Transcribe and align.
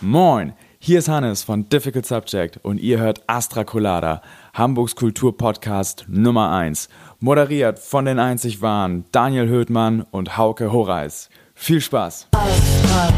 Moin, 0.00 0.52
hier 0.78 1.00
ist 1.00 1.08
Hannes 1.08 1.42
von 1.42 1.68
Difficult 1.68 2.06
Subject 2.06 2.58
und 2.62 2.78
ihr 2.78 3.00
hört 3.00 3.22
Astra 3.26 3.64
Colada, 3.64 4.22
Hamburgs 4.54 4.94
Kulturpodcast 4.94 6.04
Nummer 6.06 6.52
1, 6.52 6.88
moderiert 7.18 7.80
von 7.80 8.04
den 8.04 8.20
einzig 8.20 8.62
wahren 8.62 9.06
Daniel 9.10 9.48
Höhtmann 9.48 10.02
und 10.12 10.36
Hauke 10.36 10.70
Horeis. 10.70 11.30
Viel 11.52 11.80
Spaß! 11.80 12.28
Astra. 12.32 13.12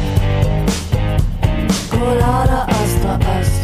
Colada, 1.90 2.66
Astra, 2.66 3.18
Astra. 3.38 3.59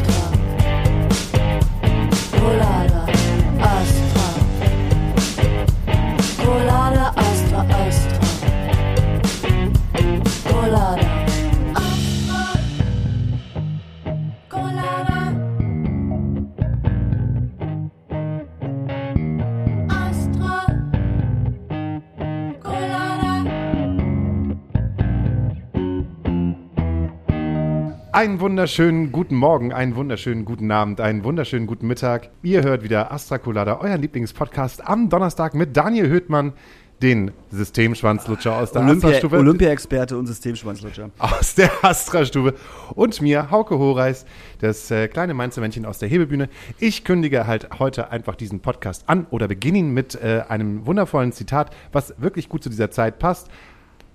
Einen 28.17 28.41
wunderschönen 28.41 29.13
guten 29.13 29.35
Morgen, 29.35 29.75
einen 29.75 29.95
wunderschönen 29.95 30.47
guten 30.47 30.71
Abend, 30.71 31.03
einen 31.03 31.23
wunderschönen 31.23 31.67
guten 31.67 31.87
Mittag. 31.87 32.31
Ihr 32.43 32.63
hört 32.63 32.83
wieder 32.83 33.13
Astra 33.13 33.37
Colada, 33.37 33.79
euren 33.79 34.01
Lieblingspodcast 34.01 34.89
am 34.89 35.11
Donnerstag 35.11 35.53
mit 35.53 35.77
Daniel 35.77 36.09
Höhtmann, 36.09 36.55
den 37.03 37.33
Systemschwanzlutscher 37.51 38.57
aus 38.57 38.73
der 38.73 38.81
Olympia- 38.81 39.09
Astra-Stufe. 39.09 39.37
Olympia-Experte 39.37 40.17
und 40.17 40.29
Systemschwanzlutscher. 40.29 41.11
aus 41.19 41.57
der 41.57 41.71
Astra-Stube 41.83 42.55
und 42.95 43.21
mir, 43.21 43.51
Hauke 43.51 43.79
Horeis, 43.79 44.25
das 44.61 44.91
äh, 44.91 45.09
kleine 45.09 45.35
Mainzermännchen 45.35 45.85
aus 45.85 45.99
der 45.99 46.09
Hebebühne. 46.09 46.49
Ich 46.79 47.05
kündige 47.05 47.47
halt 47.47 47.79
heute 47.79 48.11
einfach 48.13 48.35
diesen 48.35 48.61
Podcast 48.61 49.11
an 49.11 49.27
oder 49.29 49.47
beginne 49.47 49.77
ihn 49.77 49.93
mit 49.93 50.15
äh, 50.15 50.43
einem 50.49 50.87
wundervollen 50.87 51.33
Zitat, 51.33 51.71
was 51.93 52.15
wirklich 52.17 52.49
gut 52.49 52.63
zu 52.63 52.71
dieser 52.71 52.91
Zeit 52.91 53.19
passt. 53.19 53.51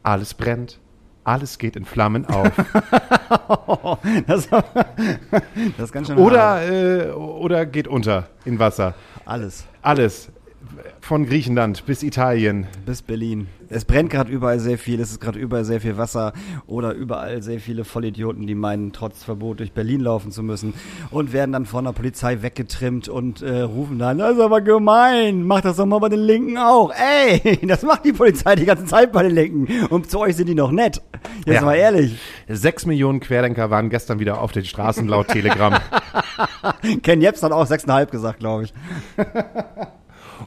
Alles 0.01 0.33
brennt, 0.33 0.79
alles 1.23 1.57
geht 1.57 1.75
in 1.75 1.85
Flammen 1.85 2.25
auf. 2.25 2.51
Das, 4.27 4.47
das 4.49 4.63
ist 5.77 5.91
ganz 5.91 6.07
schön 6.07 6.17
oder, 6.17 6.61
äh, 6.69 7.11
oder 7.11 7.65
geht 7.65 7.87
unter 7.87 8.27
in 8.45 8.59
Wasser. 8.59 8.93
alles. 9.25 9.65
Alles. 9.81 10.29
Von 11.01 11.25
Griechenland 11.25 11.85
bis 11.85 12.03
Italien. 12.03 12.67
Bis 12.85 13.01
Berlin. 13.01 13.47
Es 13.69 13.85
brennt 13.85 14.09
gerade 14.09 14.31
überall 14.31 14.59
sehr 14.59 14.77
viel, 14.77 14.99
es 14.99 15.11
ist 15.11 15.19
gerade 15.21 15.39
überall 15.39 15.63
sehr 15.65 15.79
viel 15.81 15.97
Wasser 15.97 16.33
oder 16.67 16.93
überall 16.93 17.41
sehr 17.41 17.59
viele 17.59 17.85
Vollidioten, 17.85 18.45
die 18.45 18.55
meinen, 18.55 18.91
trotz 18.91 19.23
Verbot 19.23 19.59
durch 19.59 19.71
Berlin 19.71 20.01
laufen 20.01 20.31
zu 20.31 20.43
müssen 20.43 20.73
und 21.09 21.31
werden 21.33 21.51
dann 21.53 21.65
von 21.65 21.85
der 21.85 21.93
Polizei 21.93 22.41
weggetrimmt 22.41 23.07
und 23.07 23.41
äh, 23.41 23.61
rufen 23.61 23.97
dann, 23.97 24.17
das 24.17 24.33
ist 24.35 24.41
aber 24.41 24.59
gemein, 24.61 25.43
mach 25.43 25.61
das 25.61 25.77
doch 25.77 25.85
mal 25.85 25.99
bei 25.99 26.09
den 26.09 26.19
Linken 26.19 26.57
auch. 26.57 26.91
Ey, 26.93 27.59
das 27.67 27.83
macht 27.83 28.03
die 28.05 28.13
Polizei 28.13 28.55
die 28.55 28.65
ganze 28.65 28.85
Zeit 28.85 29.11
bei 29.13 29.23
den 29.23 29.33
Linken 29.33 29.85
und 29.87 30.09
zu 30.11 30.19
euch 30.19 30.35
sind 30.35 30.47
die 30.47 30.55
noch 30.55 30.71
nett. 30.71 31.01
Jetzt 31.45 31.55
Ja. 31.55 31.61
mal 31.61 31.75
ehrlich. 31.75 32.19
Sechs 32.49 32.85
Millionen 32.85 33.19
Querdenker 33.21 33.69
waren 33.69 33.89
gestern 33.89 34.19
wieder 34.19 34.41
auf 34.41 34.51
den 34.51 34.65
Straßen 34.65 35.07
laut 35.07 35.29
Telegram. 35.29 35.75
Ken 37.03 37.21
Jeps 37.21 37.41
hat 37.41 37.51
auch 37.53 37.65
6,5 37.67 38.05
gesagt, 38.11 38.39
glaube 38.39 38.65
ich. 38.65 38.73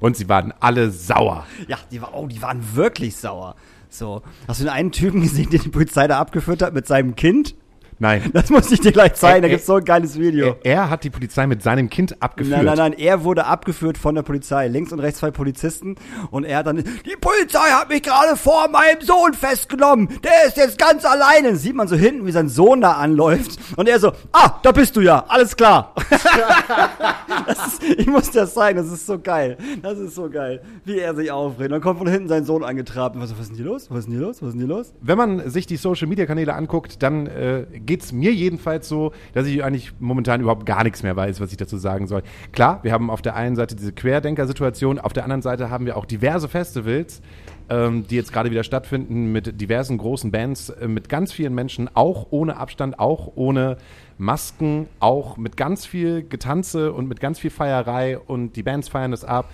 Und 0.01 0.17
sie 0.17 0.29
waren 0.29 0.53
alle 0.61 0.91
sauer. 0.91 1.47
Ja, 1.69 1.79
die, 1.91 2.01
war, 2.01 2.15
oh, 2.15 2.27
die 2.27 2.43
waren 2.43 2.75
wirklich 2.75 3.17
sauer. 3.17 3.57
So, 3.89 4.23
hast 4.49 4.61
du 4.61 4.65
den 4.65 4.73
einen 4.73 4.93
Typen 4.93 5.23
gesehen, 5.23 5.51
den 5.51 5.63
die 5.63 5.69
Polizei 5.69 6.09
da 6.09 6.19
abgeführt 6.19 6.63
hat 6.63 6.75
mit 6.75 6.87
seinem 6.87 7.15
Kind? 7.15 7.55
Nein. 7.99 8.23
Das 8.35 8.51
muss 8.51 8.71
ich 8.71 8.81
dir 8.81 8.93
gleich 8.93 9.15
zeigen, 9.15 9.43
da 9.43 9.49
Ä- 9.49 9.51
gibt's 9.53 9.67
so 9.67 9.77
ein 9.77 9.85
geiles 9.85 10.19
Video. 10.19 10.57
Er, 10.65 10.73
er 10.73 10.91
hat 10.91 11.05
die 11.05 11.11
Polizei 11.11 11.47
mit 11.47 11.63
seinem 11.63 11.89
Kind 11.89 12.21
abgeführt. 12.21 12.57
Nein, 12.57 12.67
nein, 12.67 12.77
nein, 12.77 12.93
er 12.95 13.25
wurde 13.25 13.47
abgeführt 13.47 13.97
von 13.97 14.15
der 14.15 14.23
Polizei. 14.23 14.69
Links 14.69 14.93
und 14.93 15.01
rechts 15.01 15.21
zwei 15.21 15.31
Polizisten. 15.31 15.97
Und 16.31 16.45
er 16.45 16.59
hat 16.59 16.67
dann, 16.67 16.77
die 16.77 17.17
Polizei 17.21 17.71
hat 17.71 17.89
mich 17.89 18.03
gerade 18.03 18.37
vor 18.37 18.69
meinem 18.69 19.01
Sohn 19.01 19.33
festgenommen. 19.35 20.09
Der 20.23 20.47
ist 20.47 20.57
jetzt 20.57 20.79
ganz 20.79 21.05
alleine. 21.05 21.49
Dann 21.49 21.57
sieht 21.57 21.75
man 21.75 21.89
so 21.89 21.97
hinten, 21.97 22.27
wie 22.27 22.33
sein 22.33 22.49
Sohn 22.49 22.81
da 22.81 22.93
anläuft. 22.93 23.59
Und 23.77 23.89
er 23.89 23.99
so, 24.01 24.13
ah, 24.33 24.59
da 24.63 24.73
bist 24.73 24.97
du 24.97 25.01
ja, 25.01 25.25
alles 25.29 25.57
klar. 25.57 25.95
ist, 27.49 27.83
ich 27.99 28.07
muss 28.07 28.31
dir 28.31 28.41
das 28.41 28.55
zeigen, 28.55 28.79
das 28.79 28.91
ist 28.91 29.07
so 29.07 29.19
geil. 29.19 29.57
Das 29.83 29.99
ist 29.99 30.15
so 30.15 30.29
geil, 30.29 30.61
wie 30.85 30.99
er 30.99 31.15
sich 31.15 31.31
aufregt. 31.31 31.73
Dann 31.73 31.81
kommt 31.81 31.99
von 31.99 32.09
hinten 32.09 32.29
sein 32.29 32.45
Sohn 32.45 32.65
angetrabt. 32.65 33.17
Und 33.17 33.23
was, 33.23 33.31
was 33.33 33.41
ist 33.41 33.49
denn 33.51 33.57
hier 33.57 33.67
los? 33.67 33.91
Was 33.91 34.01
ist 34.01 34.05
denn 34.07 34.15
hier 34.15 34.23
los? 34.27 34.43
Was 34.43 34.49
ist 34.49 34.55
denn 34.55 34.67
hier 34.67 34.77
los? 34.77 34.93
Wenn 35.01 35.19
man 35.19 35.51
sich 35.51 35.67
die 35.67 35.77
Social-Media-Kanäle 35.77 36.55
anguckt, 36.55 37.03
dann 37.03 37.27
äh, 37.27 37.65
geht's 37.87 38.13
mir 38.13 38.33
jedenfalls 38.33 38.89
so, 38.89 39.13
dass 39.33 39.47
ich 39.47 39.63
eigentlich 39.63 39.93
momentan 39.99 40.41
überhaupt 40.41 40.67
gar 40.67 40.85
nichts 40.85 41.03
mehr 41.03 41.17
weiß, 41.17 41.41
was 41.41 41.51
ich 41.51 41.57
dazu 41.57 41.77
sagen 41.77 42.07
soll. 42.07 42.23
Klar, 42.53 42.81
wir 42.83 42.93
haben 42.93 43.11
auf 43.11 43.23
der 43.23 43.37
einen 43.37 43.57
Seite 43.57 43.77
diese 43.77 43.93
Querdenker-Situation, 43.93 44.99
auf 44.99 45.13
der 45.13 45.25
anderen 45.25 45.43
Seite 45.43 45.71
haben 45.71 45.87
wir 45.87 45.97
auch 45.97 46.05
diverse 46.05 46.49
Festivals, 46.49 47.23
ähm, 47.69 48.07
die 48.09 48.17
jetzt 48.17 48.33
gerade 48.33 48.51
wieder 48.51 48.65
stattfinden 48.65 49.33
mit 49.33 49.61
diversen 49.61 49.99
großen 49.99 50.31
Bands, 50.31 50.71
äh, 50.71 50.89
mit 50.89 51.09
ganz 51.09 51.33
vielen 51.33 51.55
Menschen, 51.55 51.89
auch 51.95 52.29
ohne 52.31 52.57
Abstand, 52.57 52.99
auch 52.99 53.33
ohne 53.35 53.79
Masken, 54.19 54.87
auch 55.01 55.37
mit 55.37 55.57
ganz 55.57 55.87
viel 55.87 56.23
Getanze 56.23 56.93
und 56.93 57.09
mit 57.09 57.21
ganz 57.21 57.39
viel 57.39 57.51
Feierei 57.51 58.19
und 58.19 58.57
die 58.57 58.63
Bands 58.63 58.89
feiern 58.89 59.11
das 59.11 59.25
ab 59.25 59.47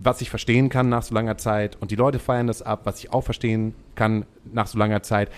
was 0.00 0.20
ich 0.22 0.30
verstehen 0.30 0.70
kann 0.70 0.88
nach 0.88 1.02
so 1.02 1.14
langer 1.14 1.36
Zeit 1.36 1.76
und 1.78 1.90
die 1.90 1.96
Leute 1.96 2.18
feiern 2.18 2.46
das 2.46 2.62
ab, 2.62 2.80
was 2.84 2.98
ich 2.98 3.12
auch 3.12 3.20
verstehen 3.20 3.74
kann 3.94 4.24
nach 4.50 4.66
so 4.66 4.78
langer 4.78 5.02
Zeit. 5.02 5.30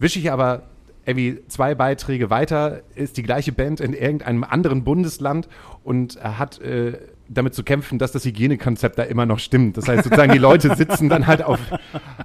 Wische 0.00 0.18
ich 0.18 0.32
aber 0.32 0.62
irgendwie 1.06 1.40
zwei 1.48 1.74
Beiträge 1.74 2.30
weiter, 2.30 2.82
ist 2.94 3.16
die 3.16 3.22
gleiche 3.22 3.52
Band 3.52 3.80
in 3.80 3.94
irgendeinem 3.94 4.44
anderen 4.44 4.84
Bundesland 4.84 5.48
und 5.82 6.16
äh, 6.16 6.20
hat 6.20 6.60
äh, 6.60 6.98
damit 7.30 7.54
zu 7.54 7.62
kämpfen, 7.62 7.98
dass 7.98 8.12
das 8.12 8.24
Hygienekonzept 8.24 8.98
da 8.98 9.04
immer 9.04 9.24
noch 9.24 9.38
stimmt. 9.38 9.76
Das 9.76 9.86
heißt 9.86 10.04
sozusagen, 10.04 10.32
die 10.32 10.38
Leute 10.38 10.74
sitzen 10.74 11.08
dann 11.08 11.26
halt 11.28 11.42
auf, 11.42 11.60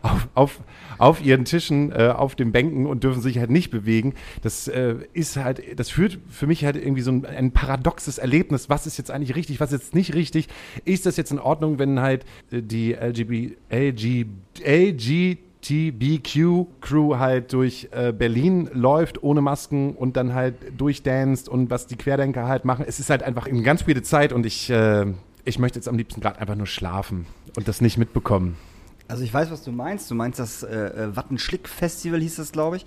auf, 0.02 0.28
auf, 0.34 0.60
auf 0.98 1.24
ihren 1.24 1.46
Tischen, 1.46 1.92
äh, 1.92 2.12
auf 2.16 2.36
den 2.36 2.52
Bänken 2.52 2.88
und 2.88 3.04
dürfen 3.04 3.22
sich 3.22 3.38
halt 3.38 3.52
nicht 3.52 3.70
bewegen. 3.70 4.16
Das 4.42 4.68
äh, 4.68 4.96
ist 5.14 5.38
halt, 5.38 5.62
das 5.80 5.92
führt 5.92 6.18
für 6.30 6.48
mich 6.48 6.66
halt 6.66 6.76
irgendwie 6.76 7.04
so 7.04 7.12
ein, 7.12 7.26
ein 7.26 7.52
paradoxes 7.52 8.18
Erlebnis. 8.18 8.68
Was 8.70 8.88
ist 8.88 8.98
jetzt 8.98 9.12
eigentlich 9.12 9.36
richtig, 9.36 9.60
was 9.60 9.72
ist 9.72 9.84
jetzt 9.84 9.96
nicht 9.96 10.16
richtig? 10.16 10.48
Ist 10.86 11.06
das 11.06 11.18
jetzt 11.18 11.32
in 11.32 11.40
Ordnung, 11.40 11.78
wenn 11.78 12.00
halt 12.00 12.26
äh, 12.52 12.64
die 12.64 12.94
LGB, 12.94 13.58
LG, 13.70 14.26
LGBTQ-Crew 15.70 17.18
halt 17.18 17.54
durch 17.54 17.90
äh, 17.92 18.12
Berlin 18.12 18.70
läuft 18.74 19.24
ohne 19.24 19.42
Masken 19.42 19.96
und 19.96 20.18
dann 20.18 20.34
halt 20.34 20.56
durchdanzt 20.78 21.50
und 21.50 21.70
was 21.70 21.88
die 21.88 21.96
Querdenker 21.96 22.48
halt 22.48 22.66
machen? 22.66 22.86
Es 22.88 23.00
ist 23.00 23.10
halt 23.10 23.24
einfach 23.24 23.48
eine 23.48 23.62
ganz 23.62 23.82
späte 23.82 24.04
Zeit 24.04 24.34
und 24.34 24.46
ich, 24.46 24.70
äh, 24.70 25.06
ich 25.44 25.60
möchte 25.60 25.80
jetzt 25.80 25.88
am 25.88 25.98
liebsten 25.98 26.22
gerade 26.22 26.40
einfach 26.40 26.56
nur 26.56 26.68
schlafen 26.68 27.26
und 27.56 27.68
das 27.68 27.82
nicht 27.82 27.98
mitbekommen. 27.98 28.58
Also 29.08 29.24
ich 29.24 29.32
weiß, 29.32 29.52
was 29.52 29.64
du 29.64 29.72
meinst. 29.72 30.10
Du 30.10 30.16
meinst 30.16 30.40
das 30.40 30.64
äh, 30.64 30.76
äh, 30.76 31.16
Wattenschlick-Festival 31.16 32.20
hieß 32.22 32.38
das, 32.38 32.52
glaube 32.52 32.78
ich. 32.78 32.86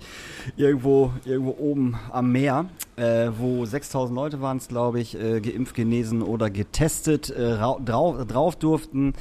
Irgendwo, 0.57 1.13
irgendwo 1.23 1.55
oben 1.57 1.97
am 2.11 2.31
Meer, 2.33 2.65
äh, 2.97 3.29
wo 3.37 3.63
6000 3.63 4.13
Leute 4.15 4.41
waren 4.41 4.57
es, 4.57 4.67
glaube 4.67 4.99
ich, 4.99 5.17
äh, 5.17 5.39
geimpft, 5.39 5.75
genesen 5.75 6.21
oder 6.21 6.49
getestet 6.49 7.29
äh, 7.29 7.53
rau- 7.53 7.79
drauf, 7.79 8.25
drauf 8.27 8.55
durften. 8.57 9.13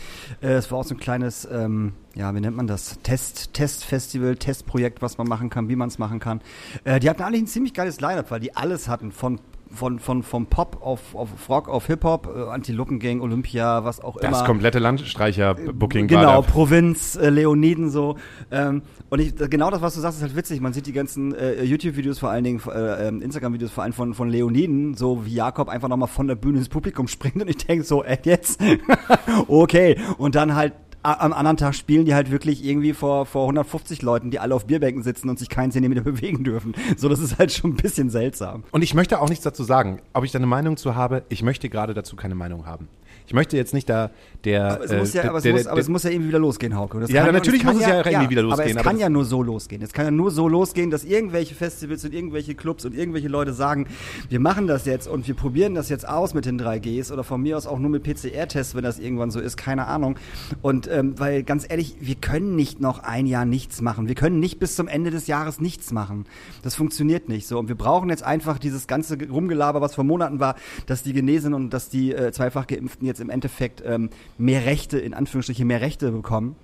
Äh, 0.42 0.54
es 0.54 0.72
war 0.72 0.78
auch 0.78 0.84
so 0.84 0.96
ein 0.96 0.98
kleines, 0.98 1.46
ähm, 1.50 1.92
ja, 2.16 2.34
wie 2.34 2.40
nennt 2.40 2.56
man 2.56 2.66
das? 2.66 2.98
Test, 3.04 3.54
Testfestival, 3.54 4.34
Testprojekt, 4.34 5.00
was 5.00 5.18
man 5.18 5.28
machen 5.28 5.50
kann, 5.50 5.68
wie 5.68 5.76
man 5.76 5.86
es 5.88 5.98
machen 5.98 6.18
kann. 6.18 6.40
Die 6.84 7.08
hatten 7.08 7.22
alle 7.22 7.36
ein 7.38 7.46
ziemlich 7.46 7.74
geiles 7.74 8.00
Line-Up, 8.00 8.32
weil 8.32 8.40
die 8.40 8.56
alles 8.56 8.88
hatten 8.88 9.12
von 9.12 9.38
von, 9.70 9.98
von, 9.98 10.22
vom 10.22 10.46
Pop 10.46 10.78
auf, 10.80 11.14
auf 11.14 11.48
Rock 11.48 11.68
auf 11.68 11.86
Hip-Hop, 11.86 12.28
äh, 12.34 12.50
Antilopengang, 12.50 13.20
Olympia, 13.20 13.84
was 13.84 14.00
auch 14.00 14.16
immer. 14.16 14.30
Das 14.30 14.44
komplette 14.44 14.78
Landstreicher-Booking 14.78 16.06
Genau, 16.06 16.22
war. 16.22 16.42
Provinz, 16.42 17.16
äh, 17.16 17.30
Leoniden 17.30 17.90
so. 17.90 18.16
Ähm, 18.50 18.82
und 19.10 19.20
ich, 19.20 19.34
genau 19.36 19.70
das, 19.70 19.82
was 19.82 19.94
du 19.94 20.00
sagst, 20.00 20.18
ist 20.18 20.22
halt 20.22 20.36
witzig. 20.36 20.60
Man 20.60 20.72
sieht 20.72 20.86
die 20.86 20.92
ganzen 20.92 21.34
äh, 21.34 21.62
YouTube-Videos 21.62 22.18
vor 22.18 22.30
allen 22.30 22.44
Dingen, 22.44 22.60
äh, 22.68 23.08
ähm, 23.08 23.22
Instagram-Videos 23.22 23.70
vor 23.70 23.84
allem 23.84 23.92
von, 23.92 24.14
von 24.14 24.28
Leoniden, 24.28 24.94
so 24.94 25.24
wie 25.24 25.34
Jakob 25.34 25.68
einfach 25.68 25.88
nochmal 25.88 26.08
von 26.08 26.26
der 26.26 26.34
Bühne 26.34 26.58
ins 26.58 26.68
Publikum 26.68 27.08
springt 27.08 27.36
und 27.42 27.48
ich 27.48 27.58
denke 27.58 27.84
so, 27.84 28.02
äh, 28.02 28.18
jetzt? 28.24 28.60
okay. 29.48 29.98
Und 30.18 30.34
dann 30.34 30.54
halt 30.54 30.72
am 31.14 31.32
anderen 31.32 31.56
Tag 31.56 31.74
spielen 31.74 32.04
die 32.04 32.14
halt 32.14 32.30
wirklich 32.30 32.64
irgendwie 32.64 32.92
vor, 32.92 33.26
vor 33.26 33.42
150 33.42 34.02
Leuten, 34.02 34.30
die 34.30 34.38
alle 34.38 34.54
auf 34.54 34.66
Bierbänken 34.66 35.02
sitzen 35.02 35.28
und 35.28 35.38
sich 35.38 35.48
keinen 35.48 35.72
Zentimeter 35.72 36.00
bewegen 36.02 36.44
dürfen. 36.44 36.74
So, 36.96 37.08
das 37.08 37.20
ist 37.20 37.38
halt 37.38 37.52
schon 37.52 37.72
ein 37.72 37.76
bisschen 37.76 38.10
seltsam. 38.10 38.64
Und 38.70 38.82
ich 38.82 38.94
möchte 38.94 39.20
auch 39.20 39.28
nichts 39.28 39.44
dazu 39.44 39.64
sagen. 39.64 40.00
Ob 40.12 40.24
ich 40.24 40.32
da 40.32 40.38
eine 40.38 40.46
Meinung 40.46 40.76
zu 40.76 40.94
habe, 40.94 41.22
ich 41.28 41.42
möchte 41.42 41.68
gerade 41.68 41.94
dazu 41.94 42.16
keine 42.16 42.34
Meinung 42.34 42.66
haben. 42.66 42.88
Ich 43.26 43.34
möchte 43.34 43.56
jetzt 43.56 43.74
nicht 43.74 43.88
da 43.90 44.10
der. 44.44 44.74
Aber 44.74 44.84
es, 44.84 44.92
muss, 44.92 45.12
ja, 45.14 45.24
äh, 45.24 45.28
aber, 45.28 45.38
es 45.38 45.42
der- 45.44 45.52
muss, 45.52 45.62
der- 45.64 45.72
aber 45.72 45.80
es 45.80 45.88
muss 45.88 46.02
ja 46.04 46.10
irgendwie 46.10 46.28
wieder 46.28 46.38
losgehen, 46.38 46.76
Hauke. 46.76 47.00
Das 47.00 47.10
Ja, 47.10 47.24
kann 47.24 47.34
natürlich 47.34 47.64
muss 47.64 47.76
es 47.76 47.82
ja 47.86 47.98
irgendwie 48.06 48.30
wieder 48.30 48.40
Aber 48.42 48.50
losgehen, 48.50 48.70
es 48.70 48.76
aber 48.76 48.84
kann 48.84 48.96
das- 48.96 49.02
ja 49.02 49.08
nur 49.08 49.24
so 49.24 49.42
losgehen. 49.42 49.82
Es 49.82 49.92
kann 49.92 50.04
ja 50.04 50.10
nur 50.10 50.30
so 50.30 50.48
losgehen, 50.48 50.90
dass 50.90 51.04
irgendwelche 51.04 51.54
Festivals 51.54 52.04
und 52.04 52.14
irgendwelche 52.14 52.54
Clubs 52.54 52.84
und 52.84 52.94
irgendwelche 52.94 53.28
Leute 53.28 53.52
sagen, 53.52 53.86
wir 54.28 54.40
machen 54.40 54.66
das 54.66 54.84
jetzt 54.86 55.08
und 55.08 55.26
wir 55.26 55.34
probieren 55.34 55.74
das 55.74 55.88
jetzt 55.88 56.08
aus 56.08 56.34
mit 56.34 56.44
den 56.46 56.58
3Gs 56.58 57.12
oder 57.12 57.24
von 57.24 57.40
mir 57.42 57.56
aus 57.56 57.66
auch 57.66 57.78
nur 57.78 57.90
mit 57.90 58.02
PCR-Tests, 58.02 58.74
wenn 58.74 58.84
das 58.84 58.98
irgendwann 58.98 59.30
so 59.30 59.40
ist, 59.40 59.56
keine 59.56 59.86
Ahnung. 59.86 60.16
Und 60.62 60.88
ähm, 60.90 61.14
weil 61.18 61.42
ganz 61.42 61.66
ehrlich, 61.68 61.96
wir 62.00 62.14
können 62.14 62.56
nicht 62.56 62.80
noch 62.80 63.00
ein 63.00 63.26
Jahr 63.26 63.44
nichts 63.44 63.80
machen. 63.80 64.08
Wir 64.08 64.14
können 64.14 64.40
nicht 64.40 64.58
bis 64.58 64.76
zum 64.76 64.88
Ende 64.88 65.10
des 65.10 65.26
Jahres 65.26 65.60
nichts 65.60 65.92
machen. 65.92 66.26
Das 66.62 66.74
funktioniert 66.74 67.28
nicht 67.28 67.46
so. 67.46 67.58
Und 67.58 67.68
wir 67.68 67.74
brauchen 67.76 68.08
jetzt 68.10 68.22
einfach 68.22 68.58
dieses 68.58 68.86
ganze 68.86 69.16
Rumgelaber, 69.28 69.80
was 69.80 69.94
vor 69.94 70.04
Monaten 70.04 70.40
war, 70.40 70.54
dass 70.86 71.02
die 71.02 71.12
Genesenen 71.12 71.54
und 71.54 71.70
dass 71.74 71.88
die 71.88 72.12
äh, 72.12 72.32
zweifach 72.32 72.66
Geimpften 72.66 73.06
jetzt 73.06 73.20
im 73.20 73.30
Endeffekt 73.30 73.82
ähm, 73.84 74.10
mehr 74.38 74.64
Rechte, 74.64 74.98
in 74.98 75.14
Anführungsstrichen 75.14 75.66
mehr 75.66 75.80
Rechte 75.80 76.10
bekommen. 76.10 76.56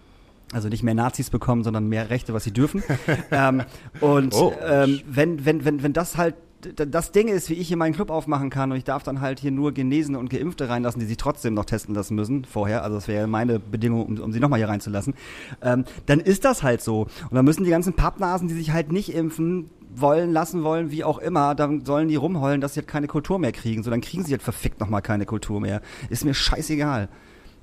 Also 0.53 0.69
nicht 0.69 0.83
mehr 0.83 0.95
Nazis 0.95 1.31
bekommen, 1.31 1.65
sondern 1.65 1.89
mehr 1.89 2.11
Rechte, 2.11 2.33
was 2.33 2.45
sie 2.45 2.53
dürfen. 2.53 2.83
ähm, 3.31 3.63
und 4.01 4.35
Oh. 4.35 4.53
ähm, 4.65 5.01
wenn, 5.09 5.45
wenn, 5.45 5.65
wenn, 5.65 5.83
wenn 5.83 5.93
das 5.93 6.17
halt 6.17 6.35
das 6.77 7.13
Ding 7.13 7.29
ist, 7.29 7.51
wie 7.51 7.55
ich 7.55 7.69
hier 7.69 7.77
meinen 7.77 7.93
Club 7.93 8.09
aufmachen 8.09 8.49
kann 8.49 8.71
und 8.71 8.79
ich 8.79 8.85
darf 8.85 9.03
dann 9.03 9.21
halt 9.21 9.39
hier 9.39 9.51
nur 9.51 9.73
Genesene 9.73 10.19
und 10.19 10.31
Geimpfte 10.31 10.69
reinlassen, 10.69 10.99
die 10.99 11.07
sich 11.07 11.19
trotzdem 11.19 11.53
noch 11.53 11.67
testen 11.67 11.95
lassen 11.95 12.15
müssen 12.15 12.47
vorher, 12.47 12.83
also 12.83 12.97
das 12.97 13.07
wäre 13.07 13.21
ja 13.23 13.27
meine 13.27 13.59
Bedingung, 13.59 14.07
um, 14.07 14.19
um 14.19 14.33
sie 14.33 14.41
nochmal 14.41 14.59
hier 14.61 14.69
reinzulassen, 14.71 15.13
ähm, 15.61 15.85
dann 16.07 16.21
ist 16.21 16.47
das 16.47 16.63
halt 16.63 16.81
so. 16.81 17.03
Und 17.03 17.35
dann 17.35 17.45
müssen 17.45 17.65
die 17.65 17.71
ganzen 17.71 17.93
Pappnasen, 17.93 18.49
die 18.49 18.55
sich 18.55 18.73
halt 18.73 18.93
nicht 18.93 19.13
impfen 19.15 19.69
wollen, 19.95 20.33
lassen 20.33 20.65
wollen, 20.65 20.91
wie 20.91 21.05
auch 21.05 21.19
immer, 21.19 21.55
dann 21.55 21.85
sollen 21.85 22.09
die 22.09 22.17
rumheulen, 22.17 22.61
dass 22.63 22.75
sie 22.75 22.81
halt 22.81 22.89
keine 22.89 23.09
Kultur 23.09 23.39
mehr 23.39 23.53
kriegen. 23.53 23.83
So, 23.83 23.91
dann 23.91 24.01
kriegen 24.01 24.25
sie 24.25 24.33
halt 24.33 24.43
verfickt 24.43 24.81
nochmal 24.81 25.03
keine 25.03 25.27
Kultur 25.27 25.61
mehr. 25.61 25.83
Ist 26.09 26.25
mir 26.25 26.35
scheißegal. 26.35 27.09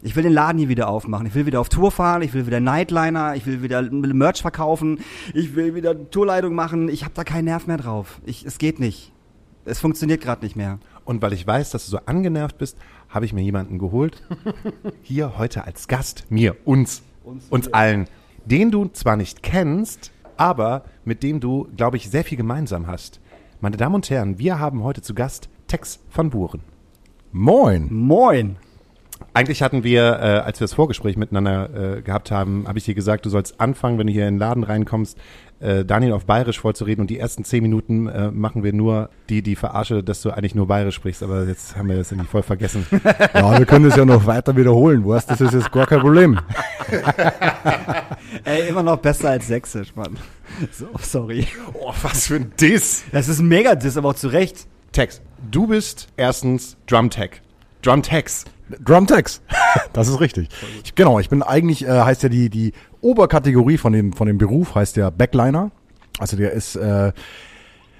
Ich 0.03 0.15
will 0.15 0.24
den 0.24 0.33
Laden 0.33 0.57
hier 0.57 0.69
wieder 0.69 0.89
aufmachen. 0.89 1.27
Ich 1.27 1.36
will 1.36 1.45
wieder 1.45 1.62
auf 1.62 1.69
Tour 1.69 1.92
fahren. 1.92 2.24
Ich 2.24 2.33
will 2.33 2.48
wieder 2.48 2.59
Nightliner. 2.59 3.36
Ich 3.36 3.45
will 3.45 3.62
wieder 3.62 3.81
Merch 3.83 4.42
verkaufen. 4.42 5.00
Ich 5.33 5.56
will 5.56 5.75
wieder 5.75 6.09
Tourleitung 6.09 6.56
machen. 6.56 6.89
Ich 6.89 7.03
habe 7.03 7.13
da 7.13 7.24
keinen 7.24 7.45
Nerv 7.45 7.68
mehr 7.68 7.77
drauf. 7.77 8.19
Ich, 8.25 8.45
es 8.45 8.57
geht 8.57 8.80
nicht. 8.80 9.12
Es 9.63 9.80
funktioniert 9.80 10.21
gerade 10.21 10.44
nicht 10.44 10.56
mehr. 10.56 10.80
Und 11.06 11.21
weil 11.21 11.33
ich 11.33 11.45
weiß, 11.45 11.69
dass 11.69 11.86
du 11.86 11.92
so 11.92 12.00
angenervt 12.06 12.57
bist, 12.57 12.77
habe 13.09 13.25
ich 13.25 13.33
mir 13.33 13.42
jemanden 13.42 13.77
geholt. 13.77 14.24
Hier 15.03 15.38
heute 15.38 15.65
als 15.65 15.88
Gast. 15.88 16.25
Mir, 16.30 16.56
uns, 16.65 17.04
uns, 17.50 17.71
allen. 17.71 18.07
Den 18.45 18.71
du 18.71 18.88
zwar 18.88 19.18
nicht 19.18 19.44
kennst, 19.44 20.12
aber 20.36 20.83
mit 21.06 21.21
dem 21.21 21.39
du, 21.39 21.68
glaube 21.77 21.97
ich, 21.97 22.09
sehr 22.09 22.24
viel 22.24 22.38
gemeinsam 22.38 22.88
hast. 22.88 23.19
Meine 23.59 23.77
Damen 23.77 23.95
und 23.95 24.09
Herren, 24.09 24.39
wir 24.39 24.57
haben 24.57 24.83
heute 24.83 25.04
zu 25.04 25.13
Gast 25.13 25.50
Tex 25.68 26.00
von 26.09 26.31
Buren. 26.31 26.62
Moin. 27.31 27.88
Moin. 27.92 28.57
Eigentlich 29.33 29.62
hatten 29.62 29.83
wir, 29.86 30.01
äh, 30.01 30.39
als 30.39 30.60
wir 30.60 30.66
das 30.66 30.74
Vorgespräch 30.74 31.16
miteinander 31.16 31.98
äh, 31.98 32.01
gehabt 32.01 32.31
haben, 32.31 32.68
habe 32.68 32.78
ich 32.78 32.86
dir 32.86 32.95
gesagt, 32.95 33.25
du 33.25 33.30
sollst 33.30 33.62
anfangen, 33.62 33.98
wenn 33.98 34.07
du 34.07 34.13
hier 34.13 34.28
in 34.28 34.36
den 34.36 34.39
Laden 34.39 34.63
reinkommst, 34.63 35.18
äh, 35.62 35.86
Daniel 35.86 36.13
auf 36.13 36.25
Bayerisch 36.25 36.60
vorzureden 36.60 37.01
und 37.01 37.10
die 37.10 37.18
ersten 37.18 37.45
zehn 37.45 37.62
Minuten 37.62 38.07
äh, 38.07 38.30
machen 38.31 38.63
wir 38.63 38.74
nur 38.74 39.10
die, 39.30 39.42
die 39.42 39.56
verarsche, 39.56 40.04
dass 40.04 40.22
du 40.22 40.31
eigentlich 40.31 40.54
nur 40.54 40.68
Bayerisch 40.68 40.95
sprichst, 40.95 41.24
aber 41.24 41.45
jetzt 41.45 41.78
haben 41.78 41.88
wir 41.88 41.95
das 41.95 42.12
irgendwie 42.12 42.28
voll 42.28 42.44
vergessen. 42.44 42.86
Ja, 43.33 43.57
wir 43.57 43.66
können 43.66 43.86
das 43.86 43.95
ja 43.95 44.06
noch 44.06 44.25
weiter 44.25 44.56
wiederholen, 44.56 45.06
weißt 45.06 45.30
Das 45.30 45.42
ist 45.42 45.54
jetzt 45.54 45.72
gar 45.72 45.86
kein 45.86 46.01
Problem. 46.01 46.39
Ey, 48.44 48.68
immer 48.68 48.83
noch 48.83 48.98
besser 48.98 49.30
als 49.30 49.48
Sächsisch, 49.48 49.95
Mann. 49.95 50.18
So, 50.72 50.88
sorry. 51.00 51.48
oh, 51.74 51.94
was 52.01 52.28
für 52.28 52.36
ein 52.36 52.51
Diss! 52.60 53.04
Das 53.12 53.28
ist 53.28 53.39
ein 53.39 53.48
Mega-Diss, 53.48 53.98
aber 53.98 54.10
auch 54.10 54.16
zu 54.16 54.28
Recht. 54.28 54.68
Tex, 54.92 55.22
du 55.50 55.68
bist 55.68 56.10
erstens 56.18 56.78
Drumtech. 56.88 57.42
Drumtex. 57.81 58.45
Drumtex. 58.83 59.42
Das 59.94 60.07
ist 60.07 60.19
richtig. 60.19 60.48
Ich, 60.83 60.95
genau, 60.95 61.19
ich 61.19 61.30
bin 61.30 61.44
eigentlich, 61.44 61.86
äh, 61.86 61.89
heißt 62.01 62.24
ja 62.24 62.30
die, 62.30 62.50
die 62.50 62.74
Oberkategorie 63.01 63.78
von 63.78 63.92
dem, 63.92 64.13
von 64.13 64.28
dem 64.28 64.38
Beruf, 64.38 64.75
heißt 64.75 64.95
ja 64.95 65.10
Backliner. 65.10 65.72
Also 66.18 66.38
der 66.38 66.51
ist 66.54 66.75
äh, 66.75 67.12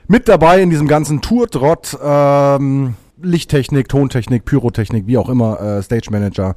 mit 0.08 0.28
dabei 0.28 0.62
in 0.62 0.70
diesem 0.70 0.88
ganzen 0.88 1.22
Tour-Trott, 1.22 1.98
ähm, 2.02 2.96
Lichttechnik, 3.22 3.90
Tontechnik, 3.90 4.46
Pyrotechnik, 4.46 5.08
wie 5.08 5.18
auch 5.18 5.30
immer, 5.30 5.60
äh, 5.60 5.84
Stage 5.84 6.12
Manager. 6.12 6.56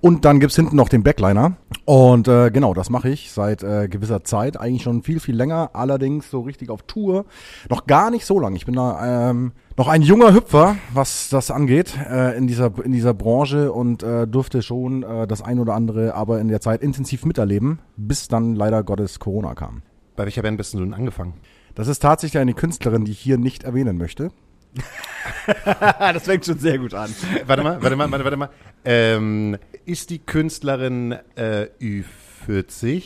Und 0.00 0.24
dann 0.24 0.40
gibt's 0.40 0.56
hinten 0.56 0.76
noch 0.76 0.88
den 0.88 1.02
Backliner. 1.02 1.56
Und 1.84 2.28
äh, 2.28 2.50
genau, 2.50 2.74
das 2.74 2.90
mache 2.90 3.08
ich 3.08 3.32
seit 3.32 3.62
äh, 3.62 3.88
gewisser 3.88 4.24
Zeit, 4.24 4.60
eigentlich 4.60 4.82
schon 4.82 5.02
viel, 5.02 5.20
viel 5.20 5.34
länger, 5.34 5.70
allerdings 5.72 6.30
so 6.30 6.40
richtig 6.40 6.70
auf 6.70 6.82
Tour. 6.82 7.24
Noch 7.70 7.86
gar 7.86 8.10
nicht 8.10 8.26
so 8.26 8.38
lange. 8.38 8.56
Ich 8.56 8.66
bin 8.66 8.74
da 8.74 9.30
ähm, 9.30 9.52
noch 9.76 9.88
ein 9.88 10.02
junger 10.02 10.34
Hüpfer, 10.34 10.76
was 10.92 11.28
das 11.30 11.50
angeht, 11.50 11.94
äh, 12.08 12.36
in, 12.36 12.46
dieser, 12.46 12.72
in 12.84 12.92
dieser 12.92 13.14
Branche 13.14 13.72
und 13.72 14.02
äh, 14.02 14.26
durfte 14.26 14.62
schon 14.62 15.02
äh, 15.02 15.26
das 15.26 15.42
ein 15.42 15.58
oder 15.58 15.74
andere 15.74 16.14
aber 16.14 16.40
in 16.40 16.48
der 16.48 16.60
Zeit 16.60 16.82
intensiv 16.82 17.24
miterleben, 17.24 17.80
bis 17.96 18.28
dann 18.28 18.54
leider 18.54 18.82
Gottes 18.84 19.18
Corona 19.18 19.54
kam. 19.54 19.82
Bei 20.14 20.24
welcher 20.24 20.42
Band 20.42 20.58
bist 20.58 20.74
du 20.74 20.78
denn 20.78 20.94
angefangen? 20.94 21.34
Das 21.74 21.88
ist 21.88 21.98
tatsächlich 22.00 22.40
eine 22.40 22.54
Künstlerin, 22.54 23.04
die 23.04 23.12
ich 23.12 23.18
hier 23.18 23.36
nicht 23.36 23.64
erwähnen 23.64 23.98
möchte. 23.98 24.30
das 26.00 26.22
fängt 26.24 26.44
schon 26.44 26.58
sehr 26.58 26.78
gut 26.78 26.94
an. 26.94 27.14
warte 27.46 27.62
mal, 27.62 27.82
warte 27.82 27.96
mal, 27.96 28.10
warte, 28.10 28.24
warte 28.24 28.36
mal. 28.36 28.50
Ähm, 28.84 29.56
ist 29.84 30.10
die 30.10 30.18
Künstlerin 30.18 31.12
äh, 31.36 31.66
Ü40? 31.80 33.02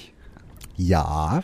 Ja, 0.76 1.42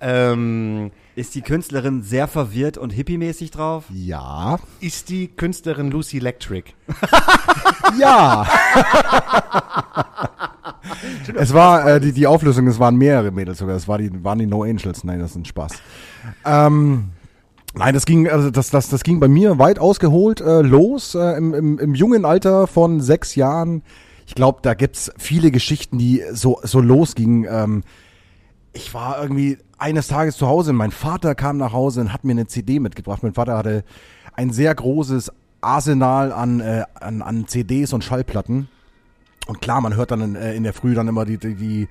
Ähm, 0.00 0.92
Ist 1.16 1.34
die 1.34 1.42
Künstlerin 1.42 2.02
sehr 2.02 2.28
verwirrt 2.28 2.78
und 2.78 2.90
hippiemäßig 2.90 3.50
drauf? 3.50 3.84
ja, 3.92 4.58
ist 4.80 5.08
die 5.08 5.26
Künstlerin 5.28 5.90
Lucy 5.90 6.18
Electric? 6.18 6.70
ja. 7.98 8.46
es 11.34 11.52
war 11.52 11.86
äh, 11.88 12.00
die, 12.00 12.12
die 12.12 12.26
Auflösung, 12.26 12.66
es 12.68 12.78
waren 12.78 12.96
mehrere 12.96 13.30
Mädels 13.32 13.58
sogar. 13.58 13.74
Es 13.76 13.88
war 13.88 13.98
die, 13.98 14.22
waren 14.24 14.38
die 14.38 14.46
No 14.46 14.62
Angels. 14.62 15.02
Nein, 15.04 15.18
das 15.18 15.32
ist 15.32 15.36
ein 15.36 15.44
Spaß. 15.44 15.72
Ähm, 16.44 17.10
nein, 17.74 17.94
das 17.94 18.06
ging, 18.06 18.28
also 18.28 18.50
das, 18.50 18.70
das, 18.70 18.88
das 18.88 19.02
ging 19.02 19.20
bei 19.20 19.28
mir 19.28 19.58
weit 19.58 19.78
ausgeholt 19.78 20.40
äh, 20.40 20.62
los 20.62 21.14
äh, 21.14 21.36
im, 21.36 21.54
im, 21.54 21.78
im 21.78 21.94
jungen 21.94 22.24
Alter 22.24 22.66
von 22.66 23.00
sechs 23.00 23.34
Jahren. 23.34 23.82
Ich 24.26 24.34
glaube, 24.34 24.60
da 24.62 24.74
gibt's 24.74 25.10
viele 25.16 25.50
Geschichten, 25.50 25.98
die 25.98 26.22
so, 26.32 26.60
so 26.62 26.80
losgingen. 26.80 27.46
Ähm, 27.50 27.82
ich 28.72 28.92
war 28.94 29.20
irgendwie 29.22 29.58
eines 29.78 30.08
Tages 30.08 30.36
zu 30.36 30.46
Hause 30.46 30.72
mein 30.72 30.90
Vater 30.90 31.34
kam 31.34 31.56
nach 31.56 31.72
Hause 31.72 32.00
und 32.02 32.12
hat 32.12 32.24
mir 32.24 32.32
eine 32.32 32.46
CD 32.46 32.80
mitgebracht. 32.80 33.22
Mein 33.22 33.34
Vater 33.34 33.56
hatte 33.56 33.84
ein 34.34 34.50
sehr 34.50 34.74
großes 34.74 35.32
Arsenal 35.60 36.32
an, 36.32 36.60
äh, 36.60 36.84
an, 36.94 37.22
an 37.22 37.46
CDs 37.46 37.92
und 37.92 38.04
Schallplatten. 38.04 38.68
Und 39.46 39.60
klar, 39.60 39.80
man 39.80 39.96
hört 39.96 40.10
dann 40.10 40.20
in, 40.20 40.36
äh, 40.36 40.54
in 40.54 40.62
der 40.62 40.74
Früh 40.74 40.94
dann 40.94 41.08
immer 41.08 41.24
die, 41.24 41.38
die, 41.38 41.54
die 41.54 41.88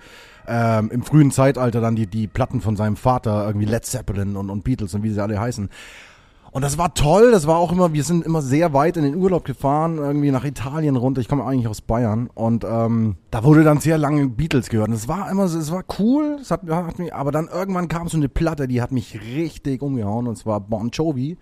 ähm, 0.48 0.90
im 0.92 1.04
frühen 1.04 1.32
Zeitalter 1.32 1.82
dann 1.82 1.96
die, 1.96 2.08
die 2.08 2.28
Platten 2.28 2.62
von 2.62 2.76
seinem 2.76 2.96
Vater, 2.96 3.46
irgendwie 3.46 3.66
Led 3.66 3.86
Zeppelin 3.86 4.36
und, 4.36 4.50
und 4.50 4.64
Beatles 4.64 4.94
und 4.94 5.04
wie 5.04 5.10
sie 5.10 5.22
alle 5.22 5.40
heißen. 5.40 5.70
Und 6.57 6.63
das 6.63 6.80
war 6.80 6.95
toll, 6.95 7.30
das 7.30 7.45
war 7.45 7.57
auch 7.57 7.71
immer, 7.71 7.94
wir 7.94 8.04
sind 8.04 8.25
immer 8.25 8.42
sehr 8.42 8.74
weit 8.74 8.98
in 8.98 9.04
den 9.04 9.13
Urlaub 9.13 9.45
gefahren, 9.45 10.00
irgendwie 10.00 10.31
nach 10.31 10.44
Italien 10.44 10.95
runter. 10.95 11.21
Ich 11.21 11.27
komme 11.27 11.45
eigentlich 11.45 11.68
aus 11.68 11.81
Bayern 11.81 12.31
und 12.33 12.63
ähm, 12.63 13.18
da 13.30 13.44
wurde 13.44 13.63
dann 13.63 13.80
sehr 13.80 14.00
lange 14.00 14.27
Beatles 14.27 14.69
gehört. 14.69 14.88
Und 14.88 14.95
es 14.95 15.07
war 15.07 15.30
immer, 15.30 15.44
es 15.44 15.69
war 15.69 15.83
cool, 16.00 16.39
es 16.42 16.50
hat, 16.50 16.68
hat 16.68 16.98
mich, 16.98 17.13
aber 17.13 17.31
dann 17.31 17.48
irgendwann 17.48 17.89
kam 17.89 18.07
so 18.07 18.18
eine 18.18 18.27
Platte, 18.27 18.68
die 18.68 18.81
hat 18.81 18.92
mich 18.92 19.21
richtig 19.21 19.83
umgehauen 19.83 20.25
und 20.25 20.36
zwar 20.36 20.59
Bon 20.59 20.89
Jovi, 20.89 21.38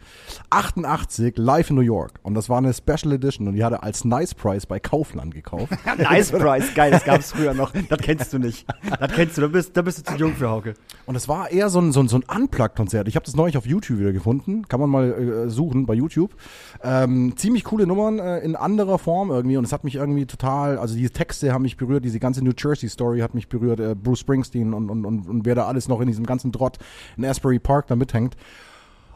88, 0.49 1.37
live 1.37 1.69
in 1.69 1.77
New 1.77 1.81
York. 1.81 2.19
Und 2.21 2.33
das 2.33 2.49
war 2.49 2.57
eine 2.57 2.73
Special 2.73 3.13
Edition 3.13 3.47
und 3.47 3.53
die 3.53 3.63
hatte 3.63 3.83
als 3.83 4.03
Nice 4.03 4.33
Price 4.35 4.65
bei 4.65 4.81
Kaufland 4.81 5.33
gekauft. 5.33 5.71
Nice 5.97 6.31
Price, 6.33 6.73
geil, 6.75 6.91
das 6.91 7.05
gab's 7.05 7.31
früher 7.31 7.53
noch. 7.53 7.71
Das 7.87 7.99
kennst 7.99 8.33
du 8.33 8.37
nicht. 8.37 8.67
Das 8.99 9.13
kennst 9.13 9.37
du, 9.37 9.43
da 9.43 9.47
bist, 9.47 9.77
da 9.77 9.81
bist 9.81 9.99
du 9.99 10.03
zu 10.11 10.17
jung 10.17 10.33
für 10.33 10.49
Hauke. 10.49 10.73
Und 11.05 11.15
es 11.15 11.29
war 11.29 11.51
eher 11.51 11.69
so 11.69 11.79
ein, 11.79 11.93
so 11.93 12.01
ein, 12.01 12.09
so 12.09 12.17
ein 12.17 12.23
Unplugged-Konzert. 12.23 13.07
Ich 13.07 13.15
habe 13.15 13.25
das 13.25 13.37
neulich 13.37 13.55
auf 13.55 13.65
YouTube 13.65 13.99
wieder 13.99 14.11
gefunden. 14.11 14.67
Kann 14.67 14.81
man 14.81 14.89
mal 14.89 15.04
äh, 15.05 15.49
suchen 15.49 15.85
bei 15.85 15.93
YouTube. 15.93 16.35
Ähm, 16.83 17.33
ziemlich 17.35 17.63
coole 17.63 17.87
Nummern 17.87 18.19
äh, 18.19 18.39
in 18.39 18.55
anderer 18.55 18.97
Form 18.97 19.29
irgendwie. 19.29 19.57
Und 19.57 19.65
es 19.65 19.73
hat 19.73 19.83
mich 19.83 19.95
irgendwie 19.95 20.25
total, 20.25 20.77
also 20.77 20.95
diese 20.95 21.11
Texte 21.11 21.53
haben 21.53 21.63
mich 21.63 21.77
berührt, 21.77 22.05
diese 22.05 22.19
ganze 22.19 22.43
New 22.43 22.53
Jersey-Story 22.57 23.19
hat 23.19 23.35
mich 23.35 23.47
berührt. 23.47 23.79
Äh, 23.79 23.95
Bruce 23.95 24.19
Springsteen 24.19 24.73
und, 24.73 24.89
und, 24.89 25.05
und, 25.05 25.27
und 25.27 25.45
wer 25.45 25.55
da 25.55 25.65
alles 25.65 25.87
noch 25.87 26.01
in 26.01 26.07
diesem 26.07 26.25
ganzen 26.25 26.51
Trott 26.51 26.77
in 27.17 27.25
Asbury 27.25 27.59
Park 27.59 27.87
da 27.87 27.95
mithängt. 27.95 28.35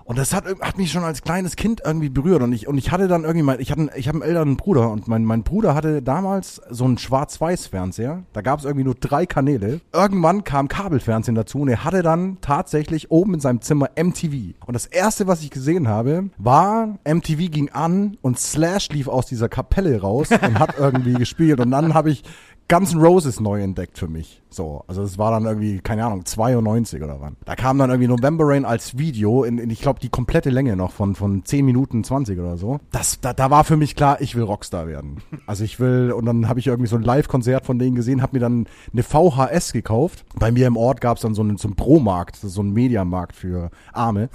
Und 0.09 0.17
das 0.17 0.33
hat, 0.33 0.45
hat 0.61 0.79
mich 0.79 0.91
schon 0.91 1.03
als 1.03 1.21
kleines 1.21 1.55
Kind 1.55 1.83
irgendwie 1.85 2.09
berührt. 2.09 2.41
Und 2.41 2.51
ich, 2.51 2.67
und 2.67 2.79
ich 2.79 2.91
hatte 2.91 3.07
dann 3.07 3.25
irgendwie 3.25 3.43
mal, 3.43 3.61
ich 3.61 3.69
hatte, 3.69 3.91
ich 3.95 4.07
habe 4.07 4.15
einen 4.15 4.27
älteren 4.27 4.57
Bruder 4.57 4.89
und 4.89 5.07
mein, 5.07 5.23
mein 5.23 5.43
Bruder 5.43 5.75
hatte 5.75 6.01
damals 6.01 6.59
so 6.67 6.85
einen 6.85 6.97
Schwarz-Weiß-Fernseher. 6.97 8.23
Da 8.33 8.41
gab 8.41 8.57
es 8.57 8.65
irgendwie 8.65 8.85
nur 8.85 8.95
drei 8.95 9.27
Kanäle. 9.27 9.81
Irgendwann 9.93 10.43
kam 10.43 10.67
Kabelfernsehen 10.67 11.35
dazu 11.35 11.59
und 11.59 11.67
er 11.67 11.83
hatte 11.83 12.01
dann 12.01 12.39
tatsächlich 12.41 13.11
oben 13.11 13.35
in 13.35 13.39
seinem 13.39 13.61
Zimmer 13.61 13.91
MTV. 13.95 14.55
Und 14.65 14.73
das 14.73 14.87
erste, 14.87 15.27
was 15.27 15.43
ich 15.43 15.51
gesehen 15.51 15.87
habe, 15.87 16.31
war, 16.39 16.97
MTV 17.07 17.51
ging 17.51 17.69
an 17.69 18.17
und 18.23 18.39
Slash 18.39 18.89
lief 18.89 19.07
aus 19.07 19.27
dieser 19.27 19.47
Kapelle 19.47 20.01
raus 20.01 20.29
und 20.31 20.57
hat 20.57 20.73
irgendwie 20.79 21.13
gespielt. 21.19 21.59
Und 21.59 21.69
dann 21.69 21.93
habe 21.93 22.09
ich 22.09 22.23
Guns 22.69 22.93
N' 22.93 23.01
Roses 23.01 23.39
neu 23.39 23.63
entdeckt 23.63 23.97
für 23.97 24.07
mich. 24.07 24.43
So, 24.51 24.83
also 24.87 25.03
es 25.03 25.17
war 25.17 25.31
dann 25.31 25.45
irgendwie, 25.45 25.79
keine 25.79 26.05
Ahnung, 26.05 26.25
92 26.25 27.03
oder 27.03 27.19
wann. 27.19 27.35
Da 27.45 27.55
kam 27.55 27.77
dann 27.77 27.89
irgendwie 27.89 28.07
November 28.07 28.45
Rain 28.47 28.65
als 28.65 28.97
Video 28.97 29.43
in, 29.43 29.59
in 29.59 29.69
ich 29.69 29.81
glaube, 29.81 29.99
die 29.99 30.09
komplette 30.09 30.49
Länge 30.49 30.75
noch 30.75 30.91
von, 30.91 31.15
von 31.15 31.45
10 31.45 31.65
Minuten 31.65 32.03
20 32.03 32.39
oder 32.39 32.57
so. 32.57 32.79
Das, 32.91 33.21
da, 33.21 33.33
da 33.33 33.51
war 33.51 33.63
für 33.63 33.77
mich 33.77 33.95
klar, 33.95 34.21
ich 34.21 34.35
will 34.35 34.43
Rockstar 34.43 34.87
werden. 34.87 35.17
Also 35.45 35.63
ich 35.63 35.79
will, 35.79 36.11
und 36.11 36.25
dann 36.25 36.47
habe 36.47 36.59
ich 36.59 36.67
irgendwie 36.67 36.89
so 36.89 36.95
ein 36.95 37.03
Live-Konzert 37.03 37.65
von 37.65 37.79
denen 37.79 37.95
gesehen, 37.95 38.21
habe 38.21 38.37
mir 38.37 38.39
dann 38.39 38.67
eine 38.91 39.03
VHS 39.03 39.71
gekauft. 39.73 40.25
Bei 40.35 40.51
mir 40.51 40.67
im 40.67 40.77
Ort 40.77 41.01
gab 41.01 41.17
es 41.17 41.21
dann 41.21 41.35
so 41.35 41.41
einen, 41.41 41.57
so 41.57 41.67
einen 41.67 41.75
Pro-Markt, 41.75 42.35
so 42.37 42.61
ein 42.61 42.71
Mediamarkt 42.71 43.35
für 43.35 43.69
Arme. 43.93 44.29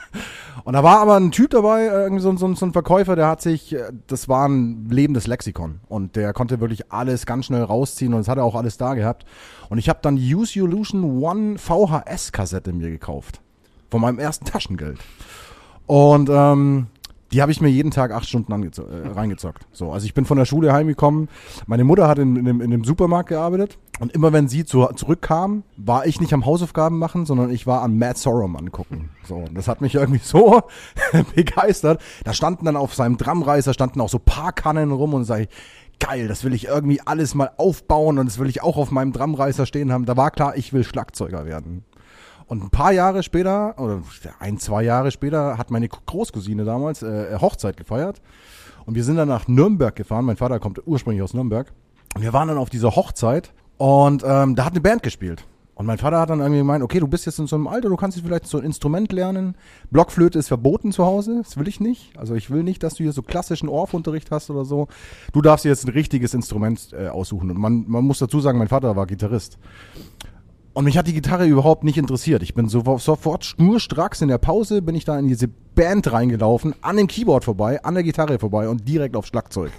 Und 0.64 0.74
da 0.74 0.82
war 0.82 1.00
aber 1.00 1.16
ein 1.16 1.32
Typ 1.32 1.50
dabei, 1.50 1.82
äh, 1.84 2.02
irgendwie 2.02 2.22
so, 2.22 2.34
so, 2.36 2.54
so 2.54 2.66
ein 2.66 2.72
Verkäufer, 2.72 3.16
der 3.16 3.28
hat 3.28 3.42
sich, 3.42 3.74
äh, 3.74 3.90
das 4.06 4.28
war 4.28 4.48
ein 4.48 4.88
lebendes 4.90 5.26
Lexikon. 5.26 5.80
Und 5.88 6.16
der 6.16 6.32
konnte 6.32 6.60
wirklich 6.60 6.92
alles 6.92 7.26
ganz 7.26 7.46
schnell 7.46 7.62
rausziehen 7.70 8.12
und 8.14 8.20
es 8.20 8.28
hat 8.28 8.38
er 8.38 8.44
auch 8.44 8.54
alles 8.54 8.76
da 8.76 8.94
gehabt. 8.94 9.24
Und 9.68 9.78
ich 9.78 9.88
habe 9.88 10.00
dann 10.02 10.16
die 10.16 10.34
Use 10.34 10.58
Illusion 10.58 11.22
One 11.22 11.58
VHS-Kassette 11.58 12.72
mir 12.72 12.90
gekauft. 12.90 13.40
Von 13.90 14.02
meinem 14.02 14.18
ersten 14.18 14.44
Taschengeld. 14.44 14.98
Und 15.86 16.28
ähm, 16.30 16.86
die 17.32 17.42
habe 17.42 17.52
ich 17.52 17.60
mir 17.60 17.68
jeden 17.68 17.90
Tag 17.90 18.10
acht 18.12 18.28
Stunden 18.28 18.52
äh, 18.52 19.08
reingezockt. 19.08 19.66
So, 19.72 19.92
also 19.92 20.04
ich 20.04 20.14
bin 20.14 20.24
von 20.24 20.36
der 20.36 20.44
Schule 20.44 20.72
heimgekommen. 20.72 21.28
Meine 21.66 21.84
Mutter 21.84 22.08
hat 22.08 22.18
in, 22.18 22.34
in, 22.36 22.44
dem, 22.44 22.60
in 22.60 22.70
dem 22.70 22.84
Supermarkt 22.84 23.28
gearbeitet. 23.28 23.78
Und 24.00 24.12
immer 24.12 24.32
wenn 24.32 24.48
sie 24.48 24.64
zu, 24.64 24.86
zurückkam, 24.96 25.62
war 25.76 26.06
ich 26.06 26.20
nicht 26.20 26.32
am 26.32 26.46
Hausaufgaben 26.46 26.98
machen, 26.98 27.26
sondern 27.26 27.50
ich 27.50 27.66
war 27.66 27.82
an 27.82 27.98
Matt 27.98 28.18
Sorum 28.18 28.56
angucken. 28.56 29.10
So, 29.28 29.36
und 29.36 29.54
das 29.54 29.68
hat 29.68 29.80
mich 29.80 29.94
irgendwie 29.94 30.20
so 30.22 30.62
begeistert. 31.34 32.00
Da 32.24 32.32
standen 32.32 32.64
dann 32.64 32.76
auf 32.76 32.94
seinem 32.94 33.16
Drumreißer 33.16 33.74
standen 33.74 34.00
auch 34.00 34.08
so 34.08 34.18
Parkkannen 34.18 34.90
rum 34.90 35.14
und 35.14 35.24
sag 35.24 35.40
ich, 35.40 35.48
geil, 36.00 36.26
das 36.26 36.42
will 36.44 36.52
ich 36.54 36.66
irgendwie 36.66 37.00
alles 37.00 37.34
mal 37.34 37.50
aufbauen 37.56 38.18
und 38.18 38.26
das 38.26 38.38
will 38.38 38.48
ich 38.48 38.62
auch 38.62 38.76
auf 38.76 38.90
meinem 38.90 39.12
Drumreißer 39.12 39.66
stehen 39.66 39.92
haben. 39.92 40.06
Da 40.06 40.16
war 40.16 40.30
klar, 40.30 40.56
ich 40.56 40.72
will 40.72 40.82
Schlagzeuger 40.82 41.46
werden. 41.46 41.84
Und 42.46 42.64
ein 42.64 42.70
paar 42.70 42.90
Jahre 42.90 43.22
später, 43.22 43.78
oder 43.78 44.02
ein, 44.40 44.58
zwei 44.58 44.82
Jahre 44.82 45.12
später, 45.12 45.56
hat 45.56 45.70
meine 45.70 45.88
Großcousine 45.88 46.64
damals 46.64 47.02
äh, 47.02 47.38
Hochzeit 47.40 47.76
gefeiert. 47.76 48.20
Und 48.86 48.96
wir 48.96 49.04
sind 49.04 49.16
dann 49.16 49.28
nach 49.28 49.46
Nürnberg 49.46 49.94
gefahren. 49.94 50.24
Mein 50.24 50.36
Vater 50.36 50.58
kommt 50.58 50.84
ursprünglich 50.84 51.22
aus 51.22 51.32
Nürnberg. 51.32 51.72
Und 52.16 52.22
wir 52.22 52.32
waren 52.32 52.48
dann 52.48 52.58
auf 52.58 52.70
dieser 52.70 52.96
Hochzeit 52.96 53.52
und 53.76 54.24
ähm, 54.26 54.56
da 54.56 54.64
hat 54.64 54.72
eine 54.72 54.80
Band 54.80 55.02
gespielt. 55.02 55.46
Und 55.80 55.86
mein 55.86 55.96
Vater 55.96 56.20
hat 56.20 56.28
dann 56.28 56.40
irgendwie 56.40 56.58
gemeint, 56.58 56.84
okay, 56.84 57.00
du 57.00 57.08
bist 57.08 57.24
jetzt 57.24 57.38
in 57.38 57.46
so 57.46 57.56
einem 57.56 57.66
Alter, 57.66 57.88
du 57.88 57.96
kannst 57.96 58.14
jetzt 58.14 58.26
vielleicht 58.26 58.46
so 58.46 58.58
ein 58.58 58.64
Instrument 58.64 59.12
lernen. 59.12 59.56
Blockflöte 59.90 60.38
ist 60.38 60.48
verboten 60.48 60.92
zu 60.92 61.06
Hause, 61.06 61.40
das 61.42 61.56
will 61.56 61.68
ich 61.68 61.80
nicht. 61.80 62.18
Also 62.18 62.34
ich 62.34 62.50
will 62.50 62.62
nicht, 62.62 62.82
dass 62.82 62.96
du 62.96 63.04
hier 63.04 63.14
so 63.14 63.22
klassischen 63.22 63.66
Orfunterricht 63.66 64.30
hast 64.30 64.50
oder 64.50 64.66
so. 64.66 64.88
Du 65.32 65.40
darfst 65.40 65.64
dir 65.64 65.70
jetzt 65.70 65.86
ein 65.86 65.92
richtiges 65.92 66.34
Instrument 66.34 66.90
äh, 66.92 67.08
aussuchen. 67.08 67.50
Und 67.50 67.56
man, 67.56 67.86
man 67.88 68.04
muss 68.04 68.18
dazu 68.18 68.40
sagen, 68.40 68.58
mein 68.58 68.68
Vater 68.68 68.94
war 68.94 69.06
Gitarrist. 69.06 69.56
Und 70.74 70.84
mich 70.84 70.98
hat 70.98 71.06
die 71.06 71.14
Gitarre 71.14 71.46
überhaupt 71.46 71.82
nicht 71.82 71.96
interessiert. 71.96 72.42
Ich 72.42 72.52
bin 72.52 72.68
so, 72.68 72.98
sofort 72.98 73.46
schnurstracks 73.46 74.20
in 74.20 74.28
der 74.28 74.36
Pause, 74.36 74.82
bin 74.82 74.94
ich 74.94 75.06
da 75.06 75.18
in 75.18 75.28
diese 75.28 75.48
Band 75.48 76.12
reingelaufen, 76.12 76.74
an 76.82 76.98
dem 76.98 77.06
Keyboard 77.06 77.46
vorbei, 77.46 77.82
an 77.82 77.94
der 77.94 78.02
Gitarre 78.02 78.38
vorbei 78.38 78.68
und 78.68 78.86
direkt 78.86 79.16
auf 79.16 79.24
Schlagzeug. 79.24 79.72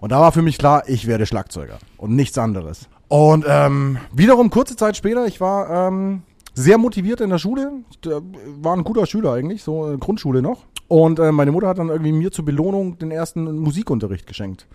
Und 0.00 0.10
da 0.10 0.18
war 0.18 0.32
für 0.32 0.42
mich 0.42 0.58
klar, 0.58 0.88
ich 0.88 1.06
werde 1.06 1.24
Schlagzeuger 1.24 1.78
und 1.98 2.16
nichts 2.16 2.36
anderes. 2.36 2.88
Und 3.08 3.44
ähm, 3.48 3.98
wiederum 4.12 4.50
kurze 4.50 4.76
Zeit 4.76 4.96
später, 4.96 5.26
ich 5.26 5.40
war 5.40 5.88
ähm, 5.88 6.22
sehr 6.54 6.78
motiviert 6.78 7.20
in 7.20 7.30
der 7.30 7.38
Schule, 7.38 7.72
Der 8.04 8.20
war 8.60 8.76
ein 8.76 8.84
guter 8.84 9.06
Schüler 9.06 9.32
eigentlich, 9.32 9.62
so 9.62 9.92
äh, 9.92 9.98
Grundschule 9.98 10.42
noch. 10.42 10.64
Und 10.88 11.18
äh, 11.18 11.32
meine 11.32 11.52
Mutter 11.52 11.68
hat 11.68 11.78
dann 11.78 11.88
irgendwie 11.88 12.12
mir 12.12 12.32
zur 12.32 12.44
Belohnung 12.44 12.98
den 12.98 13.10
ersten 13.10 13.58
Musikunterricht 13.58 14.26
geschenkt. 14.26 14.66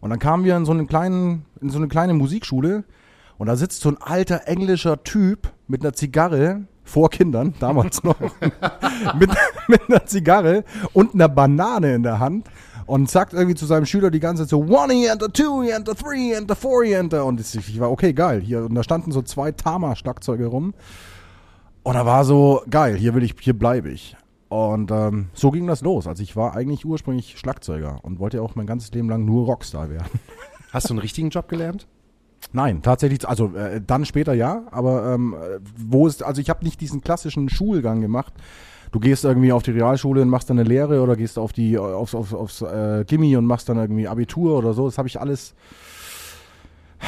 Und 0.00 0.10
dann 0.10 0.18
kamen 0.18 0.44
wir 0.44 0.56
in 0.56 0.64
so 0.64 0.72
einen 0.72 0.86
kleinen, 0.86 1.44
in 1.60 1.70
so 1.70 1.78
eine 1.78 1.88
kleine 1.88 2.14
Musikschule 2.14 2.84
und 3.38 3.46
da 3.46 3.56
sitzt 3.56 3.80
so 3.80 3.90
ein 3.90 3.98
alter 4.00 4.46
englischer 4.46 5.02
Typ 5.02 5.52
mit 5.66 5.82
einer 5.82 5.92
Zigarre 5.92 6.64
vor 6.84 7.10
Kindern, 7.10 7.54
damals 7.58 8.04
noch, 8.04 8.16
mit, 9.18 9.30
mit 9.68 9.80
einer 9.88 10.06
Zigarre 10.06 10.64
und 10.92 11.14
einer 11.14 11.28
Banane 11.28 11.94
in 11.94 12.02
der 12.02 12.20
Hand 12.20 12.48
und 12.86 13.10
sagt 13.10 13.32
irgendwie 13.32 13.54
zu 13.54 13.66
seinem 13.66 13.86
Schüler 13.86 14.10
die 14.10 14.20
ganze 14.20 14.44
Zeit 14.44 14.50
so, 14.50 14.60
one 14.60 14.94
enter, 15.06 15.32
two 15.32 15.62
enter, 15.62 15.94
three 15.94 16.32
enter, 16.32 16.54
four 16.54 16.84
enter. 16.84 17.24
Und 17.24 17.40
ich 17.40 17.80
war, 17.80 17.90
okay, 17.90 18.12
geil. 18.12 18.40
Hier, 18.40 18.64
und 18.64 18.74
da 18.74 18.82
standen 18.82 19.12
so 19.12 19.22
zwei 19.22 19.52
Tama-Schlagzeuge 19.52 20.46
rum. 20.46 20.74
Und 21.82 21.94
da 21.94 22.06
war 22.06 22.24
so, 22.24 22.62
geil, 22.70 22.96
hier 22.96 23.14
will 23.14 23.22
ich, 23.22 23.34
hier 23.40 23.58
bleibe 23.58 23.90
ich. 23.90 24.16
Und 24.48 24.90
ähm, 24.92 25.28
so 25.34 25.50
ging 25.50 25.66
das 25.66 25.80
los. 25.80 26.06
Also 26.06 26.22
ich 26.22 26.36
war 26.36 26.54
eigentlich 26.54 26.84
ursprünglich 26.84 27.38
Schlagzeuger 27.38 27.98
und 28.02 28.20
wollte 28.20 28.42
auch 28.42 28.54
mein 28.54 28.66
ganzes 28.66 28.92
Leben 28.92 29.08
lang 29.08 29.24
nur 29.24 29.46
Rockstar 29.46 29.90
werden. 29.90 30.20
Hast 30.72 30.88
du 30.88 30.94
einen 30.94 31.00
richtigen 31.00 31.30
Job 31.30 31.48
gelernt? 31.48 31.86
Nein, 32.52 32.82
tatsächlich, 32.82 33.26
also 33.28 33.54
äh, 33.56 33.80
dann 33.84 34.04
später 34.04 34.34
ja, 34.34 34.64
aber 34.70 35.14
ähm, 35.14 35.34
äh, 35.34 35.58
wo 35.76 36.06
ist, 36.06 36.22
also 36.22 36.40
ich 36.40 36.48
habe 36.48 36.64
nicht 36.64 36.80
diesen 36.80 37.00
klassischen 37.00 37.48
Schulgang 37.48 38.00
gemacht. 38.00 38.34
Du 38.96 39.00
gehst 39.00 39.26
irgendwie 39.26 39.52
auf 39.52 39.62
die 39.62 39.72
Realschule 39.72 40.22
und 40.22 40.30
machst 40.30 40.48
dann 40.48 40.58
eine 40.58 40.66
Lehre 40.66 41.02
oder 41.02 41.16
gehst 41.16 41.38
auf 41.38 41.52
die 41.52 41.76
aufs, 41.76 42.14
aufs, 42.14 42.32
aufs 42.32 42.62
äh, 42.62 43.04
Gimmi 43.06 43.36
und 43.36 43.44
machst 43.44 43.68
dann 43.68 43.76
irgendwie 43.76 44.08
Abitur 44.08 44.56
oder 44.56 44.72
so. 44.72 44.86
Das 44.86 44.96
habe 44.96 45.06
ich 45.06 45.20
alles. 45.20 45.54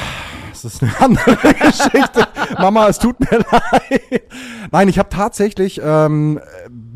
Das 0.51 0.65
ist 0.65 0.83
eine 0.83 0.91
andere 0.99 1.35
Geschichte. 1.53 2.27
Mama, 2.59 2.89
es 2.89 2.99
tut 2.99 3.19
mir 3.19 3.39
leid. 3.51 4.23
Nein, 4.71 4.87
ich 4.87 4.99
habe 4.99 5.09
tatsächlich 5.09 5.81
ähm, 5.83 6.39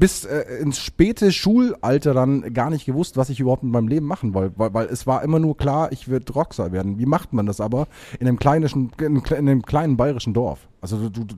bis 0.03 0.25
äh, 0.25 0.41
ins 0.59 0.79
späte 0.79 1.31
Schulalter 1.31 2.13
dann 2.13 2.53
gar 2.53 2.69
nicht 2.69 2.85
gewusst, 2.85 3.15
was 3.15 3.29
ich 3.29 3.39
überhaupt 3.39 3.63
mit 3.63 3.71
meinem 3.71 3.87
Leben 3.87 4.05
machen 4.05 4.33
wollte, 4.33 4.59
weil, 4.59 4.73
weil 4.73 4.87
es 4.87 5.07
war 5.07 5.23
immer 5.23 5.39
nur 5.39 5.55
klar, 5.55 5.93
ich 5.93 6.09
werde 6.09 6.33
Rockstar 6.33 6.73
werden. 6.73 6.99
Wie 6.99 7.05
macht 7.05 7.31
man 7.31 7.45
das 7.45 7.61
aber 7.61 7.87
in 8.19 8.27
einem 8.27 8.37
kleinen, 8.37 8.91
in 8.99 9.23
einem 9.31 9.61
kleinen 9.61 9.95
bayerischen 9.95 10.33
Dorf? 10.33 10.67
Also 10.81 11.07
du, 11.07 11.23
du, 11.23 11.35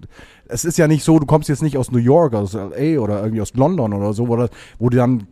es 0.48 0.66
ist 0.66 0.80
ja 0.80 0.88
nicht 0.88 1.04
so, 1.04 1.20
du 1.20 1.28
kommst 1.28 1.48
jetzt 1.48 1.62
nicht 1.62 1.78
aus 1.78 1.92
New 1.92 2.00
York, 2.00 2.34
aus 2.34 2.54
LA 2.54 3.00
oder 3.00 3.22
irgendwie 3.22 3.42
aus 3.42 3.54
London 3.54 3.94
oder 3.94 4.14
so, 4.14 4.28
wo, 4.28 4.36
das, 4.36 4.50
wo 4.80 4.90
dir 4.90 4.98
dann 4.98 5.28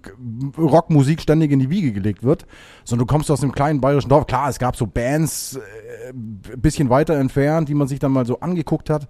Rockmusik 0.56 1.20
ständig 1.20 1.50
in 1.50 1.58
die 1.58 1.72
Wiege 1.72 1.92
gelegt 1.92 2.22
wird, 2.22 2.46
sondern 2.84 3.08
du 3.08 3.12
kommst 3.12 3.32
aus 3.32 3.42
einem 3.42 3.52
kleinen 3.52 3.82
bayerischen 3.82 4.10
Dorf. 4.10 4.28
Klar, 4.28 4.50
es 4.50 4.60
gab 4.60 4.76
so 4.76 4.86
Bands 4.86 5.56
äh, 5.56 6.14
bisschen 6.14 6.92
weiter 6.92 7.16
entfernt, 7.16 7.68
die 7.68 7.74
man 7.74 7.88
sich 7.88 7.98
dann 7.98 8.12
mal 8.12 8.28
so 8.28 8.42
angeguckt 8.42 8.92
hat. 8.92 9.08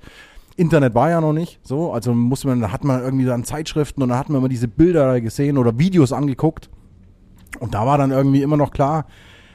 Internet 0.56 0.94
war 0.96 1.10
ja 1.10 1.22
noch 1.22 1.34
nicht 1.34 1.60
so, 1.64 1.94
also 1.94 2.14
musste 2.14 2.48
man, 2.48 2.62
da 2.62 2.72
hat 2.72 2.84
man 2.84 3.02
irgendwie 3.02 3.26
dann 3.26 3.44
Zeitschriften 3.44 4.04
und 4.04 4.10
da 4.10 4.18
hat 4.18 4.30
man 4.30 4.40
immer 4.40 4.50
diese 4.50 4.68
Bilder 4.68 5.20
gesehen 5.22 5.58
oder 5.58 5.78
Videos 5.80 6.14
angeguckt. 6.14 6.70
Und 7.60 7.74
da 7.74 7.86
war 7.86 7.98
dann 7.98 8.12
irgendwie 8.12 8.42
immer 8.42 8.58
noch 8.58 8.72
klar, 8.72 9.06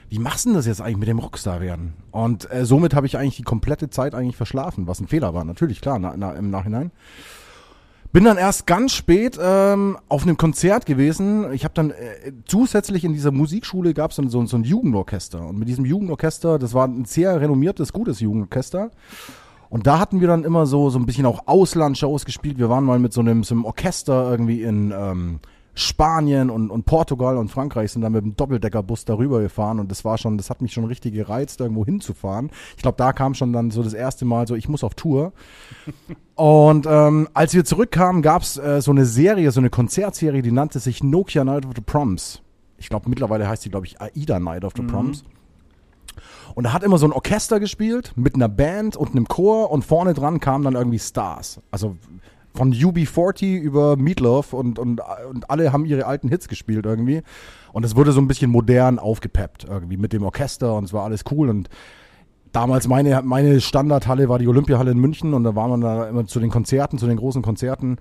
wie 0.08 0.18
machst 0.18 0.46
du 0.46 0.54
das 0.54 0.66
jetzt 0.66 0.80
eigentlich 0.80 0.98
mit 0.98 1.08
dem 1.08 1.18
Rockstar 1.18 1.60
werden? 1.60 1.94
Und 2.10 2.50
äh, 2.50 2.64
somit 2.64 2.94
habe 2.94 3.06
ich 3.06 3.18
eigentlich 3.18 3.36
die 3.36 3.42
komplette 3.42 3.90
Zeit 3.90 4.14
eigentlich 4.14 4.36
verschlafen, 4.36 4.86
was 4.86 5.00
ein 5.00 5.08
Fehler 5.08 5.34
war, 5.34 5.44
natürlich, 5.44 5.80
klar, 5.80 5.98
na, 5.98 6.14
na, 6.16 6.32
im 6.32 6.50
Nachhinein. 6.50 6.90
Bin 8.10 8.24
dann 8.24 8.38
erst 8.38 8.66
ganz 8.66 8.94
spät 8.94 9.38
ähm, 9.40 9.98
auf 10.08 10.22
einem 10.22 10.38
Konzert 10.38 10.86
gewesen. 10.86 11.52
Ich 11.52 11.64
habe 11.64 11.74
dann 11.74 11.90
äh, 11.90 12.32
zusätzlich 12.46 13.04
in 13.04 13.12
dieser 13.12 13.32
Musikschule 13.32 13.92
gab 13.92 14.12
es 14.12 14.16
dann 14.16 14.30
so, 14.30 14.44
so 14.46 14.56
ein 14.56 14.64
Jugendorchester. 14.64 15.46
Und 15.46 15.58
mit 15.58 15.68
diesem 15.68 15.84
Jugendorchester, 15.84 16.58
das 16.58 16.72
war 16.72 16.88
ein 16.88 17.04
sehr 17.04 17.38
renommiertes, 17.38 17.92
gutes 17.92 18.20
Jugendorchester. 18.20 18.90
Und 19.70 19.86
da 19.86 19.98
hatten 19.98 20.20
wir 20.20 20.28
dann 20.28 20.44
immer 20.44 20.66
so, 20.66 20.90
so 20.90 20.98
ein 20.98 21.06
bisschen 21.06 21.26
auch 21.26 21.46
Auslandshows 21.46 22.24
gespielt. 22.24 22.58
Wir 22.58 22.70
waren 22.70 22.84
mal 22.84 22.98
mit 22.98 23.12
so 23.12 23.20
einem, 23.20 23.44
so 23.44 23.54
einem 23.54 23.64
Orchester 23.64 24.30
irgendwie 24.30 24.62
in 24.62 24.92
ähm, 24.96 25.40
Spanien 25.78 26.50
und, 26.50 26.70
und 26.70 26.86
Portugal 26.86 27.36
und 27.36 27.50
Frankreich 27.50 27.92
sind 27.92 28.02
dann 28.02 28.12
mit 28.12 28.24
dem 28.24 28.34
Doppeldeckerbus 28.34 29.04
darüber 29.04 29.40
gefahren 29.40 29.78
und 29.78 29.90
das 29.90 30.04
war 30.04 30.18
schon, 30.18 30.36
das 30.36 30.50
hat 30.50 30.60
mich 30.60 30.72
schon 30.72 30.84
richtig 30.84 31.14
gereizt, 31.14 31.60
irgendwo 31.60 31.84
hinzufahren. 31.84 32.50
Ich 32.76 32.82
glaube, 32.82 32.96
da 32.96 33.12
kam 33.12 33.34
schon 33.34 33.52
dann 33.52 33.70
so 33.70 33.84
das 33.84 33.94
erste 33.94 34.24
Mal 34.24 34.48
so, 34.48 34.56
ich 34.56 34.68
muss 34.68 34.82
auf 34.82 34.94
Tour. 34.94 35.32
und 36.34 36.86
ähm, 36.90 37.28
als 37.32 37.54
wir 37.54 37.64
zurückkamen, 37.64 38.22
gab's 38.22 38.56
äh, 38.56 38.82
so 38.82 38.90
eine 38.90 39.04
Serie, 39.04 39.52
so 39.52 39.60
eine 39.60 39.70
Konzertserie, 39.70 40.42
die 40.42 40.50
nannte 40.50 40.80
sich 40.80 41.04
Nokia 41.04 41.44
Night 41.44 41.64
of 41.64 41.72
the 41.76 41.82
Proms. 41.82 42.42
Ich 42.76 42.88
glaube, 42.88 43.08
mittlerweile 43.08 43.48
heißt 43.48 43.64
die, 43.64 43.70
glaube 43.70 43.86
ich, 43.86 44.00
AIDA 44.00 44.40
Night 44.40 44.64
of 44.64 44.72
the 44.76 44.82
Proms. 44.82 45.22
Und 46.54 46.64
da 46.64 46.72
hat 46.72 46.82
immer 46.82 46.98
so 46.98 47.06
ein 47.06 47.12
Orchester 47.12 47.60
gespielt 47.60 48.12
mit 48.16 48.34
einer 48.34 48.48
Band 48.48 48.96
und 48.96 49.10
einem 49.10 49.28
Chor 49.28 49.70
und 49.70 49.84
vorne 49.84 50.14
dran 50.14 50.40
kamen 50.40 50.64
dann 50.64 50.74
irgendwie 50.74 50.98
Stars. 50.98 51.60
Also 51.70 51.96
von 52.54 52.72
UB40 52.72 53.60
über 53.60 53.96
Meatloaf 53.96 54.52
und, 54.52 54.78
und, 54.78 55.00
und 55.30 55.50
alle 55.50 55.72
haben 55.72 55.84
ihre 55.84 56.06
alten 56.06 56.28
Hits 56.28 56.48
gespielt 56.48 56.86
irgendwie. 56.86 57.22
Und 57.72 57.84
es 57.84 57.94
wurde 57.94 58.12
so 58.12 58.20
ein 58.20 58.26
bisschen 58.26 58.50
modern 58.50 58.98
aufgepeppt 58.98 59.66
irgendwie 59.68 59.96
mit 59.96 60.12
dem 60.12 60.24
Orchester 60.24 60.74
und 60.74 60.84
es 60.84 60.92
war 60.92 61.04
alles 61.04 61.24
cool 61.30 61.48
und 61.48 61.68
damals 62.52 62.88
meine, 62.88 63.22
meine 63.22 63.60
Standardhalle 63.60 64.28
war 64.28 64.38
die 64.38 64.48
Olympiahalle 64.48 64.90
in 64.90 64.98
München 64.98 65.34
und 65.34 65.44
da 65.44 65.54
waren 65.54 65.70
wir 65.70 65.86
da 65.86 66.08
immer 66.08 66.26
zu 66.26 66.40
den 66.40 66.50
Konzerten, 66.50 66.98
zu 66.98 67.06
den 67.06 67.16
großen 67.16 67.42
Konzerten. 67.42 67.98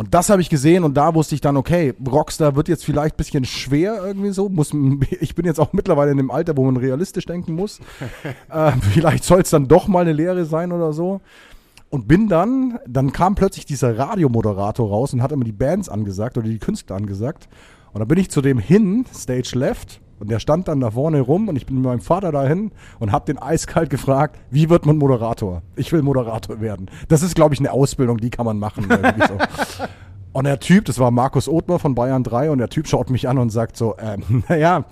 Und 0.00 0.14
das 0.14 0.30
habe 0.30 0.40
ich 0.40 0.48
gesehen 0.48 0.82
und 0.84 0.94
da 0.94 1.14
wusste 1.14 1.34
ich 1.34 1.42
dann, 1.42 1.58
okay, 1.58 1.92
Rockstar 2.10 2.56
wird 2.56 2.68
jetzt 2.68 2.86
vielleicht 2.86 3.16
ein 3.16 3.18
bisschen 3.18 3.44
schwer 3.44 4.02
irgendwie 4.02 4.30
so. 4.30 4.48
Muss, 4.48 4.72
ich 5.20 5.34
bin 5.34 5.44
jetzt 5.44 5.60
auch 5.60 5.74
mittlerweile 5.74 6.10
in 6.10 6.16
dem 6.16 6.30
Alter, 6.30 6.56
wo 6.56 6.64
man 6.64 6.78
realistisch 6.78 7.26
denken 7.26 7.54
muss. 7.54 7.80
äh, 8.48 8.72
vielleicht 8.92 9.24
soll 9.24 9.42
es 9.42 9.50
dann 9.50 9.68
doch 9.68 9.88
mal 9.88 10.00
eine 10.00 10.14
Lehre 10.14 10.46
sein 10.46 10.72
oder 10.72 10.94
so. 10.94 11.20
Und 11.90 12.08
bin 12.08 12.28
dann, 12.28 12.78
dann 12.86 13.12
kam 13.12 13.34
plötzlich 13.34 13.66
dieser 13.66 13.98
Radiomoderator 13.98 14.88
raus 14.88 15.12
und 15.12 15.22
hat 15.22 15.32
immer 15.32 15.44
die 15.44 15.52
Bands 15.52 15.90
angesagt 15.90 16.38
oder 16.38 16.48
die 16.48 16.58
Künstler 16.58 16.96
angesagt. 16.96 17.46
Und 17.92 17.98
dann 17.98 18.08
bin 18.08 18.16
ich 18.16 18.30
zu 18.30 18.40
dem 18.40 18.58
hin, 18.58 19.04
Stage 19.14 19.52
Left, 19.54 20.00
Und 20.20 20.30
der 20.30 20.38
stand 20.38 20.68
dann 20.68 20.80
da 20.80 20.90
vorne 20.90 21.20
rum 21.20 21.48
und 21.48 21.56
ich 21.56 21.66
bin 21.66 21.76
mit 21.76 21.84
meinem 21.84 22.00
Vater 22.00 22.30
dahin 22.30 22.70
und 22.98 23.10
habe 23.10 23.24
den 23.24 23.38
eiskalt 23.38 23.90
gefragt, 23.90 24.38
wie 24.50 24.68
wird 24.68 24.86
man 24.86 24.98
Moderator? 24.98 25.62
Ich 25.76 25.92
will 25.92 26.02
Moderator 26.02 26.60
werden. 26.60 26.90
Das 27.08 27.22
ist, 27.22 27.34
glaube 27.34 27.54
ich, 27.54 27.60
eine 27.60 27.72
Ausbildung, 27.72 28.18
die 28.18 28.30
kann 28.30 28.44
man 28.44 28.58
machen. 28.58 28.86
irgendwie 28.88 29.26
so. 29.26 29.38
Und 30.32 30.44
der 30.44 30.60
Typ, 30.60 30.84
das 30.84 31.00
war 31.00 31.10
Markus 31.10 31.48
Othmer 31.48 31.80
von 31.80 31.96
Bayern 31.96 32.22
3 32.22 32.52
und 32.52 32.58
der 32.58 32.68
Typ 32.68 32.86
schaut 32.86 33.10
mich 33.10 33.28
an 33.28 33.36
und 33.38 33.50
sagt 33.50 33.76
so, 33.76 33.96
ähm, 33.98 34.44
naja, 34.48 34.84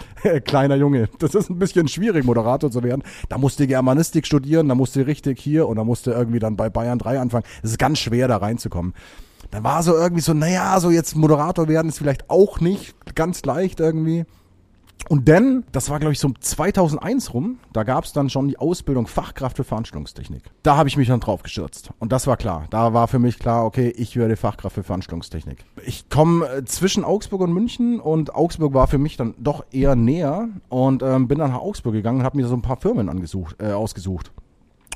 kleiner 0.45 0.75
Junge, 0.75 1.09
das 1.21 1.37
ist 1.37 1.49
ein 1.49 1.61
bisschen 1.61 1.87
schwierig, 1.87 2.25
Moderator 2.25 2.73
zu 2.73 2.83
werden. 2.83 3.05
Da 3.29 3.39
musst 3.39 3.61
du 3.61 3.67
Germanistik 3.69 4.27
studieren, 4.27 4.69
da 4.69 4.75
musst 4.75 4.97
du 4.97 5.07
richtig 5.07 5.39
hier 5.39 5.69
und 5.69 5.77
da 5.77 5.85
musst 5.85 6.09
du 6.09 6.11
irgendwie 6.11 6.41
dann 6.41 6.57
bei 6.57 6.71
Bayern 6.71 6.99
3 6.99 7.21
anfangen. 7.21 7.45
Es 7.63 7.71
ist 7.71 7.79
ganz 7.79 8.01
schwer, 8.01 8.27
da 8.27 8.39
reinzukommen. 8.39 8.95
Dann 9.53 9.63
war 9.63 9.83
so 9.85 9.95
irgendwie 9.95 10.23
so, 10.23 10.35
naja, 10.35 10.79
so 10.81 10.91
jetzt 10.91 11.15
Moderator 11.15 11.69
werden 11.69 11.89
ist 11.89 11.99
vielleicht 11.99 12.29
auch 12.29 12.59
nicht 12.59 12.97
ganz 13.15 13.45
leicht 13.45 13.79
irgendwie. 13.79 14.27
Und 15.09 15.29
dann, 15.29 15.65
das 15.73 15.91
war 15.91 15.99
glaube 16.01 16.13
ich 16.13 16.19
so 16.19 16.29
um 16.29 16.41
2001 16.41 17.33
rum, 17.33 17.59
da 17.73 17.83
gab 17.83 18.05
es 18.05 18.13
dann 18.13 18.29
schon 18.29 18.49
die 18.49 18.59
Ausbildung 18.59 19.07
Fachkraft 19.07 19.57
für 19.57 19.65
Veranstaltungstechnik. 19.65 20.43
Da 20.63 20.77
habe 20.77 20.89
ich 20.89 20.97
mich 20.97 21.09
dann 21.09 21.21
drauf 21.21 21.43
gestürzt. 21.43 21.91
Und 21.99 22.13
das 22.13 22.27
war 22.27 22.37
klar. 22.37 22.67
Da 22.71 22.93
war 22.93 23.09
für 23.09 23.19
mich 23.19 23.39
klar, 23.39 23.65
okay, 23.65 23.89
ich 23.97 24.17
werde 24.17 24.37
Fachkraft 24.37 24.75
für 24.75 24.83
Veranstaltungstechnik. 24.83 25.65
Ich 25.85 26.09
komme 26.09 26.47
äh, 26.47 26.65
zwischen 26.65 27.05
Augsburg 27.05 27.41
und 27.41 27.53
München 27.53 28.01
und 28.01 28.35
Augsburg 28.35 28.75
war 28.75 28.87
für 28.87 28.99
mich 28.99 29.17
dann 29.17 29.35
doch 29.39 29.65
eher 29.71 29.97
näher 29.97 30.49
und 30.69 31.03
ähm, 31.03 31.29
bin 31.29 31.39
dann 31.39 31.53
nach 31.53 31.61
Augsburg 31.61 31.95
gegangen 31.95 32.21
und 32.21 32.25
habe 32.25 32.37
mir 32.37 32.47
so 32.47 32.55
ein 32.55 32.63
paar 32.63 32.77
Firmen 32.77 33.09
angesucht, 33.09 33.57
äh, 33.61 33.73
ausgesucht. 33.73 34.33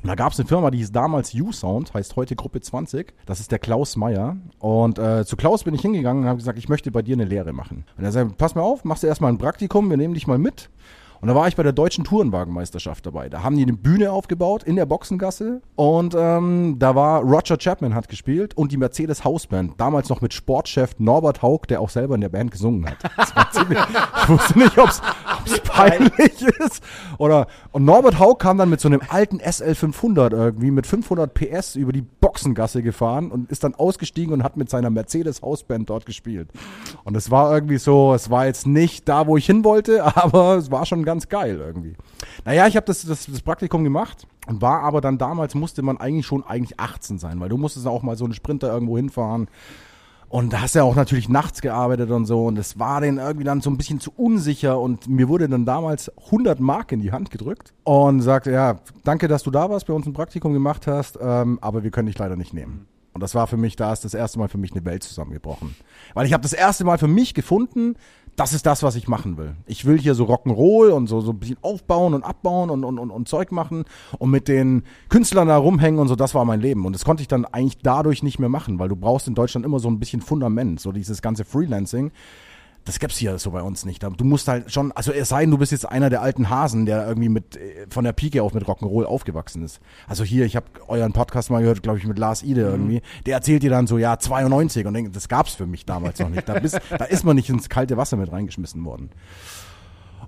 Und 0.02 0.08
da 0.08 0.16
gab 0.16 0.32
es 0.32 0.40
eine 0.40 0.48
Firma, 0.48 0.70
die 0.70 0.78
hieß 0.78 0.90
damals 0.90 1.32
U-Sound, 1.32 1.94
heißt 1.94 2.16
heute 2.16 2.34
Gruppe 2.34 2.60
20. 2.60 3.14
Das 3.24 3.38
ist 3.38 3.52
der 3.52 3.60
Klaus 3.60 3.96
Meyer. 3.96 4.36
Und 4.58 4.98
äh, 4.98 5.24
zu 5.24 5.36
Klaus 5.36 5.62
bin 5.62 5.74
ich 5.74 5.82
hingegangen 5.82 6.24
und 6.24 6.28
habe 6.28 6.38
gesagt, 6.38 6.58
ich 6.58 6.68
möchte 6.68 6.90
bei 6.90 7.02
dir 7.02 7.14
eine 7.14 7.24
Lehre 7.24 7.52
machen. 7.52 7.84
Und 7.96 8.04
er 8.04 8.10
sagt, 8.10 8.36
pass 8.36 8.56
mal 8.56 8.62
auf, 8.62 8.84
machst 8.84 9.04
du 9.04 9.06
erstmal 9.06 9.32
ein 9.32 9.38
Praktikum, 9.38 9.88
wir 9.90 9.96
nehmen 9.96 10.14
dich 10.14 10.26
mal 10.26 10.38
mit. 10.38 10.70
Und 11.22 11.28
da 11.28 11.36
war 11.36 11.46
ich 11.46 11.54
bei 11.54 11.62
der 11.62 11.72
deutschen 11.72 12.02
Tourenwagenmeisterschaft 12.02 13.06
dabei. 13.06 13.28
Da 13.28 13.44
haben 13.44 13.56
die 13.56 13.62
eine 13.62 13.74
Bühne 13.74 14.10
aufgebaut 14.10 14.64
in 14.64 14.74
der 14.74 14.86
Boxengasse 14.86 15.62
und 15.76 16.16
ähm, 16.18 16.80
da 16.80 16.96
war 16.96 17.22
Roger 17.22 17.56
Chapman 17.58 17.94
hat 17.94 18.08
gespielt 18.08 18.56
und 18.56 18.72
die 18.72 18.76
Mercedes 18.76 19.22
Hausband. 19.22 19.80
Damals 19.80 20.08
noch 20.08 20.20
mit 20.20 20.34
Sportchef 20.34 20.96
Norbert 20.98 21.40
Haug, 21.40 21.60
der 21.68 21.80
auch 21.80 21.90
selber 21.90 22.16
in 22.16 22.22
der 22.22 22.28
Band 22.28 22.50
gesungen 22.50 22.86
hat. 22.86 22.98
Ziemlich, 23.52 23.78
ich 23.78 24.28
wusste 24.28 24.58
nicht, 24.58 24.76
ob 24.76 24.88
es 24.88 25.60
peinlich 25.60 26.42
ist 26.42 26.82
oder 27.18 27.46
und 27.70 27.84
Norbert 27.84 28.18
Haug 28.18 28.38
kam 28.40 28.58
dann 28.58 28.68
mit 28.68 28.80
so 28.80 28.88
einem 28.88 29.00
alten 29.08 29.38
SL 29.38 29.76
500 29.76 30.32
irgendwie 30.32 30.72
mit 30.72 30.88
500 30.88 31.32
PS 31.32 31.76
über 31.76 31.92
die 31.92 32.02
Boxengasse 32.02 32.82
gefahren 32.82 33.30
und 33.30 33.48
ist 33.50 33.62
dann 33.62 33.76
ausgestiegen 33.76 34.32
und 34.32 34.42
hat 34.42 34.56
mit 34.56 34.70
seiner 34.70 34.90
Mercedes 34.90 35.40
Hausband 35.40 35.88
dort 35.88 36.04
gespielt. 36.04 36.48
Und 37.04 37.16
es 37.16 37.30
war 37.30 37.54
irgendwie 37.54 37.78
so, 37.78 38.12
es 38.12 38.28
war 38.28 38.46
jetzt 38.46 38.66
nicht 38.66 39.08
da, 39.08 39.28
wo 39.28 39.36
ich 39.36 39.46
hin 39.46 39.62
wollte, 39.62 40.04
aber 40.16 40.56
es 40.56 40.70
war 40.72 40.84
schon 40.84 41.04
ganz 41.04 41.11
geil 41.20 41.58
irgendwie. 41.58 41.94
Naja, 42.44 42.66
ich 42.66 42.76
habe 42.76 42.86
das, 42.86 43.04
das, 43.04 43.26
das 43.26 43.42
Praktikum 43.42 43.84
gemacht 43.84 44.26
und 44.46 44.62
war 44.62 44.82
aber 44.82 45.00
dann 45.00 45.18
damals 45.18 45.54
musste 45.54 45.82
man 45.82 45.98
eigentlich 45.98 46.26
schon 46.26 46.44
eigentlich 46.44 46.78
18 46.78 47.18
sein, 47.18 47.40
weil 47.40 47.48
du 47.48 47.56
musstest 47.56 47.86
auch 47.86 48.02
mal 48.02 48.16
so 48.16 48.24
einen 48.24 48.34
Sprinter 48.34 48.72
irgendwo 48.72 48.96
hinfahren. 48.96 49.48
Und 50.28 50.54
da 50.54 50.62
hast 50.62 50.74
ja 50.74 50.82
auch 50.82 50.96
natürlich 50.96 51.28
nachts 51.28 51.60
gearbeitet 51.60 52.10
und 52.10 52.24
so. 52.24 52.46
Und 52.46 52.58
es 52.58 52.78
war 52.78 53.02
denen 53.02 53.18
irgendwie 53.18 53.44
dann 53.44 53.60
so 53.60 53.68
ein 53.68 53.76
bisschen 53.76 54.00
zu 54.00 54.10
unsicher. 54.16 54.80
Und 54.80 55.06
mir 55.06 55.28
wurde 55.28 55.46
dann 55.46 55.66
damals 55.66 56.10
100 56.24 56.58
Mark 56.58 56.90
in 56.90 57.00
die 57.00 57.12
Hand 57.12 57.30
gedrückt 57.30 57.74
und 57.84 58.22
sagte, 58.22 58.50
ja, 58.50 58.80
danke, 59.04 59.28
dass 59.28 59.42
du 59.42 59.50
da 59.50 59.68
warst, 59.68 59.86
bei 59.88 59.92
uns 59.92 60.06
ein 60.06 60.14
Praktikum 60.14 60.54
gemacht 60.54 60.86
hast, 60.86 61.18
ähm, 61.20 61.58
aber 61.60 61.82
wir 61.82 61.90
können 61.90 62.06
dich 62.06 62.18
leider 62.18 62.36
nicht 62.36 62.54
nehmen. 62.54 62.86
Und 63.12 63.22
das 63.22 63.34
war 63.34 63.46
für 63.46 63.58
mich, 63.58 63.76
da 63.76 63.92
ist 63.92 64.04
das 64.06 64.14
erste 64.14 64.38
Mal 64.38 64.48
für 64.48 64.56
mich 64.56 64.72
eine 64.72 64.84
Welt 64.86 65.02
zusammengebrochen. 65.02 65.74
Weil 66.14 66.26
ich 66.26 66.32
habe 66.32 66.42
das 66.42 66.54
erste 66.54 66.84
Mal 66.84 66.96
für 66.96 67.08
mich 67.08 67.34
gefunden, 67.34 67.96
das 68.36 68.52
ist 68.54 68.64
das, 68.64 68.82
was 68.82 68.96
ich 68.96 69.08
machen 69.08 69.36
will. 69.36 69.56
Ich 69.66 69.84
will 69.84 69.98
hier 69.98 70.14
so 70.14 70.24
Rock'n'Roll 70.24 70.90
und 70.90 71.06
so, 71.06 71.20
so 71.20 71.32
ein 71.32 71.38
bisschen 71.38 71.58
aufbauen 71.60 72.14
und 72.14 72.22
abbauen 72.22 72.70
und, 72.70 72.84
und, 72.84 72.98
und, 72.98 73.10
und 73.10 73.28
Zeug 73.28 73.52
machen 73.52 73.84
und 74.18 74.30
mit 74.30 74.48
den 74.48 74.84
Künstlern 75.10 75.48
da 75.48 75.56
rumhängen 75.58 76.00
und 76.00 76.08
so, 76.08 76.16
das 76.16 76.34
war 76.34 76.44
mein 76.44 76.60
Leben. 76.60 76.86
Und 76.86 76.94
das 76.94 77.04
konnte 77.04 77.20
ich 77.20 77.28
dann 77.28 77.44
eigentlich 77.44 77.78
dadurch 77.82 78.22
nicht 78.22 78.38
mehr 78.38 78.48
machen, 78.48 78.78
weil 78.78 78.88
du 78.88 78.96
brauchst 78.96 79.28
in 79.28 79.34
Deutschland 79.34 79.66
immer 79.66 79.78
so 79.78 79.88
ein 79.88 79.98
bisschen 79.98 80.22
Fundament, 80.22 80.80
so 80.80 80.92
dieses 80.92 81.20
ganze 81.20 81.44
Freelancing. 81.44 82.10
Das 82.84 82.98
gibt's 82.98 83.16
hier 83.16 83.38
so 83.38 83.52
bei 83.52 83.62
uns 83.62 83.84
nicht. 83.84 84.02
Du 84.02 84.24
musst 84.24 84.48
halt 84.48 84.72
schon, 84.72 84.90
also 84.92 85.12
es 85.12 85.28
sei 85.28 85.42
denn, 85.42 85.52
du 85.52 85.58
bist 85.58 85.70
jetzt 85.70 85.88
einer 85.88 86.10
der 86.10 86.20
alten 86.20 86.50
Hasen, 86.50 86.84
der 86.84 87.06
irgendwie 87.06 87.28
mit 87.28 87.56
äh, 87.56 87.86
von 87.88 88.04
der 88.04 88.12
Pike 88.12 88.42
auf 88.42 88.54
mit 88.54 88.64
Rock'n'Roll 88.64 89.04
aufgewachsen 89.04 89.62
ist. 89.62 89.80
Also 90.08 90.24
hier, 90.24 90.46
ich 90.46 90.56
habe 90.56 90.66
euren 90.88 91.12
Podcast 91.12 91.50
mal 91.50 91.60
gehört, 91.60 91.82
glaube 91.82 91.98
ich, 91.98 92.06
mit 92.06 92.18
Lars 92.18 92.42
Ide 92.42 92.62
irgendwie. 92.62 93.02
Der 93.26 93.34
erzählt 93.34 93.62
dir 93.62 93.70
dann 93.70 93.86
so, 93.86 93.98
ja, 93.98 94.18
92 94.18 94.86
und 94.86 94.94
denk, 94.94 95.12
das 95.12 95.28
gab's 95.28 95.54
für 95.54 95.66
mich 95.66 95.86
damals 95.86 96.18
noch 96.18 96.28
nicht. 96.28 96.48
Da, 96.48 96.58
bist, 96.58 96.80
da 96.98 97.04
ist 97.04 97.24
man 97.24 97.36
nicht 97.36 97.48
ins 97.50 97.68
kalte 97.68 97.96
Wasser 97.96 98.16
mit 98.16 98.32
reingeschmissen 98.32 98.84
worden. 98.84 99.10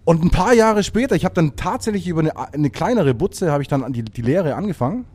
Und 0.05 0.23
ein 0.23 0.31
paar 0.31 0.53
Jahre 0.53 0.85
später, 0.85 1.17
ich 1.17 1.25
habe 1.25 1.35
dann 1.35 1.57
tatsächlich 1.57 2.07
über 2.07 2.21
eine, 2.21 2.37
eine 2.37 2.71
kleinere 2.71 3.15
Butze, 3.15 3.51
habe 3.51 3.63
ich 3.63 3.69
dann 3.69 3.83
an 3.83 3.93
die, 3.93 4.05
die 4.05 4.23
Lehre 4.23 4.55
angefangen 4.55 5.07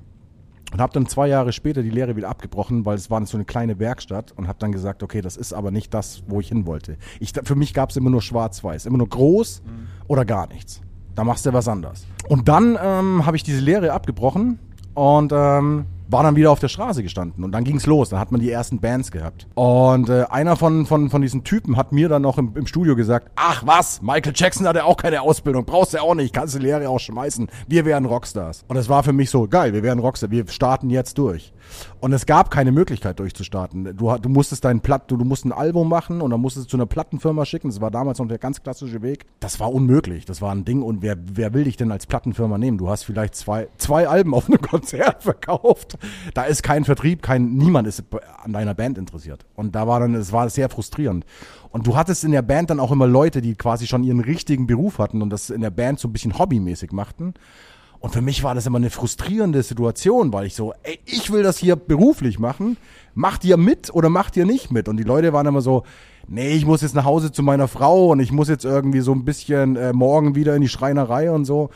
und 0.72 0.82
habe 0.82 0.94
dann 0.94 1.08
zwei 1.08 1.28
Jahre 1.28 1.52
später 1.52 1.82
die 1.82 1.90
Lehre 1.90 2.16
wieder 2.16 2.30
abgebrochen, 2.30 2.86
weil 2.86 2.96
es 2.96 3.10
war 3.10 3.26
so 3.26 3.38
eine 3.38 3.46
kleine 3.46 3.80
Werkstatt 3.80 4.34
und 4.36 4.48
habe 4.48 4.60
dann 4.60 4.72
gesagt, 4.72 5.04
okay, 5.04 5.22
das 5.22 5.38
ist 5.38 5.54
aber 5.54 5.72
nicht 5.72 5.94
das, 5.94 6.24
wo 6.28 6.40
ich 6.40 6.50
hin 6.50 6.66
wollte. 6.66 6.98
Ich, 7.20 7.34
für 7.44 7.56
mich 7.56 7.74
gab 7.74 7.90
es 7.90 7.98
immer 7.98 8.10
nur 8.10 8.22
schwarz-weiß, 8.22 8.86
immer 8.86 8.98
nur 8.98 9.10
groß 9.10 9.62
oder 10.08 10.26
gar 10.26 10.48
nichts. 10.48 10.82
Da 11.16 11.24
machst 11.24 11.46
du 11.46 11.54
was 11.54 11.68
anderes. 11.68 12.06
Und 12.28 12.48
dann 12.48 12.78
ähm, 12.82 13.26
habe 13.26 13.36
ich 13.36 13.44
diese 13.44 13.60
Lehre 13.62 13.92
abgebrochen 13.94 14.60
und 14.94 15.32
ähm, 15.36 15.86
war 16.10 16.24
dann 16.24 16.36
wieder 16.36 16.52
auf 16.52 16.60
der 16.60 16.68
Straße 16.68 17.04
gestanden 17.04 17.44
und 17.44 17.52
dann 17.52 17.64
ging's 17.64 17.86
los. 17.86 18.10
Dann 18.10 18.20
hat 18.20 18.32
man 18.32 18.42
die 18.42 18.50
ersten 18.50 18.80
Bands 18.80 19.12
gehabt. 19.12 19.48
Und 19.56 20.10
äh, 20.10 20.26
einer 20.30 20.56
von, 20.56 20.86
von, 20.86 21.10
von 21.10 21.22
diesen 21.22 21.44
Typen 21.44 21.78
hat 21.78 21.92
mir 21.92 22.10
dann 22.10 22.24
noch 22.24 22.38
im, 22.38 22.54
im 22.56 22.66
Studio 22.66 22.96
gesagt, 22.96 23.30
ach 23.36 23.64
was, 23.66 24.02
Michael 24.02 24.34
Jackson 24.36 24.68
hatte 24.68 24.86
auch 24.86 24.98
keine 24.98 25.22
Ausbildung, 25.22 25.66
brauchst 25.66 25.94
du 25.94 26.02
auch 26.02 26.16
nicht, 26.16 26.34
kannst 26.34 26.56
die 26.56 26.60
Lehre 26.60 26.90
auch 26.90 27.00
schmeißen. 27.00 27.48
Wir 27.68 27.86
wären 27.86 28.06
Rockstars. 28.06 28.66
Und 28.68 28.78
es 28.78 28.90
war 28.90 29.04
für 29.04 29.14
mich 29.14 29.30
so, 29.30 29.48
geil, 29.48 29.74
wir 29.74 29.84
wären 29.84 30.00
Rockstars, 30.00 30.32
wir 30.32 30.48
starten 30.48 30.90
jetzt 30.90 31.18
durch. 31.18 31.54
Und 32.02 32.14
es 32.14 32.26
gab 32.26 32.50
keine 32.50 32.72
Möglichkeit 32.72 33.20
durchzustarten. 33.20 33.98
Du, 33.98 34.16
du 34.18 34.30
musstest 34.30 34.64
dein 34.64 34.80
Platt, 34.80 35.12
du, 35.12 35.18
du 35.18 35.26
musst 35.26 35.46
ein 35.46 35.52
Album 35.52 35.90
machen 35.90 36.22
und 36.22 36.32
dann 36.32 36.40
musstest 36.40 36.68
du 36.68 36.70
zu 36.72 36.78
einer 36.78 36.86
Plattenfirma 36.86 37.46
schicken. 37.46 37.70
Das 37.70 37.82
war 37.82 37.92
damals 37.92 38.20
noch 38.20 38.28
der 38.28 38.38
ganz 38.38 38.64
klassische 38.64 39.02
Weg. 39.02 39.26
Das 39.42 39.60
war 39.60 39.74
unmöglich. 39.74 40.26
Das 40.26 40.42
war 40.42 40.54
ein 40.54 40.64
Ding. 40.64 40.82
Und 40.82 41.02
wer, 41.02 41.18
wer 41.20 41.54
will 41.54 41.66
dich 41.66 41.76
denn 41.76 41.92
als 41.92 42.06
Plattenfirma 42.06 42.58
nehmen? 42.58 42.78
Du 42.78 42.90
hast 42.90 43.04
vielleicht 43.04 43.36
zwei, 43.36 43.68
zwei 43.78 44.08
Alben 44.08 44.34
auf 44.34 44.48
einem 44.48 44.62
Konzert 44.62 45.24
verkauft. 45.24 45.98
Da 46.34 46.44
ist 46.44 46.64
kein 46.64 46.86
Vertrieb, 46.86 47.22
kein, 47.22 47.56
niemand 47.56 47.88
ist 47.88 48.04
an 48.44 48.54
deiner 48.54 48.76
Band 48.76 48.98
interessiert. 48.98 49.46
Und 49.56 49.76
da 49.76 49.86
war 49.86 50.00
dann, 50.00 50.16
es 50.16 50.32
war 50.32 50.50
sehr 50.50 50.70
frustrierend. 50.70 51.26
Und 51.72 51.86
du 51.86 51.96
hattest 51.96 52.24
in 52.24 52.32
der 52.32 52.42
Band 52.42 52.70
dann 52.70 52.80
auch 52.80 52.92
immer 52.92 53.08
Leute, 53.08 53.42
die 53.42 53.56
quasi 53.56 53.88
schon 53.88 54.04
ihren 54.04 54.22
richtigen 54.22 54.68
Beruf 54.68 55.00
hatten 55.00 55.22
und 55.22 55.30
das 55.30 55.50
in 55.50 55.62
der 55.62 55.70
Band 55.70 56.00
so 56.00 56.08
ein 56.08 56.14
bisschen 56.14 56.40
hobbymäßig 56.40 56.92
machten. 56.92 57.34
Und 58.00 58.14
für 58.14 58.22
mich 58.22 58.44
war 58.44 58.56
das 58.56 58.66
immer 58.66 58.78
eine 58.78 58.90
frustrierende 58.90 59.62
Situation, 59.62 60.32
weil 60.32 60.46
ich 60.46 60.56
so, 60.56 60.74
ey, 60.84 61.00
ich 61.06 61.32
will 61.32 61.44
das 61.44 61.58
hier 61.58 61.76
beruflich 61.76 62.40
machen. 62.40 62.78
Macht 63.14 63.44
ihr 63.44 63.58
mit 63.58 63.94
oder 63.94 64.10
macht 64.10 64.38
ihr 64.38 64.46
nicht 64.46 64.72
mit? 64.72 64.88
Und 64.88 64.98
die 64.98 65.04
Leute 65.04 65.34
waren 65.34 65.46
immer 65.46 65.62
so, 65.62 65.84
nee, 66.28 66.52
ich 66.52 66.66
muss 66.66 66.82
jetzt 66.82 66.96
nach 66.96 67.04
Hause 67.04 67.32
zu 67.32 67.44
meiner 67.44 67.68
Frau 67.68 68.08
und 68.08 68.22
ich 68.22 68.32
muss 68.32 68.48
jetzt 68.48 68.64
irgendwie 68.64 69.02
so 69.02 69.12
ein 69.12 69.26
bisschen 69.26 69.76
äh, 69.76 69.92
morgen 69.92 70.36
wieder 70.36 70.56
in 70.56 70.62
die 70.62 70.70
Schreinerei 70.70 71.30
und 71.30 71.44
so. 71.44 71.72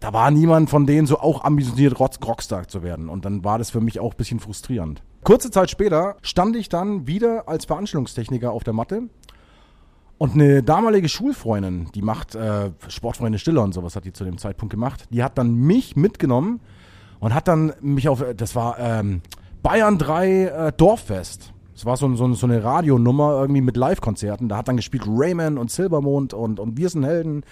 Da 0.00 0.12
war 0.12 0.30
niemand 0.30 0.70
von 0.70 0.86
denen 0.86 1.06
so 1.06 1.18
auch 1.18 1.44
ambitioniert, 1.44 1.98
Rock 1.98 2.12
Rockstar 2.24 2.68
zu 2.68 2.82
werden. 2.82 3.08
Und 3.08 3.24
dann 3.24 3.44
war 3.44 3.58
das 3.58 3.70
für 3.70 3.80
mich 3.80 4.00
auch 4.00 4.12
ein 4.12 4.16
bisschen 4.16 4.40
frustrierend. 4.40 5.02
Kurze 5.24 5.50
Zeit 5.50 5.70
später 5.70 6.16
stand 6.22 6.56
ich 6.56 6.68
dann 6.68 7.06
wieder 7.06 7.48
als 7.48 7.66
Veranstaltungstechniker 7.66 8.52
auf 8.52 8.64
der 8.64 8.72
Matte 8.72 9.02
und 10.18 10.34
eine 10.34 10.64
damalige 10.64 11.08
Schulfreundin, 11.08 11.88
die 11.94 12.02
macht 12.02 12.34
äh, 12.34 12.72
Sportfreunde 12.88 13.38
Stiller 13.38 13.62
und 13.62 13.72
sowas, 13.72 13.94
hat 13.94 14.04
die 14.04 14.12
zu 14.12 14.24
dem 14.24 14.36
Zeitpunkt 14.36 14.72
gemacht. 14.72 15.04
Die 15.10 15.22
hat 15.22 15.38
dann 15.38 15.54
mich 15.54 15.94
mitgenommen 15.94 16.60
und 17.20 17.34
hat 17.34 17.46
dann 17.46 17.72
mich 17.80 18.08
auf, 18.08 18.24
das 18.36 18.56
war 18.56 18.78
ähm, 18.80 19.22
Bayern 19.62 19.96
3 19.96 20.28
äh, 20.28 20.72
Dorffest. 20.76 21.52
Das 21.72 21.86
war 21.86 21.96
so, 21.96 22.12
so, 22.16 22.34
so 22.34 22.46
eine 22.46 22.64
Radionummer 22.64 23.40
irgendwie 23.40 23.60
mit 23.60 23.76
Live-Konzerten. 23.76 24.48
Da 24.48 24.56
hat 24.56 24.66
dann 24.66 24.76
gespielt 24.76 25.04
Rayman 25.06 25.56
und 25.58 25.70
Silbermond 25.70 26.34
und, 26.34 26.58
und 26.58 26.76
Wir 26.76 26.88
sind 26.88 27.04
Helden 27.04 27.44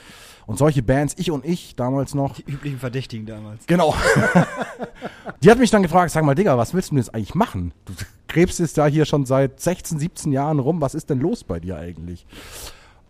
und 0.46 0.58
solche 0.58 0.82
Bands. 0.82 1.14
Ich 1.16 1.30
und 1.30 1.44
ich 1.44 1.76
damals 1.76 2.14
noch. 2.14 2.34
Die 2.34 2.50
üblichen 2.50 2.80
Verdächtigen 2.80 3.26
damals. 3.26 3.64
Genau. 3.68 3.94
die 5.44 5.50
hat 5.50 5.60
mich 5.60 5.70
dann 5.70 5.84
gefragt, 5.84 6.10
sag 6.10 6.24
mal, 6.24 6.34
Digga, 6.34 6.58
was 6.58 6.74
willst 6.74 6.90
du 6.90 6.96
denn 6.96 7.04
jetzt 7.04 7.14
eigentlich 7.14 7.36
machen? 7.36 7.72
Du 7.84 7.92
krebst 8.28 8.58
jetzt 8.58 8.78
da 8.78 8.86
hier 8.86 9.04
schon 9.04 9.26
seit 9.26 9.60
16, 9.60 9.98
17 9.98 10.32
Jahren 10.32 10.58
rum. 10.58 10.80
Was 10.80 10.94
ist 10.94 11.10
denn 11.10 11.20
los 11.20 11.44
bei 11.44 11.60
dir 11.60 11.76
eigentlich? 11.76 12.26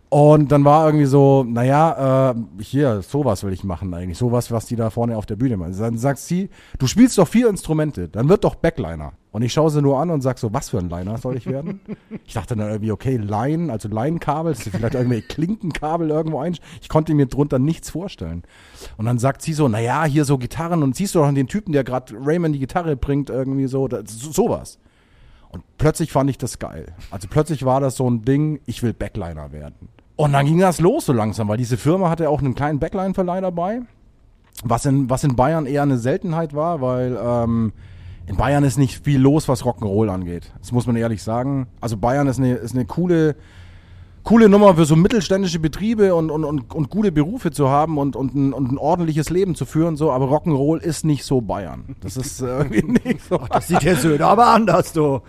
Und 0.09 0.53
dann 0.53 0.63
war 0.63 0.85
irgendwie 0.85 1.05
so, 1.05 1.43
naja, 1.43 2.31
äh, 2.31 2.35
hier, 2.61 3.01
sowas 3.01 3.43
will 3.43 3.51
ich 3.51 3.65
machen 3.65 3.93
eigentlich. 3.93 4.17
Sowas, 4.17 4.51
was 4.51 4.65
die 4.65 4.77
da 4.77 4.89
vorne 4.89 5.17
auf 5.17 5.25
der 5.25 5.35
Bühne 5.35 5.57
machen. 5.57 5.75
Dann 5.77 5.97
sagt 5.97 6.19
sie, 6.19 6.49
du 6.79 6.87
spielst 6.87 7.17
doch 7.17 7.27
vier 7.27 7.49
Instrumente, 7.49 8.07
dann 8.07 8.29
wird 8.29 8.45
doch 8.45 8.55
Backliner. 8.55 9.13
Und 9.31 9.41
ich 9.41 9.51
schaue 9.51 9.69
sie 9.69 9.81
nur 9.81 9.99
an 9.99 10.09
und 10.09 10.21
sag 10.21 10.39
so, 10.39 10.53
was 10.53 10.69
für 10.69 10.77
ein 10.77 10.89
Liner 10.89 11.17
soll 11.17 11.35
ich 11.35 11.45
werden? 11.45 11.81
ich 12.25 12.33
dachte 12.33 12.55
dann 12.55 12.69
irgendwie, 12.69 12.93
okay, 12.93 13.17
Line, 13.17 13.71
also 13.71 13.89
Line-Kabel, 13.89 14.53
ist 14.53 14.63
vielleicht 14.63 14.95
irgendwie 14.95 15.21
Klinkenkabel 15.21 16.09
irgendwo 16.09 16.39
ein. 16.39 16.57
Ich 16.81 16.87
konnte 16.87 17.13
mir 17.13 17.25
drunter 17.25 17.59
nichts 17.59 17.89
vorstellen. 17.89 18.43
Und 18.95 19.05
dann 19.05 19.19
sagt 19.19 19.41
sie 19.41 19.53
so, 19.53 19.67
naja, 19.67 20.05
hier 20.05 20.23
so 20.23 20.37
Gitarren 20.37 20.83
und 20.83 20.95
siehst 20.95 21.15
du 21.15 21.19
doch 21.19 21.31
den 21.33 21.47
Typen, 21.47 21.73
der 21.73 21.83
gerade 21.83 22.13
Raymond 22.17 22.55
die 22.55 22.59
Gitarre 22.59 22.95
bringt, 22.95 23.29
irgendwie 23.29 23.67
so, 23.67 23.89
das, 23.89 24.05
so 24.07 24.31
sowas. 24.31 24.79
Und 25.57 25.77
plötzlich 25.77 26.11
fand 26.11 26.29
ich 26.29 26.37
das 26.37 26.59
geil. 26.59 26.93
Also 27.11 27.27
plötzlich 27.29 27.65
war 27.65 27.79
das 27.79 27.95
so 27.95 28.09
ein 28.09 28.23
Ding, 28.23 28.59
ich 28.65 28.83
will 28.83 28.93
Backliner 28.93 29.51
werden. 29.51 29.89
Und 30.15 30.33
dann 30.33 30.45
ging 30.45 30.59
das 30.59 30.79
los 30.79 31.05
so 31.05 31.13
langsam, 31.13 31.47
weil 31.47 31.57
diese 31.57 31.77
Firma 31.77 32.09
hatte 32.09 32.29
auch 32.29 32.39
einen 32.39 32.55
kleinen 32.55 32.79
Backline-Verleih 32.79 33.41
dabei, 33.41 33.81
was 34.63 34.85
in, 34.85 35.09
was 35.09 35.23
in 35.23 35.35
Bayern 35.35 35.65
eher 35.65 35.83
eine 35.83 35.97
Seltenheit 35.97 36.55
war, 36.55 36.81
weil 36.81 37.17
ähm, 37.21 37.73
in 38.25 38.35
Bayern 38.35 38.63
ist 38.63 38.77
nicht 38.77 39.03
viel 39.03 39.19
los, 39.19 39.47
was 39.47 39.63
Rock'n'Roll 39.63 40.09
angeht. 40.09 40.51
Das 40.59 40.71
muss 40.71 40.87
man 40.87 40.95
ehrlich 40.95 41.23
sagen. 41.23 41.67
Also 41.81 41.97
Bayern 41.97 42.27
ist 42.27 42.39
eine, 42.39 42.55
ist 42.55 42.73
eine 42.73 42.85
coole, 42.85 43.35
coole 44.27 44.49
Nummer 44.49 44.75
für 44.75 44.83
so 44.83 44.97
mittelständische 44.97 45.57
Betriebe 45.57 46.13
und, 46.13 46.31
und, 46.31 46.43
und, 46.43 46.75
und 46.75 46.89
gute 46.89 47.13
Berufe 47.13 47.49
zu 47.51 47.69
haben 47.69 47.97
und, 47.97 48.17
und, 48.17 48.35
ein, 48.35 48.51
und 48.51 48.73
ein 48.73 48.77
ordentliches 48.77 49.29
Leben 49.29 49.55
zu 49.55 49.65
führen, 49.65 49.95
so, 49.95 50.11
aber 50.11 50.25
Rock'n'Roll 50.25 50.79
ist 50.79 51.05
nicht 51.05 51.23
so 51.23 51.39
Bayern. 51.39 51.95
Das 52.01 52.17
ist 52.17 52.41
äh, 52.41 52.57
irgendwie 52.57 52.83
nicht 53.07 53.23
so. 53.23 53.37
Das 53.49 53.69
sieht 53.69 53.83
der 53.83 53.95
Söhne 53.95 54.25
aber 54.25 54.47
anders, 54.47 54.91
du. 54.91 55.21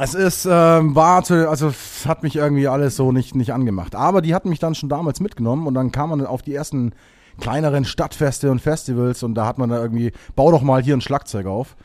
Es 0.00 0.14
ist, 0.14 0.48
ähm, 0.50 0.96
war 0.96 1.22
zu, 1.22 1.48
also 1.48 1.72
hat 2.08 2.24
mich 2.24 2.34
irgendwie 2.34 2.66
alles 2.66 2.96
so 2.96 3.12
nicht, 3.12 3.36
nicht 3.36 3.52
angemacht. 3.52 3.94
Aber 3.94 4.20
die 4.20 4.34
hatten 4.34 4.48
mich 4.48 4.58
dann 4.58 4.74
schon 4.74 4.88
damals 4.88 5.20
mitgenommen 5.20 5.68
und 5.68 5.74
dann 5.74 5.92
kam 5.92 6.10
man 6.10 6.26
auf 6.26 6.42
die 6.42 6.56
ersten 6.56 6.92
kleineren 7.40 7.84
Stadtfeste 7.84 8.50
und 8.50 8.60
Festivals 8.60 9.22
und 9.22 9.36
da 9.36 9.46
hat 9.46 9.58
man 9.58 9.70
da 9.70 9.80
irgendwie, 9.80 10.10
bau 10.34 10.50
doch 10.50 10.62
mal 10.62 10.82
hier 10.82 10.96
ein 10.96 11.02
Schlagzeug 11.02 11.46
auf. 11.46 11.76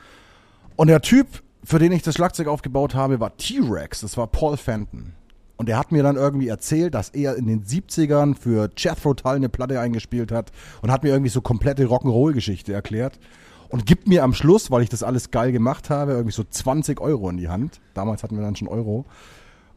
Und 0.77 0.88
der 0.88 1.01
Typ, 1.01 1.27
für 1.63 1.77
den 1.77 1.91
ich 1.91 2.01
das 2.01 2.15
Schlagzeug 2.15 2.47
aufgebaut 2.47 2.95
habe, 2.95 3.19
war 3.19 3.38
T-Rex, 3.38 4.01
das 4.01 4.17
war 4.17 4.25
Paul 4.25 4.57
Fenton. 4.57 5.13
Und 5.60 5.67
der 5.67 5.78
hat 5.78 5.91
mir 5.91 6.04
dann 6.04 6.15
irgendwie 6.15 6.48
erzählt, 6.48 6.95
dass 6.95 7.10
er 7.10 7.36
in 7.36 7.45
den 7.45 7.65
70ern 7.65 8.34
für 8.34 8.69
Jethro 8.78 9.13
Tull 9.13 9.36
eine 9.36 9.50
Platte 9.50 9.78
eingespielt 9.78 10.32
hat 10.32 10.54
und 10.82 10.89
hat 10.89 11.04
mir 11.04 11.10
irgendwie 11.10 11.30
so 11.30 11.41
komplette 11.41 11.84
Rock'n'Roll-Geschichte 11.84 12.72
erklärt. 12.72 13.19
Und 13.67 13.86
gibt 13.86 14.08
mir 14.08 14.24
am 14.24 14.34
Schluss, 14.34 14.72
weil 14.72 14.84
ich 14.84 14.89
das 14.89 15.04
alles 15.04 15.32
geil 15.32 15.52
gemacht 15.52 15.89
habe, 15.89 16.13
irgendwie 16.13 16.32
so 16.32 16.45
20 16.50 17.02
Euro 17.02 17.30
in 17.30 17.36
die 17.36 17.50
Hand. 17.50 17.82
Damals 17.93 18.24
hatten 18.24 18.38
wir 18.38 18.41
dann 18.41 18.56
schon 18.56 18.69
Euro. 18.69 19.04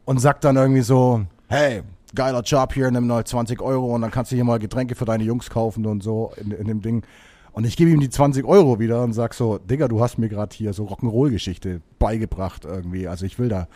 Und 0.05 0.21
sagt 0.21 0.45
dann 0.45 0.55
irgendwie 0.55 0.83
so, 0.83 1.25
hey, 1.49 1.81
geiler 2.15 2.43
Job 2.43 2.73
hier, 2.73 2.89
nimm 2.89 3.07
mal 3.07 3.25
20 3.25 3.61
Euro 3.61 3.93
und 3.93 4.03
dann 4.03 4.11
kannst 4.11 4.31
du 4.31 4.35
hier 4.35 4.45
mal 4.45 4.59
Getränke 4.59 4.95
für 4.95 5.05
deine 5.05 5.25
Jungs 5.25 5.49
kaufen 5.49 5.85
und 5.85 6.01
so 6.01 6.31
in, 6.37 6.51
in 6.51 6.67
dem 6.67 6.81
Ding. 6.81 7.03
Und 7.51 7.65
ich 7.65 7.75
gebe 7.75 7.91
ihm 7.91 7.99
die 7.99 8.09
20 8.09 8.45
Euro 8.45 8.79
wieder 8.79 9.03
und 9.03 9.11
sag 9.11 9.33
so, 9.33 9.57
Digga, 9.57 9.89
du 9.89 9.99
hast 9.99 10.17
mir 10.17 10.29
gerade 10.29 10.55
hier 10.55 10.71
so 10.71 10.85
Rock'n'Roll-Geschichte 10.85 11.81
beigebracht 11.99 12.63
irgendwie. 12.63 13.09
Also 13.09 13.25
ich 13.25 13.37
will 13.37 13.49
da. 13.49 13.67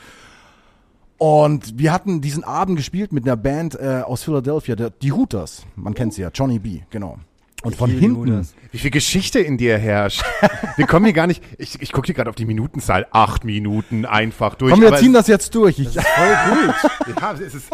Und 1.17 1.79
wir 1.79 1.91
hatten 1.91 2.21
diesen 2.21 2.43
Abend 2.43 2.77
gespielt 2.77 3.11
mit 3.11 3.25
einer 3.25 3.35
Band 3.37 3.75
äh, 3.75 4.01
aus 4.05 4.23
Philadelphia, 4.23 4.75
der, 4.75 4.91
die 4.91 5.11
Hooters. 5.11 5.65
Man 5.75 5.93
kennt 5.95 6.13
sie 6.13 6.21
ja, 6.21 6.29
Johnny 6.33 6.59
B, 6.59 6.81
genau. 6.89 7.17
Und 7.63 7.75
von 7.75 7.89
hinten, 7.89 8.17
Hooters. 8.17 8.53
Wie 8.71 8.77
viel 8.77 8.91
Geschichte 8.91 9.39
in 9.39 9.57
dir 9.57 9.79
herrscht. 9.79 10.23
Wir 10.77 10.85
kommen 10.85 11.05
hier 11.05 11.13
gar 11.13 11.25
nicht. 11.25 11.43
Ich, 11.57 11.81
ich 11.81 11.91
gucke 11.91 12.05
hier 12.05 12.13
gerade 12.13 12.29
auf 12.29 12.35
die 12.35 12.45
Minutenzahl. 12.45 13.07
Acht 13.11 13.45
Minuten 13.45 14.05
einfach 14.05 14.53
durch. 14.53 14.71
komm, 14.71 14.81
wir 14.81 14.89
aber 14.89 14.97
ziehen 14.97 15.09
es- 15.15 15.21
das 15.21 15.27
jetzt 15.27 15.55
durch. 15.55 15.79
Ich, 15.79 15.89
voll 15.89 16.37
gut. 16.51 17.15
ja, 17.19 17.31
es 17.33 17.55
ist, 17.55 17.69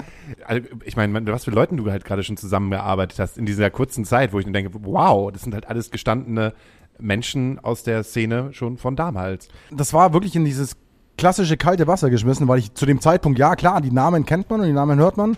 also, 0.46 0.66
ich 0.86 0.96
meine, 0.96 1.28
was 1.34 1.44
für 1.44 1.52
Leuten 1.52 1.76
du 1.76 1.92
halt 1.92 2.06
gerade 2.06 2.24
schon 2.24 2.38
zusammengearbeitet 2.38 3.20
hast 3.20 3.38
in 3.38 3.46
dieser 3.46 3.70
kurzen 3.70 4.06
Zeit, 4.06 4.32
wo 4.32 4.40
ich 4.40 4.46
mir 4.46 4.54
denke, 4.54 4.72
wow, 4.84 5.30
das 5.34 5.42
sind 5.42 5.54
halt 5.54 5.68
alles 5.68 5.92
gestandene 5.92 6.54
Menschen 6.98 7.60
aus 7.60 7.84
der 7.84 8.04
Szene 8.04 8.54
schon 8.54 8.78
von 8.78 8.96
damals. 8.96 9.50
das 9.70 9.94
war 9.94 10.14
wirklich 10.14 10.36
in 10.36 10.46
dieses 10.46 10.78
klassische 11.18 11.58
kalte 11.58 11.88
Wasser 11.88 12.10
geschmissen, 12.10 12.48
weil 12.48 12.60
ich 12.60 12.74
zu 12.74 12.86
dem 12.86 13.00
Zeitpunkt, 13.02 13.38
ja 13.40 13.56
klar, 13.56 13.82
die 13.82 13.92
Namen 13.92 14.26
kennt 14.26 14.50
man 14.50 14.62
und 14.62 14.68
die 14.68 14.74
Namen 14.74 15.00
hört 15.00 15.18
man, 15.18 15.38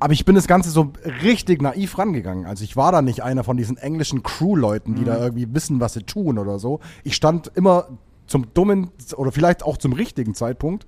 aber 0.00 0.12
ich 0.12 0.24
bin 0.24 0.34
das 0.34 0.46
Ganze 0.46 0.70
so 0.70 0.92
richtig 1.22 1.62
naiv 1.62 1.96
rangegangen. 1.98 2.46
Also 2.46 2.64
ich 2.64 2.76
war 2.76 2.92
da 2.92 3.00
nicht 3.00 3.22
einer 3.22 3.44
von 3.44 3.56
diesen 3.56 3.76
englischen 3.76 4.22
Crew-Leuten, 4.22 4.96
die 4.96 5.04
da 5.04 5.18
irgendwie 5.18 5.46
wissen, 5.54 5.80
was 5.80 5.94
sie 5.94 6.02
tun 6.02 6.38
oder 6.38 6.58
so. 6.58 6.80
Ich 7.04 7.14
stand 7.14 7.50
immer 7.54 7.86
zum 8.26 8.52
dummen 8.54 8.90
oder 9.16 9.32
vielleicht 9.32 9.62
auch 9.64 9.76
zum 9.76 9.92
richtigen 9.92 10.34
Zeitpunkt 10.34 10.84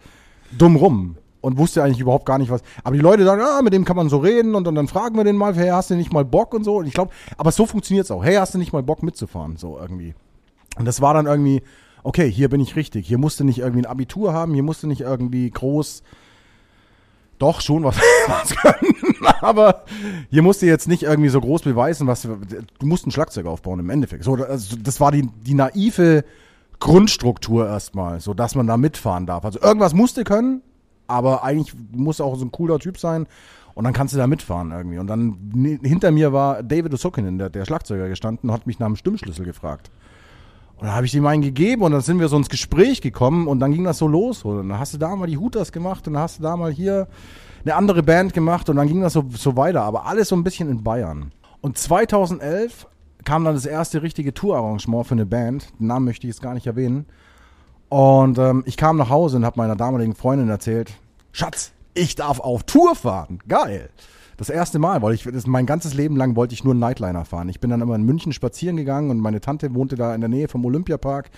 dumm 0.59 0.77
rum 0.77 1.17
und 1.41 1.57
wusste 1.59 1.83
eigentlich 1.85 2.01
überhaupt 2.01 2.27
gar 2.27 2.39
nicht 2.39 2.51
was. 2.51 2.63
Aber 2.83 2.97
die 2.97 3.03
Leute 3.03 3.25
sagen, 3.25 3.43
ah, 3.43 3.63
mit 3.63 3.73
dem 3.73 3.85
kann 3.85 3.97
man 3.97 4.09
so 4.09 4.19
reden 4.19 4.55
und, 4.55 4.65
dann- 4.65 4.75
dann 4.75 4.89
fragen 4.89 5.17
wir 5.17 5.25
den 5.25 5.37
mal, 5.37 5.55
hey, 5.55 5.69
hast 5.69 5.91
du 5.91 5.95
nicht 5.95 6.13
mal 6.13 6.25
Bock 6.25 6.53
und 6.53 6.65
so. 6.65 6.77
Und 6.79 6.87
ich 6.87 6.95
glaube, 6.95 7.13
aber 7.37 7.53
so 7.53 7.65
funktioniert's 7.67 8.11
auch. 8.11 8.25
Hey, 8.25 8.35
hast 8.35 8.55
du 8.55 8.59
nicht 8.59 8.73
mal 8.73 8.83
Bock 8.83 9.03
mitzufahren? 9.03 9.57
So 9.57 9.79
irgendwie. 9.79 10.15
Und 10.79 10.85
das 10.87 11.01
war 11.01 11.15
dann 11.15 11.27
irgendwie, 11.27 11.63
okay, 12.07 12.31
hier 12.31 12.49
bin 12.49 12.61
ich 12.61 12.77
richtig. 12.77 13.09
Hier 13.09 13.19
musste 13.19 13.45
nicht 13.45 13.59
irgendwie 13.59 13.81
ein 13.81 13.91
Abitur 13.91 14.33
haben, 14.33 14.55
hier 14.55 14.63
musste 14.63 14.87
nicht 14.87 15.01
irgendwie 15.01 15.51
groß, 15.51 16.05
doch 17.39 17.61
schon 17.61 17.83
was, 17.83 17.97
was 18.29 18.57
können, 18.57 18.95
aber 19.41 19.85
hier 20.31 20.43
musste 20.43 20.67
jetzt 20.67 20.87
nicht 20.87 21.03
irgendwie 21.03 21.29
so 21.29 21.41
groß 21.41 21.63
beweisen, 21.63 22.07
was 22.07 22.23
du 22.23 22.87
musst 22.87 23.07
ein 23.07 23.11
Schlagzeug 23.11 23.47
aufbauen 23.47 23.81
im 23.81 23.91
Endeffekt. 23.91 24.23
So, 24.23 24.35
also 24.35 24.77
das 24.77 25.01
war 25.01 25.11
die, 25.11 25.29
die 25.45 25.55
naive 25.55 26.25
Grundstruktur 26.79 27.67
erstmal, 27.67 28.21
so 28.21 28.35
dass 28.35 28.55
man 28.55 28.69
da 28.69 28.77
mitfahren 28.77 29.27
darf. 29.27 29.45
Also 29.45 29.61
irgendwas 29.61 29.93
musste 29.93 30.23
können, 30.23 30.63
aber 31.09 31.43
eigentlich 31.43 31.75
muss 31.91 32.21
auch 32.21 32.37
so 32.37 32.45
ein 32.45 32.53
cooler 32.53 32.79
Typ 32.79 32.99
sein. 32.99 33.27
Und 33.75 33.85
dann 33.85 33.93
kannst 33.93 34.15
du 34.15 34.19
da 34.19 34.27
mitfahren 34.27 34.71
irgendwie. 34.71 34.99
Und 34.99 35.07
dann 35.07 35.79
hinter 35.83 36.11
mir 36.11 36.33
war 36.33 36.63
David 36.63 36.95
Osokinen, 36.95 37.37
der, 37.37 37.51
der 37.51 37.67
Schlagzeuger, 37.67 38.09
gestanden 38.09 38.49
und 38.49 38.55
hat 38.55 38.67
mich 38.67 38.79
nach 38.79 38.87
dem 38.87 38.97
Stimmschlüssel 38.97 39.45
gefragt. 39.45 39.91
Und 40.77 40.87
dann 40.87 40.95
habe 40.95 41.07
ich 41.07 41.15
ihm 41.15 41.27
einen 41.27 41.43
gegeben 41.43 41.83
und 41.83 41.93
dann 41.93 42.03
sind 42.03 42.21
wir 42.21 42.29
so 42.29 42.37
ins 42.37 42.51
Gespräch 42.51 43.01
gekommen 43.01 43.49
und 43.49 43.61
dann 43.61 43.73
ging 43.73 43.85
das 43.85 43.99
so 43.99 44.07
los. 44.07 44.45
Und 44.45 44.69
dann 44.69 44.79
hast 44.79 44.93
du 44.93 44.99
da 44.99 45.17
mal 45.17 45.27
die 45.27 45.39
Hooters 45.39 45.73
gemacht 45.73 46.07
und 46.07 46.15
dann 46.15 46.23
hast 46.23 46.39
du 46.39 46.43
da 46.43 46.57
mal 46.57 46.71
hier 46.71 47.09
eine 47.65 47.75
andere 47.75 48.03
Band 48.03 48.35
gemacht 48.35 48.69
und 48.69 48.77
dann 48.77 48.87
ging 48.87 49.01
das 49.01 49.15
so, 49.15 49.25
so 49.35 49.57
weiter. 49.57 49.83
Aber 49.83 50.07
alles 50.07 50.29
so 50.29 50.37
ein 50.37 50.45
bisschen 50.45 50.69
in 50.69 50.83
Bayern. 50.83 51.33
Und 51.63 51.79
2011 51.79 52.87
kam 53.25 53.45
dann 53.45 53.55
das 53.55 53.67
erste 53.67 54.03
richtige 54.03 54.35
Tourarrangement 54.35 55.07
für 55.07 55.15
eine 55.15 55.27
Band. 55.27 55.73
Den 55.81 55.87
Namen 55.89 56.05
möchte 56.05 56.27
ich 56.27 56.35
jetzt 56.35 56.43
gar 56.43 56.55
nicht 56.55 56.67
erwähnen. 56.67 57.07
Und 57.89 58.39
ähm, 58.39 58.63
ich 58.67 58.77
kam 58.77 58.97
nach 58.99 59.09
Hause 59.09 59.39
und 59.39 59.45
habe 59.45 59.59
meiner 59.59 59.77
damaligen 59.77 60.15
Freundin 60.15 60.49
erzählt, 60.49 60.93
Schatz, 61.33 61.73
ich 61.95 62.15
darf 62.15 62.39
auf 62.41 62.65
Tour 62.65 62.95
fahren. 62.95 63.39
Geil. 63.49 63.91
Das 64.37 64.51
erste 64.51 64.79
Mal, 64.79 65.01
weil 65.03 65.15
ich 65.15 65.25
das, 65.25 65.47
mein 65.47 65.67
ganzes 65.67 65.95
Leben 65.95 66.17
lang 66.17 66.37
wollte 66.37 66.55
ich 66.55 66.63
nur 66.63 66.75
einen 66.75 66.81
Nightliner 66.81 67.25
fahren. 67.25 67.49
Ich 67.49 67.61
bin 67.61 67.71
dann 67.71 67.81
immer 67.81 67.95
in 67.95 68.03
München 68.03 68.33
spazieren 68.33 68.77
gegangen 68.77 69.11
und 69.11 69.19
meine 69.19 69.41
Tante 69.41 69.75
wohnte 69.75 69.97
da 69.97 70.15
in 70.15 70.21
der 70.21 70.29
Nähe 70.29 70.49
vom 70.49 70.65
Olympiapark. 70.65 71.31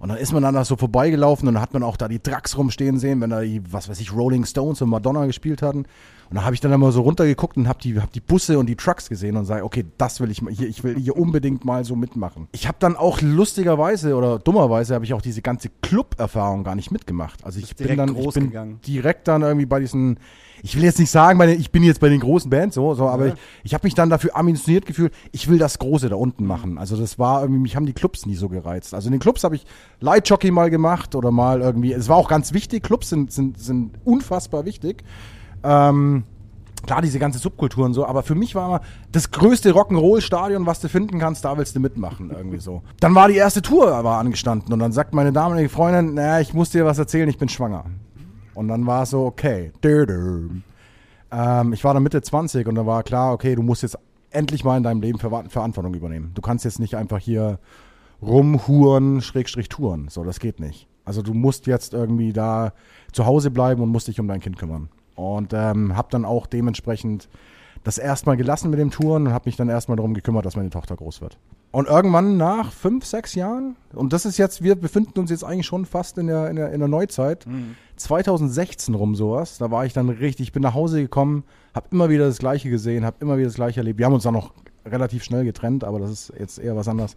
Und 0.00 0.10
dann 0.10 0.18
ist 0.18 0.32
man 0.32 0.42
dann 0.44 0.54
da 0.54 0.64
so 0.64 0.76
vorbeigelaufen 0.76 1.48
und 1.48 1.54
dann 1.54 1.62
hat 1.62 1.74
man 1.74 1.82
auch 1.82 1.96
da 1.96 2.06
die 2.06 2.20
Trucks 2.20 2.56
rumstehen 2.56 2.98
sehen, 2.98 3.20
wenn 3.20 3.30
da 3.30 3.40
die, 3.40 3.60
was 3.72 3.88
weiß 3.88 4.00
ich, 4.00 4.12
Rolling 4.12 4.44
Stones 4.44 4.80
und 4.80 4.90
Madonna 4.90 5.26
gespielt 5.26 5.60
hatten. 5.60 5.86
Und 6.30 6.36
da 6.36 6.44
habe 6.44 6.54
ich 6.54 6.60
dann 6.60 6.72
immer 6.72 6.92
so 6.92 7.00
runtergeguckt 7.00 7.56
und 7.56 7.68
habe 7.68 7.80
die, 7.82 8.00
hab 8.00 8.12
die 8.12 8.20
Busse 8.20 8.58
und 8.58 8.66
die 8.66 8.76
Trucks 8.76 9.08
gesehen 9.08 9.36
und 9.36 9.44
sage, 9.46 9.64
okay, 9.64 9.84
das 9.96 10.20
will 10.20 10.30
ich 10.30 10.40
mal 10.40 10.52
hier, 10.52 10.68
ich 10.68 10.84
will 10.84 10.94
hier 10.96 11.16
unbedingt 11.16 11.64
mal 11.64 11.84
so 11.84 11.96
mitmachen. 11.96 12.48
Ich 12.52 12.68
habe 12.68 12.76
dann 12.78 12.96
auch 12.96 13.20
lustigerweise 13.22 14.14
oder 14.14 14.38
dummerweise 14.38 14.94
habe 14.94 15.04
ich 15.04 15.14
auch 15.14 15.22
diese 15.22 15.42
ganze 15.42 15.68
Club-Erfahrung 15.82 16.64
gar 16.64 16.76
nicht 16.76 16.92
mitgemacht. 16.92 17.44
Also 17.44 17.58
ich 17.58 17.74
bin 17.74 17.96
dann 17.96 18.14
ich 18.14 18.34
bin 18.34 18.44
gegangen. 18.44 18.80
direkt 18.86 19.26
dann 19.26 19.42
irgendwie 19.42 19.66
bei 19.66 19.80
diesen, 19.80 20.20
ich 20.62 20.76
will 20.76 20.84
jetzt 20.84 20.98
nicht 20.98 21.10
sagen, 21.10 21.38
meine, 21.38 21.54
ich 21.54 21.70
bin 21.70 21.82
jetzt 21.82 22.00
bei 22.00 22.08
den 22.08 22.20
großen 22.20 22.50
Bands 22.50 22.74
so, 22.74 22.94
so 22.94 23.08
aber 23.08 23.28
ich, 23.28 23.34
ich 23.64 23.74
habe 23.74 23.86
mich 23.86 23.94
dann 23.94 24.10
dafür 24.10 24.36
ambitioniert 24.36 24.86
gefühlt, 24.86 25.12
ich 25.32 25.48
will 25.48 25.58
das 25.58 25.78
Große 25.78 26.08
da 26.08 26.16
unten 26.16 26.46
machen. 26.46 26.78
Also 26.78 26.96
das 26.96 27.18
war 27.18 27.42
irgendwie, 27.42 27.60
mich 27.60 27.76
haben 27.76 27.86
die 27.86 27.92
Clubs 27.92 28.26
nie 28.26 28.34
so 28.34 28.48
gereizt. 28.48 28.94
Also 28.94 29.08
in 29.08 29.12
den 29.12 29.20
Clubs 29.20 29.44
habe 29.44 29.56
ich 29.56 29.66
Lightjockey 30.00 30.50
mal 30.50 30.70
gemacht 30.70 31.14
oder 31.14 31.30
mal 31.30 31.60
irgendwie, 31.60 31.92
es 31.92 32.08
war 32.08 32.16
auch 32.16 32.28
ganz 32.28 32.52
wichtig, 32.52 32.82
Clubs 32.82 33.08
sind, 33.08 33.32
sind, 33.32 33.58
sind 33.58 33.98
unfassbar 34.04 34.64
wichtig. 34.64 35.04
Ähm, 35.62 36.24
klar, 36.86 37.02
diese 37.02 37.18
ganze 37.18 37.38
Subkultur 37.38 37.84
und 37.84 37.94
so, 37.94 38.06
aber 38.06 38.22
für 38.22 38.34
mich 38.34 38.54
war 38.54 38.66
immer 38.66 38.80
das 39.12 39.30
größte 39.30 39.72
Rock'n'Roll-Stadion, 39.72 40.66
was 40.66 40.80
du 40.80 40.88
finden 40.88 41.18
kannst, 41.18 41.44
da 41.44 41.56
willst 41.56 41.76
du 41.76 41.80
mitmachen, 41.80 42.30
irgendwie 42.30 42.58
so. 42.58 42.82
Dann 43.00 43.14
war 43.14 43.28
die 43.28 43.36
erste 43.36 43.62
Tour 43.62 43.92
aber 43.94 44.18
angestanden 44.18 44.72
und 44.72 44.78
dann 44.78 44.92
sagt 44.92 45.14
meine 45.14 45.32
damalige 45.32 45.68
Freundin, 45.68 46.14
naja, 46.14 46.40
ich 46.40 46.54
muss 46.54 46.70
dir 46.70 46.84
was 46.84 46.98
erzählen, 46.98 47.28
ich 47.28 47.38
bin 47.38 47.48
schwanger. 47.48 47.84
Und 48.58 48.66
dann 48.66 48.86
war 48.86 49.04
es 49.04 49.10
so, 49.10 49.24
okay. 49.24 49.70
Ähm, 49.84 51.72
ich 51.72 51.84
war 51.84 51.94
dann 51.94 52.02
Mitte 52.02 52.20
20 52.20 52.66
und 52.66 52.74
dann 52.74 52.86
war 52.86 53.04
klar, 53.04 53.32
okay, 53.32 53.54
du 53.54 53.62
musst 53.62 53.84
jetzt 53.84 53.96
endlich 54.30 54.64
mal 54.64 54.76
in 54.76 54.82
deinem 54.82 55.00
Leben 55.00 55.20
Ver 55.20 55.44
Verantwortung 55.48 55.94
übernehmen. 55.94 56.32
Du 56.34 56.42
kannst 56.42 56.64
jetzt 56.64 56.80
nicht 56.80 56.96
einfach 56.96 57.18
hier 57.18 57.60
rumhuren, 58.20 59.20
Schrägstrich 59.20 59.68
touren. 59.68 60.08
So, 60.08 60.24
das 60.24 60.40
geht 60.40 60.58
nicht. 60.58 60.88
Also 61.04 61.22
du 61.22 61.34
musst 61.34 61.68
jetzt 61.68 61.94
irgendwie 61.94 62.32
da 62.32 62.72
zu 63.12 63.26
Hause 63.26 63.52
bleiben 63.52 63.80
und 63.80 63.90
musst 63.90 64.08
dich 64.08 64.18
um 64.18 64.26
dein 64.26 64.40
Kind 64.40 64.58
kümmern. 64.58 64.88
Und 65.14 65.52
ähm, 65.54 65.96
habe 65.96 66.08
dann 66.10 66.24
auch 66.24 66.48
dementsprechend 66.48 67.28
das 67.88 67.96
erstmal 67.96 68.36
gelassen 68.36 68.68
mit 68.68 68.78
dem 68.78 68.90
Touren 68.90 69.26
und 69.26 69.32
habe 69.32 69.48
mich 69.48 69.56
dann 69.56 69.70
erstmal 69.70 69.96
darum 69.96 70.12
gekümmert, 70.12 70.44
dass 70.44 70.56
meine 70.56 70.68
Tochter 70.68 70.94
groß 70.94 71.22
wird. 71.22 71.38
Und 71.70 71.88
irgendwann 71.88 72.36
nach 72.36 72.70
fünf, 72.70 73.06
sechs 73.06 73.34
Jahren, 73.34 73.76
und 73.94 74.12
das 74.12 74.26
ist 74.26 74.36
jetzt, 74.36 74.62
wir 74.62 74.74
befinden 74.74 75.18
uns 75.18 75.30
jetzt 75.30 75.42
eigentlich 75.42 75.64
schon 75.64 75.86
fast 75.86 76.18
in 76.18 76.26
der, 76.26 76.50
in 76.50 76.56
der, 76.56 76.70
in 76.72 76.80
der 76.80 76.88
Neuzeit, 76.88 77.46
2016 77.96 78.94
rum 78.94 79.14
sowas, 79.14 79.56
da 79.56 79.70
war 79.70 79.86
ich 79.86 79.94
dann 79.94 80.10
richtig, 80.10 80.48
ich 80.48 80.52
bin 80.52 80.62
nach 80.62 80.74
Hause 80.74 81.00
gekommen, 81.00 81.44
habe 81.74 81.86
immer 81.90 82.10
wieder 82.10 82.26
das 82.26 82.36
Gleiche 82.36 82.68
gesehen, 82.68 83.06
habe 83.06 83.16
immer 83.20 83.38
wieder 83.38 83.46
das 83.46 83.54
Gleiche 83.54 83.80
erlebt. 83.80 83.98
Wir 83.98 84.04
haben 84.04 84.12
uns 84.12 84.24
dann 84.24 84.34
noch 84.34 84.52
relativ 84.84 85.24
schnell 85.24 85.46
getrennt, 85.46 85.82
aber 85.82 85.98
das 85.98 86.10
ist 86.10 86.32
jetzt 86.38 86.58
eher 86.58 86.76
was 86.76 86.88
anderes. 86.88 87.16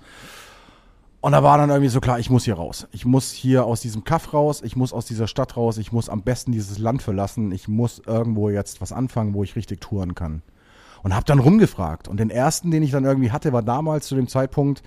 Und 1.19 1.33
da 1.33 1.43
war 1.43 1.57
dann 1.57 1.69
irgendwie 1.69 1.89
so 1.89 1.99
klar, 1.99 2.17
ich 2.17 2.29
muss 2.29 2.45
hier 2.45 2.55
raus. 2.55 2.87
Ich 2.93 3.03
muss 3.03 3.31
hier 3.31 3.65
aus 3.65 3.81
diesem 3.81 4.05
Kaff 4.05 4.33
raus, 4.33 4.61
ich 4.63 4.77
muss 4.77 4.93
aus 4.93 5.05
dieser 5.05 5.27
Stadt 5.27 5.57
raus, 5.57 5.77
ich 5.77 5.91
muss 5.91 6.07
am 6.07 6.21
besten 6.21 6.53
dieses 6.53 6.79
Land 6.79 7.01
verlassen, 7.01 7.51
ich 7.51 7.67
muss 7.67 8.01
irgendwo 8.07 8.49
jetzt 8.49 8.79
was 8.79 8.93
anfangen, 8.93 9.33
wo 9.33 9.43
ich 9.43 9.57
richtig 9.57 9.81
touren 9.81 10.15
kann. 10.15 10.41
Und 11.03 11.15
habe 11.15 11.25
dann 11.25 11.39
rumgefragt. 11.39 12.07
Und 12.07 12.19
den 12.19 12.29
ersten, 12.29 12.71
den 12.71 12.83
ich 12.83 12.91
dann 12.91 13.05
irgendwie 13.05 13.31
hatte, 13.31 13.53
war 13.53 13.63
damals 13.63 14.07
zu 14.07 14.15
dem 14.15 14.27
Zeitpunkt, 14.27 14.83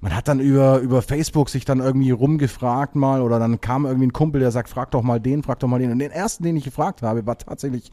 man 0.00 0.14
hat 0.14 0.28
dann 0.28 0.38
über, 0.38 0.78
über 0.78 1.02
Facebook 1.02 1.48
sich 1.48 1.64
dann 1.64 1.80
irgendwie 1.80 2.12
rumgefragt 2.12 2.94
mal 2.94 3.20
oder 3.20 3.38
dann 3.38 3.60
kam 3.60 3.84
irgendwie 3.84 4.06
ein 4.06 4.12
Kumpel, 4.12 4.40
der 4.40 4.52
sagt, 4.52 4.68
frag 4.68 4.92
doch 4.92 5.02
mal 5.02 5.18
den, 5.18 5.42
frag 5.42 5.58
doch 5.58 5.68
mal 5.68 5.80
den. 5.80 5.90
Und 5.90 5.98
den 5.98 6.12
ersten, 6.12 6.44
den 6.44 6.56
ich 6.56 6.64
gefragt 6.64 7.02
habe, 7.02 7.26
war 7.26 7.36
tatsächlich 7.36 7.90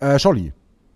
äh, 0.00 0.18
Scholli. 0.18 0.52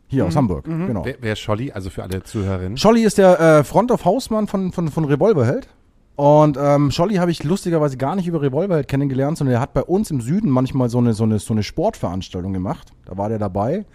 Hier 0.06 0.26
aus 0.26 0.37
Hamburg, 0.37 0.66
genau. 0.66 1.06
Wer, 1.06 1.16
wer 1.20 1.32
ist 1.32 1.40
Scholli, 1.40 1.72
also 1.72 1.88
für 1.88 2.02
alle 2.02 2.22
Zuhörerinnen? 2.22 2.76
Scholli 2.76 3.02
ist 3.02 3.16
der 3.16 3.40
äh, 3.40 3.64
Front 3.64 3.90
of 3.90 4.04
Hausmann 4.04 4.46
von, 4.46 4.70
von, 4.70 4.88
von 4.88 5.06
Revolverheld. 5.06 5.68
Und 6.16 6.58
ähm, 6.61 6.90
Scholli 6.90 7.14
habe 7.14 7.30
ich 7.30 7.42
lustigerweise 7.42 7.96
gar 7.96 8.14
nicht 8.14 8.26
über 8.26 8.42
Revolverheld 8.42 8.88
kennengelernt, 8.88 9.38
sondern 9.38 9.54
er 9.54 9.61
hat 9.61 9.72
bei 9.72 9.82
uns 9.82 10.11
im 10.11 10.20
Süden 10.20 10.50
manchmal 10.50 10.90
so 10.90 10.98
eine, 10.98 11.14
so 11.14 11.24
eine, 11.24 11.38
so 11.38 11.54
eine 11.54 11.62
Sportveranstaltung 11.62 12.52
gemacht. 12.52 12.92
Da 13.06 13.16
war 13.16 13.30
der 13.30 13.38
dabei. 13.38 13.87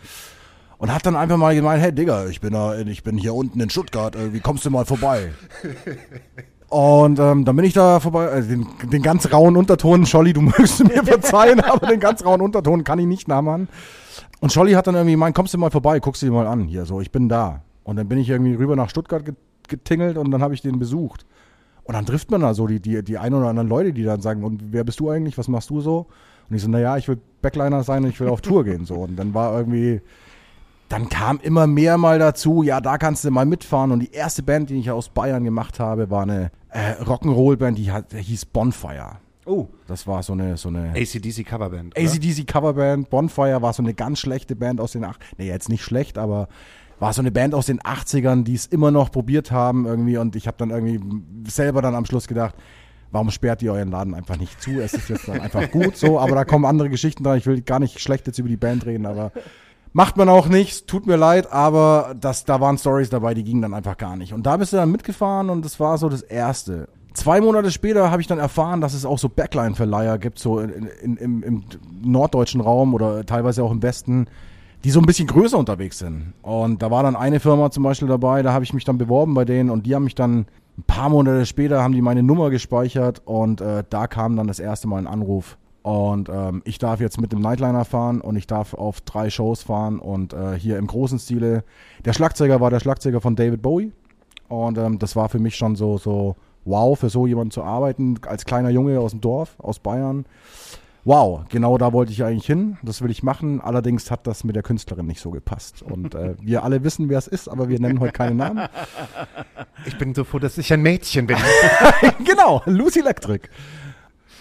Und 0.79 0.93
hat 0.93 1.05
dann 1.05 1.15
einfach 1.15 1.37
mal 1.37 1.55
gemeint, 1.55 1.81
hey 1.81 1.91
Digga, 1.91 2.27
ich 2.27 2.39
bin, 2.39 2.53
da, 2.53 2.77
ich 2.77 3.03
bin 3.03 3.17
hier 3.17 3.33
unten 3.33 3.59
in 3.59 3.69
Stuttgart, 3.69 4.15
äh, 4.15 4.31
wie 4.33 4.39
kommst 4.39 4.63
du 4.65 4.69
mal 4.69 4.85
vorbei? 4.85 5.31
Und 6.69 7.17
ähm, 7.17 7.45
dann 7.45 7.55
bin 7.55 7.63
ich 7.65 7.73
da 7.73 7.99
vorbei, 7.99 8.25
äh, 8.25 8.43
den, 8.43 8.67
den 8.91 9.01
ganz 9.01 9.31
rauen 9.31 9.55
Unterton, 9.55 10.05
Scholli, 10.05 10.33
du 10.33 10.41
mögst 10.57 10.83
mir 10.83 11.03
verzeihen, 11.03 11.61
aber 11.61 11.87
den 11.87 11.99
ganz 11.99 12.23
rauen 12.25 12.41
Unterton 12.41 12.83
kann 12.83 12.99
ich 12.99 13.05
nicht 13.05 13.27
nachmachen. 13.27 13.69
Und 14.41 14.51
Scholli 14.51 14.73
hat 14.73 14.85
dann 14.85 14.95
irgendwie 14.95 15.13
gemeint, 15.13 15.35
kommst 15.35 15.53
du 15.53 15.57
mal 15.57 15.71
vorbei, 15.71 15.99
guckst 15.99 16.21
du 16.21 16.27
dir 16.27 16.31
mal 16.33 16.45
an, 16.45 16.65
hier 16.65 16.85
so, 16.85 16.99
ich 17.01 17.11
bin 17.11 17.29
da. 17.29 17.61
Und 17.83 17.95
dann 17.95 18.07
bin 18.09 18.17
ich 18.19 18.29
irgendwie 18.29 18.53
rüber 18.53 18.75
nach 18.75 18.89
Stuttgart 18.89 19.23
get- 19.25 19.35
getingelt 19.69 20.17
und 20.17 20.29
dann 20.31 20.41
habe 20.43 20.53
ich 20.53 20.61
den 20.61 20.77
besucht. 20.77 21.25
Und 21.85 21.93
dann 21.95 22.05
trifft 22.05 22.29
man 22.31 22.41
da 22.41 22.53
so 22.53 22.67
die, 22.67 22.81
die, 22.81 23.01
die 23.01 23.17
ein 23.17 23.33
oder 23.33 23.47
anderen 23.47 23.69
Leute, 23.69 23.93
die 23.93 24.03
dann 24.03 24.19
sagen, 24.21 24.43
und 24.43 24.61
wer 24.73 24.83
bist 24.83 24.99
du 24.99 25.09
eigentlich, 25.09 25.37
was 25.37 25.47
machst 25.47 25.69
du 25.69 25.79
so? 25.79 26.07
Und 26.49 26.55
ich 26.55 26.61
so, 26.61 26.69
naja, 26.69 26.97
ich 26.97 27.07
will 27.07 27.17
Backliner 27.41 27.83
sein 27.83 28.03
und 28.03 28.09
ich 28.09 28.19
will 28.19 28.27
auf 28.27 28.41
Tour 28.41 28.65
gehen. 28.65 28.85
So. 28.85 28.95
Und 28.95 29.15
dann 29.15 29.33
war 29.33 29.57
irgendwie, 29.57 30.01
dann 30.89 31.09
kam 31.09 31.39
immer 31.39 31.67
mehr 31.67 31.97
mal 31.97 32.19
dazu, 32.19 32.63
ja, 32.63 32.79
da 32.79 32.97
kannst 32.97 33.25
du 33.25 33.31
mal 33.31 33.45
mitfahren. 33.45 33.91
Und 33.91 33.99
die 33.99 34.11
erste 34.11 34.43
Band, 34.43 34.69
die 34.69 34.79
ich 34.79 34.89
aus 34.91 35.09
Bayern 35.09 35.43
gemacht 35.43 35.79
habe, 35.79 36.09
war 36.09 36.23
eine 36.23 36.51
äh, 36.69 36.93
Rock'n'Roll-Band, 37.03 37.77
die, 37.77 37.91
hat, 37.91 38.13
hieß 38.13 38.45
Bonfire. 38.45 39.17
Oh, 39.45 39.67
Das 39.87 40.05
war 40.07 40.23
so 40.23 40.33
eine, 40.33 40.57
so 40.57 40.67
eine 40.67 40.91
ACDC 40.91 41.45
Coverband. 41.45 41.97
ACDC 41.97 42.45
Coverband. 42.45 43.09
Bonfire 43.09 43.61
war 43.61 43.71
so 43.71 43.81
eine 43.81 43.93
ganz 43.93 44.19
schlechte 44.19 44.57
Band 44.57 44.81
aus 44.81 44.91
den 44.91 45.05
ach 45.05 45.17
nee, 45.37 45.47
jetzt 45.47 45.69
nicht 45.69 45.83
schlecht, 45.83 46.17
aber 46.17 46.49
war 46.99 47.13
so 47.13 47.21
eine 47.21 47.31
Band 47.31 47.53
aus 47.55 47.67
den 47.67 47.79
80ern, 47.79 48.43
die 48.43 48.55
es 48.55 48.65
immer 48.65 48.91
noch 48.91 49.09
probiert 49.09 49.51
haben 49.51 49.85
irgendwie 49.85 50.17
und 50.17 50.35
ich 50.35 50.47
habe 50.47 50.57
dann 50.57 50.71
irgendwie 50.71 50.99
selber 51.49 51.81
dann 51.81 51.95
am 51.95 52.05
Schluss 52.05 52.27
gedacht, 52.27 52.55
warum 53.11 53.31
sperrt 53.31 53.61
ihr 53.61 53.71
euren 53.71 53.89
Laden 53.89 54.13
einfach 54.13 54.37
nicht 54.37 54.61
zu? 54.61 54.81
Es 54.81 54.93
ist 54.93 55.07
jetzt 55.07 55.29
dann 55.29 55.39
einfach 55.39 55.71
gut 55.71 55.95
so, 55.95 56.19
aber 56.19 56.35
da 56.35 56.43
kommen 56.43 56.65
andere 56.65 56.89
Geschichten 56.89 57.23
dran. 57.23 57.37
Ich 57.37 57.45
will 57.45 57.61
gar 57.61 57.79
nicht 57.79 57.99
schlecht 57.99 58.27
jetzt 58.27 58.39
über 58.39 58.49
die 58.49 58.57
Band 58.57 58.85
reden, 58.85 59.05
aber 59.05 59.31
macht 59.97 60.15
man 60.15 60.29
auch 60.29 60.47
nicht, 60.47 60.71
es 60.71 60.85
tut 60.85 61.07
mir 61.07 61.15
leid, 61.15 61.51
aber 61.51 62.13
das, 62.21 62.45
da 62.45 62.61
waren 62.61 62.77
Stories 62.77 63.09
dabei, 63.09 63.33
die 63.33 63.43
gingen 63.43 63.63
dann 63.63 63.73
einfach 63.73 63.97
gar 63.97 64.15
nicht. 64.15 64.31
Und 64.31 64.45
da 64.45 64.55
bist 64.57 64.71
du 64.71 64.77
dann 64.77 64.91
mitgefahren 64.91 65.49
und 65.49 65.65
das 65.65 65.79
war 65.79 65.97
so 65.97 66.07
das 66.07 66.21
Erste. 66.21 66.87
Zwei 67.15 67.41
Monate 67.41 67.71
später 67.71 68.11
habe 68.11 68.21
ich 68.21 68.27
dann 68.27 68.37
erfahren, 68.37 68.79
dass 68.79 68.93
es 68.93 69.07
auch 69.07 69.17
so 69.17 69.27
Backline-Verleiher 69.27 70.19
gibt, 70.19 70.37
so 70.37 70.59
in, 70.59 70.87
in, 71.01 71.17
im, 71.17 71.41
im 71.41 71.63
norddeutschen 72.03 72.61
Raum 72.61 72.93
oder 72.93 73.25
teilweise 73.25 73.63
auch 73.63 73.71
im 73.71 73.81
Westen, 73.81 74.27
die 74.83 74.91
so 74.91 74.99
ein 74.99 75.07
bisschen 75.07 75.25
größer 75.25 75.57
unterwegs 75.57 75.97
sind. 75.97 76.33
Und 76.43 76.83
da 76.83 76.91
war 76.91 77.01
dann 77.01 77.15
eine 77.15 77.39
Firma 77.39 77.71
zum 77.71 77.81
Beispiel 77.81 78.07
dabei, 78.07 78.43
da 78.43 78.53
habe 78.53 78.63
ich 78.63 78.73
mich 78.75 78.83
dann 78.83 78.99
beworben 78.99 79.33
bei 79.33 79.45
denen 79.45 79.71
und 79.71 79.87
die 79.87 79.95
haben 79.95 80.03
mich 80.03 80.13
dann 80.13 80.45
ein 80.77 80.83
paar 80.85 81.09
Monate 81.09 81.47
später 81.47 81.81
haben 81.81 81.93
die 81.93 82.03
meine 82.03 82.21
Nummer 82.21 82.51
gespeichert 82.51 83.23
und 83.25 83.61
äh, 83.61 83.83
da 83.89 84.05
kam 84.05 84.35
dann 84.35 84.45
das 84.45 84.59
erste 84.59 84.87
Mal 84.87 84.99
ein 84.99 85.07
Anruf. 85.07 85.57
Und 85.87 86.27
ähm, 86.27 86.61
ich 86.65 86.79
darf 86.79 86.99
jetzt 86.99 87.21
mit 87.21 87.31
dem 87.31 87.39
Nightliner 87.39 87.85
fahren 87.85 88.19
und 88.19 88.35
ich 88.35 88.45
darf 88.45 88.73
auf 88.73 88.99
drei 88.99 89.29
Shows 89.29 89.63
fahren 89.63 89.99
und 89.99 90.33
äh, 90.33 90.59
hier 90.59 90.79
im 90.79 90.85
großen 90.85 91.17
Stile. 91.17 91.63
Der 92.03 92.11
Schlagzeuger 92.11 92.59
war 92.59 92.69
der 92.69 92.81
Schlagzeuger 92.81 93.21
von 93.21 93.37
David 93.37 93.61
Bowie 93.61 93.93
und 94.49 94.77
ähm, 94.77 94.99
das 94.99 95.15
war 95.15 95.29
für 95.29 95.39
mich 95.39 95.55
schon 95.55 95.77
so, 95.77 95.97
so 95.97 96.35
wow, 96.65 96.99
für 96.99 97.09
so 97.09 97.25
jemanden 97.25 97.51
zu 97.51 97.63
arbeiten, 97.63 98.19
als 98.27 98.43
kleiner 98.43 98.69
Junge 98.69 98.99
aus 98.99 99.11
dem 99.11 99.21
Dorf, 99.21 99.55
aus 99.59 99.79
Bayern. 99.79 100.25
Wow, 101.05 101.45
genau 101.47 101.77
da 101.77 101.93
wollte 101.93 102.11
ich 102.11 102.21
eigentlich 102.21 102.47
hin. 102.47 102.75
Das 102.83 103.01
will 103.01 103.09
ich 103.09 103.23
machen. 103.23 103.61
Allerdings 103.61 104.11
hat 104.11 104.27
das 104.27 104.43
mit 104.43 104.57
der 104.57 104.63
Künstlerin 104.63 105.07
nicht 105.07 105.21
so 105.21 105.31
gepasst. 105.31 105.83
Und 105.83 106.15
äh, 106.15 106.35
wir 106.41 106.65
alle 106.65 106.83
wissen, 106.83 107.07
wer 107.07 107.17
es 107.17 107.29
ist, 107.29 107.47
aber 107.47 107.69
wir 107.69 107.79
nennen 107.79 108.01
heute 108.01 108.11
keinen 108.11 108.35
Namen. 108.35 108.67
Ich 109.85 109.97
bin 109.97 110.13
so 110.13 110.25
froh, 110.25 110.39
dass 110.39 110.57
ich 110.57 110.73
ein 110.73 110.81
Mädchen 110.81 111.27
bin. 111.27 111.37
genau, 112.25 112.61
Lucy 112.65 112.99
Electric. 112.99 113.47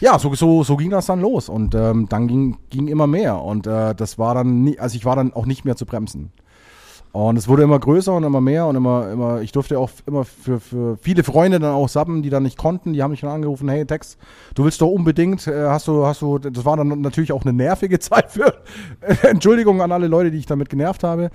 Ja, 0.00 0.18
so, 0.18 0.34
so, 0.34 0.62
so 0.62 0.76
ging 0.76 0.90
das 0.90 1.06
dann 1.06 1.20
los. 1.20 1.48
Und 1.48 1.74
ähm, 1.74 2.06
dann 2.08 2.28
ging, 2.28 2.58
ging 2.70 2.88
immer 2.88 3.06
mehr. 3.06 3.40
Und 3.40 3.66
äh, 3.66 3.94
das 3.94 4.18
war 4.18 4.34
dann, 4.34 4.62
nie, 4.62 4.78
also 4.78 4.96
ich 4.96 5.04
war 5.04 5.16
dann 5.16 5.32
auch 5.32 5.46
nicht 5.46 5.64
mehr 5.64 5.76
zu 5.76 5.86
bremsen. 5.86 6.32
Und 7.12 7.38
es 7.38 7.48
wurde 7.48 7.62
immer 7.62 7.78
größer 7.78 8.12
und 8.12 8.24
immer 8.24 8.42
mehr 8.42 8.66
und 8.66 8.76
immer, 8.76 9.10
immer, 9.10 9.40
ich 9.40 9.50
durfte 9.50 9.78
auch 9.78 9.88
immer 10.04 10.26
für, 10.26 10.60
für 10.60 10.98
viele 10.98 11.24
Freunde 11.24 11.58
dann 11.58 11.72
auch 11.72 11.88
subben, 11.88 12.22
die 12.22 12.28
dann 12.28 12.42
nicht 12.42 12.58
konnten, 12.58 12.92
die 12.92 13.02
haben 13.02 13.10
mich 13.10 13.22
dann 13.22 13.30
angerufen, 13.30 13.70
hey 13.70 13.86
Tex, 13.86 14.18
du 14.54 14.64
willst 14.64 14.82
doch 14.82 14.88
unbedingt, 14.88 15.46
äh, 15.46 15.66
hast 15.66 15.88
du, 15.88 16.04
hast 16.04 16.20
du, 16.20 16.38
das 16.38 16.66
war 16.66 16.76
dann 16.76 17.00
natürlich 17.00 17.32
auch 17.32 17.40
eine 17.40 17.54
nervige 17.54 17.98
Zeit 18.00 18.32
für, 18.32 18.52
Entschuldigung 19.22 19.80
an 19.80 19.92
alle 19.92 20.08
Leute, 20.08 20.30
die 20.30 20.36
ich 20.36 20.44
damit 20.44 20.68
genervt 20.68 21.04
habe. 21.04 21.30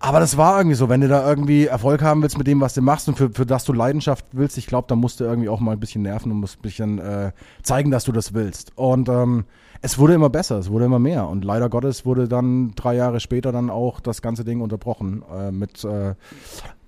Aber 0.00 0.20
das 0.20 0.36
war 0.36 0.58
irgendwie 0.58 0.76
so, 0.76 0.88
wenn 0.88 1.00
du 1.00 1.08
da 1.08 1.28
irgendwie 1.28 1.66
Erfolg 1.66 2.02
haben 2.02 2.22
willst 2.22 2.38
mit 2.38 2.46
dem, 2.46 2.60
was 2.60 2.74
du 2.74 2.82
machst 2.82 3.08
und 3.08 3.16
für, 3.16 3.30
für 3.30 3.44
das 3.46 3.64
du 3.64 3.72
Leidenschaft 3.72 4.24
willst, 4.32 4.56
ich 4.56 4.66
glaube, 4.66 4.86
da 4.88 4.94
musst 4.94 5.18
du 5.18 5.24
irgendwie 5.24 5.48
auch 5.48 5.58
mal 5.60 5.72
ein 5.72 5.80
bisschen 5.80 6.02
nerven 6.02 6.30
und 6.30 6.38
musst 6.38 6.58
ein 6.58 6.62
bisschen 6.62 6.98
äh, 6.98 7.32
zeigen, 7.62 7.90
dass 7.90 8.04
du 8.04 8.12
das 8.12 8.32
willst. 8.32 8.72
Und 8.76 9.08
ähm, 9.08 9.44
es 9.82 9.98
wurde 9.98 10.14
immer 10.14 10.30
besser, 10.30 10.58
es 10.58 10.70
wurde 10.70 10.84
immer 10.84 11.00
mehr. 11.00 11.28
Und 11.28 11.44
leider 11.44 11.68
Gottes 11.68 12.06
wurde 12.06 12.28
dann 12.28 12.72
drei 12.76 12.94
Jahre 12.94 13.18
später 13.18 13.50
dann 13.50 13.70
auch 13.70 13.98
das 13.98 14.22
ganze 14.22 14.44
Ding 14.44 14.60
unterbrochen 14.60 15.24
äh, 15.36 15.50
mit 15.50 15.84
äh, 15.84 16.14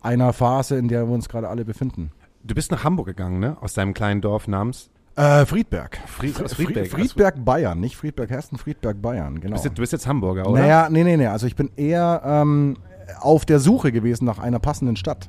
einer 0.01 0.33
Phase, 0.33 0.77
in 0.77 0.87
der 0.87 1.09
wir 1.09 1.14
uns 1.14 1.29
gerade 1.29 1.49
alle 1.49 1.64
befinden. 1.64 2.12
Du 2.44 2.55
bist 2.55 2.70
nach 2.70 2.85
Hamburg 2.85 3.07
gegangen, 3.07 3.38
ne? 3.40 3.57
Aus 3.61 3.75
deinem 3.75 3.92
kleinen 3.92 4.20
Dorf 4.20 4.46
namens 4.49 4.88
Äh, 5.16 5.44
Friedberg. 5.46 5.99
Fried, 6.07 6.42
aus 6.42 6.55
Friedberg, 6.55 6.87
Friedberg. 6.87 7.11
Friedberg, 7.11 7.44
Bayern, 7.44 7.81
nicht 7.81 7.96
Friedberg-Hessen, 7.96 8.57
Friedberg, 8.57 9.03
Bayern, 9.03 9.40
genau. 9.40 9.49
Du 9.49 9.53
bist, 9.55 9.64
jetzt, 9.64 9.79
du 9.79 9.83
bist 9.83 9.92
jetzt 9.92 10.07
Hamburger, 10.07 10.49
oder? 10.49 10.61
Naja, 10.61 10.88
nee, 10.90 11.05
nee, 11.05 11.16
nee. 11.16 11.27
Also 11.27 11.46
ich 11.46 11.57
bin 11.57 11.70
eher 11.77 12.23
ähm, 12.25 12.77
auf 13.18 13.44
der 13.44 13.59
Suche 13.61 13.92
gewesen 13.92 14.25
nach 14.25 14.38
einer 14.38 14.59
passenden 14.59 14.96
Stadt. 14.96 15.29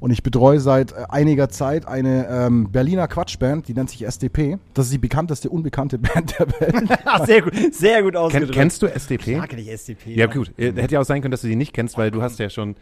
Und 0.00 0.10
ich 0.10 0.22
betreue 0.22 0.60
seit 0.60 0.92
äh, 0.92 1.04
einiger 1.10 1.50
Zeit 1.50 1.86
eine 1.86 2.26
ähm, 2.28 2.72
Berliner 2.72 3.06
Quatschband, 3.06 3.68
die 3.68 3.74
nennt 3.74 3.90
sich 3.90 4.06
SDP. 4.06 4.56
Das 4.72 4.86
ist 4.86 4.94
die 4.94 4.98
bekannteste 4.98 5.50
unbekannte 5.50 5.98
Band 5.98 6.38
der 6.38 6.46
Welt. 6.58 6.98
Ah, 7.04 7.24
sehr 7.26 7.42
gut, 7.42 7.52
sehr 7.74 8.02
gut 8.02 8.12
Ken, 8.14 8.20
ausgedrückt. 8.22 8.52
kennst 8.54 8.80
du 8.82 8.86
SDP? 8.86 9.34
Klar 9.34 9.46
kenn 9.46 9.58
ich 9.58 9.70
SDP. 9.70 10.14
Ja, 10.14 10.26
gut. 10.26 10.52
Äh, 10.58 10.72
Hätte 10.72 10.94
ja 10.94 11.00
auch 11.00 11.04
sein 11.04 11.20
können, 11.20 11.32
dass 11.32 11.42
du 11.42 11.48
die 11.48 11.56
nicht 11.56 11.74
kennst, 11.74 11.98
weil 11.98 12.10
du 12.10 12.22
hast 12.22 12.38
ja 12.38 12.48
schon. 12.48 12.76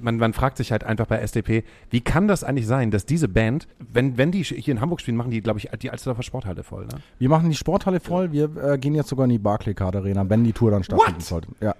Man, 0.00 0.16
man 0.16 0.32
fragt 0.32 0.56
sich 0.56 0.72
halt 0.72 0.84
einfach 0.84 1.04
bei 1.06 1.18
SDP, 1.18 1.62
wie 1.90 2.00
kann 2.00 2.28
das 2.28 2.42
eigentlich 2.44 2.66
sein, 2.66 2.90
dass 2.90 3.04
diese 3.04 3.28
Band, 3.28 3.68
wenn, 3.78 4.16
wenn 4.16 4.32
die 4.32 4.42
hier 4.42 4.72
in 4.72 4.80
Hamburg 4.80 5.02
spielen, 5.02 5.18
machen 5.18 5.30
die, 5.30 5.42
glaube 5.42 5.58
ich, 5.58 5.68
die 5.82 5.90
Alsterdorfer 5.90 6.22
Sporthalle 6.22 6.62
voll, 6.64 6.86
ne? 6.86 6.94
Wir 7.18 7.28
machen 7.28 7.50
die 7.50 7.56
Sporthalle 7.56 8.00
voll. 8.00 8.32
Wir 8.32 8.50
äh, 8.56 8.78
gehen 8.78 8.94
jetzt 8.94 9.10
sogar 9.10 9.24
in 9.24 9.30
die 9.30 9.38
Barclaycard 9.38 9.94
Arena, 9.94 10.28
wenn 10.30 10.44
die 10.44 10.54
Tour 10.54 10.70
dann 10.70 10.82
stattfinden 10.82 11.20
sollte. 11.20 11.48
Ja. 11.60 11.74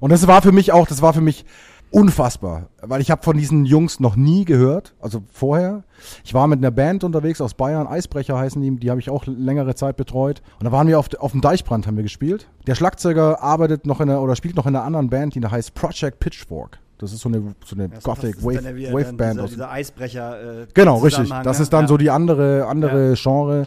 Und 0.00 0.10
das 0.12 0.26
war 0.26 0.42
für 0.42 0.52
mich 0.52 0.72
auch, 0.72 0.86
das 0.86 1.02
war 1.02 1.12
für 1.14 1.20
mich 1.20 1.44
unfassbar, 1.90 2.68
weil 2.82 3.00
ich 3.00 3.10
habe 3.12 3.22
von 3.22 3.36
diesen 3.36 3.64
Jungs 3.66 4.00
noch 4.00 4.16
nie 4.16 4.44
gehört, 4.44 4.94
also 5.00 5.22
vorher. 5.32 5.84
Ich 6.24 6.34
war 6.34 6.48
mit 6.48 6.58
einer 6.58 6.72
Band 6.72 7.04
unterwegs 7.04 7.40
aus 7.40 7.54
Bayern, 7.54 7.86
Eisbrecher 7.86 8.36
heißen 8.36 8.60
die, 8.60 8.74
die 8.80 8.90
habe 8.90 9.00
ich 9.00 9.10
auch 9.10 9.24
längere 9.26 9.76
Zeit 9.76 9.96
betreut. 9.96 10.42
Und 10.58 10.64
da 10.64 10.72
waren 10.72 10.88
wir 10.88 10.98
auf, 10.98 11.06
auf 11.20 11.30
dem 11.30 11.40
Deichbrand, 11.40 11.86
haben 11.86 11.96
wir 11.96 12.02
gespielt. 12.02 12.48
Der 12.66 12.74
Schlagzeuger 12.74 13.40
arbeitet 13.42 13.86
noch 13.86 14.00
in 14.00 14.10
einer, 14.10 14.20
oder 14.22 14.34
spielt 14.34 14.56
noch 14.56 14.66
in 14.66 14.74
einer 14.74 14.84
anderen 14.84 15.08
Band, 15.08 15.36
die 15.36 15.40
heißt 15.46 15.74
Project 15.74 16.18
Pitchfork. 16.18 16.78
Das 16.98 17.12
ist 17.12 17.20
so 17.20 17.28
eine, 17.28 17.54
so 17.64 17.76
eine 17.76 17.84
ist- 17.86 18.02
Gothic 18.02 18.42
Wave, 18.42 18.62
dann 18.62 18.76
ja 18.78 18.92
Wave 18.92 19.04
dann 19.04 19.16
Band. 19.16 19.32
Dieser, 19.34 19.44
aus, 19.44 19.50
dieser 19.50 19.70
Eisbrecher. 19.70 20.62
Äh, 20.62 20.66
Genau, 20.74 20.98
richtig. 20.98 21.28
Das 21.44 21.58
ne? 21.58 21.62
ist 21.62 21.72
dann 21.72 21.82
Ja. 21.82 21.88
so 21.88 21.96
die 21.96 22.10
andere, 22.10 22.66
andere 22.66 23.14
Genre. 23.14 23.66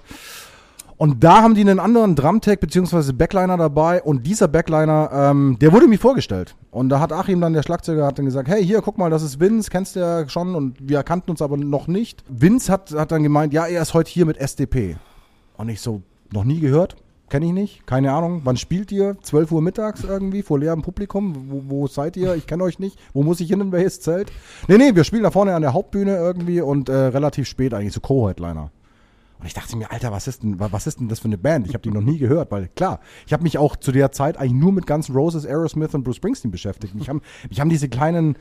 Und 0.98 1.24
da 1.24 1.44
haben 1.44 1.54
die 1.54 1.62
einen 1.62 1.80
anderen 1.80 2.16
Drumtech 2.16 2.60
beziehungsweise 2.60 3.14
Backliner 3.14 3.56
dabei 3.56 4.02
und 4.02 4.26
dieser 4.26 4.48
Backliner, 4.48 5.12
ähm, 5.14 5.58
der 5.62 5.72
wurde 5.72 5.88
mir 5.88 6.00
vorgestellt. 6.00 6.56
Und 6.72 6.90
da 6.90 7.00
hat 7.00 7.14
Achim 7.14 7.40
dann, 7.40 7.54
der 7.54 7.62
Schlagzeuger, 7.62 8.08
hat 8.08 8.18
dann 8.18 8.26
gesagt, 8.26 8.50
hey, 8.50 8.66
hier, 8.66 8.82
guck 8.82 8.98
mal, 8.98 9.12
das 9.12 9.22
ist 9.22 9.40
Vince, 9.40 9.70
kennst 9.70 9.96
du 9.96 10.00
ja 10.00 10.28
schon 10.28 10.56
und 10.56 10.78
wir 10.82 11.04
kannten 11.04 11.30
uns 11.30 11.44
aber 11.44 11.56
noch 11.56 11.88
nicht. 11.88 12.24
Vince 12.28 12.72
hat, 12.72 12.92
hat 12.94 13.12
dann 13.12 13.22
gemeint, 13.22 13.54
ja, 13.54 13.68
er 13.68 13.84
ist 13.84 13.94
heute 13.94 14.10
hier 14.10 14.26
mit 14.26 14.38
SDP. 14.38 14.96
Und 15.58 15.70
ich 15.70 15.82
so, 15.82 16.02
noch 16.34 16.46
nie 16.46 16.60
gehört, 16.60 16.96
kenne 17.30 17.46
ich 17.46 17.54
nicht, 17.54 17.86
keine 17.86 18.14
Ahnung. 18.14 18.42
Wann 18.44 18.58
spielt 18.58 18.92
ihr? 18.92 19.18
12 19.22 19.52
Uhr 19.52 19.62
mittags 19.62 20.04
irgendwie 20.04 20.42
vor 20.42 20.58
leerem 20.58 20.82
Publikum? 20.82 21.36
Wo, 21.50 21.62
wo 21.68 21.88
seid 21.88 22.18
ihr? 22.18 22.34
Ich 22.34 22.48
kenne 22.48 22.64
euch 22.64 22.80
nicht. 22.80 22.98
Wo 23.14 23.22
muss 23.22 23.40
ich 23.40 23.50
hin, 23.50 23.62
in 23.62 23.72
welches 23.72 24.02
Zelt? 24.02 24.32
Nee, 24.68 24.80
nee, 24.80 24.96
wir 24.96 25.04
spielen 25.04 25.24
da 25.24 25.30
vorne 25.30 25.54
an 25.54 25.62
der 25.62 25.74
Hauptbühne 25.74 26.16
irgendwie 26.16 26.60
und 26.62 26.90
äh, 26.90 26.96
relativ 26.96 27.48
spät 27.48 27.76
eigentlich, 27.76 27.94
so 27.94 28.00
Co-Headliner. 28.00 28.72
Und 29.40 29.46
ich 29.46 29.54
dachte 29.54 29.78
mir, 29.78 29.92
Alter, 29.92 30.12
was 30.12 30.28
ist 30.28 30.44
denn, 30.44 30.60
wa- 30.60 30.70
was 30.72 30.88
ist 30.88 31.00
denn 31.00 31.08
das 31.10 31.20
für 31.20 31.26
eine 31.28 31.38
Band? 31.38 31.68
Ich 31.68 31.74
habe 31.74 31.82
die 31.84 31.92
noch 31.92 32.02
nie 32.02 32.18
gehört, 32.18 32.52
weil 32.52 32.70
klar, 32.76 33.00
ich 33.28 33.34
habe 33.34 33.44
mich 33.44 33.58
auch 33.58 33.76
zu 33.76 33.92
der 33.92 34.12
Zeit 34.12 34.38
eigentlich 34.38 34.54
nur 34.54 34.72
mit 34.72 34.88
Guns 34.88 35.10
N' 35.10 35.16
Roses, 35.16 35.46
Aerosmith 35.46 35.94
und 35.94 36.04
Bruce 36.04 36.16
Springsteen 36.16 36.52
beschäftigt. 36.52 36.96
Mich 36.96 37.08
haben, 37.10 37.22
mich 37.50 37.60
haben 37.60 37.70
diese 37.70 37.88
kleinen, 37.88 38.36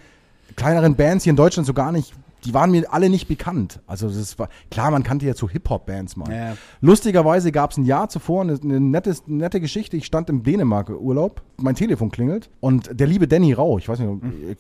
kleineren 0.56 0.94
Bands 0.94 1.24
hier 1.24 1.32
in 1.32 1.36
Deutschland 1.36 1.66
so 1.66 1.74
gar 1.74 1.92
nicht, 1.92 2.14
die 2.44 2.54
waren 2.54 2.70
mir 2.70 2.92
alle 2.92 3.10
nicht 3.10 3.26
bekannt. 3.28 3.80
Also 3.86 4.08
das 4.08 4.38
war, 4.38 4.48
klar, 4.70 4.90
man 4.90 5.02
kannte 5.02 5.26
jetzt 5.26 5.40
so 5.40 5.48
Hip-Hop-Bands 5.50 6.16
mal. 6.16 6.32
Ja. 6.32 6.56
Lustigerweise 6.80 7.50
gab 7.52 7.72
es 7.72 7.76
ein 7.76 7.84
Jahr 7.84 8.08
zuvor 8.08 8.42
eine, 8.42 8.58
eine 8.62 8.78
nette, 8.80 9.14
nette 9.26 9.60
Geschichte. 9.60 9.96
Ich 9.96 10.06
stand 10.06 10.30
im 10.30 10.44
Dänemark-Urlaub, 10.44 11.42
mein 11.56 11.74
Telefon 11.74 12.10
klingelt 12.10 12.48
und 12.60 12.88
der 12.98 13.06
liebe 13.06 13.26
Danny 13.26 13.52
Rau, 13.52 13.78
ich 13.78 13.88
weiß 13.88 13.98
nicht, 13.98 14.08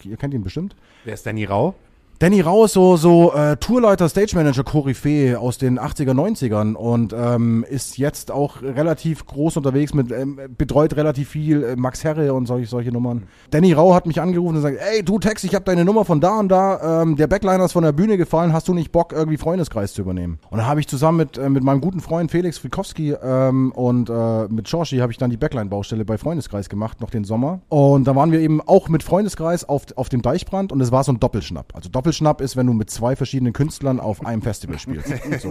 ihr, 0.04 0.10
ihr 0.10 0.16
kennt 0.16 0.34
ihn 0.34 0.42
bestimmt, 0.42 0.74
Wer 1.04 1.14
ist 1.14 1.24
Danny 1.24 1.44
Rau? 1.44 1.74
Danny 2.18 2.40
Raus, 2.40 2.72
so, 2.72 2.96
so 2.96 3.34
äh, 3.34 3.58
Tourleiter, 3.58 4.08
Stage 4.08 4.34
Manager, 4.36 4.64
Koryphäe 4.64 5.38
aus 5.38 5.58
den 5.58 5.78
80er, 5.78 6.12
90ern 6.12 6.72
und 6.72 7.14
ähm, 7.14 7.62
ist 7.68 7.98
jetzt 7.98 8.30
auch 8.30 8.62
relativ 8.62 9.26
groß 9.26 9.58
unterwegs 9.58 9.92
mit, 9.92 10.10
ähm, 10.10 10.40
betreut 10.56 10.96
relativ 10.96 11.28
viel 11.28 11.62
äh, 11.62 11.76
Max 11.76 12.04
Herre 12.04 12.32
und 12.32 12.46
solche, 12.46 12.68
solche 12.68 12.90
Nummern. 12.90 13.24
Danny 13.50 13.74
Rau 13.74 13.94
hat 13.94 14.06
mich 14.06 14.18
angerufen 14.18 14.56
und 14.56 14.62
sagt, 14.62 14.78
ey, 14.78 15.02
du 15.02 15.18
Tex, 15.18 15.44
ich 15.44 15.54
habe 15.54 15.66
deine 15.66 15.84
Nummer 15.84 16.06
von 16.06 16.22
da 16.22 16.38
und 16.38 16.48
da, 16.48 17.02
ähm, 17.02 17.16
der 17.16 17.26
Backliner 17.26 17.66
ist 17.66 17.72
von 17.72 17.84
der 17.84 17.92
Bühne 17.92 18.16
gefallen, 18.16 18.54
hast 18.54 18.66
du 18.66 18.72
nicht 18.72 18.92
Bock, 18.92 19.12
irgendwie 19.12 19.36
Freundeskreis 19.36 19.92
zu 19.92 20.00
übernehmen? 20.00 20.38
Und 20.48 20.56
dann 20.56 20.66
habe 20.66 20.80
ich 20.80 20.88
zusammen 20.88 21.18
mit, 21.18 21.36
äh, 21.36 21.50
mit 21.50 21.64
meinem 21.64 21.82
guten 21.82 22.00
Freund 22.00 22.30
Felix 22.30 22.56
Frikowski 22.56 23.12
ähm, 23.12 23.72
und 23.72 24.08
äh, 24.08 24.48
mit 24.48 24.66
Joshi 24.68 24.96
habe 24.98 25.12
ich 25.12 25.18
dann 25.18 25.28
die 25.28 25.36
Backline-Baustelle 25.36 26.06
bei 26.06 26.16
Freundeskreis 26.16 26.70
gemacht, 26.70 27.02
noch 27.02 27.10
den 27.10 27.24
Sommer. 27.24 27.60
Und 27.68 28.06
da 28.06 28.16
waren 28.16 28.32
wir 28.32 28.40
eben 28.40 28.62
auch 28.62 28.88
mit 28.88 29.02
Freundeskreis 29.02 29.68
auf, 29.68 29.82
auf 29.96 30.08
dem 30.08 30.22
Deichbrand 30.22 30.72
und 30.72 30.80
es 30.80 30.90
war 30.90 31.04
so 31.04 31.12
ein 31.12 31.20
Doppelschnapp. 31.20 31.74
Also 31.74 31.90
Doppelschnapp 31.90 32.05
ist, 32.40 32.56
wenn 32.56 32.66
du 32.66 32.72
mit 32.72 32.90
zwei 32.90 33.16
verschiedenen 33.16 33.52
Künstlern 33.52 34.00
auf 34.00 34.24
einem 34.24 34.42
Festival 34.42 34.78
spielst. 34.78 35.12
So. 35.40 35.50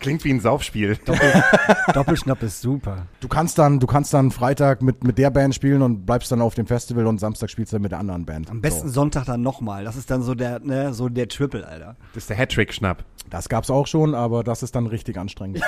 Klingt 0.00 0.24
wie 0.24 0.30
ein 0.30 0.40
Saufspiel. 0.40 0.98
Doppelschnapp 1.94 2.42
ist 2.42 2.60
super. 2.60 3.06
Du 3.20 3.28
kannst 3.28 3.58
dann, 3.58 3.80
du 3.80 3.86
kannst 3.86 4.12
dann 4.12 4.30
Freitag 4.30 4.82
mit, 4.82 5.04
mit 5.04 5.18
der 5.18 5.30
Band 5.30 5.54
spielen 5.54 5.82
und 5.82 6.04
bleibst 6.04 6.30
dann 6.30 6.40
auf 6.40 6.54
dem 6.54 6.66
Festival 6.66 7.06
und 7.06 7.18
Samstag 7.18 7.48
spielst 7.48 7.72
du 7.72 7.78
mit 7.78 7.92
der 7.92 8.00
anderen 8.00 8.26
Band. 8.26 8.50
Am 8.50 8.60
besten 8.60 8.88
So. 8.88 8.94
Sonntag 8.94 9.24
dann 9.26 9.42
nochmal. 9.42 9.84
Das 9.84 9.96
ist 9.96 10.10
dann 10.10 10.22
so 10.22 10.34
der, 10.34 10.60
ne, 10.60 10.92
so 10.92 11.08
der 11.08 11.28
Triple, 11.28 11.66
Alter. 11.66 11.96
Das 12.12 12.24
ist 12.24 12.30
der 12.30 12.36
Hattrick-Schnapp. 12.36 13.04
Das 13.30 13.48
gab's 13.48 13.70
auch 13.70 13.86
schon, 13.86 14.14
aber 14.14 14.44
das 14.44 14.62
ist 14.62 14.74
dann 14.74 14.86
richtig 14.86 15.16
anstrengend. 15.16 15.60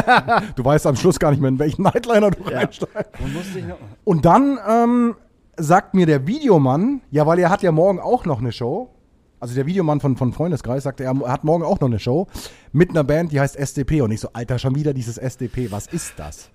du 0.56 0.64
weißt 0.64 0.86
am 0.86 0.96
Schluss 0.96 1.18
gar 1.18 1.30
nicht 1.30 1.40
mehr, 1.40 1.48
in 1.48 1.58
welchen 1.58 1.82
Nightliner 1.82 2.30
du 2.30 2.42
reinsteigst. 2.42 3.10
Ich 3.54 3.64
noch. 3.64 3.78
Und 4.04 4.24
dann 4.24 4.58
ähm, 4.68 5.14
sagt 5.56 5.94
mir 5.94 6.06
der 6.06 6.26
Videomann, 6.26 7.00
ja, 7.10 7.26
weil 7.26 7.38
er 7.38 7.50
hat 7.50 7.62
ja 7.62 7.72
morgen 7.72 8.00
auch 8.00 8.24
noch 8.24 8.40
eine 8.40 8.52
Show. 8.52 8.90
Also 9.38 9.54
der 9.54 9.66
Videomann 9.66 10.00
von, 10.00 10.16
von 10.16 10.32
Freundeskreis 10.32 10.84
sagte, 10.84 11.04
er 11.04 11.14
hat 11.28 11.44
morgen 11.44 11.62
auch 11.62 11.80
noch 11.80 11.88
eine 11.88 11.98
Show 11.98 12.26
mit 12.72 12.90
einer 12.90 13.04
Band, 13.04 13.32
die 13.32 13.40
heißt 13.40 13.56
SDP. 13.56 14.00
Und 14.00 14.10
ich 14.10 14.20
so, 14.20 14.28
Alter, 14.32 14.58
schon 14.58 14.74
wieder 14.74 14.94
dieses 14.94 15.18
SDP, 15.18 15.70
was 15.70 15.86
ist 15.86 16.14
das? 16.16 16.50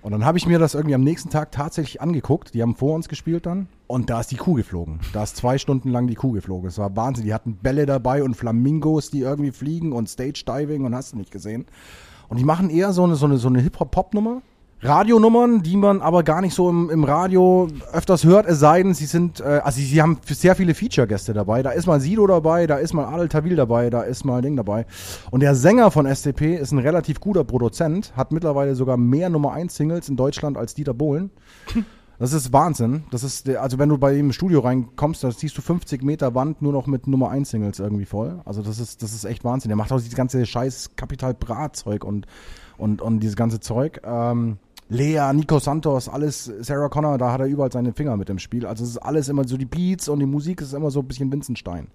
Und 0.00 0.12
dann 0.12 0.24
habe 0.24 0.38
ich 0.38 0.46
mir 0.46 0.58
das 0.58 0.74
irgendwie 0.74 0.94
am 0.94 1.02
nächsten 1.02 1.28
Tag 1.28 1.50
tatsächlich 1.50 2.00
angeguckt. 2.00 2.54
Die 2.54 2.62
haben 2.62 2.76
vor 2.76 2.94
uns 2.94 3.08
gespielt 3.08 3.46
dann. 3.46 3.68
Und 3.86 4.10
da 4.10 4.20
ist 4.20 4.30
die 4.30 4.36
Kuh 4.36 4.54
geflogen. 4.54 5.00
Da 5.12 5.24
ist 5.24 5.36
zwei 5.36 5.58
Stunden 5.58 5.90
lang 5.90 6.06
die 6.06 6.14
Kuh 6.14 6.32
geflogen. 6.32 6.68
Es 6.68 6.78
war 6.78 6.94
Wahnsinn. 6.96 7.24
Die 7.24 7.34
hatten 7.34 7.56
Bälle 7.56 7.84
dabei 7.84 8.22
und 8.22 8.34
Flamingos, 8.34 9.10
die 9.10 9.20
irgendwie 9.20 9.50
fliegen 9.50 9.92
und 9.92 10.08
Stage 10.08 10.44
Diving 10.46 10.84
und 10.84 10.94
hast 10.94 11.12
du 11.12 11.16
nicht 11.16 11.30
gesehen. 11.30 11.66
Und 12.28 12.38
die 12.38 12.44
machen 12.44 12.70
eher 12.70 12.92
so 12.92 13.04
eine, 13.04 13.16
so 13.16 13.26
eine, 13.26 13.38
so 13.38 13.48
eine 13.48 13.60
Hip-Hop-Pop-Nummer. 13.60 14.42
Radionummern, 14.80 15.62
die 15.62 15.76
man 15.76 16.00
aber 16.00 16.22
gar 16.22 16.40
nicht 16.40 16.54
so 16.54 16.70
im, 16.70 16.88
im 16.88 17.02
Radio 17.02 17.66
öfters 17.92 18.24
hört, 18.24 18.46
es 18.46 18.60
sei 18.60 18.82
denn, 18.82 18.94
sie 18.94 19.06
sind, 19.06 19.40
äh, 19.40 19.60
also 19.64 19.80
sie 19.80 20.00
haben 20.00 20.18
sehr 20.24 20.54
viele 20.54 20.72
Feature-Gäste 20.74 21.32
dabei. 21.32 21.64
Da 21.64 21.70
ist 21.70 21.86
mal 21.86 22.00
Sido 22.00 22.26
dabei, 22.28 22.68
da 22.68 22.76
ist 22.76 22.94
mal 22.94 23.06
Adel 23.06 23.28
Tawil 23.28 23.56
dabei, 23.56 23.90
da 23.90 24.02
ist 24.02 24.24
mal 24.24 24.40
Ding 24.40 24.56
dabei. 24.56 24.86
Und 25.32 25.40
der 25.40 25.56
Sänger 25.56 25.90
von 25.90 26.06
SDP 26.06 26.54
ist 26.54 26.70
ein 26.70 26.78
relativ 26.78 27.18
guter 27.20 27.42
Produzent, 27.42 28.12
hat 28.16 28.30
mittlerweile 28.30 28.76
sogar 28.76 28.96
mehr 28.96 29.30
Nummer 29.30 29.52
1 29.52 29.74
Singles 29.74 30.08
in 30.08 30.16
Deutschland 30.16 30.56
als 30.56 30.74
Dieter 30.74 30.94
Bohlen. 30.94 31.30
Das 32.20 32.32
ist 32.32 32.52
Wahnsinn. 32.52 33.04
Das 33.12 33.22
ist, 33.22 33.48
also 33.48 33.78
wenn 33.78 33.88
du 33.88 33.96
bei 33.96 34.12
ihm 34.14 34.26
im 34.26 34.32
Studio 34.32 34.58
reinkommst, 34.60 35.22
da 35.22 35.30
siehst 35.30 35.56
du 35.56 35.62
50 35.62 36.02
Meter 36.02 36.34
Wand 36.34 36.60
nur 36.62 36.72
noch 36.72 36.88
mit 36.88 37.06
Nummer 37.06 37.30
1 37.30 37.48
Singles 37.48 37.78
irgendwie 37.78 38.06
voll. 38.06 38.40
Also 38.44 38.60
das 38.60 38.80
ist, 38.80 39.02
das 39.04 39.12
ist 39.12 39.24
echt 39.24 39.44
Wahnsinn. 39.44 39.68
Der 39.68 39.76
macht 39.76 39.92
auch 39.92 39.98
dieses 39.98 40.16
ganze 40.16 40.44
scheiß 40.44 40.96
Kapital 40.96 41.34
Bra 41.34 41.72
Zeug 41.72 42.02
und, 42.04 42.26
und, 42.76 43.02
und 43.02 43.20
dieses 43.20 43.36
ganze 43.36 43.60
Zeug. 43.60 44.00
Ähm, 44.04 44.58
Lea, 44.90 45.32
Nico 45.34 45.58
Santos, 45.58 46.08
alles, 46.08 46.50
Sarah 46.60 46.88
Connor, 46.88 47.18
da 47.18 47.32
hat 47.32 47.40
er 47.40 47.46
überall 47.46 47.70
seine 47.70 47.92
Finger 47.92 48.16
mit 48.16 48.30
im 48.30 48.38
Spiel. 48.38 48.66
Also 48.66 48.84
es 48.84 48.90
ist 48.90 48.98
alles 48.98 49.28
immer 49.28 49.46
so, 49.46 49.56
die 49.56 49.66
Beats 49.66 50.08
und 50.08 50.18
die 50.20 50.26
Musik 50.26 50.62
ist 50.62 50.72
immer 50.72 50.90
so 50.90 51.00
ein 51.00 51.06
bisschen 51.06 51.30
Vincent 51.30 51.58
Stein. 51.58 51.88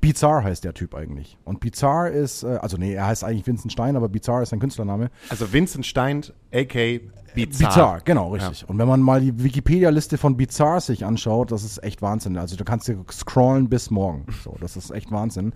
Bizarre 0.00 0.44
heißt 0.44 0.62
der 0.62 0.72
Typ 0.72 0.94
eigentlich. 0.94 1.38
Und 1.44 1.58
Bizarre 1.58 2.10
ist, 2.10 2.44
äh, 2.44 2.58
also 2.62 2.76
nee, 2.76 2.94
er 2.94 3.06
heißt 3.06 3.24
eigentlich 3.24 3.46
Vincent 3.46 3.72
Stein, 3.72 3.96
aber 3.96 4.08
Bizarre 4.08 4.44
ist 4.44 4.50
sein 4.50 4.60
Künstlername. 4.60 5.10
Also 5.28 5.52
Vincent 5.52 5.86
Stein, 5.86 6.22
a.k. 6.52 7.00
Bizarre. 7.34 7.68
Bizarre, 7.68 8.00
genau, 8.04 8.32
richtig. 8.32 8.68
Und 8.68 8.78
wenn 8.78 8.88
man 8.88 9.02
mal 9.02 9.20
die 9.20 9.42
Wikipedia-Liste 9.42 10.16
von 10.16 10.36
Bizarre 10.36 10.80
sich 10.80 11.04
anschaut, 11.04 11.52
das 11.52 11.64
ist 11.64 11.82
echt 11.82 12.00
Wahnsinn. 12.00 12.38
Also 12.38 12.56
du 12.56 12.64
kannst 12.64 12.88
dir 12.88 12.96
scrollen 13.10 13.68
bis 13.68 13.90
morgen. 13.90 14.24
So, 14.42 14.56
das 14.60 14.76
ist 14.76 14.90
echt 14.90 15.10
Wahnsinn. 15.10 15.52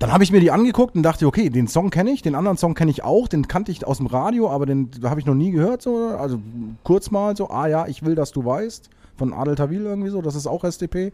Dann 0.00 0.12
habe 0.14 0.24
ich 0.24 0.32
mir 0.32 0.40
die 0.40 0.50
angeguckt 0.50 0.96
und 0.96 1.02
dachte, 1.02 1.26
okay, 1.26 1.50
den 1.50 1.68
Song 1.68 1.90
kenne 1.90 2.10
ich, 2.10 2.22
den 2.22 2.34
anderen 2.34 2.56
Song 2.56 2.74
kenne 2.74 2.90
ich 2.90 3.04
auch, 3.04 3.28
den 3.28 3.48
kannte 3.48 3.70
ich 3.70 3.86
aus 3.86 3.98
dem 3.98 4.06
Radio, 4.06 4.48
aber 4.50 4.64
den 4.64 4.90
habe 5.04 5.20
ich 5.20 5.26
noch 5.26 5.34
nie 5.34 5.50
gehört. 5.50 5.82
So, 5.82 6.16
also 6.18 6.40
kurz 6.84 7.10
mal 7.10 7.36
so, 7.36 7.50
ah 7.50 7.66
ja, 7.66 7.86
ich 7.86 8.02
will, 8.02 8.14
dass 8.14 8.32
du 8.32 8.42
weißt, 8.42 8.88
von 9.16 9.34
Adel 9.34 9.56
Tawil 9.56 9.84
irgendwie 9.84 10.08
so, 10.08 10.22
das 10.22 10.36
ist 10.36 10.46
auch 10.46 10.64
SDP. 10.64 11.12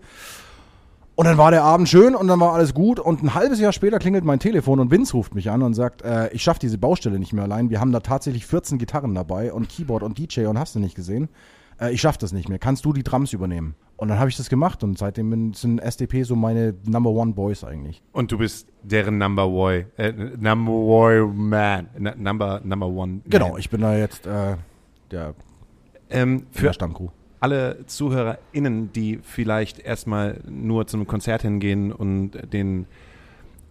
Und 1.16 1.24
dann 1.24 1.36
war 1.36 1.50
der 1.50 1.64
Abend 1.64 1.88
schön 1.88 2.14
und 2.14 2.28
dann 2.28 2.38
war 2.38 2.52
alles 2.52 2.74
gut 2.74 3.00
und 3.00 3.24
ein 3.24 3.34
halbes 3.34 3.58
Jahr 3.58 3.72
später 3.72 3.98
klingelt 3.98 4.24
mein 4.24 4.38
Telefon 4.38 4.78
und 4.78 4.92
Vince 4.92 5.14
ruft 5.14 5.34
mich 5.34 5.50
an 5.50 5.62
und 5.62 5.74
sagt, 5.74 6.02
äh, 6.02 6.28
ich 6.28 6.44
schaffe 6.44 6.60
diese 6.60 6.78
Baustelle 6.78 7.18
nicht 7.18 7.32
mehr 7.32 7.42
allein. 7.42 7.70
Wir 7.70 7.80
haben 7.80 7.90
da 7.90 7.98
tatsächlich 7.98 8.46
14 8.46 8.78
Gitarren 8.78 9.16
dabei 9.16 9.52
und 9.52 9.68
Keyboard 9.68 10.04
und 10.04 10.16
DJ 10.16 10.46
und 10.46 10.60
hast 10.60 10.76
du 10.76 10.78
nicht 10.78 10.94
gesehen. 10.94 11.28
Äh, 11.80 11.92
ich 11.92 12.00
schaffe 12.00 12.18
das 12.20 12.30
nicht 12.32 12.48
mehr. 12.48 12.60
Kannst 12.60 12.84
du 12.84 12.92
die 12.92 13.02
Drums 13.02 13.32
übernehmen? 13.32 13.74
Und 13.96 14.08
dann 14.08 14.18
habe 14.18 14.28
ich 14.28 14.36
das 14.36 14.50
gemacht 14.50 14.84
und 14.84 14.98
seitdem 14.98 15.54
sind 15.54 15.78
SDP 15.78 16.22
so 16.24 16.36
meine 16.36 16.74
Number 16.84 17.10
One 17.10 17.32
Boys 17.32 17.64
eigentlich. 17.64 18.02
Und 18.12 18.30
du 18.30 18.38
bist 18.38 18.68
deren 18.82 19.16
Number 19.16 19.48
Boy, 19.48 19.86
äh, 19.96 20.12
Number 20.12 20.72
Boy 20.72 21.26
Man, 21.26 21.88
N 21.94 22.12
Number 22.22 22.60
Number 22.62 22.88
One. 22.88 23.22
Genau, 23.26 23.50
Man. 23.50 23.60
ich 23.60 23.70
bin 23.70 23.80
da 23.80 23.96
jetzt 23.96 24.26
äh, 24.26 24.56
der, 25.10 25.34
ähm, 26.10 26.46
der 26.52 26.60
für 26.60 26.72
Stammcrew. 26.74 27.08
alle 27.40 27.86
ZuhörerInnen, 27.86 28.92
die 28.92 29.20
vielleicht 29.22 29.78
erstmal 29.78 30.42
nur 30.46 30.86
zum 30.86 31.06
Konzert 31.06 31.40
hingehen 31.40 31.90
und 31.90 32.32
den 32.52 32.86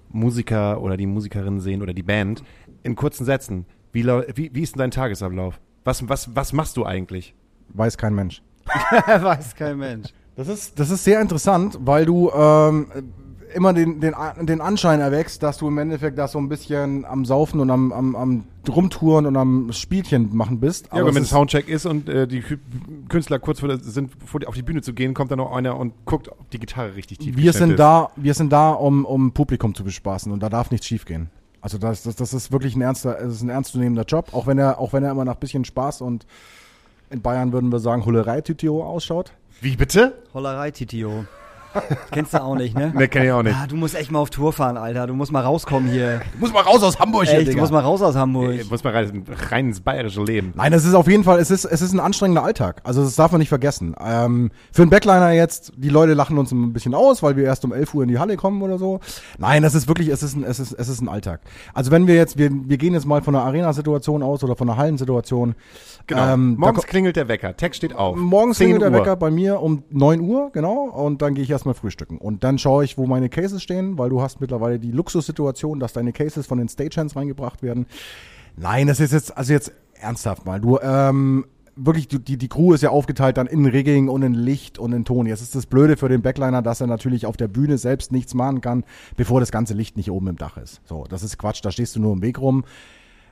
Musiker 0.10 0.82
oder 0.82 0.98
die 0.98 1.06
Musikerin 1.06 1.60
sehen 1.60 1.84
oder 1.84 1.94
die 1.94 2.04
Band, 2.04 2.44
in 2.82 2.96
kurzen 2.96 3.26
Sätzen, 3.26 3.66
wie, 3.92 4.06
wie, 4.06 4.50
wie 4.54 4.62
ist 4.62 4.74
denn 4.76 4.80
dein 4.80 4.92
Tagesablauf? 4.92 5.60
Was, 5.84 6.10
was, 6.10 6.36
was 6.36 6.52
machst 6.52 6.78
du 6.78 6.86
eigentlich? 6.86 7.36
Weiß 7.70 7.98
kein 7.98 8.16
Mensch. 8.16 8.42
Weiß 9.08 9.56
kein 9.56 9.78
Mensch. 9.78 10.10
Das 10.36 10.48
ist, 10.48 10.80
das 10.80 10.90
ist 10.90 11.04
sehr 11.04 11.22
interessant, 11.22 11.78
weil 11.82 12.06
du 12.06 12.30
ähm, 12.32 12.88
immer 13.54 13.72
den, 13.74 14.02
den, 14.02 14.14
den 14.42 14.60
Anschein 14.60 15.00
erwächst, 15.00 15.42
dass 15.44 15.58
du 15.60 15.68
im 15.70 15.78
Endeffekt 15.78 16.18
da 16.18 16.28
so 16.28 16.38
ein 16.40 16.50
bisschen 16.50 17.06
am 17.06 17.24
Saufen 17.24 17.62
und 17.62 17.70
am, 17.72 17.94
am, 17.94 18.16
am 18.18 18.44
Rumtouren 18.68 19.28
und 19.28 19.38
am 19.38 19.72
Spielchen 19.72 20.36
machen 20.36 20.60
bist. 20.60 20.88
Ja, 20.88 21.00
aber 21.00 21.10
es 21.10 21.16
wenn 21.16 21.24
ist- 21.24 21.30
Soundcheck 21.30 21.70
ist 21.70 21.86
und 21.86 22.10
äh, 22.10 22.28
die 22.28 22.42
Kü- 22.42 22.58
Künstler 23.08 23.40
kurz 23.40 23.62
vor 23.62 23.70
der, 23.70 23.78
sind, 23.78 24.12
vor 24.26 24.42
die, 24.42 24.48
auf 24.48 24.56
die 24.56 24.62
Bühne 24.64 24.82
zu 24.82 24.94
gehen, 24.94 25.14
kommt 25.14 25.32
dann 25.32 25.38
noch 25.38 25.54
einer 25.56 25.78
und 25.78 25.94
guckt, 26.04 26.28
ob 26.30 26.50
die 26.50 26.60
Gitarre 26.60 26.96
richtig 26.96 27.20
tief 27.20 27.38
wir 27.38 27.54
sind 27.54 27.72
ist. 27.72 27.80
da, 27.80 28.10
wir 28.18 28.34
sind 28.34 28.52
da, 28.52 28.72
um, 28.72 29.06
um 29.06 29.32
Publikum 29.32 29.74
zu 29.74 29.86
bespaßen 29.86 30.34
und 30.34 30.44
da 30.44 30.50
darf 30.50 30.70
nichts 30.72 30.88
schiefgehen. 30.88 31.30
Also 31.62 31.78
das, 31.78 32.04
das, 32.04 32.16
das 32.18 32.34
ist 32.34 32.52
wirklich 32.52 32.76
ein 32.76 32.82
ernster, 32.82 33.18
es 33.22 33.36
ist 33.36 33.42
ein 33.42 33.50
ernstzunehmender 33.50 34.04
Job, 34.04 34.34
auch 34.34 34.48
wenn 34.48 34.58
er, 34.58 34.80
auch 34.80 34.92
wenn 34.92 35.04
er 35.04 35.12
immer 35.12 35.24
nach 35.26 35.36
bisschen 35.36 35.64
Spaß 35.64 36.02
und 36.02 36.26
in 37.10 37.22
Bayern 37.22 37.54
würden 37.54 37.72
wir 37.72 37.80
sagen 37.80 38.06
Hullerei-Tütio 38.06 38.84
ausschaut. 38.84 39.32
Wie 39.62 39.76
bitte? 39.76 40.14
Hollerei, 40.34 40.72
Titio. 40.72 41.26
Kennst 42.12 42.34
du 42.34 42.42
auch 42.42 42.56
nicht, 42.56 42.78
ne? 42.78 42.92
Ne, 42.96 43.08
kenn 43.08 43.24
ich 43.24 43.32
auch 43.32 43.44
nicht. 43.44 43.56
Ah, 43.56 43.68
du 43.68 43.76
musst 43.76 43.96
echt 43.96 44.12
mal 44.12 44.20
auf 44.20 44.30
Tour 44.30 44.54
fahren, 44.54 44.78
Alter. 44.78 45.08
Du 45.08 45.14
musst 45.14 45.32
mal 45.32 45.42
rauskommen 45.42 45.90
hier. 45.90 46.22
Muss 46.40 46.54
mal 46.54 46.62
raus 46.62 46.84
aus 46.84 47.00
Hamburg 47.00 47.28
Echt, 47.28 47.54
du 47.54 47.58
musst 47.58 47.72
mal 47.72 47.80
raus 47.80 48.02
aus 48.02 48.16
Hamburg. 48.16 48.56
Ich 48.56 48.70
muss 48.70 48.84
mal 48.84 48.94
rein, 48.94 49.24
rein 49.50 49.68
ins 49.68 49.80
bayerische 49.80 50.24
Leben. 50.24 50.54
Nein, 50.56 50.74
es 50.74 50.86
ist 50.86 50.94
auf 50.94 51.08
jeden 51.08 51.24
Fall, 51.24 51.40
es 51.40 51.52
ist, 51.52 51.66
es 51.66 51.82
ist 51.82 51.94
ein 51.94 52.00
anstrengender 52.00 52.44
Alltag. 52.44 52.82
Also 52.84 53.04
das 53.04 53.16
darf 53.16 53.32
man 53.32 53.40
nicht 53.40 53.50
vergessen. 53.50 53.96
Ähm, 54.00 54.52
für 54.72 54.82
einen 54.82 54.92
Backliner 54.92 55.32
jetzt, 55.32 55.74
die 55.76 55.90
Leute 55.90 56.14
lachen 56.14 56.38
uns 56.38 56.52
ein 56.52 56.74
bisschen 56.74 56.94
aus, 56.94 57.24
weil 57.24 57.36
wir 57.36 57.46
erst 57.46 57.66
um 57.66 57.74
11 57.74 57.94
Uhr 57.94 58.04
in 58.04 58.10
die 58.10 58.20
Halle 58.20 58.38
kommen 58.38 58.62
oder 58.62 58.78
so. 58.78 59.00
Nein, 59.38 59.64
das 59.64 59.76
ist 59.76 59.88
wirklich, 59.88 60.10
es 60.10 60.24
ist 60.24 60.36
ein, 60.36 60.44
es 60.44 60.60
ist, 60.60 60.74
es 60.74 60.88
ist 60.88 61.02
ein 61.02 61.10
Alltag. 61.10 61.42
Also 61.74 61.92
wenn 61.92 62.08
wir 62.08 62.16
jetzt, 62.16 62.38
wir, 62.38 62.50
wir 62.52 62.78
gehen 62.78 62.94
jetzt 62.94 63.06
mal 63.06 63.22
von 63.22 63.36
einer 63.36 63.46
Arena-Situation 63.46 64.24
aus 64.24 64.44
oder 64.44 64.56
von 64.56 64.70
einer 64.70 64.78
Hallensituation. 64.78 65.56
Genau. 66.08 66.34
Ähm, 66.34 66.56
Morgens 66.58 66.86
klingelt 66.86 67.16
der 67.16 67.28
Wecker. 67.28 67.58
Text 67.58 67.78
steht 67.78 67.96
auf. 67.96 68.16
Morgens 68.16 68.58
10 68.58 68.66
klingelt 68.66 68.84
der 68.84 68.92
Uhr. 68.92 69.00
Wecker 69.00 69.16
bei 69.16 69.32
mir 69.32 69.62
um 69.62 69.84
9 69.90 70.22
Uhr, 70.22 70.52
genau, 70.52 70.84
und 70.84 71.22
dann 71.22 71.34
gehe 71.34 71.44
ich 71.44 71.50
erstmal 71.66 71.74
frühstücken. 71.74 72.18
Und 72.18 72.44
dann 72.44 72.60
schaue 72.60 72.86
ich, 72.86 72.98
wo 72.98 73.08
meine 73.08 73.30
Cases 73.30 73.62
stehen, 73.62 73.98
weil 73.98 74.10
du 74.10 74.22
hast 74.22 74.40
mittlerweile 74.40 74.80
die 74.80 74.92
Luxussituation, 74.92 75.80
dass 75.80 75.94
deine 75.94 76.14
Cases 76.14 76.46
von 76.46 76.58
den 76.58 76.70
Stagehands 76.70 77.16
reingebracht 77.16 77.64
werden. 77.64 77.88
Nein, 78.56 78.88
das 78.88 79.00
ist 79.00 79.12
jetzt, 79.12 79.36
also 79.36 79.52
jetzt 79.52 79.72
ernsthaft 80.00 80.46
mal. 80.46 80.62
Du, 80.62 80.80
ähm, 80.80 81.46
wirklich, 81.76 82.08
die, 82.08 82.38
die 82.38 82.48
Crew 82.48 82.74
ist 82.74 82.82
ja 82.82 82.90
aufgeteilt 82.90 83.38
dann 83.38 83.48
in 83.48 83.66
Rigging 83.66 84.08
und 84.08 84.22
in 84.22 84.34
Licht 84.34 84.78
und 84.78 84.94
in 84.94 85.06
Ton. 85.06 85.26
Jetzt 85.26 85.42
ist 85.42 85.56
das 85.56 85.66
Blöde 85.66 85.98
für 85.98 86.08
den 86.08 86.22
Backliner, 86.22 86.62
dass 86.62 86.82
er 86.82 86.88
natürlich 86.88 87.26
auf 87.26 87.36
der 87.36 87.48
Bühne 87.48 87.78
selbst 87.78 88.12
nichts 88.12 88.34
machen 88.34 88.62
kann, 88.62 88.84
bevor 89.18 89.40
das 89.40 89.52
ganze 89.52 89.74
Licht 89.74 89.98
nicht 89.98 90.12
oben 90.12 90.28
im 90.28 90.38
Dach 90.38 90.58
ist. 90.58 90.82
So, 90.86 91.06
das 91.10 91.24
ist 91.24 91.38
Quatsch, 91.38 91.62
da 91.64 91.72
stehst 91.72 91.96
du 91.96 92.00
nur 92.00 92.14
im 92.14 92.22
Weg 92.22 92.40
rum. 92.40 92.64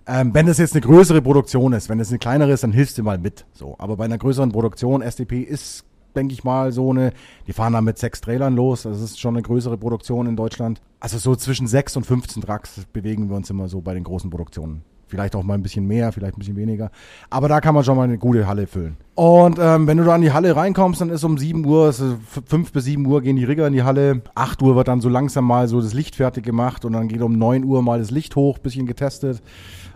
Ähm, 0.05 0.33
wenn 0.33 0.47
das 0.47 0.57
jetzt 0.57 0.73
eine 0.73 0.81
größere 0.81 1.21
Produktion 1.21 1.71
ist, 1.71 1.87
wenn 1.87 2.01
es 2.01 2.09
eine 2.09 2.19
kleinere 2.19 2.51
ist, 2.51 2.63
dann 2.63 2.73
hilfst 2.73 2.97
du 2.97 3.03
mal 3.03 3.17
mit. 3.17 3.45
So, 3.53 3.75
aber 3.77 3.95
bei 3.95 4.03
einer 4.03 4.17
größeren 4.17 4.51
Produktion, 4.51 5.01
SDP 5.01 5.41
ist, 5.41 5.85
denke 6.15 6.33
ich 6.33 6.43
mal, 6.43 6.71
so 6.71 6.89
eine, 6.91 7.11
die 7.47 7.53
fahren 7.53 7.73
da 7.73 7.81
mit 7.81 7.97
sechs 7.97 8.21
Trailern 8.21 8.55
los. 8.55 8.83
Das 8.83 9.01
ist 9.01 9.19
schon 9.19 9.35
eine 9.35 9.41
größere 9.43 9.77
Produktion 9.77 10.27
in 10.27 10.35
Deutschland. 10.35 10.81
Also 10.99 11.17
so 11.17 11.35
zwischen 11.35 11.67
sechs 11.67 11.95
und 11.97 12.05
15 12.05 12.41
Trucks 12.43 12.85
bewegen 12.93 13.29
wir 13.29 13.35
uns 13.35 13.49
immer 13.49 13.67
so 13.67 13.81
bei 13.81 13.93
den 13.93 14.03
großen 14.03 14.29
Produktionen. 14.29 14.83
Vielleicht 15.05 15.35
auch 15.35 15.43
mal 15.43 15.53
ein 15.53 15.61
bisschen 15.61 15.85
mehr, 15.85 16.11
vielleicht 16.11 16.35
ein 16.35 16.39
bisschen 16.39 16.55
weniger. 16.55 16.89
Aber 17.29 17.47
da 17.47 17.61
kann 17.61 17.75
man 17.75 17.83
schon 17.83 17.97
mal 17.97 18.03
eine 18.03 18.17
gute 18.17 18.47
Halle 18.47 18.65
füllen. 18.65 18.97
Und 19.13 19.59
ähm, 19.61 19.85
wenn 19.85 19.97
du 19.97 20.03
da 20.05 20.15
in 20.15 20.23
die 20.23 20.31
Halle 20.31 20.55
reinkommst, 20.55 21.01
dann 21.01 21.09
ist 21.09 21.23
um 21.23 21.37
7 21.37 21.63
Uhr, 21.65 21.89
f- 21.89 22.17
5 22.47 22.71
bis 22.71 22.85
7 22.85 23.05
Uhr 23.05 23.21
gehen 23.21 23.35
die 23.35 23.43
Rigger 23.43 23.67
in 23.67 23.73
die 23.73 23.83
Halle. 23.83 24.21
8 24.33 24.61
Uhr 24.63 24.75
wird 24.75 24.87
dann 24.87 25.01
so 25.01 25.09
langsam 25.09 25.45
mal 25.45 25.67
so 25.67 25.81
das 25.81 25.93
Licht 25.93 26.15
fertig 26.15 26.43
gemacht 26.43 26.83
und 26.83 26.93
dann 26.93 27.09
geht 27.09 27.21
um 27.21 27.37
9 27.37 27.63
Uhr 27.63 27.83
mal 27.83 27.99
das 27.99 28.09
Licht 28.09 28.35
hoch, 28.35 28.57
bisschen 28.57 28.87
getestet. 28.87 29.43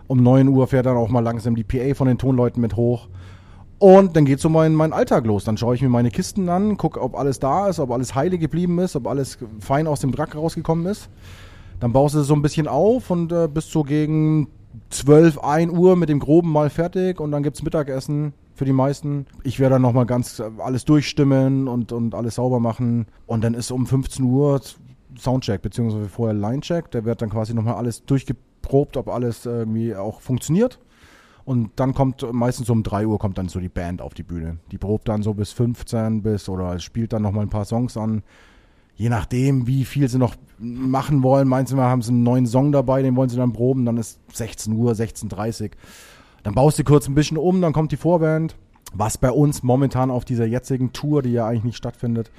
Um 0.06 0.22
9 0.22 0.46
Uhr 0.48 0.68
fährt 0.68 0.86
dann 0.86 0.96
auch 0.96 1.08
mal 1.08 1.20
langsam 1.20 1.56
die 1.56 1.64
PA 1.64 1.94
von 1.94 2.06
den 2.06 2.18
Tonleuten 2.18 2.60
mit 2.60 2.76
hoch. 2.76 3.08
Und 3.78 4.16
dann 4.16 4.24
geht 4.24 4.40
so 4.40 4.48
mein, 4.48 4.74
mein 4.74 4.92
Alltag 4.92 5.24
los. 5.24 5.44
Dann 5.44 5.56
schaue 5.56 5.74
ich 5.74 5.82
mir 5.82 5.88
meine 5.88 6.10
Kisten 6.10 6.48
an, 6.48 6.76
gucke, 6.76 7.00
ob 7.00 7.16
alles 7.16 7.38
da 7.38 7.68
ist, 7.68 7.78
ob 7.78 7.90
alles 7.92 8.14
heile 8.14 8.38
geblieben 8.38 8.78
ist, 8.80 8.96
ob 8.96 9.06
alles 9.06 9.38
fein 9.60 9.86
aus 9.86 10.00
dem 10.00 10.10
Drack 10.10 10.34
rausgekommen 10.34 10.86
ist. 10.86 11.08
Dann 11.78 11.92
baust 11.92 12.16
du 12.16 12.20
es 12.20 12.26
so 12.26 12.34
ein 12.34 12.42
bisschen 12.42 12.66
auf 12.66 13.10
und 13.10 13.30
äh, 13.30 13.48
bist 13.52 13.70
so 13.70 13.84
gegen 13.84 14.48
12, 14.90 15.38
1 15.38 15.72
Uhr 15.72 15.94
mit 15.94 16.08
dem 16.08 16.18
Groben 16.18 16.50
mal 16.50 16.70
fertig 16.70 17.20
und 17.20 17.30
dann 17.30 17.44
gibt's 17.44 17.62
Mittagessen 17.62 18.32
für 18.54 18.64
die 18.64 18.72
meisten. 18.72 19.26
Ich 19.44 19.60
werde 19.60 19.76
dann 19.76 19.82
nochmal 19.82 20.06
ganz 20.06 20.40
äh, 20.40 20.50
alles 20.58 20.84
durchstimmen 20.84 21.68
und, 21.68 21.92
und 21.92 22.16
alles 22.16 22.34
sauber 22.34 22.58
machen. 22.58 23.06
Und 23.26 23.44
dann 23.44 23.54
ist 23.54 23.70
um 23.70 23.86
15 23.86 24.24
Uhr 24.24 24.60
Soundcheck, 25.16 25.62
beziehungsweise 25.62 26.08
vorher 26.08 26.34
Linecheck. 26.34 26.90
Der 26.90 27.04
wird 27.04 27.22
dann 27.22 27.30
quasi 27.30 27.54
nochmal 27.54 27.74
alles 27.74 28.04
durchgeprobt, 28.04 28.96
ob 28.96 29.08
alles 29.08 29.46
irgendwie 29.46 29.94
auch 29.94 30.20
funktioniert. 30.20 30.80
Und 31.48 31.70
dann 31.76 31.94
kommt 31.94 32.30
meistens 32.30 32.68
um 32.68 32.82
3 32.82 33.06
Uhr 33.06 33.18
kommt 33.18 33.38
dann 33.38 33.48
so 33.48 33.58
die 33.58 33.70
Band 33.70 34.02
auf 34.02 34.12
die 34.12 34.22
Bühne. 34.22 34.58
Die 34.70 34.76
probt 34.76 35.08
dann 35.08 35.22
so 35.22 35.32
bis 35.32 35.50
15 35.52 36.20
bis 36.20 36.46
oder 36.50 36.78
spielt 36.78 37.14
dann 37.14 37.22
nochmal 37.22 37.46
ein 37.46 37.48
paar 37.48 37.64
Songs 37.64 37.96
an. 37.96 38.22
Je 38.96 39.08
nachdem, 39.08 39.66
wie 39.66 39.86
viel 39.86 40.10
sie 40.10 40.18
noch 40.18 40.34
machen 40.58 41.22
wollen. 41.22 41.48
Manchmal 41.48 41.86
haben 41.86 42.02
sie 42.02 42.12
einen 42.12 42.22
neuen 42.22 42.46
Song 42.46 42.70
dabei, 42.70 43.00
den 43.00 43.16
wollen 43.16 43.30
sie 43.30 43.38
dann 43.38 43.54
proben. 43.54 43.86
Dann 43.86 43.96
ist 43.96 44.20
16 44.34 44.74
Uhr, 44.74 44.92
16.30 44.92 45.62
Uhr. 45.62 45.70
Dann 46.42 46.54
baust 46.54 46.78
du 46.78 46.84
kurz 46.84 47.08
ein 47.08 47.14
bisschen 47.14 47.38
um, 47.38 47.62
dann 47.62 47.72
kommt 47.72 47.92
die 47.92 47.96
Vorband. 47.96 48.54
Was 48.92 49.16
bei 49.16 49.30
uns 49.30 49.62
momentan 49.62 50.10
auf 50.10 50.26
dieser 50.26 50.44
jetzigen 50.44 50.92
Tour, 50.92 51.22
die 51.22 51.32
ja 51.32 51.46
eigentlich 51.46 51.64
nicht 51.64 51.76
stattfindet, 51.78 52.30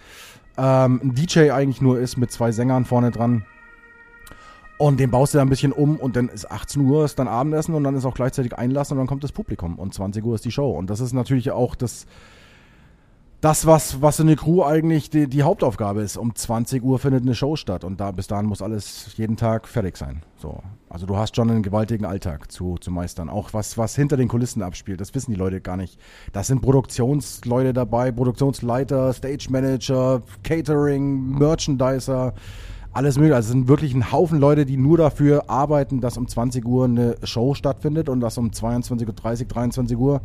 ähm, 0.56 1.02
ein 1.04 1.16
DJ 1.16 1.50
eigentlich 1.50 1.82
nur 1.82 1.98
ist 1.98 2.18
mit 2.18 2.32
zwei 2.32 2.52
Sängern 2.52 2.86
vorne 2.86 3.10
dran. 3.10 3.44
Und 4.80 4.98
den 4.98 5.12
baust 5.12 5.34
du 5.34 5.40
dann 5.40 5.48
ein 5.48 5.50
bisschen 5.50 5.74
um 5.74 5.98
und 5.98 6.16
dann 6.16 6.30
ist 6.30 6.50
18 6.50 6.82
Uhr, 6.84 7.04
ist 7.04 7.20
dann 7.20 7.28
Abendessen 7.28 7.76
und 7.76 7.84
dann 7.84 7.96
ist 7.96 8.06
auch 8.06 8.14
gleichzeitig 8.14 8.58
Einlass 8.58 8.94
und 8.94 8.98
dann 8.98 9.08
kommt 9.08 9.26
das 9.26 9.34
Publikum 9.34 9.78
und 9.78 9.94
20 9.94 10.24
Uhr 10.24 10.36
ist 10.36 10.46
die 10.46 10.52
Show. 10.52 10.72
Und 10.72 10.90
das 10.90 11.02
ist 11.02 11.12
natürlich 11.12 11.52
auch 11.52 11.76
das, 11.76 12.06
das 13.42 13.66
was, 13.66 14.02
was 14.02 14.22
in 14.22 14.28
der 14.28 14.38
Crew 14.38 14.64
eigentlich 14.64 15.10
die, 15.10 15.28
die 15.28 15.44
Hauptaufgabe 15.44 16.02
ist. 16.02 16.16
Um 16.16 16.34
20 16.34 16.82
Uhr 16.82 16.98
findet 16.98 17.24
eine 17.24 17.36
Show 17.36 17.58
statt 17.58 17.84
und 17.84 18.00
da 18.00 18.12
bis 18.12 18.28
dahin 18.28 18.46
muss 18.46 18.62
alles 18.62 19.18
jeden 19.18 19.36
Tag 19.36 19.68
fertig 19.68 19.98
sein. 19.98 20.24
So. 20.38 20.64
Also 20.88 21.06
du 21.06 21.18
hast 21.18 21.36
schon 21.36 21.52
einen 21.52 21.62
gewaltigen 21.62 22.06
Alltag 22.06 22.50
zu, 22.50 22.78
zu 22.78 22.90
meistern. 22.90 23.28
Auch 23.28 23.52
was, 23.52 23.78
was 23.78 23.98
hinter 23.98 24.16
den 24.16 24.30
Kulissen 24.30 24.62
abspielt, 24.62 25.02
das 25.02 25.14
wissen 25.14 25.32
die 25.32 25.38
Leute 25.38 25.60
gar 25.60 25.76
nicht. 25.76 26.00
Da 26.32 26.42
sind 26.42 26.62
Produktionsleute 26.62 27.74
dabei, 27.74 28.14
Produktionsleiter, 28.14 29.12
Stage 29.12 29.48
Manager, 29.50 30.22
Catering, 30.42 31.38
Merchandiser, 31.38 32.34
alles 33.00 33.16
mögliche. 33.16 33.36
Also 33.36 33.48
es 33.48 33.52
sind 33.54 33.70
wirklich 33.70 33.94
ein 33.94 34.12
Haufen 34.12 34.40
Leute, 34.40 34.66
die 34.66 34.76
nur 34.76 34.98
dafür 34.98 35.50
arbeiten, 35.50 36.02
dass 36.02 36.18
um 36.18 36.28
20 36.28 36.66
Uhr 36.66 36.84
eine 36.84 37.16
Show 37.24 37.54
stattfindet 37.54 38.10
und 38.10 38.20
dass 38.20 38.38
um 38.38 38.50
22.30 38.50 39.08
Uhr, 39.08 39.46
23 39.46 39.98
Uhr 39.98 40.22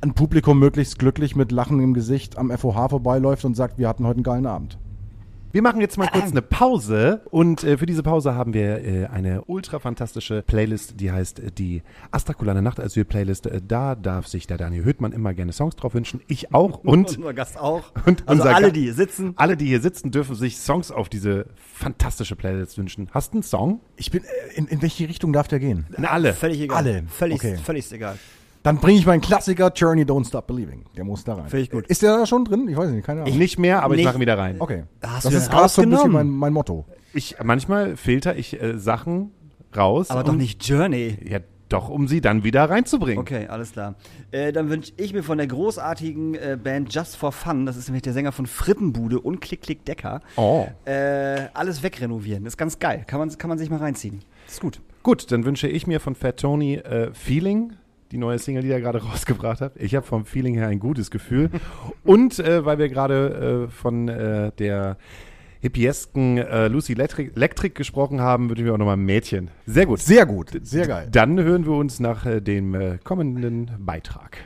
ein 0.00 0.12
Publikum 0.12 0.58
möglichst 0.58 0.98
glücklich 0.98 1.36
mit 1.36 1.52
Lachen 1.52 1.78
im 1.78 1.94
Gesicht 1.94 2.38
am 2.38 2.50
FOH 2.50 2.88
vorbeiläuft 2.88 3.44
und 3.44 3.54
sagt, 3.54 3.78
wir 3.78 3.88
hatten 3.88 4.04
heute 4.04 4.16
einen 4.16 4.24
geilen 4.24 4.46
Abend. 4.46 4.78
Wir 5.52 5.60
machen 5.60 5.82
jetzt 5.82 5.98
mal 5.98 6.08
kurz 6.08 6.24
eine 6.30 6.40
Pause 6.40 7.20
und 7.30 7.62
äh, 7.62 7.76
für 7.76 7.84
diese 7.84 8.02
Pause 8.02 8.34
haben 8.34 8.54
wir 8.54 8.84
äh, 8.84 9.06
eine 9.08 9.44
ultra 9.44 9.80
fantastische 9.80 10.40
Playlist, 10.40 10.98
die 10.98 11.12
heißt 11.12 11.40
äh, 11.40 11.52
die 11.52 11.82
Astrakulane 12.10 12.62
Nachtasyl 12.62 13.04
Playlist. 13.04 13.46
Äh, 13.46 13.60
da 13.66 13.94
darf 13.94 14.26
sich 14.26 14.46
der 14.46 14.56
Daniel 14.56 14.86
Hüttmann 14.86 15.12
immer 15.12 15.34
gerne 15.34 15.52
Songs 15.52 15.76
drauf 15.76 15.92
wünschen. 15.92 16.22
Ich 16.26 16.54
auch 16.54 16.78
und 16.84 17.18
unser 17.18 17.34
Gast 17.34 17.58
auch. 17.58 17.92
und 18.06 18.26
also 18.26 18.44
alle, 18.44 18.72
die 18.72 18.80
hier 18.84 18.94
sitzen. 18.94 19.34
alle, 19.36 19.58
die 19.58 19.66
hier 19.66 19.82
sitzen, 19.82 20.10
dürfen 20.10 20.34
sich 20.36 20.56
Songs 20.56 20.90
auf 20.90 21.10
diese 21.10 21.46
fantastische 21.56 22.34
Playlist 22.34 22.78
wünschen. 22.78 23.10
Hast 23.12 23.34
du 23.34 23.36
einen 23.36 23.42
Song? 23.42 23.80
Ich 23.96 24.10
bin, 24.10 24.24
äh, 24.24 24.54
in, 24.54 24.66
in 24.68 24.80
welche 24.80 25.06
Richtung 25.06 25.34
darf 25.34 25.48
der 25.48 25.58
gehen? 25.58 25.86
Na, 25.98 26.08
alle. 26.08 26.32
Völlig 26.32 26.60
egal. 26.62 26.78
Alle. 26.78 27.04
Völlig, 27.08 27.36
Okay. 27.36 27.58
völlig 27.62 27.92
egal. 27.92 28.16
Dann 28.62 28.78
bringe 28.78 28.98
ich 28.98 29.06
meinen 29.06 29.20
Klassiker 29.20 29.72
Journey 29.74 30.02
Don't 30.04 30.26
Stop 30.26 30.46
Believing. 30.46 30.84
Der 30.96 31.04
muss 31.04 31.24
da 31.24 31.34
rein. 31.34 31.48
Finde 31.48 31.64
ich 31.64 31.70
gut. 31.70 31.86
Ist 31.88 32.02
der 32.02 32.16
da 32.18 32.26
schon 32.26 32.44
drin? 32.44 32.68
Ich 32.68 32.76
weiß 32.76 32.90
nicht, 32.90 33.04
keine 33.04 33.22
Ahnung. 33.22 33.36
Nicht 33.36 33.58
mehr, 33.58 33.82
aber 33.82 33.94
ich 33.94 33.98
Nicht- 33.98 34.06
mache 34.06 34.16
ihn 34.18 34.20
wieder 34.20 34.38
rein. 34.38 34.56
okay. 34.60 34.84
Hast 35.02 35.24
das 35.24 35.32
du 35.32 35.36
ist 35.38 35.46
den 35.48 35.50
gerade 35.52 35.68
so 35.68 35.82
ein 35.82 35.88
bisschen 35.90 35.92
rausgenommen? 36.06 36.28
mein, 36.30 36.38
mein 36.38 36.52
Motto. 36.52 36.86
Ich, 37.12 37.36
manchmal 37.42 37.96
filter 37.96 38.36
ich 38.36 38.60
äh, 38.62 38.78
Sachen 38.78 39.32
raus. 39.76 40.10
Aber 40.10 40.20
um, 40.20 40.26
doch 40.26 40.34
nicht 40.34 40.64
Journey. 40.66 41.18
Ja, 41.28 41.40
doch, 41.68 41.88
um 41.88 42.06
sie 42.06 42.20
dann 42.20 42.44
wieder 42.44 42.68
reinzubringen. 42.70 43.18
Okay, 43.18 43.46
alles 43.48 43.72
klar. 43.72 43.94
Äh, 44.30 44.52
dann 44.52 44.68
wünsche 44.68 44.92
ich 44.96 45.12
mir 45.14 45.22
von 45.22 45.38
der 45.38 45.46
großartigen 45.48 46.34
äh, 46.34 46.58
Band 46.62 46.94
Just 46.94 47.16
for 47.16 47.32
Fun, 47.32 47.64
das 47.66 47.76
ist 47.78 47.88
nämlich 47.88 48.02
der 48.02 48.12
Sänger 48.12 48.30
von 48.30 48.46
Frittenbude 48.46 49.18
und 49.18 49.40
Klick 49.40 49.62
Klick 49.62 49.84
Decker, 49.86 50.20
Oh. 50.36 50.66
äh, 50.84 51.46
alles 51.54 51.82
wegrenovieren. 51.82 52.44
Das 52.44 52.52
ist 52.52 52.58
ganz 52.58 52.78
geil. 52.78 53.04
Kann 53.06 53.18
man, 53.18 53.36
kann 53.38 53.48
man 53.48 53.58
sich 53.58 53.70
mal 53.70 53.78
reinziehen. 53.78 54.20
Das 54.44 54.54
ist 54.54 54.60
gut. 54.60 54.80
Gut, 55.02 55.32
dann 55.32 55.44
wünsche 55.46 55.66
ich 55.66 55.86
mir 55.86 55.98
von 55.98 56.14
Fat 56.14 56.36
Tony 56.38 56.74
äh, 56.74 57.12
Feeling, 57.14 57.72
die 58.12 58.18
neue 58.18 58.38
Single, 58.38 58.62
die 58.62 58.70
er 58.70 58.80
gerade 58.80 59.02
rausgebracht 59.02 59.60
hat. 59.60 59.72
Ich 59.76 59.94
habe 59.94 60.06
vom 60.06 60.24
Feeling 60.24 60.54
her 60.54 60.68
ein 60.68 60.78
gutes 60.78 61.10
Gefühl. 61.10 61.50
Und 62.04 62.38
äh, 62.38 62.64
weil 62.64 62.78
wir 62.78 62.88
gerade 62.88 63.66
äh, 63.66 63.70
von 63.70 64.08
äh, 64.08 64.52
der 64.52 64.98
hippiesken 65.60 66.38
äh, 66.38 66.68
Lucy 66.68 66.92
Electric, 66.92 67.32
Electric 67.36 67.74
gesprochen 67.74 68.20
haben, 68.20 68.48
würde 68.48 68.60
ich 68.60 68.66
mir 68.66 68.74
auch 68.74 68.78
nochmal 68.78 68.96
Mädchen. 68.96 69.50
Sehr 69.64 69.86
gut. 69.86 70.00
Sehr 70.00 70.26
gut. 70.26 70.50
Sehr 70.62 70.86
geil. 70.86 71.08
Dann 71.10 71.40
hören 71.40 71.64
wir 71.64 71.72
uns 71.72 72.00
nach 72.00 72.26
äh, 72.26 72.40
dem 72.40 72.74
äh, 72.74 72.98
kommenden 73.02 73.70
Beitrag. 73.78 74.38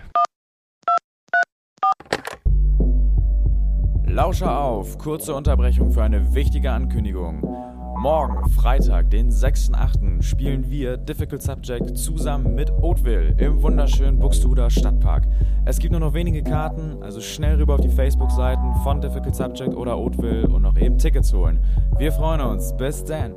Lauscher 4.07 4.59
auf, 4.59 4.97
kurze 4.99 5.35
Unterbrechung 5.35 5.93
für 5.93 6.03
eine 6.03 6.35
wichtige 6.35 6.71
Ankündigung. 6.71 7.76
Morgen, 7.99 8.49
Freitag, 8.51 9.11
den 9.11 9.31
6.8., 9.31 10.23
spielen 10.23 10.71
wir 10.71 10.99
Difficult 10.99 11.43
Subject 11.43 11.97
zusammen 11.97 12.55
mit 12.55 12.71
Oatville 12.71 13.35
im 13.39 13.63
wunderschönen 13.63 14.19
Buxtehuder 14.19 14.69
Stadtpark. 14.69 15.25
Es 15.65 15.79
gibt 15.79 15.93
nur 15.93 16.01
noch 16.01 16.13
wenige 16.13 16.43
Karten, 16.43 17.03
also 17.03 17.21
schnell 17.21 17.57
rüber 17.57 17.75
auf 17.75 17.81
die 17.81 17.89
Facebook-Seiten 17.89 18.75
von 18.85 19.01
Difficult 19.01 19.35
Subject 19.35 19.75
oder 19.75 19.99
Oatville 19.99 20.47
und 20.47 20.63
noch 20.63 20.77
eben 20.77 20.99
Tickets 20.99 21.33
holen. 21.33 21.59
Wir 21.97 22.13
freuen 22.13 22.43
uns. 22.43 22.77
Bis 22.77 23.03
dann. 23.03 23.35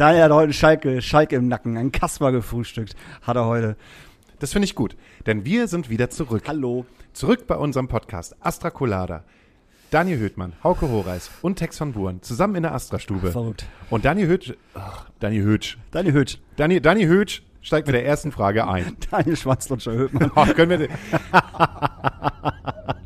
Daniel 0.00 0.22
hat 0.22 0.32
heute 0.32 0.44
einen 0.44 0.52
Schalke, 0.54 1.02
Schalke 1.02 1.36
im 1.36 1.48
Nacken, 1.48 1.76
einen 1.76 1.92
Kasper 1.92 2.32
gefrühstückt. 2.32 2.96
Hat 3.20 3.36
er 3.36 3.44
heute. 3.44 3.76
Das 4.38 4.50
finde 4.50 4.64
ich 4.64 4.74
gut, 4.74 4.96
denn 5.26 5.44
wir 5.44 5.68
sind 5.68 5.90
wieder 5.90 6.08
zurück. 6.08 6.44
Hallo. 6.48 6.86
Zurück 7.12 7.46
bei 7.46 7.56
unserem 7.56 7.86
Podcast 7.86 8.34
Astra 8.40 8.70
Colada. 8.70 9.24
Daniel 9.90 10.18
Höhtmann, 10.18 10.54
Hauke 10.64 10.88
Horeis 10.88 11.30
und 11.42 11.56
Tex 11.56 11.78
van 11.78 11.92
Buren 11.92 12.22
zusammen 12.22 12.54
in 12.54 12.62
der 12.62 12.72
Astra-Stube. 12.72 13.30
Verrückt. 13.30 13.66
Und 13.90 14.06
Daniel 14.06 14.28
Hötsch, 14.28 14.54
Daniel 15.18 15.44
Hötsch, 15.44 15.76
Daniel 15.90 16.14
Hütsch. 16.14 16.38
Daniel, 16.56 16.80
Daniel 16.80 17.08
Hötsch 17.08 17.42
steigt 17.60 17.86
mit 17.86 17.94
der 17.94 18.06
ersten 18.06 18.32
Frage 18.32 18.66
ein. 18.66 18.96
Daniel 19.10 19.36
Schwanzlutscher 19.36 19.92
Höhtmann. 19.92 20.32
Ach, 20.34 20.54
können 20.54 20.80
wir, 20.80 20.88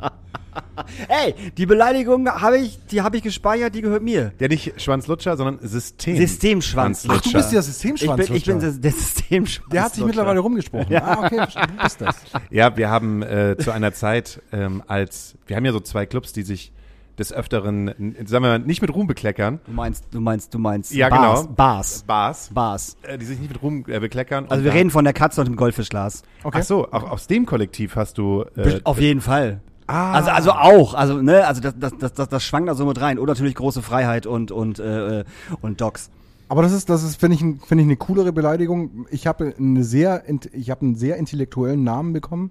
Ey, 1.08 1.34
die 1.56 1.66
Beleidigung 1.66 2.28
habe 2.28 2.58
ich, 2.58 2.78
die 2.90 3.02
habe 3.02 3.16
ich 3.16 3.22
gespeichert, 3.22 3.74
die 3.74 3.82
gehört 3.82 4.02
mir. 4.02 4.32
ja 4.38 4.48
nicht 4.48 4.80
Schwanzlutscher, 4.80 5.36
sondern 5.36 5.58
System. 5.66 6.16
Systemschwanzlutscher. 6.16 7.20
Ach, 7.20 7.30
du 7.30 7.32
bist 7.32 7.52
der 7.52 7.60
Ich 7.60 7.66
Systemschwanzlutscher. 7.66 8.26
bin, 8.32 8.36
ich 8.36 8.44
bin 8.44 8.60
der, 8.60 8.70
der 8.72 8.90
Systemschwanzlutscher. 8.92 9.70
der 9.72 9.82
hat 9.84 9.94
sich 9.94 10.04
mittlerweile 10.04 10.40
rumgesprochen. 10.40 10.94
Ah, 10.96 11.24
okay, 11.24 11.36
du 11.76 11.82
bist 11.82 12.00
das. 12.00 12.16
Ja, 12.50 12.76
wir 12.76 12.88
haben 12.90 13.22
äh, 13.22 13.56
zu 13.58 13.70
einer 13.70 13.92
Zeit, 13.92 14.40
ähm, 14.52 14.82
als, 14.86 15.34
wir 15.46 15.56
haben 15.56 15.64
ja 15.64 15.72
so 15.72 15.80
zwei 15.80 16.06
Clubs, 16.06 16.32
die 16.32 16.42
sich 16.42 16.72
des 17.18 17.32
Öfteren, 17.32 17.86
sagen 18.24 18.30
wir 18.30 18.40
mal, 18.40 18.58
nicht 18.58 18.82
mit 18.82 18.92
Ruhm 18.92 19.06
bekleckern. 19.06 19.60
Du 19.66 19.72
meinst, 19.72 20.04
du 20.10 20.20
meinst, 20.20 20.52
du 20.52 20.58
meinst. 20.58 20.92
Ja, 20.92 21.08
Bars, 21.08 21.42
genau. 21.42 21.54
Bars. 21.54 22.02
Bars. 22.06 22.50
Bars. 22.52 22.96
Äh, 23.02 23.18
die 23.18 23.24
sich 23.24 23.38
nicht 23.38 23.52
mit 23.52 23.62
Ruhm 23.62 23.84
äh, 23.86 24.00
bekleckern. 24.00 24.46
Also 24.48 24.64
wir 24.64 24.72
reden 24.72 24.90
von 24.90 25.04
der 25.04 25.12
Katze 25.12 25.40
und 25.40 25.46
dem 25.46 25.56
Goldfischglas. 25.56 26.22
Ach 26.42 26.62
so, 26.62 26.90
auch 26.90 27.10
aus 27.10 27.26
dem 27.28 27.46
Kollektiv 27.46 27.94
hast 27.96 28.18
du. 28.18 28.44
Äh, 28.56 28.80
Auf 28.84 29.00
jeden 29.00 29.20
Fall. 29.20 29.60
Ah, 29.86 30.12
Also, 30.12 30.30
also 30.30 30.52
auch, 30.52 30.94
also, 30.94 31.20
ne, 31.20 31.46
also 31.46 31.60
das, 31.60 31.74
das, 31.78 31.92
das, 31.98 32.12
das, 32.12 32.28
das 32.28 32.42
schwang 32.42 32.66
da 32.66 32.74
so 32.74 32.86
mit 32.86 33.00
rein. 33.00 33.18
Und 33.18 33.26
natürlich 33.26 33.54
große 33.54 33.82
Freiheit 33.82 34.26
und, 34.26 34.50
und, 34.50 34.78
äh, 34.78 35.20
äh, 35.20 35.24
und 35.60 35.80
Docs. 35.80 36.10
Aber 36.48 36.62
das 36.62 36.72
ist, 36.72 36.90
das 36.90 37.02
ist, 37.02 37.18
finde 37.18 37.36
ich, 37.36 37.40
finde 37.40 37.82
ich 37.82 37.88
eine 37.88 37.96
coolere 37.96 38.32
Beleidigung. 38.32 39.06
Ich 39.10 39.26
habe 39.26 39.54
eine 39.58 39.82
sehr, 39.82 40.22
ich 40.52 40.70
habe 40.70 40.82
einen 40.82 40.94
sehr 40.94 41.16
intellektuellen 41.16 41.82
Namen 41.82 42.12
bekommen. 42.12 42.50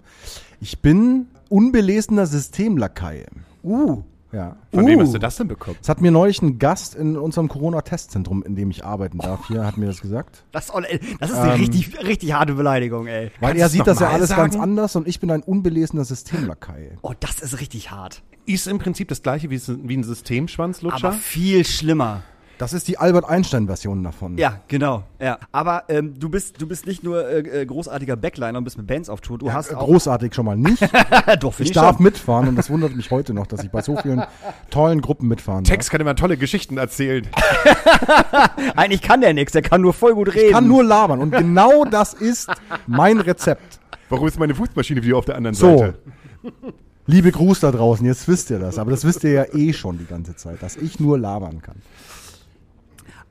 Ich 0.60 0.82
bin 0.82 1.28
unbelesener 1.50 2.26
Systemlakai. 2.26 3.26
Uh. 3.64 4.04
Ja. 4.34 4.56
Von 4.74 4.88
wem 4.88 5.00
Uh. 5.00 5.04
hast 5.04 5.14
du 5.14 5.20
das 5.20 5.38
denn 5.38 5.48
bekommen? 5.48 5.78
Das 5.80 5.90
hat 5.90 6.02
mir 6.02 6.12
neulich 6.12 6.42
ein 6.42 6.58
Gast 6.58 6.96
in 6.96 7.16
unserem 7.18 7.48
Corona-Testzentrum, 7.48 8.44
in 8.44 8.56
dem 8.56 8.72
ich 8.72 8.84
arbeiten 8.84 9.20
darf, 9.20 9.48
hier, 9.48 9.66
hat 9.66 9.78
mir 9.78 9.86
das 9.86 10.02
gesagt. 10.02 10.44
Das, 10.52 10.68
das 11.20 11.30
ist 11.30 11.38
eine 11.38 11.54
Ähm, 11.54 11.60
richtig, 11.60 12.04
richtig 12.04 12.34
harte 12.34 12.54
Beleidigung, 12.56 13.06
ey. 13.08 13.32
Weil 13.40 13.50
Kannst 13.52 13.62
er 13.62 13.70
sieht 13.70 13.88
das 13.88 14.00
ja 14.00 14.10
alles 14.10 14.30
ganz 14.32 14.54
sagen? 14.56 14.64
anders 14.64 14.96
und 14.96 15.08
ich 15.08 15.20
bin 15.20 15.30
ein 15.32 15.44
unbelesener 15.44 16.04
Systemlakai. 16.04 16.98
Oh, 17.04 17.14
das 17.20 17.40
ist 17.42 17.60
richtig 17.60 17.92
hart. 17.92 18.24
Ist 18.46 18.68
im 18.68 18.80
Prinzip 18.80 19.08
das 19.08 19.22
gleiche 19.22 19.50
wie, 19.50 19.62
wie 19.88 19.96
ein 19.98 20.04
Systemschwanzlutscher. 20.04 21.08
Aber 21.08 21.12
viel 21.14 21.64
schlimmer. 21.64 22.24
Das 22.64 22.72
ist 22.72 22.88
die 22.88 22.98
Albert 22.98 23.26
Einstein-Version 23.28 24.02
davon. 24.06 24.38
Ja, 24.38 24.62
genau. 24.70 25.04
Ja. 25.20 25.38
Aber 25.52 25.84
ähm, 25.90 26.18
du 26.18 26.30
bist 26.30 26.62
du 26.62 26.66
bist 26.66 26.88
nicht 26.88 27.04
nur 27.04 27.28
äh, 27.28 27.40
äh, 27.40 27.66
großartiger 27.66 28.16
Backliner 28.16 28.58
und 28.58 28.64
bist 28.64 28.78
mit 28.78 28.88
Bands 28.88 29.10
auf 29.10 29.20
Tour. 29.20 29.38
Du 29.38 29.52
hast 29.52 29.76
auch 29.76 29.84
Großartig 29.84 30.34
schon 30.34 30.46
mal 30.46 30.56
nicht. 30.56 30.82
doch 31.42 31.60
Ich 31.60 31.68
ich 31.68 31.72
darf 31.74 31.98
schon. 31.98 32.04
mitfahren 32.04 32.48
und 32.48 32.56
das 32.56 32.70
wundert 32.70 32.96
mich 32.96 33.12
heute 33.12 33.34
noch, 33.34 33.48
dass 33.48 33.66
ich 33.66 33.70
bei 33.70 33.82
so 33.82 33.98
vielen 33.98 34.24
tollen 34.70 35.02
Gruppen 35.02 35.28
mitfahren 35.28 35.66
Tex 35.66 35.90
kann 35.90 36.00
immer 36.00 36.16
tolle 36.16 36.38
Geschichten 36.38 36.78
erzählen. 36.78 37.28
Eigentlich 38.78 39.02
kann 39.02 39.20
der 39.20 39.34
nichts, 39.34 39.52
der 39.52 39.62
kann 39.62 39.82
nur 39.82 39.92
voll 39.94 40.14
gut 40.14 40.34
reden. 40.34 40.46
Ich 40.46 40.52
kann 40.54 40.66
nur 40.66 40.86
labern 40.86 41.20
und 41.20 41.32
genau 41.32 41.84
das 41.84 42.14
ist 42.14 42.50
mein 42.88 43.20
Rezept. 43.20 43.82
Warum 44.08 44.26
ist 44.26 44.40
meine 44.40 44.56
Fußmaschine 44.56 45.04
wieder 45.04 45.18
auf 45.18 45.26
der 45.26 45.36
anderen 45.36 45.54
So. 45.54 45.80
Seite? 45.80 45.96
Liebe 47.08 47.30
Gruß 47.34 47.60
da 47.60 47.72
draußen, 47.72 48.06
jetzt 48.06 48.26
wisst 48.30 48.50
ihr 48.52 48.60
das, 48.60 48.78
aber 48.78 48.92
das 48.92 49.04
wisst 49.04 49.26
ihr 49.26 49.32
ja 49.32 49.46
eh 49.54 49.74
schon 49.74 49.98
die 49.98 50.06
ganze 50.06 50.38
Zeit, 50.38 50.64
dass 50.64 50.78
ich 50.78 51.02
nur 51.02 51.20
labern 51.20 51.62
kann. 51.62 51.76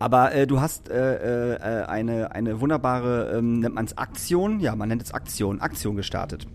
Aber 0.02 0.34
äh, 0.34 0.46
du 0.48 0.60
hast 0.60 0.88
äh, 0.88 1.54
äh, 1.54 1.84
eine, 1.84 2.32
eine 2.32 2.60
wunderbare, 2.60 3.36
ähm, 3.38 3.60
nennt 3.60 3.74
man 3.76 3.84
es 3.84 3.96
Aktion? 3.96 4.58
Ja, 4.58 4.74
man 4.74 4.88
nennt 4.88 5.00
es 5.02 5.12
Aktion. 5.14 5.60
Aktion 5.60 5.94
gestartet. 5.94 6.46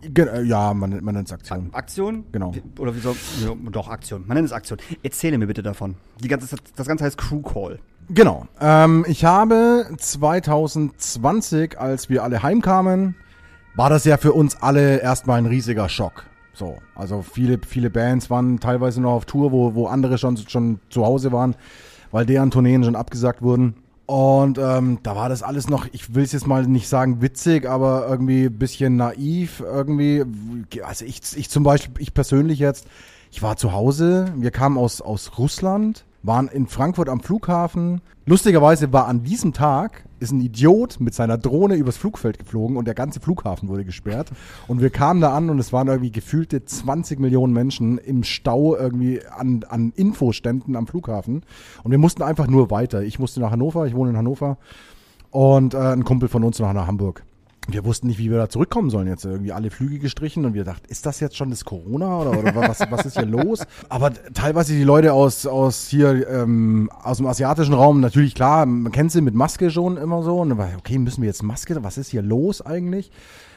Ge- 0.00 0.26
äh, 0.26 0.42
Ja, 0.42 0.72
man, 0.72 1.04
man 1.04 1.14
nennt 1.14 1.28
es 1.28 1.32
Aktion. 1.34 1.68
Aktion? 1.72 2.24
Genau. 2.32 2.52
Oder 2.78 2.94
wieso? 2.96 3.10
Ja, 3.44 3.54
doch, 3.70 3.88
Aktion. 3.88 4.24
Man 4.26 4.36
nennt 4.36 4.46
es 4.46 4.52
Aktion. 4.52 4.78
Erzähle 5.02 5.36
mir 5.36 5.46
bitte 5.46 5.62
davon. 5.62 5.96
Die 6.20 6.28
ganze, 6.28 6.56
das 6.74 6.86
Ganze 6.86 7.04
heißt 7.04 7.18
Crew 7.18 7.42
Call. 7.42 7.78
Genau. 8.08 8.46
Ähm, 8.58 9.04
ich 9.06 9.24
habe 9.26 9.86
2020, 9.96 11.78
als 11.78 12.08
wir 12.08 12.22
alle 12.24 12.42
heimkamen, 12.42 13.16
war 13.74 13.90
das 13.90 14.04
ja 14.04 14.16
für 14.16 14.32
uns 14.32 14.56
alle 14.62 14.98
erstmal 15.00 15.38
ein 15.38 15.46
riesiger 15.46 15.88
Schock. 15.88 16.24
So, 16.54 16.78
also 16.94 17.22
viele, 17.22 17.58
viele 17.66 17.88
Bands 17.90 18.28
waren 18.30 18.60
teilweise 18.60 19.00
noch 19.00 19.12
auf 19.12 19.24
Tour, 19.24 19.52
wo, 19.52 19.74
wo 19.74 19.86
andere 19.86 20.18
schon, 20.18 20.36
schon 20.36 20.80
zu 20.90 21.04
Hause 21.06 21.32
waren, 21.32 21.54
weil 22.12 22.26
deren 22.26 22.52
Tourneen 22.52 22.84
schon 22.84 22.94
abgesagt 22.94 23.42
wurden. 23.42 23.74
Und 24.06 24.58
ähm, 24.58 24.98
da 25.02 25.16
war 25.16 25.28
das 25.28 25.42
alles 25.42 25.68
noch, 25.68 25.86
ich 25.92 26.14
will 26.14 26.24
es 26.24 26.32
jetzt 26.32 26.46
mal 26.46 26.66
nicht 26.66 26.88
sagen 26.88 27.22
witzig, 27.22 27.68
aber 27.68 28.06
irgendwie 28.08 28.44
ein 28.44 28.58
bisschen 28.58 28.96
naiv 28.96 29.60
irgendwie. 29.60 30.24
Also 30.84 31.04
ich, 31.04 31.20
ich 31.34 31.48
zum 31.48 31.62
Beispiel, 31.62 32.02
ich 32.02 32.12
persönlich 32.12 32.58
jetzt, 32.58 32.86
ich 33.30 33.42
war 33.42 33.56
zu 33.56 33.72
Hause, 33.72 34.26
wir 34.36 34.50
kamen 34.50 34.76
aus, 34.76 35.00
aus 35.00 35.38
Russland, 35.38 36.04
waren 36.22 36.48
in 36.48 36.66
Frankfurt 36.66 37.08
am 37.08 37.20
Flughafen. 37.20 38.02
Lustigerweise 38.26 38.92
war 38.92 39.08
an 39.08 39.22
diesem 39.22 39.52
Tag, 39.52 40.04
ist 40.22 40.32
ein 40.32 40.40
Idiot 40.40 41.00
mit 41.00 41.14
seiner 41.14 41.36
Drohne 41.36 41.74
übers 41.74 41.96
Flugfeld 41.96 42.38
geflogen 42.38 42.76
und 42.76 42.86
der 42.86 42.94
ganze 42.94 43.20
Flughafen 43.20 43.68
wurde 43.68 43.84
gesperrt. 43.84 44.30
Und 44.68 44.80
wir 44.80 44.90
kamen 44.90 45.20
da 45.20 45.34
an 45.34 45.50
und 45.50 45.58
es 45.58 45.72
waren 45.72 45.88
irgendwie 45.88 46.12
gefühlte 46.12 46.64
20 46.64 47.20
Millionen 47.20 47.52
Menschen 47.52 47.98
im 47.98 48.24
Stau 48.24 48.76
irgendwie 48.76 49.20
an, 49.26 49.64
an 49.68 49.92
Infoständen 49.94 50.76
am 50.76 50.86
Flughafen. 50.86 51.42
Und 51.82 51.90
wir 51.90 51.98
mussten 51.98 52.22
einfach 52.22 52.46
nur 52.46 52.70
weiter. 52.70 53.02
Ich 53.02 53.18
musste 53.18 53.40
nach 53.40 53.50
Hannover, 53.50 53.86
ich 53.86 53.94
wohne 53.94 54.10
in 54.10 54.16
Hannover. 54.16 54.58
Und 55.30 55.74
äh, 55.74 55.78
ein 55.78 56.04
Kumpel 56.04 56.28
von 56.28 56.44
uns 56.44 56.58
nach 56.58 56.86
Hamburg. 56.86 57.24
Wir 57.68 57.84
wussten 57.84 58.08
nicht, 58.08 58.18
wie 58.18 58.30
wir 58.30 58.38
da 58.38 58.48
zurückkommen 58.48 58.90
sollen. 58.90 59.06
Jetzt 59.06 59.24
irgendwie 59.24 59.52
alle 59.52 59.70
Flüge 59.70 60.00
gestrichen 60.00 60.44
und 60.44 60.54
wir 60.54 60.64
dachten, 60.64 60.84
ist 60.88 61.06
das 61.06 61.20
jetzt 61.20 61.36
schon 61.36 61.50
das 61.50 61.64
Corona 61.64 62.18
oder, 62.18 62.38
oder 62.38 62.54
was, 62.56 62.80
was 62.90 63.06
ist 63.06 63.16
hier 63.16 63.26
los? 63.26 63.64
Aber 63.88 64.12
teilweise 64.34 64.72
die 64.74 64.82
Leute 64.82 65.12
aus, 65.12 65.46
aus 65.46 65.86
hier, 65.86 66.28
ähm, 66.28 66.90
aus 67.02 67.18
dem 67.18 67.26
asiatischen 67.26 67.74
Raum, 67.74 68.00
natürlich 68.00 68.34
klar, 68.34 68.66
man 68.66 68.90
kennt 68.90 69.12
sie 69.12 69.20
mit 69.20 69.34
Maske 69.34 69.70
schon 69.70 69.96
immer 69.96 70.24
so. 70.24 70.40
Und 70.40 70.50
dann 70.50 70.58
war, 70.58 70.70
okay, 70.76 70.98
müssen 70.98 71.22
wir 71.22 71.28
jetzt 71.28 71.44
Maske? 71.44 71.82
Was 71.84 71.98
ist 71.98 72.10
hier 72.10 72.22
los 72.22 72.62
eigentlich? 72.62 73.12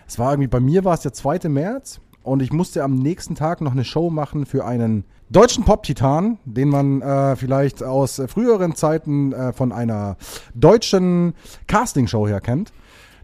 Es 0.08 0.20
war 0.20 0.32
irgendwie, 0.32 0.48
bei 0.48 0.60
mir 0.60 0.86
war 0.86 0.94
es 0.94 1.02
der 1.02 1.14
2. 1.14 1.50
März 1.50 2.00
und 2.22 2.44
ich 2.44 2.54
musste 2.54 2.84
am 2.84 2.96
nächsten 2.96 3.34
Tag 3.34 3.62
noch 3.62 3.72
eine 3.72 3.84
Show 3.84 4.12
machen 4.12 4.46
für 4.46 4.66
einen 4.66 5.06
deutschen 5.30 5.64
Pop-Titan, 5.64 6.38
den 6.46 6.70
man 6.70 7.02
äh, 7.02 7.36
vielleicht 7.36 7.84
aus 7.84 8.22
früheren 8.28 8.76
Zeiten 8.76 9.34
äh, 9.34 9.54
von 9.54 9.72
einer 9.72 10.18
deutschen 10.54 11.34
Castingshow 11.68 12.28
her 12.28 12.42
kennt. 12.42 12.72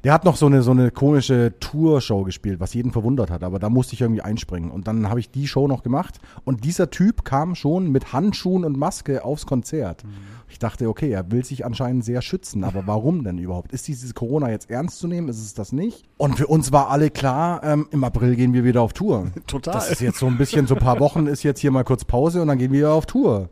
Der 0.03 0.13
hat 0.13 0.25
noch 0.25 0.35
so 0.35 0.47
eine, 0.47 0.63
so 0.63 0.71
eine 0.71 0.89
komische 0.89 1.53
Tour-Show 1.59 2.23
gespielt, 2.23 2.59
was 2.59 2.73
jeden 2.73 2.91
verwundert 2.91 3.29
hat, 3.29 3.43
aber 3.43 3.59
da 3.59 3.69
musste 3.69 3.93
ich 3.93 4.01
irgendwie 4.01 4.21
einspringen. 4.21 4.71
Und 4.71 4.87
dann 4.87 5.09
habe 5.09 5.19
ich 5.19 5.29
die 5.29 5.47
Show 5.47 5.67
noch 5.67 5.83
gemacht 5.83 6.19
und 6.43 6.63
dieser 6.63 6.89
Typ 6.89 7.23
kam 7.23 7.53
schon 7.53 7.91
mit 7.91 8.11
Handschuhen 8.11 8.65
und 8.65 8.77
Maske 8.77 9.23
aufs 9.23 9.45
Konzert. 9.45 10.03
Ich 10.49 10.59
dachte, 10.59 10.89
okay, 10.89 11.11
er 11.11 11.31
will 11.31 11.45
sich 11.45 11.65
anscheinend 11.65 12.03
sehr 12.03 12.21
schützen, 12.21 12.63
aber 12.63 12.85
warum 12.85 13.23
denn 13.23 13.37
überhaupt? 13.37 13.71
Ist 13.71 13.87
dieses 13.87 14.13
Corona 14.13 14.49
jetzt 14.49 14.69
ernst 14.69 14.99
zu 14.99 15.07
nehmen? 15.07 15.29
Ist 15.29 15.39
es 15.39 15.53
das 15.53 15.71
nicht? 15.71 16.03
Und 16.17 16.35
für 16.35 16.47
uns 16.47 16.71
war 16.71 16.89
alle 16.89 17.09
klar, 17.09 17.63
ähm, 17.63 17.87
im 17.91 18.03
April 18.03 18.35
gehen 18.35 18.53
wir 18.53 18.63
wieder 18.63 18.81
auf 18.81 18.93
Tour. 18.93 19.27
Total. 19.47 19.73
Das 19.73 19.89
ist 19.89 20.01
jetzt 20.01 20.19
so 20.19 20.27
ein 20.27 20.37
bisschen, 20.37 20.67
so 20.67 20.75
ein 20.75 20.81
paar 20.81 20.99
Wochen 20.99 21.27
ist 21.27 21.43
jetzt 21.43 21.59
hier 21.59 21.71
mal 21.71 21.83
kurz 21.83 22.03
Pause 22.03 22.41
und 22.41 22.47
dann 22.47 22.57
gehen 22.57 22.71
wir 22.71 22.79
wieder 22.79 22.93
auf 22.93 23.05
Tour. 23.05 23.49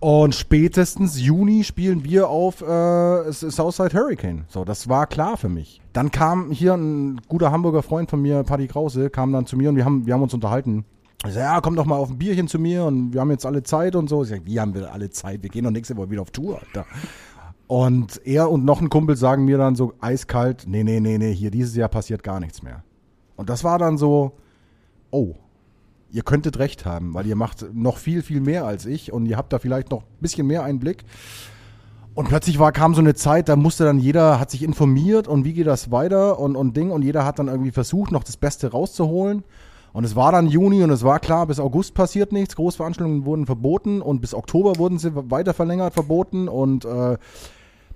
Und 0.00 0.34
spätestens 0.34 1.20
Juni 1.20 1.62
spielen 1.62 2.04
wir 2.04 2.30
auf 2.30 2.62
äh, 2.62 3.32
Southside 3.32 3.92
Hurricane. 3.92 4.46
So, 4.48 4.64
das 4.64 4.88
war 4.88 5.06
klar 5.06 5.36
für 5.36 5.50
mich. 5.50 5.82
Dann 5.92 6.10
kam 6.10 6.50
hier 6.50 6.72
ein 6.72 7.20
guter 7.28 7.52
Hamburger 7.52 7.82
Freund 7.82 8.08
von 8.08 8.22
mir, 8.22 8.42
Paddy 8.42 8.66
Krause, 8.66 9.10
kam 9.10 9.30
dann 9.32 9.44
zu 9.44 9.58
mir 9.58 9.68
und 9.68 9.76
wir 9.76 9.84
haben, 9.84 10.06
wir 10.06 10.14
haben 10.14 10.22
uns 10.22 10.32
unterhalten. 10.32 10.86
Ich 11.26 11.34
sag, 11.34 11.42
ja, 11.42 11.60
komm 11.60 11.76
doch 11.76 11.84
mal 11.84 11.96
auf 11.96 12.08
ein 12.08 12.16
Bierchen 12.16 12.48
zu 12.48 12.58
mir 12.58 12.86
und 12.86 13.12
wir 13.12 13.20
haben 13.20 13.30
jetzt 13.30 13.44
alle 13.44 13.62
Zeit 13.62 13.94
und 13.94 14.08
so. 14.08 14.22
Ich 14.22 14.30
sag, 14.30 14.46
wie 14.46 14.58
haben 14.58 14.72
wir 14.72 14.90
alle 14.90 15.10
Zeit? 15.10 15.42
Wir 15.42 15.50
gehen 15.50 15.64
doch 15.64 15.70
nächste 15.70 15.98
Woche 15.98 16.10
wieder 16.10 16.22
auf 16.22 16.30
Tour, 16.30 16.60
Alter. 16.60 16.86
Und 17.66 18.26
er 18.26 18.50
und 18.50 18.64
noch 18.64 18.80
ein 18.80 18.88
Kumpel 18.88 19.16
sagen 19.16 19.44
mir 19.44 19.58
dann 19.58 19.76
so 19.76 19.92
eiskalt, 20.00 20.64
nee, 20.66 20.82
nee, 20.82 20.98
nee, 20.98 21.18
nee, 21.18 21.34
hier 21.34 21.50
dieses 21.50 21.76
Jahr 21.76 21.90
passiert 21.90 22.22
gar 22.22 22.40
nichts 22.40 22.62
mehr. 22.62 22.82
Und 23.36 23.50
das 23.50 23.64
war 23.64 23.78
dann 23.78 23.98
so, 23.98 24.32
oh, 25.10 25.34
ihr 26.12 26.22
könntet 26.22 26.58
recht 26.58 26.84
haben, 26.84 27.14
weil 27.14 27.26
ihr 27.26 27.36
macht 27.36 27.66
noch 27.74 27.98
viel, 27.98 28.22
viel 28.22 28.40
mehr 28.40 28.64
als 28.66 28.86
ich 28.86 29.12
und 29.12 29.26
ihr 29.26 29.36
habt 29.36 29.52
da 29.52 29.58
vielleicht 29.58 29.90
noch 29.90 30.02
ein 30.02 30.20
bisschen 30.20 30.46
mehr 30.46 30.62
Einblick. 30.62 31.04
Und 32.14 32.28
plötzlich 32.28 32.58
war, 32.58 32.72
kam 32.72 32.94
so 32.94 33.00
eine 33.00 33.14
Zeit, 33.14 33.48
da 33.48 33.56
musste 33.56 33.84
dann 33.84 33.98
jeder, 33.98 34.40
hat 34.40 34.50
sich 34.50 34.62
informiert 34.62 35.28
und 35.28 35.44
wie 35.44 35.52
geht 35.52 35.66
das 35.66 35.90
weiter 35.90 36.38
und, 36.38 36.56
und 36.56 36.76
Ding 36.76 36.90
und 36.90 37.02
jeder 37.02 37.24
hat 37.24 37.38
dann 37.38 37.48
irgendwie 37.48 37.70
versucht, 37.70 38.10
noch 38.10 38.24
das 38.24 38.36
Beste 38.36 38.70
rauszuholen. 38.72 39.44
Und 39.92 40.04
es 40.04 40.14
war 40.14 40.30
dann 40.30 40.46
Juni 40.46 40.82
und 40.82 40.90
es 40.90 41.02
war 41.02 41.18
klar, 41.18 41.46
bis 41.46 41.58
August 41.58 41.94
passiert 41.94 42.32
nichts, 42.32 42.54
Großveranstaltungen 42.56 43.24
wurden 43.24 43.46
verboten 43.46 44.02
und 44.02 44.20
bis 44.20 44.34
Oktober 44.34 44.76
wurden 44.76 44.98
sie 44.98 45.12
weiter 45.14 45.54
verlängert, 45.54 45.94
verboten 45.94 46.48
und 46.48 46.84
äh, 46.84 47.16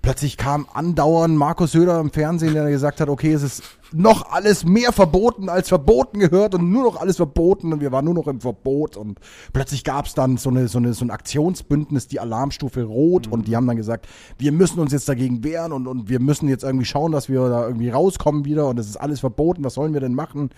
plötzlich 0.04 0.36
kam 0.36 0.66
andauernd 0.74 1.34
Markus 1.34 1.72
Söder 1.72 1.98
im 1.98 2.10
Fernsehen, 2.10 2.52
der 2.52 2.68
gesagt 2.68 3.00
hat, 3.00 3.08
okay, 3.08 3.32
es 3.32 3.42
ist 3.42 3.62
noch 3.90 4.30
alles 4.30 4.66
mehr 4.66 4.92
verboten 4.92 5.48
als 5.48 5.70
verboten 5.70 6.18
gehört 6.18 6.54
und 6.54 6.70
nur 6.70 6.82
noch 6.82 7.00
alles 7.00 7.16
verboten 7.16 7.72
und 7.72 7.80
wir 7.80 7.90
waren 7.90 8.04
nur 8.04 8.12
noch 8.12 8.28
im 8.28 8.42
Verbot 8.42 8.98
und 8.98 9.18
plötzlich 9.54 9.82
gab 9.82 10.04
es 10.04 10.12
dann 10.12 10.36
so, 10.36 10.50
eine, 10.50 10.68
so, 10.68 10.76
eine, 10.76 10.92
so 10.92 11.06
ein 11.06 11.10
Aktionsbündnis, 11.10 12.06
die 12.06 12.20
Alarmstufe 12.20 12.82
Rot 12.82 13.28
und 13.28 13.48
die 13.48 13.56
haben 13.56 13.66
dann 13.66 13.78
gesagt, 13.78 14.06
wir 14.36 14.52
müssen 14.52 14.78
uns 14.78 14.92
jetzt 14.92 15.08
dagegen 15.08 15.42
wehren 15.42 15.72
und, 15.72 15.86
und 15.86 16.10
wir 16.10 16.20
müssen 16.20 16.50
jetzt 16.50 16.64
irgendwie 16.64 16.84
schauen, 16.84 17.12
dass 17.12 17.30
wir 17.30 17.48
da 17.48 17.66
irgendwie 17.66 17.88
rauskommen 17.88 18.44
wieder 18.44 18.68
und 18.68 18.78
es 18.78 18.88
ist 18.88 18.96
alles 18.96 19.20
verboten, 19.20 19.64
was 19.64 19.72
sollen 19.72 19.94
wir 19.94 20.00
denn 20.00 20.14
machen? 20.14 20.50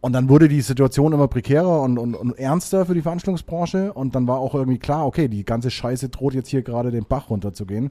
Und 0.00 0.12
dann 0.14 0.28
wurde 0.28 0.48
die 0.48 0.62
Situation 0.62 1.12
immer 1.12 1.28
prekärer 1.28 1.80
und, 1.80 1.96
und, 1.96 2.16
und 2.16 2.36
ernster 2.38 2.86
für 2.86 2.94
die 2.94 3.02
Veranstaltungsbranche 3.02 3.92
und 3.92 4.16
dann 4.16 4.26
war 4.26 4.38
auch 4.38 4.54
irgendwie 4.54 4.78
klar, 4.78 5.06
okay, 5.06 5.28
die 5.28 5.44
ganze 5.44 5.70
Scheiße 5.70 6.08
droht 6.08 6.34
jetzt 6.34 6.48
hier 6.48 6.62
gerade 6.62 6.90
den 6.90 7.04
Bach 7.04 7.30
runterzugehen. 7.30 7.90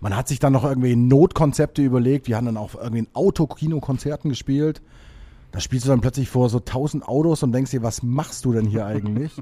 Man 0.00 0.16
hat 0.16 0.28
sich 0.28 0.38
dann 0.38 0.52
noch 0.52 0.64
irgendwie 0.64 0.96
Notkonzepte 0.96 1.82
überlegt. 1.82 2.28
Wir 2.28 2.36
haben 2.36 2.46
dann 2.46 2.56
auch 2.56 2.74
irgendwie 2.74 3.00
in 3.00 3.08
Autokino-Konzerten 3.12 4.28
gespielt. 4.28 4.82
Da 5.52 5.60
spielst 5.60 5.86
du 5.86 5.90
dann 5.90 6.00
plötzlich 6.00 6.28
vor 6.28 6.48
so 6.48 6.60
tausend 6.60 7.08
Autos 7.08 7.42
und 7.42 7.52
denkst 7.52 7.70
dir, 7.70 7.82
was 7.82 8.02
machst 8.02 8.44
du 8.44 8.52
denn 8.52 8.66
hier 8.66 8.86
eigentlich? 8.86 9.32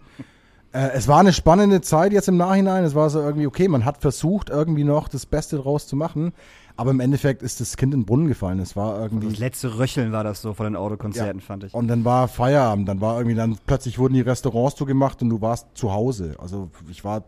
äh, 0.73 0.91
es 0.95 1.09
war 1.09 1.21
eine 1.21 1.33
spannende 1.33 1.81
Zeit 1.81 2.13
jetzt 2.13 2.29
im 2.29 2.37
Nachhinein. 2.37 2.85
Es 2.85 2.95
war 2.95 3.09
so 3.11 3.21
irgendwie, 3.21 3.47
okay, 3.47 3.69
man 3.69 3.85
hat 3.85 3.99
versucht, 3.99 4.51
irgendwie 4.51 4.85
noch 4.85 5.09
das 5.09 5.27
Beste 5.27 5.57
draus 5.57 5.87
zu 5.87 5.97
machen. 5.97 6.33
Aber 6.77 6.91
im 6.91 6.99
Endeffekt 6.99 7.43
ist 7.43 7.61
das 7.61 7.77
Kind 7.77 7.95
in 7.95 8.01
den 8.01 8.07
Brunnen 8.07 8.27
gefallen. 8.27 8.59
Es 8.59 8.75
war 8.75 9.01
irgendwie. 9.01 9.29
Das 9.29 9.39
letzte 9.39 9.79
Röcheln 9.79 10.11
war 10.11 10.25
das 10.25 10.43
so 10.43 10.55
von 10.55 10.65
den 10.65 10.75
Autokonzerten, 10.75 11.41
fand 11.41 11.63
ich. 11.65 11.73
Und 11.73 11.87
dann 11.87 12.05
war 12.05 12.27
Feierabend, 12.27 12.89
dann 12.89 13.01
war 13.01 13.17
irgendwie, 13.17 13.37
dann 13.37 13.57
plötzlich 13.65 13.99
wurden 14.01 14.15
die 14.15 14.23
Restaurants 14.23 14.75
zugemacht 14.75 15.23
und 15.23 15.29
du 15.31 15.41
warst 15.41 15.69
zu 15.75 15.93
Hause. 15.93 16.35
Also 16.41 16.71
ich 16.91 17.05
war, 17.05 17.23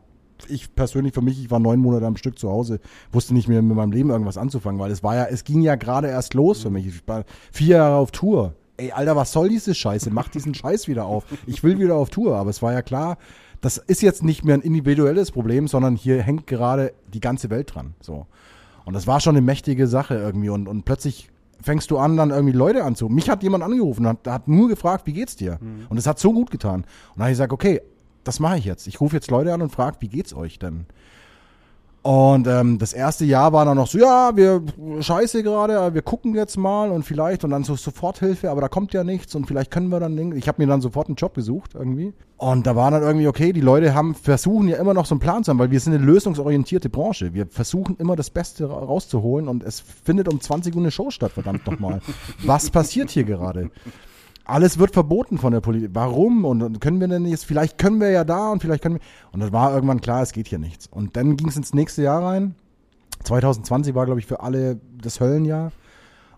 ich 0.49 0.75
persönlich 0.75 1.15
für 1.15 1.23
mich, 1.23 1.41
ich 1.41 1.51
war 1.51 1.59
neun 1.59 1.81
Monate 1.81 2.07
am 2.07 2.17
Stück 2.17 2.39
zu 2.39 2.51
Hause, 2.51 2.81
wusste 3.13 3.35
nicht 3.35 3.49
mehr 3.49 3.63
mit 3.63 3.77
meinem 3.77 3.93
Leben 3.93 4.11
irgendwas 4.11 4.39
anzufangen, 4.39 4.81
weil 4.81 4.91
es 4.91 5.03
war 5.03 5.15
ja, 5.15 5.25
es 5.25 5.45
ging 5.45 5.61
ja 5.63 5.77
gerade 5.77 6.09
erst 6.09 6.35
los 6.35 6.63
für 6.63 6.71
mich. 6.71 6.87
Ich 6.87 7.09
war 7.09 7.25
vier 7.53 7.77
Jahre 7.77 7.97
auf 7.97 8.11
Tour. 8.11 8.55
Ey, 8.77 8.93
Alter, 8.93 9.17
was 9.17 9.33
soll 9.33 9.49
diese 9.49 9.75
Scheiße? 9.75 10.11
Mach 10.11 10.29
diesen 10.29 10.55
Scheiß 10.55 10.87
wieder 10.87 11.07
auf. 11.07 11.25
Ich 11.47 11.65
will 11.65 11.79
wieder 11.79 11.95
auf 11.95 12.11
Tour. 12.11 12.37
Aber 12.37 12.51
es 12.51 12.61
war 12.61 12.75
ja 12.75 12.83
klar, 12.83 13.17
das 13.63 13.79
ist 13.79 14.03
jetzt 14.03 14.23
nicht 14.23 14.45
mehr 14.45 14.55
ein 14.55 14.61
individuelles 14.61 15.31
Problem, 15.31 15.67
sondern 15.67 15.97
hier 15.97 16.23
hängt 16.23 16.47
gerade 16.47 16.93
die 17.13 17.21
ganze 17.21 17.49
Welt 17.49 17.75
dran. 17.75 17.95
So. 18.01 18.27
Und 18.85 18.95
das 18.95 19.07
war 19.07 19.21
schon 19.21 19.35
eine 19.35 19.45
mächtige 19.45 19.87
Sache 19.87 20.15
irgendwie. 20.15 20.51
Und, 20.51 20.69
und 20.69 20.85
plötzlich 20.85 21.31
fängst 21.63 21.91
du 21.91 21.99
an, 21.99 22.17
dann 22.19 22.31
irgendwie 22.31 22.57
Leute 22.57 22.85
anzu. 22.85 23.09
Mich 23.09 23.31
hat 23.31 23.43
jemand 23.43 23.65
angerufen 23.65 24.05
und 24.05 24.09
hat, 24.09 24.29
hat 24.29 24.49
nur 24.49 24.69
gefragt, 24.69 25.07
wie 25.07 25.15
geht's 25.15 25.37
dir? 25.37 25.59
Und 25.89 25.97
es 25.97 26.07
hat 26.07 26.19
so 26.19 26.33
gut 26.33 26.51
getan. 26.51 26.83
Und 26.83 26.87
dann 27.17 27.23
habe 27.23 27.31
ich 27.31 27.39
gesagt, 27.39 27.53
okay, 27.53 27.81
das 28.27 28.41
mache 28.41 28.59
ich 28.59 28.65
jetzt. 28.65 28.87
Ich 28.87 29.01
rufe 29.01 29.17
jetzt 29.17 29.31
Leute 29.31 29.53
an 29.55 29.63
und 29.63 29.71
frage, 29.71 29.97
wie 30.01 30.09
geht's 30.09 30.35
euch 30.35 30.59
denn? 30.59 30.87
Und 32.03 32.47
ähm, 32.47 32.79
das 32.79 32.93
erste 32.93 33.25
Jahr 33.25 33.53
war 33.53 33.65
dann 33.65 33.77
noch 33.77 33.89
so, 33.89 33.99
ja, 33.99 34.37
wir 34.37 34.63
scheiße 35.01 35.43
gerade, 35.43 35.93
wir 35.93 36.03
gucken 36.03 36.37
jetzt 36.37 36.57
mal 36.57 36.93
und 36.93 37.03
vielleicht 37.03 37.43
und 37.43 37.51
dann 37.51 37.65
so 37.65 37.75
Soforthilfe, 37.75 38.49
aber 38.49 38.61
da 38.61 38.69
kommt 38.69 38.93
ja 38.95 39.03
nichts 39.03 39.35
und 39.35 39.47
vielleicht 39.49 39.73
können 39.73 39.89
wir 39.89 39.99
dann, 39.99 40.31
ich 40.37 40.47
habe 40.47 40.63
mir 40.63 40.69
dann 40.69 40.81
sofort 40.81 41.09
einen 41.09 41.17
Job 41.17 41.35
gesucht 41.35 41.73
irgendwie. 41.75 42.13
Und 42.37 42.65
da 42.65 42.77
war 42.77 42.93
dann 42.93 43.03
irgendwie, 43.03 43.27
okay, 43.27 43.53
die 43.53 43.61
Leute 43.61 43.93
haben, 43.93 44.15
versuchen 44.15 44.69
ja 44.69 44.77
immer 44.77 44.95
noch 44.95 45.05
so 45.07 45.15
einen 45.17 45.21
Plan 45.21 45.43
zu 45.43 45.51
haben, 45.51 45.59
weil 45.59 45.73
wir 45.73 45.81
sind 45.81 45.95
eine 45.95 46.05
lösungsorientierte 46.05 46.91
Branche. 46.91 47.35
Wir 47.35 47.49
versuchen 47.49 47.97
immer 47.99 48.15
das 48.15 48.31
Beste 48.31 48.71
ra- 48.71 48.75
rauszuholen 48.79 49.49
und 49.49 49.65
es 49.65 49.81
findet 49.81 50.29
um 50.33 50.41
20 50.41 50.77
Uhr 50.77 50.83
eine 50.83 50.93
Show 50.93 51.11
statt, 51.11 51.33
verdammt 51.33 51.67
nochmal. 51.67 52.01
Was 52.45 52.71
passiert 52.71 53.11
hier 53.11 53.25
gerade? 53.25 53.71
Alles 54.47 54.79
wird 54.79 54.93
verboten 54.93 55.39
von 55.39 55.53
der 55.53 55.61
Politik. 55.61 55.91
Warum? 55.93 56.45
Und, 56.45 56.63
und 56.63 56.81
können 56.81 57.01
wir 57.01 57.09
denn 57.09 57.27
jetzt, 57.27 57.45
vielleicht 57.45 57.79
können 57.79 58.01
wir 58.01 58.11
ja 58.11 58.25
da 58.25 58.51
und 58.51 58.63
vielleicht 58.63 58.83
können 58.83 58.97
wir. 58.97 59.01
Und 59.33 59.41
dann 59.41 59.53
war 59.53 59.75
irgendwann 59.75 60.01
klar, 60.01 60.23
es 60.23 60.33
geht 60.33 60.49
hier 60.49 60.59
nichts. 60.59 60.87
Und 60.87 61.17
dann 61.17 61.37
ging 61.37 61.49
es 61.49 61.57
ins 61.57 61.75
nächste 61.75 62.03
Jahr 62.03 62.23
rein. 62.23 62.55
2020 63.25 63.95
war, 63.95 64.07
glaube 64.07 64.21
ich, 64.21 64.27
für 64.27 64.41
alle 64.41 64.81
das 65.03 65.21
Höllenjahr. 65.21 65.73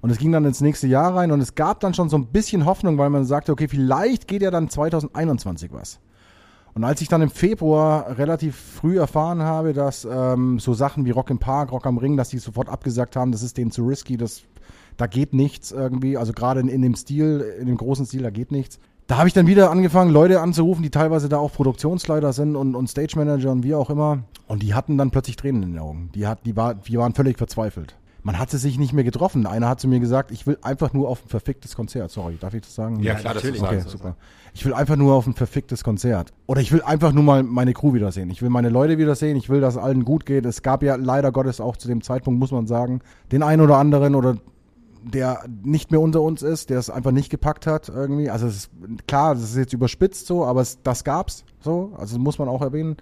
Und 0.01 0.11
es 0.11 0.19
ging 0.19 0.33
dann 0.33 0.45
ins 0.45 0.61
nächste 0.61 0.87
Jahr 0.87 1.17
rein 1.17 1.33
und 1.33 1.41
es 1.41 1.57
gab 1.57 1.81
dann 1.81 1.93
schon 1.93 2.09
so 2.09 2.17
ein 2.17 2.27
bisschen 2.27 2.65
Hoffnung, 2.65 2.99
weil 2.99 3.11
man 3.11 3.25
sagte, 3.25 3.51
okay, 3.51 3.67
vielleicht 3.67 4.29
geht 4.29 4.43
ja 4.43 4.51
dann 4.53 4.69
2021 4.69 5.73
was. 5.73 5.99
Und 6.75 6.85
als 6.85 7.01
ich 7.01 7.09
dann 7.09 7.21
im 7.21 7.31
Februar 7.31 8.17
relativ 8.17 8.55
früh 8.55 8.99
erfahren 8.99 9.43
habe, 9.43 9.73
dass 9.73 10.07
ähm, 10.09 10.61
so 10.61 10.75
Sachen 10.75 11.05
wie 11.05 11.11
Rock 11.11 11.31
im 11.31 11.41
Park, 11.41 11.73
Rock 11.73 11.87
am 11.87 11.99
Ring, 11.99 12.17
dass 12.17 12.29
die 12.29 12.39
sofort 12.39 12.69
abgesagt 12.69 13.17
haben, 13.17 13.33
das 13.33 13.43
ist 13.43 13.57
denen 13.59 13.73
zu 13.73 13.85
risky, 13.85 14.17
das, 14.17 14.43
da 14.99 15.07
geht 15.07 15.33
nichts 15.33 15.73
irgendwie, 15.73 16.19
also 16.19 16.33
gerade 16.33 16.61
in, 16.61 16.69
in 16.69 16.83
dem 16.83 16.95
Stil, 16.95 17.41
in 17.59 17.67
dem 17.67 17.79
großen 17.79 18.05
Stil, 18.05 18.23
da 18.23 18.31
geht 18.31 18.53
nichts. 18.53 18.79
Da 19.07 19.17
habe 19.17 19.27
ich 19.27 19.33
dann 19.33 19.47
wieder 19.47 19.71
angefangen, 19.71 20.11
Leute 20.11 20.41
anzurufen, 20.41 20.83
die 20.83 20.91
teilweise 20.91 21.31
da 21.31 21.39
auch 21.39 21.53
Produktionsleiter 21.53 22.35
sind 22.35 22.57
und, 22.57 22.75
und 22.75 22.89
Stage 22.89 23.15
Manager 23.17 23.53
und 23.53 23.63
wie 23.63 23.75
auch 23.75 23.89
immer. 23.89 24.25
Und 24.49 24.63
die 24.63 24.75
hatten 24.75 24.99
dann 24.99 25.11
plötzlich 25.11 25.37
Tränen 25.37 25.63
in 25.63 25.73
den 25.73 25.79
Augen. 25.79 26.11
Die, 26.15 26.27
hat, 26.27 26.45
die, 26.45 26.57
war, 26.57 26.75
die 26.75 26.99
waren 26.99 27.15
völlig 27.15 27.39
verzweifelt. 27.39 27.97
Man 28.23 28.39
hatte 28.39 28.59
sich 28.59 28.79
nicht 28.79 28.93
mehr 28.93 29.05
getroffen. 29.05 29.47
Einer 29.47 29.69
hat 29.69 29.81
zu 29.81 29.89
mir 29.89 30.01
gesagt, 30.01 30.33
ich 30.33 30.47
will 30.47 30.59
einfach 30.61 30.93
nur 30.93 31.09
auf 31.09 31.25
ein 31.25 31.29
verficktes 31.29 31.77
Konzert. 31.77 32.11
Sorry, 32.11 32.37
darf 32.39 32.53
ich 32.53 32.63
das 32.63 32.75
sagen? 32.75 33.01
Ja, 33.01 33.15
klar, 33.15 33.35
du 33.35 33.49
Okay, 33.49 33.81
super. 33.87 34.17
Ich 34.53 34.67
will 34.67 34.75
einfach 34.75 34.97
nur 34.97 35.15
auf 35.15 35.27
ein 35.27 35.35
verficktes 35.35 35.85
Konzert. 35.85 36.33
Oder 36.47 36.61
ich 36.61 36.73
will 36.73 36.83
einfach 36.83 37.13
nur 37.13 37.23
mal 37.23 37.43
meine 37.45 37.73
Crew 37.73 37.95
wiedersehen. 37.95 38.29
Ich 38.29 38.43
will 38.43 38.51
meine 38.51 38.69
Leute 38.69 38.99
wiedersehen. 38.99 39.37
Ich 39.37 39.49
will, 39.49 39.61
dass 39.63 39.77
es 39.77 39.81
allen 39.81 40.05
gut 40.05 40.27
geht. 40.27 40.45
Es 40.45 40.63
gab 40.63 40.83
ja 40.83 40.97
leider 40.97 41.33
Gottes 41.33 41.61
auch 41.61 41.77
zu 41.77 41.89
dem 41.89 42.03
Zeitpunkt, 42.03 42.41
muss 42.41 42.51
man 42.51 42.67
sagen, 42.67 43.01
den 43.31 43.43
einen 43.43 43.63
oder 43.63 43.79
anderen 43.79 44.15
oder 44.15 44.37
der 45.11 45.45
nicht 45.63 45.91
mehr 45.91 46.01
unter 46.01 46.23
uns 46.23 46.43
ist, 46.43 46.71
der 46.71 46.79
es 46.79 46.91
einfach 46.91 47.11
nicht 47.11 47.31
gepackt 47.31 47.67
hat 47.67 47.89
irgendwie. 47.89 48.31
Also 48.31 48.47
es 48.47 48.57
ist 48.57 48.71
klar, 49.07 49.35
das 49.35 49.45
ist 49.45 49.57
jetzt 49.57 49.73
überspitzt 49.73 50.27
so, 50.27 50.45
aber 50.45 50.61
es, 50.61 50.83
das 50.83 51.05
gab's 51.05 51.45
so. 51.61 51.93
Also 51.97 52.19
muss 52.19 52.39
man 52.39 52.49
auch 52.49 52.63
erwähnen. 52.63 52.97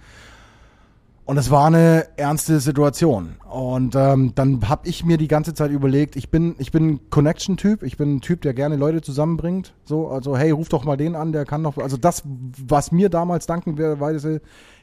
Und 1.26 1.38
es 1.38 1.50
war 1.50 1.66
eine 1.66 2.07
ernste 2.16 2.61
Situation. 2.61 3.34
Und 3.50 3.96
ähm, 3.96 4.30
dann 4.36 4.68
habe 4.68 4.88
ich 4.88 5.04
mir 5.04 5.16
die 5.16 5.26
ganze 5.26 5.54
Zeit 5.54 5.72
überlegt, 5.72 6.14
ich 6.14 6.30
bin, 6.30 6.54
ich 6.59 6.70
bin 6.70 6.88
ein 6.88 7.11
Connection-Typ, 7.11 7.82
ich 7.82 7.96
bin 7.96 8.14
ein 8.14 8.20
Typ, 8.20 8.42
der 8.42 8.54
gerne 8.54 8.76
Leute 8.76 9.02
zusammenbringt. 9.02 9.74
So, 9.84 10.07
also 10.07 10.36
hey, 10.36 10.52
ruf 10.52 10.68
doch 10.68 10.84
mal 10.84 10.96
den 10.96 11.16
an, 11.16 11.32
der 11.32 11.44
kann 11.44 11.64
doch. 11.64 11.78
Also 11.78 11.96
das, 11.96 12.22
was 12.24 12.92
mir 12.92 13.09
damals 13.09 13.46
dankenweise 13.46 14.40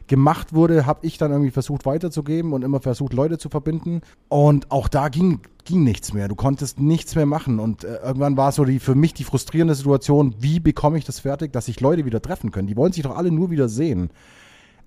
gemacht 0.08 0.54
wurde, 0.54 0.86
habe 0.86 1.06
ich 1.06 1.18
dann 1.18 1.32
irgendwie 1.32 1.52
versucht 1.52 1.86
weiterzugeben 1.86 2.54
und 2.54 2.64
immer 2.64 2.80
versucht, 2.80 3.14
Leute 3.14 3.38
zu 3.38 3.50
verbinden. 3.50 4.02
Und 4.30 4.72
auch 4.72 4.88
da 4.88 5.10
ging, 5.10 5.42
ging 5.66 5.84
nichts 5.84 6.14
mehr. 6.14 6.28
Du 6.28 6.36
konntest 6.36 6.80
nichts 6.80 7.16
mehr 7.16 7.26
machen. 7.26 7.60
Und 7.60 7.84
äh, 7.84 7.98
irgendwann 8.04 8.38
war 8.38 8.52
so 8.52 8.66
die 8.66 8.80
für 8.80 8.96
mich 8.96 9.14
die 9.14 9.24
frustrierende 9.24 9.76
Situation, 9.76 10.36
wie 10.40 10.60
bekomme 10.60 10.98
ich 10.98 11.06
das 11.06 11.20
fertig, 11.20 11.54
dass 11.54 11.66
sich 11.66 11.80
Leute 11.80 12.06
wieder 12.06 12.22
treffen 12.22 12.52
können? 12.52 12.68
Die 12.68 12.78
wollen 12.78 12.92
sich 12.92 13.04
doch 13.04 13.16
alle 13.16 13.32
nur 13.32 13.52
wieder 13.52 13.70
sehen. 13.70 14.10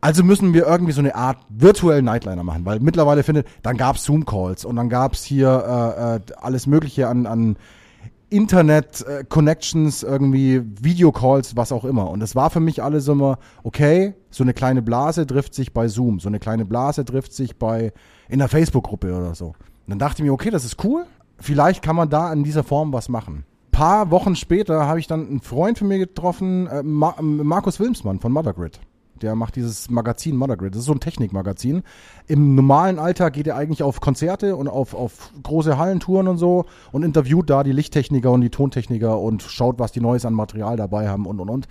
Also 0.01 0.23
müssen 0.23 0.53
wir 0.53 0.67
irgendwie 0.67 0.93
so 0.93 1.01
eine 1.01 1.15
Art 1.15 1.39
virtuellen 1.49 2.05
Nightliner 2.05 2.45
machen, 2.45 2.65
weil 2.65 2.81
mittlerweile 2.81 3.23
findet, 3.23 3.49
dann 3.63 3.77
gab's 3.77 4.05
Zoom-Calls 4.05 4.65
und 4.65 4.77
dann 4.77 4.89
gab's 4.89 5.25
hier 5.25 5.49
äh, 5.49 6.17
äh, 6.17 6.21
alles 6.37 6.67
Mögliche 6.67 7.09
an, 7.09 7.27
an 7.27 7.57
Internet-Connections, 8.31 10.03
irgendwie 10.03 10.63
Videocalls, 10.81 11.57
was 11.57 11.73
auch 11.73 11.85
immer. 11.85 12.11
Und 12.11 12.23
es 12.23 12.35
war 12.35 12.51
für 12.51 12.61
mich 12.61 12.83
alles 12.83 13.07
immer, 13.09 13.39
okay, 13.63 14.15
so 14.31 14.43
eine 14.43 14.55
kleine 14.55 14.83
Blase 14.83 15.27
trifft 15.27 15.55
sich 15.55 15.73
bei 15.73 15.89
Zoom, 15.89 16.19
so 16.19 16.29
eine 16.29 16.39
kleine 16.39 16.65
Blase 16.65 17.05
trifft 17.05 17.33
sich 17.33 17.57
bei 17.57 17.93
in 18.29 18.39
der 18.39 18.49
Facebook-Gruppe 18.49 19.15
oder 19.15 19.35
so. 19.35 19.47
Und 19.47 19.55
dann 19.87 19.99
dachte 19.99 20.23
ich 20.23 20.25
mir, 20.27 20.33
okay, 20.33 20.51
das 20.51 20.65
ist 20.65 20.83
cool, 20.85 21.07
vielleicht 21.39 21.83
kann 21.83 21.97
man 21.97 22.11
da 22.11 22.33
in 22.33 22.43
dieser 22.43 22.65
Form 22.65 22.93
was 22.93 23.09
machen. 23.09 23.45
Paar 23.71 24.11
Wochen 24.11 24.35
später 24.35 24.87
habe 24.87 24.99
ich 24.99 25.07
dann 25.07 25.29
einen 25.29 25.41
Freund 25.41 25.79
von 25.79 25.89
mir 25.89 25.99
getroffen, 25.99 26.67
äh, 26.67 26.83
Ma 26.83 27.15
Markus 27.21 27.79
Wilmsmann 27.79 28.21
von 28.21 28.33
Mothergrid. 28.33 28.81
Der 29.23 29.35
macht 29.35 29.57
dieses 29.57 29.91
Magazin 29.91 30.37
Mothergrid. 30.37 30.75
Das 30.75 30.81
ist 30.81 30.87
so 30.87 30.93
ein 30.93 31.01
Technikmagazin. 31.01 31.83
Im 32.27 32.55
normalen 32.55 32.99
Alltag 32.99 33.35
geht 33.35 33.47
er 33.47 33.57
eigentlich 33.57 33.83
auf 33.83 34.01
Konzerte 34.01 34.57
und 34.57 34.69
auf, 34.69 34.95
auf 34.95 35.31
große 35.43 35.79
Hallentouren 35.79 36.29
und 36.29 36.39
so 36.39 36.67
und 36.93 37.03
interviewt 37.03 37.51
da 37.51 37.63
die 37.63 37.73
Lichttechniker 37.73 38.31
und 38.31 38.41
die 38.41 38.51
Tontechniker 38.51 39.19
und 39.19 39.43
schaut, 39.43 39.79
was 39.79 39.93
die 39.93 40.01
Neues 40.01 40.25
an 40.25 40.35
Material 40.35 40.77
dabei 40.77 41.09
haben 41.09 41.27
und 41.27 41.41
und 41.41 41.49
und. 41.49 41.69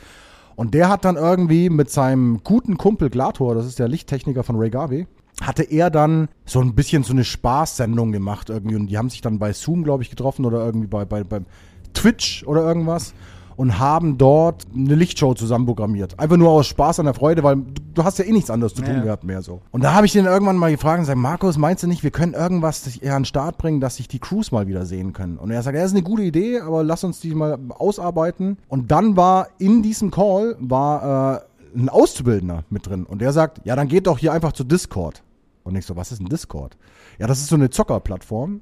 Und 0.56 0.74
der 0.74 0.90
hat 0.90 1.04
dann 1.04 1.18
irgendwie 1.18 1.70
mit 1.70 1.90
seinem 1.90 2.42
guten 2.44 2.78
Kumpel 2.78 3.10
Glator, 3.10 3.56
das 3.56 3.66
ist 3.66 3.78
der 3.78 3.90
Lichttechniker 3.90 4.44
von 4.44 4.56
Ray 4.56 4.70
Garvey, 4.70 5.06
hatte 5.42 5.64
er 5.64 5.90
dann 5.90 6.30
so 6.46 6.62
ein 6.62 6.76
bisschen 6.76 7.04
so 7.04 7.12
eine 7.12 7.26
Spaßsendung 7.26 8.12
gemacht 8.12 8.50
irgendwie 8.50 8.76
und 8.76 8.88
die 8.88 8.98
haben 8.98 9.10
sich 9.10 9.22
dann 9.22 9.38
bei 9.38 9.52
Zoom, 9.52 9.84
glaube 9.84 10.04
ich, 10.04 10.10
getroffen 10.10 10.46
oder 10.46 10.66
irgendwie 10.66 10.88
bei, 10.88 11.04
bei, 11.04 11.24
beim 11.24 11.46
Twitch 11.94 12.46
oder 12.46 12.62
irgendwas 12.62 13.14
und 13.58 13.80
haben 13.80 14.18
dort 14.18 14.64
eine 14.76 14.96
Lichtshow 14.96 15.34
zusammen 15.34 15.66
programmiert. 15.66 16.20
Einfach 16.20 16.38
nur 16.38 16.50
aus 16.50 16.68
Spaß 16.68 17.00
an 17.00 17.06
der 17.06 17.14
Freude, 17.14 17.44
weil 17.44 17.56
du, 17.58 17.64
du 17.94 18.04
hast 18.04 18.20
ja 18.20 18.26
eh 18.26 18.32
nichts 18.32 18.50
anderes 18.50 18.74
zu 18.74 18.82
tun 18.82 18.96
Ja. 18.96 19.04
gehabt 19.04 19.24
mehr 19.24 19.42
so. 19.42 19.62
Und 19.72 19.84
da 19.84 19.94
habe 19.94 20.06
ich 20.06 20.14
den 20.14 20.26
irgendwann 20.26 20.58
mal 20.58 20.72
gefragt 20.72 20.98
und 20.98 21.04
gesagt, 21.04 21.20
Markus, 21.20 21.58
meinst 21.58 21.84
du 21.84 21.88
nicht, 21.88 22.04
wir 22.04 22.12
können 22.12 22.34
irgendwas 22.34 22.98
eher 22.98 23.16
an 23.16 23.22
den 23.22 23.26
Start 23.26 23.58
bringen, 23.58 23.80
dass 23.80 23.96
sich 23.98 24.08
die 24.08 24.20
Crews 24.20 24.52
mal 24.52 24.68
wieder 24.68 24.86
sehen 24.86 25.14
können? 25.14 25.38
Und 25.38 25.52
er 25.52 25.64
sagt, 25.64 25.76
ja, 25.76 25.82
das 25.82 25.92
ist 25.92 25.98
eine 25.98 26.04
gute 26.04 26.24
Idee, 26.24 26.60
aber 26.60 26.84
lass 26.84 27.04
uns 27.04 27.20
die 27.20 27.34
mal 27.34 27.58
ausarbeiten. 27.70 28.58
Und 28.68 28.92
dann 28.92 29.16
war 29.16 29.48
in 29.58 29.82
diesem 29.84 30.12
Call 30.12 30.56
war 30.60 31.36
äh, 31.36 31.78
ein 31.78 31.90
Auszubildender 31.90 32.64
mit 32.70 32.88
drin 32.88 33.06
und 33.06 33.20
der 33.22 33.34
sagt, 33.34 33.62
ja, 33.66 33.76
dann 33.76 33.88
geht 33.88 34.08
doch 34.08 34.18
hier 34.18 34.34
einfach 34.34 34.54
zu 34.54 34.64
Discord. 34.64 35.24
Und 35.64 35.76
ich 35.76 35.86
so, 35.86 35.96
was 35.96 36.12
ist 36.12 36.22
ein 36.22 36.30
Discord? 36.30 36.78
Ja, 37.18 37.28
das 37.28 37.40
ist 37.40 37.48
so 37.48 37.56
eine 37.56 37.70
Zockerplattform. 37.70 38.62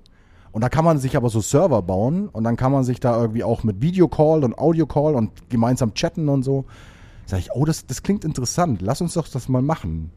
Und 0.54 0.62
da 0.62 0.70
kann 0.70 0.86
man 0.86 1.00
sich 1.00 1.18
aber 1.18 1.30
so 1.30 1.42
Server 1.42 1.82
bauen 1.82 2.30
und 2.30 2.44
dann 2.44 2.56
kann 2.58 2.72
man 2.72 2.84
sich 2.84 3.00
da 3.00 3.20
irgendwie 3.20 3.44
auch 3.44 3.64
mit 3.64 3.82
Videocall 3.82 4.44
und 4.44 4.58
Audiocall 4.58 5.16
und 5.16 5.50
gemeinsam 5.50 5.96
chatten 5.96 6.30
und 6.30 6.44
so. 6.44 6.66
Sag 7.26 7.40
ich, 7.40 7.50
oh, 7.54 7.66
das, 7.66 7.88
das 7.88 8.04
klingt 8.04 8.24
interessant, 8.24 8.82
lass 8.84 9.02
uns 9.02 9.16
doch 9.16 9.28
das 9.28 9.50
mal 9.50 9.64
machen. 9.64 10.12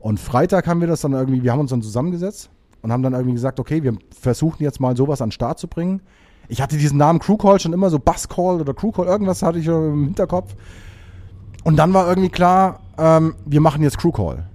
Und 0.00 0.18
Freitag 0.18 0.66
haben 0.66 0.80
wir 0.80 0.88
das 0.88 1.02
dann 1.02 1.12
irgendwie, 1.12 1.44
wir 1.44 1.52
haben 1.52 1.60
uns 1.60 1.70
dann 1.70 1.82
zusammengesetzt 1.82 2.50
und 2.82 2.90
haben 2.90 3.04
dann 3.04 3.12
irgendwie 3.12 3.34
gesagt, 3.34 3.60
okay, 3.60 3.84
wir 3.84 3.96
versuchen 4.20 4.62
jetzt 4.64 4.80
mal 4.80 4.96
sowas 4.96 5.22
an 5.22 5.28
den 5.28 5.32
Start 5.32 5.60
zu 5.60 5.68
bringen. 5.68 6.00
Ich 6.48 6.60
hatte 6.60 6.76
diesen 6.76 6.98
Namen 6.98 7.20
Crewcall 7.20 7.60
schon 7.60 7.72
immer 7.72 7.88
so 7.88 8.00
Buzzcall 8.00 8.60
oder 8.60 8.74
Crewcall, 8.74 9.06
irgendwas 9.06 9.42
hatte 9.42 9.60
ich 9.60 9.68
im 9.68 10.04
Hinterkopf. 10.04 10.56
Und 11.62 11.76
dann 11.76 11.94
war 11.94 12.08
irgendwie 12.08 12.28
klar, 12.28 12.80
ähm, 12.98 13.36
wir 13.44 13.60
machen 13.60 13.84
jetzt 13.84 13.98
Crewcall. 13.98 14.48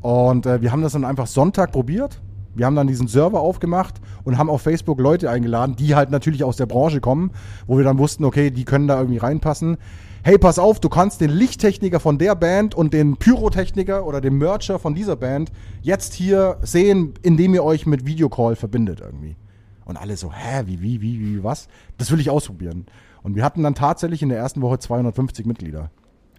Und 0.00 0.46
äh, 0.46 0.62
wir 0.62 0.70
haben 0.70 0.82
das 0.82 0.92
dann 0.92 1.04
einfach 1.04 1.26
Sonntag 1.26 1.72
probiert. 1.72 2.20
Wir 2.56 2.64
haben 2.64 2.74
dann 2.74 2.86
diesen 2.86 3.06
Server 3.06 3.40
aufgemacht 3.40 4.00
und 4.24 4.38
haben 4.38 4.48
auf 4.48 4.62
Facebook 4.62 4.98
Leute 4.98 5.30
eingeladen, 5.30 5.76
die 5.76 5.94
halt 5.94 6.10
natürlich 6.10 6.42
aus 6.42 6.56
der 6.56 6.64
Branche 6.64 7.00
kommen, 7.00 7.30
wo 7.66 7.76
wir 7.76 7.84
dann 7.84 7.98
wussten, 7.98 8.24
okay, 8.24 8.50
die 8.50 8.64
können 8.64 8.88
da 8.88 8.98
irgendwie 8.98 9.18
reinpassen. 9.18 9.76
Hey, 10.24 10.38
pass 10.38 10.58
auf, 10.58 10.80
du 10.80 10.88
kannst 10.88 11.20
den 11.20 11.30
Lichttechniker 11.30 12.00
von 12.00 12.16
der 12.16 12.34
Band 12.34 12.74
und 12.74 12.94
den 12.94 13.18
Pyrotechniker 13.18 14.06
oder 14.06 14.22
den 14.22 14.38
Mercher 14.38 14.78
von 14.78 14.94
dieser 14.94 15.16
Band 15.16 15.52
jetzt 15.82 16.14
hier 16.14 16.56
sehen, 16.62 17.12
indem 17.22 17.52
ihr 17.52 17.62
euch 17.62 17.84
mit 17.84 18.06
Videocall 18.06 18.56
verbindet 18.56 19.00
irgendwie. 19.00 19.36
Und 19.84 19.98
alle 19.98 20.16
so, 20.16 20.32
hä, 20.32 20.62
wie, 20.64 20.80
wie, 20.80 21.02
wie, 21.02 21.20
wie, 21.20 21.44
was? 21.44 21.68
Das 21.98 22.10
will 22.10 22.20
ich 22.20 22.30
ausprobieren. 22.30 22.86
Und 23.22 23.36
wir 23.36 23.44
hatten 23.44 23.62
dann 23.62 23.74
tatsächlich 23.74 24.22
in 24.22 24.30
der 24.30 24.38
ersten 24.38 24.62
Woche 24.62 24.78
250 24.78 25.44
Mitglieder. 25.44 25.90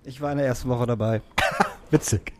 Ich 0.03 0.19
war 0.19 0.31
in 0.31 0.39
der 0.39 0.47
ersten 0.47 0.67
Woche 0.67 0.87
dabei. 0.87 1.21
Witzig. 1.91 2.33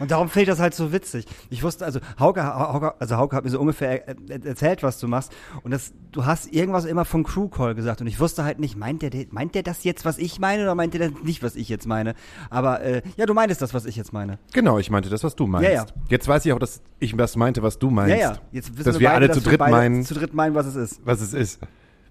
Und 0.00 0.10
darum 0.10 0.28
finde 0.28 0.42
ich 0.42 0.48
das 0.48 0.58
halt 0.58 0.74
so 0.74 0.92
witzig. 0.92 1.26
Ich 1.50 1.62
wusste, 1.62 1.84
also 1.84 2.00
Hauke, 2.18 2.42
Hauke 2.42 3.00
also 3.00 3.16
Hauke 3.16 3.36
hat 3.36 3.44
mir 3.44 3.50
so 3.50 3.60
ungefähr 3.60 4.08
er, 4.08 4.16
er, 4.28 4.44
erzählt, 4.44 4.82
was 4.82 4.98
du 4.98 5.06
machst. 5.06 5.32
Und 5.62 5.70
das, 5.70 5.92
du 6.10 6.24
hast 6.24 6.52
irgendwas 6.52 6.86
immer 6.86 7.04
vom 7.04 7.22
Crew 7.22 7.48
Call 7.48 7.74
gesagt. 7.74 8.00
Und 8.00 8.06
ich 8.06 8.18
wusste 8.18 8.42
halt 8.42 8.58
nicht, 8.58 8.76
meint 8.76 9.02
der, 9.02 9.10
meint 9.30 9.54
der 9.54 9.62
das 9.62 9.84
jetzt, 9.84 10.04
was 10.04 10.18
ich 10.18 10.40
meine, 10.40 10.62
oder 10.62 10.74
meint 10.74 10.94
der 10.94 11.10
das 11.10 11.22
nicht, 11.22 11.42
was 11.42 11.54
ich 11.54 11.68
jetzt 11.68 11.86
meine? 11.86 12.14
Aber 12.48 12.80
äh, 12.80 13.02
ja, 13.16 13.26
du 13.26 13.34
meintest 13.34 13.62
das, 13.62 13.74
was 13.74 13.84
ich 13.84 13.96
jetzt 13.96 14.12
meine. 14.12 14.38
Genau, 14.52 14.78
ich 14.78 14.90
meinte 14.90 15.10
das, 15.10 15.22
was 15.22 15.36
du 15.36 15.46
meinst. 15.46 15.68
Ja, 15.68 15.74
ja. 15.74 15.86
Jetzt 16.08 16.26
weiß 16.26 16.44
ich 16.46 16.52
auch, 16.52 16.58
dass 16.58 16.80
ich 16.98 17.14
das 17.14 17.36
meinte, 17.36 17.62
was 17.62 17.78
du 17.78 17.90
meinst. 17.90 18.10
Ja, 18.10 18.16
ja. 18.16 18.36
Jetzt 18.52 18.72
wissen 18.72 18.84
dass 18.84 18.94
wir 18.94 19.00
wir 19.00 19.08
beide, 19.08 19.16
alle 19.16 19.28
dass 19.28 19.36
zu 19.36 19.44
wir 19.44 19.50
dritt 19.50 19.58
beide 19.58 19.72
meinen, 19.72 20.04
zu 20.04 20.14
dritt 20.14 20.34
meinen, 20.34 20.54
was 20.54 20.66
es 20.66 20.76
ist. 20.76 21.00
was 21.04 21.20
es 21.20 21.34
ist. 21.34 21.60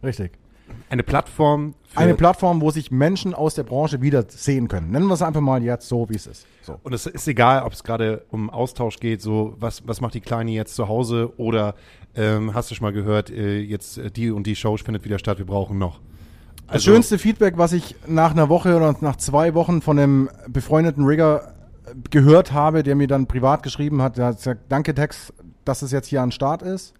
Richtig. 0.04 0.32
Eine 0.90 1.04
Plattform 1.04 1.76
Eine 1.96 2.16
Plattform, 2.16 2.62
wo 2.62 2.72
sich 2.72 2.92
Menschen 2.92 3.34
aus 3.34 3.56
der 3.56 3.64
Branche 3.64 4.02
wieder 4.02 4.24
sehen 4.28 4.68
können. 4.68 4.92
Nennen 4.92 5.08
wir 5.08 5.14
es 5.14 5.22
einfach 5.22 5.42
mal 5.42 5.62
jetzt 5.64 5.88
so, 5.88 6.08
wie 6.10 6.16
es 6.16 6.28
ist. 6.28 6.46
So. 6.62 6.80
Und 6.84 6.94
es 6.94 7.06
ist 7.06 7.28
egal, 7.28 7.64
ob 7.64 7.74
es 7.74 7.84
gerade 7.84 8.26
um 8.30 8.50
Austausch 8.50 8.98
geht, 9.00 9.22
so 9.22 9.56
was, 9.60 9.88
was 9.88 10.02
macht 10.02 10.14
die 10.14 10.22
Kleine 10.22 10.52
jetzt 10.52 10.76
zu 10.76 10.88
Hause 10.88 11.34
oder 11.38 11.76
ähm, 12.16 12.54
hast 12.54 12.70
du 12.72 12.76
schon 12.76 12.86
mal 12.86 12.94
gehört, 12.94 13.30
äh, 13.30 13.60
jetzt 13.60 13.98
äh, 13.98 14.12
die 14.12 14.32
und 14.32 14.46
die 14.48 14.56
Show 14.56 14.76
findet 14.78 15.04
wieder 15.06 15.20
statt, 15.20 15.38
wir 15.38 15.46
brauchen 15.46 15.78
noch. 15.78 16.00
Das 16.68 16.76
Also- 16.76 16.92
schönste 16.92 17.18
Feedback, 17.18 17.58
was 17.58 17.72
ich 17.74 17.96
nach 18.08 18.32
einer 18.32 18.50
Woche 18.50 18.76
oder 18.76 18.96
nach 19.02 19.16
zwei 19.16 19.54
Wochen 19.56 19.82
von 19.82 19.98
einem 19.98 20.30
befreundeten 20.48 21.06
Rigger 21.06 21.54
äh, 21.86 21.94
gehört 22.12 22.52
habe, 22.54 22.84
der 22.84 22.96
mir 22.96 23.08
dann 23.08 23.26
privat 23.28 23.64
geschrieben 23.64 24.02
hat, 24.02 24.18
der 24.18 24.26
hat 24.28 24.38
gesagt, 24.38 24.62
danke 24.70 24.94
Tex, 24.94 25.34
dass 25.66 25.82
es 25.82 25.92
jetzt 25.92 26.08
hier 26.08 26.22
an 26.22 26.32
Start 26.32 26.62
ist. 26.62 26.94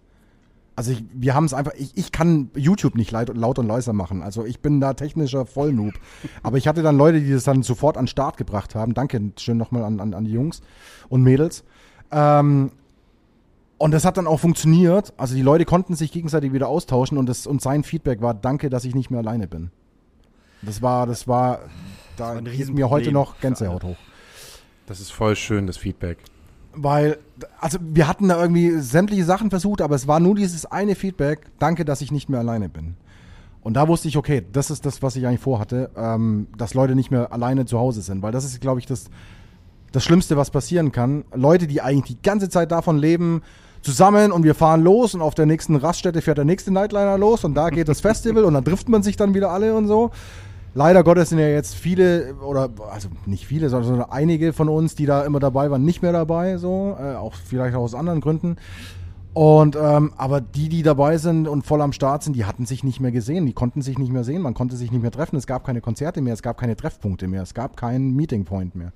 Also 0.80 0.92
ich, 0.92 1.04
wir 1.12 1.34
haben 1.34 1.44
es 1.44 1.52
einfach, 1.52 1.74
ich, 1.76 1.94
ich 1.94 2.10
kann 2.10 2.50
YouTube 2.54 2.94
nicht 2.94 3.10
laut, 3.10 3.36
laut 3.36 3.58
und 3.58 3.66
leiser 3.66 3.92
machen. 3.92 4.22
Also 4.22 4.46
ich 4.46 4.60
bin 4.60 4.80
da 4.80 4.94
technischer 4.94 5.44
Vollnoob. 5.44 5.92
Aber 6.42 6.56
ich 6.56 6.66
hatte 6.66 6.82
dann 6.82 6.96
Leute, 6.96 7.20
die 7.20 7.30
das 7.30 7.44
dann 7.44 7.62
sofort 7.62 7.98
an 7.98 8.06
Start 8.06 8.38
gebracht 8.38 8.74
haben. 8.74 8.94
Danke 8.94 9.20
schön 9.36 9.58
nochmal 9.58 9.84
an, 9.84 10.00
an, 10.00 10.14
an 10.14 10.24
die 10.24 10.32
Jungs 10.32 10.62
und 11.10 11.22
Mädels. 11.22 11.64
Ähm, 12.10 12.70
und 13.76 13.90
das 13.90 14.06
hat 14.06 14.16
dann 14.16 14.26
auch 14.26 14.40
funktioniert. 14.40 15.12
Also 15.18 15.34
die 15.34 15.42
Leute 15.42 15.66
konnten 15.66 15.96
sich 15.96 16.12
gegenseitig 16.12 16.54
wieder 16.54 16.68
austauschen 16.68 17.18
und, 17.18 17.28
das, 17.28 17.46
und 17.46 17.60
sein 17.60 17.84
Feedback 17.84 18.22
war, 18.22 18.32
danke, 18.32 18.70
dass 18.70 18.86
ich 18.86 18.94
nicht 18.94 19.10
mehr 19.10 19.20
alleine 19.20 19.48
bin. 19.48 19.70
Das 20.62 20.80
war, 20.80 21.06
das 21.06 21.28
war, 21.28 21.58
da 22.16 22.30
ein 22.30 22.44
geht 22.44 22.54
Riesenproblem 22.54 22.86
mir 22.86 22.88
heute 22.88 23.12
noch 23.12 23.38
Gänsehaut 23.40 23.84
hoch. 23.84 23.98
Das 24.86 24.98
ist 24.98 25.12
voll 25.12 25.36
schön, 25.36 25.66
das 25.66 25.76
Feedback. 25.76 26.16
Weil, 26.72 27.18
also 27.60 27.78
wir 27.80 28.06
hatten 28.06 28.28
da 28.28 28.40
irgendwie 28.40 28.70
sämtliche 28.78 29.24
Sachen 29.24 29.50
versucht, 29.50 29.82
aber 29.82 29.96
es 29.96 30.06
war 30.06 30.20
nur 30.20 30.34
dieses 30.36 30.66
eine 30.66 30.94
Feedback, 30.94 31.46
danke, 31.58 31.84
dass 31.84 32.00
ich 32.00 32.12
nicht 32.12 32.28
mehr 32.28 32.40
alleine 32.40 32.68
bin. 32.68 32.94
Und 33.62 33.74
da 33.74 33.88
wusste 33.88 34.08
ich, 34.08 34.16
okay, 34.16 34.42
das 34.52 34.70
ist 34.70 34.86
das, 34.86 35.02
was 35.02 35.16
ich 35.16 35.26
eigentlich 35.26 35.40
vorhatte, 35.40 35.90
ähm, 35.96 36.46
dass 36.56 36.74
Leute 36.74 36.94
nicht 36.94 37.10
mehr 37.10 37.32
alleine 37.32 37.66
zu 37.66 37.78
Hause 37.78 38.00
sind. 38.02 38.22
Weil 38.22 38.32
das 38.32 38.44
ist, 38.44 38.60
glaube 38.60 38.80
ich, 38.80 38.86
das, 38.86 39.10
das 39.92 40.04
Schlimmste, 40.04 40.36
was 40.36 40.50
passieren 40.50 40.92
kann. 40.92 41.24
Leute, 41.34 41.66
die 41.66 41.82
eigentlich 41.82 42.16
die 42.16 42.22
ganze 42.22 42.48
Zeit 42.48 42.72
davon 42.72 42.98
leben, 42.98 43.42
zusammen 43.82 44.32
und 44.32 44.44
wir 44.44 44.54
fahren 44.54 44.82
los 44.82 45.14
und 45.14 45.22
auf 45.22 45.34
der 45.34 45.46
nächsten 45.46 45.76
Raststätte 45.76 46.20
fährt 46.20 46.38
der 46.38 46.44
nächste 46.44 46.70
Nightliner 46.70 47.16
los 47.16 47.44
und 47.44 47.54
da 47.54 47.70
geht 47.70 47.88
das 47.88 48.00
Festival 48.02 48.44
und 48.44 48.54
dann 48.54 48.64
trifft 48.64 48.88
man 48.88 49.02
sich 49.02 49.16
dann 49.16 49.34
wieder 49.34 49.50
alle 49.50 49.74
und 49.74 49.86
so. 49.86 50.10
Leider 50.72 51.02
Gottes 51.02 51.30
sind 51.30 51.38
ja 51.38 51.48
jetzt 51.48 51.74
viele, 51.74 52.34
oder 52.36 52.70
also 52.92 53.08
nicht 53.26 53.46
viele, 53.46 53.68
sondern 53.68 54.02
einige 54.02 54.52
von 54.52 54.68
uns, 54.68 54.94
die 54.94 55.06
da 55.06 55.24
immer 55.24 55.40
dabei 55.40 55.70
waren, 55.70 55.84
nicht 55.84 56.02
mehr 56.02 56.12
dabei, 56.12 56.58
so, 56.58 56.96
äh, 57.00 57.16
auch 57.16 57.34
vielleicht 57.34 57.74
auch 57.74 57.82
aus 57.82 57.94
anderen 57.94 58.20
Gründen. 58.20 58.56
Und 59.32 59.76
ähm, 59.76 60.12
aber 60.16 60.40
die, 60.40 60.68
die 60.68 60.82
dabei 60.82 61.18
sind 61.18 61.46
und 61.46 61.64
voll 61.64 61.80
am 61.82 61.92
Start 61.92 62.24
sind, 62.24 62.34
die 62.34 62.44
hatten 62.44 62.66
sich 62.66 62.82
nicht 62.82 63.00
mehr 63.00 63.12
gesehen, 63.12 63.46
die 63.46 63.52
konnten 63.52 63.80
sich 63.80 63.96
nicht 63.98 64.12
mehr 64.12 64.24
sehen, 64.24 64.42
man 64.42 64.54
konnte 64.54 64.76
sich 64.76 64.90
nicht 64.90 65.02
mehr 65.02 65.12
treffen, 65.12 65.36
es 65.36 65.46
gab 65.46 65.64
keine 65.64 65.80
Konzerte 65.80 66.20
mehr, 66.20 66.34
es 66.34 66.42
gab 66.42 66.58
keine 66.58 66.76
Treffpunkte 66.76 67.28
mehr, 67.28 67.42
es 67.42 67.54
gab 67.54 67.76
keinen 67.76 68.14
Meeting 68.16 68.44
Point 68.44 68.74
mehr. 68.74 68.92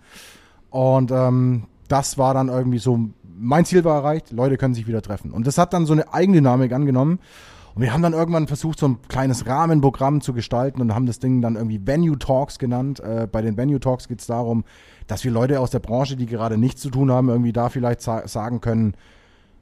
Und 0.71 1.13
ähm, 1.13 1.65
das 1.87 2.19
war 2.19 2.35
dann 2.35 2.49
irgendwie 2.49 2.79
so, 2.79 2.99
mein 3.37 3.65
Ziel 3.65 3.85
war 3.85 3.97
erreicht, 3.97 4.33
Leute 4.33 4.57
können 4.57 4.75
sich 4.75 4.89
wieder 4.89 5.03
treffen. 5.03 5.31
Und 5.31 5.47
das 5.47 5.59
hat 5.59 5.73
dann 5.73 5.87
so 5.87 5.93
eine 5.93 6.13
Eigendynamik 6.13 6.73
angenommen. 6.73 7.21
Und 7.75 7.83
wir 7.83 7.93
haben 7.93 8.03
dann 8.03 8.13
irgendwann 8.13 8.47
versucht, 8.47 8.79
so 8.79 8.87
ein 8.87 9.03
kleines 9.09 9.47
Rahmenprogramm 9.47 10.21
zu 10.21 10.33
gestalten 10.33 10.81
und 10.81 10.95
haben 10.95 11.07
das 11.07 11.19
Ding 11.19 11.43
dann 11.43 11.57
irgendwie 11.57 11.85
Venue 11.85 12.19
Talks 12.19 12.59
genannt. 12.59 13.01
Äh, 13.01 13.27
bei 13.31 13.43
den 13.43 13.57
Venue 13.57 13.81
Talks 13.81 14.07
geht 14.07 14.21
es 14.21 14.27
darum, 14.27 14.65
dass 15.09 15.25
wir 15.25 15.33
Leute 15.33 15.59
aus 15.59 15.71
der 15.71 15.81
Branche, 15.81 16.17
die 16.17 16.27
gerade 16.27 16.57
nichts 16.57 16.81
zu 16.81 16.91
tun 16.91 17.11
haben, 17.11 17.29
irgendwie 17.29 17.53
da 17.53 17.69
vielleicht 17.69 18.01
sa 18.01 18.29
sagen 18.29 18.61
können, 18.61 18.95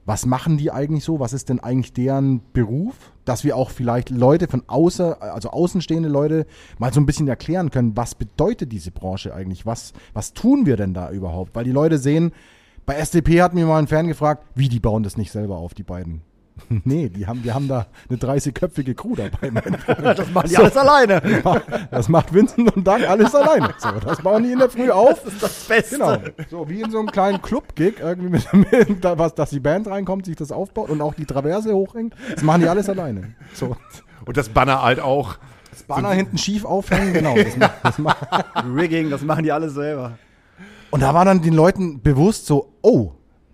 was 0.05 0.25
machen 0.25 0.57
die 0.57 0.69
eigentlich 0.69 1.03
so? 1.03 1.19
Was 1.19 1.33
ist 1.33 1.49
denn 1.49 1.61
eigentlich 1.61 1.93
deren 1.93 2.41
Beruf? 2.51 2.95
Dass 3.25 3.43
wir 3.43 3.55
auch 3.55 3.69
vielleicht 3.69 4.09
Leute 4.09 4.47
von 4.47 4.63
außer, 4.67 5.21
also 5.21 5.49
außenstehende 5.49 6.09
Leute 6.09 6.45
mal 6.77 6.93
so 6.93 6.99
ein 6.99 7.05
bisschen 7.05 7.27
erklären 7.27 7.71
können, 7.71 7.95
was 7.95 8.13
bedeutet 8.13 8.71
diese 8.71 8.91
Branche 8.91 9.33
eigentlich? 9.33 9.65
Was, 9.65 9.93
was 10.13 10.33
tun 10.33 10.65
wir 10.65 10.75
denn 10.75 10.93
da 10.93 11.09
überhaupt? 11.09 11.55
Weil 11.55 11.63
die 11.63 11.71
Leute 11.71 11.97
sehen, 11.97 12.33
bei 12.85 12.95
SDP 12.95 13.41
hat 13.41 13.53
mir 13.53 13.65
mal 13.65 13.79
ein 13.79 13.87
Fan 13.87 14.07
gefragt, 14.07 14.45
wie, 14.55 14.67
die 14.67 14.81
bauen 14.81 15.03
das 15.03 15.15
nicht 15.15 15.31
selber 15.31 15.57
auf, 15.57 15.73
die 15.73 15.83
beiden. 15.83 16.21
nee, 16.83 17.09
die 17.09 17.27
haben, 17.27 17.43
wir 17.43 17.53
haben 17.53 17.67
da 17.67 17.87
eine 18.09 18.17
30-köpfige 18.17 18.93
Crew 18.93 19.15
dabei. 19.15 19.51
Mein 19.51 19.77
Freund. 19.79 20.19
Das 20.19 20.29
machen 20.31 20.49
die 20.49 20.57
alles 20.57 20.77
alleine. 20.77 21.21
Das 21.91 22.09
macht 22.09 22.33
Vincent 22.33 22.75
und 22.75 22.85
Doug 22.85 23.07
alles 23.07 23.33
alleine. 23.33 23.73
So, 23.77 23.91
das 23.99 24.21
bauen 24.21 24.43
die 24.43 24.51
in 24.51 24.59
der 24.59 24.69
Früh 24.69 24.89
auf. 24.89 25.23
Das 25.23 25.33
ist 25.33 25.43
das 25.43 25.63
Beste. 25.65 25.97
Genau. 25.97 26.17
So 26.49 26.69
wie 26.69 26.81
in 26.81 26.91
so 26.91 26.99
einem 26.99 27.11
kleinen 27.11 27.41
Club-Gig, 27.41 27.95
irgendwie 27.99 28.29
mit, 28.29 28.53
mit 28.53 29.03
da, 29.03 29.17
was, 29.17 29.35
dass 29.35 29.49
die 29.49 29.59
Band 29.59 29.87
reinkommt, 29.87 30.25
sich 30.25 30.35
das 30.35 30.51
aufbaut 30.51 30.89
und 30.89 31.01
auch 31.01 31.13
die 31.13 31.25
Traverse 31.25 31.73
hochhängt. 31.73 32.15
Das 32.33 32.43
machen 32.43 32.61
die 32.61 32.67
alles 32.67 32.89
alleine. 32.89 33.33
So. 33.53 33.75
Und 34.25 34.37
das 34.37 34.49
Banner 34.49 34.81
halt 34.81 34.99
auch. 34.99 35.37
Das 35.71 35.83
Banner 35.83 36.11
hinten 36.11 36.37
schief 36.37 36.65
aufhängen, 36.65 37.13
genau. 37.13 37.35
Das 37.35 37.57
macht, 37.57 37.73
das 37.83 37.97
macht. 37.97 38.27
Rigging, 38.75 39.09
das 39.09 39.23
machen 39.23 39.43
die 39.43 39.51
alle 39.51 39.69
selber. 39.69 40.17
Und 40.91 41.01
da 41.01 41.15
war 41.15 41.25
dann 41.25 41.41
den 41.41 41.55
Leuten 41.55 42.01
bewusst 42.03 42.45
so, 42.45 42.73
oh, 42.83 43.13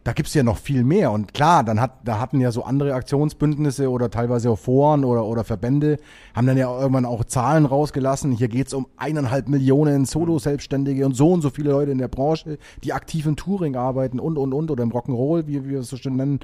da 0.09 0.13
gibt's 0.13 0.33
ja 0.33 0.41
noch 0.41 0.57
viel 0.57 0.83
mehr. 0.83 1.11
Und 1.11 1.35
klar, 1.35 1.63
dann 1.63 1.79
hat, 1.79 1.99
da 2.03 2.19
hatten 2.19 2.41
ja 2.41 2.51
so 2.51 2.63
andere 2.63 2.95
Aktionsbündnisse 2.95 3.91
oder 3.91 4.09
teilweise 4.09 4.49
auch 4.49 4.57
Foren 4.57 5.05
oder, 5.05 5.23
oder 5.23 5.43
Verbände, 5.43 5.97
haben 6.33 6.47
dann 6.47 6.57
ja 6.57 6.67
irgendwann 6.79 7.05
auch 7.05 7.25
Zahlen 7.25 7.67
rausgelassen. 7.67 8.31
Hier 8.31 8.47
geht's 8.47 8.73
um 8.73 8.87
eineinhalb 8.97 9.49
Millionen 9.49 10.05
Solo-Selbstständige 10.05 11.05
und 11.05 11.15
so 11.15 11.31
und 11.31 11.41
so 11.41 11.51
viele 11.51 11.69
Leute 11.69 11.91
in 11.91 11.99
der 11.99 12.07
Branche, 12.07 12.57
die 12.83 12.91
aktiv 12.91 13.27
im 13.27 13.35
Touring 13.35 13.75
arbeiten 13.75 14.19
und, 14.19 14.39
und, 14.39 14.51
und, 14.51 14.71
oder 14.71 14.81
im 14.81 14.91
Rock'n'Roll, 14.91 15.45
wie, 15.45 15.63
wie 15.63 15.69
wir 15.69 15.79
es 15.81 15.89
so 15.89 15.97
schön 15.97 16.15
nennen. 16.15 16.39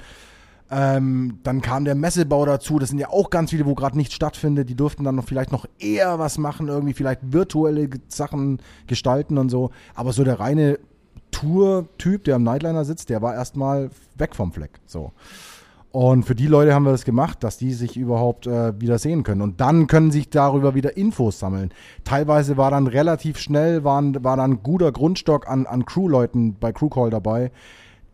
Ähm, 0.70 1.40
dann 1.42 1.60
kam 1.60 1.84
der 1.84 1.96
Messebau 1.96 2.46
dazu. 2.46 2.78
Das 2.78 2.90
sind 2.90 3.00
ja 3.00 3.08
auch 3.08 3.30
ganz 3.30 3.50
viele, 3.50 3.66
wo 3.66 3.74
gerade 3.74 3.96
nichts 3.96 4.14
stattfindet. 4.14 4.68
Die 4.68 4.76
durften 4.76 5.02
dann 5.02 5.16
noch 5.16 5.24
vielleicht 5.24 5.50
noch 5.50 5.66
eher 5.80 6.20
was 6.20 6.38
machen, 6.38 6.68
irgendwie 6.68 6.94
vielleicht 6.94 7.32
virtuelle 7.32 7.90
Sachen 8.06 8.62
gestalten 8.86 9.38
und 9.38 9.48
so. 9.48 9.70
Aber 9.96 10.12
so 10.12 10.22
der 10.22 10.38
reine 10.38 10.78
Tour-Typ, 11.36 12.24
der 12.24 12.36
am 12.36 12.44
Nightliner 12.44 12.86
sitzt, 12.86 13.10
der 13.10 13.20
war 13.20 13.34
erstmal 13.34 13.90
weg 14.16 14.34
vom 14.34 14.52
Fleck. 14.52 14.80
So. 14.86 15.12
Und 15.92 16.24
für 16.24 16.34
die 16.34 16.46
Leute 16.46 16.74
haben 16.74 16.84
wir 16.84 16.92
das 16.92 17.04
gemacht, 17.04 17.44
dass 17.44 17.58
die 17.58 17.74
sich 17.74 17.96
überhaupt 17.96 18.46
äh, 18.46 18.78
wieder 18.80 18.98
sehen 18.98 19.22
können. 19.22 19.42
Und 19.42 19.60
dann 19.60 19.86
können 19.86 20.10
sich 20.10 20.30
darüber 20.30 20.74
wieder 20.74 20.96
Infos 20.96 21.38
sammeln. 21.38 21.72
Teilweise 22.04 22.56
war 22.56 22.70
dann 22.70 22.86
relativ 22.86 23.38
schnell, 23.38 23.84
waren, 23.84 24.24
war 24.24 24.38
dann 24.38 24.52
ein 24.52 24.62
guter 24.62 24.92
Grundstock 24.92 25.46
an, 25.46 25.66
an 25.66 25.84
Crewleuten 25.84 26.56
bei 26.58 26.72
Crewcall 26.72 27.10
dabei, 27.10 27.50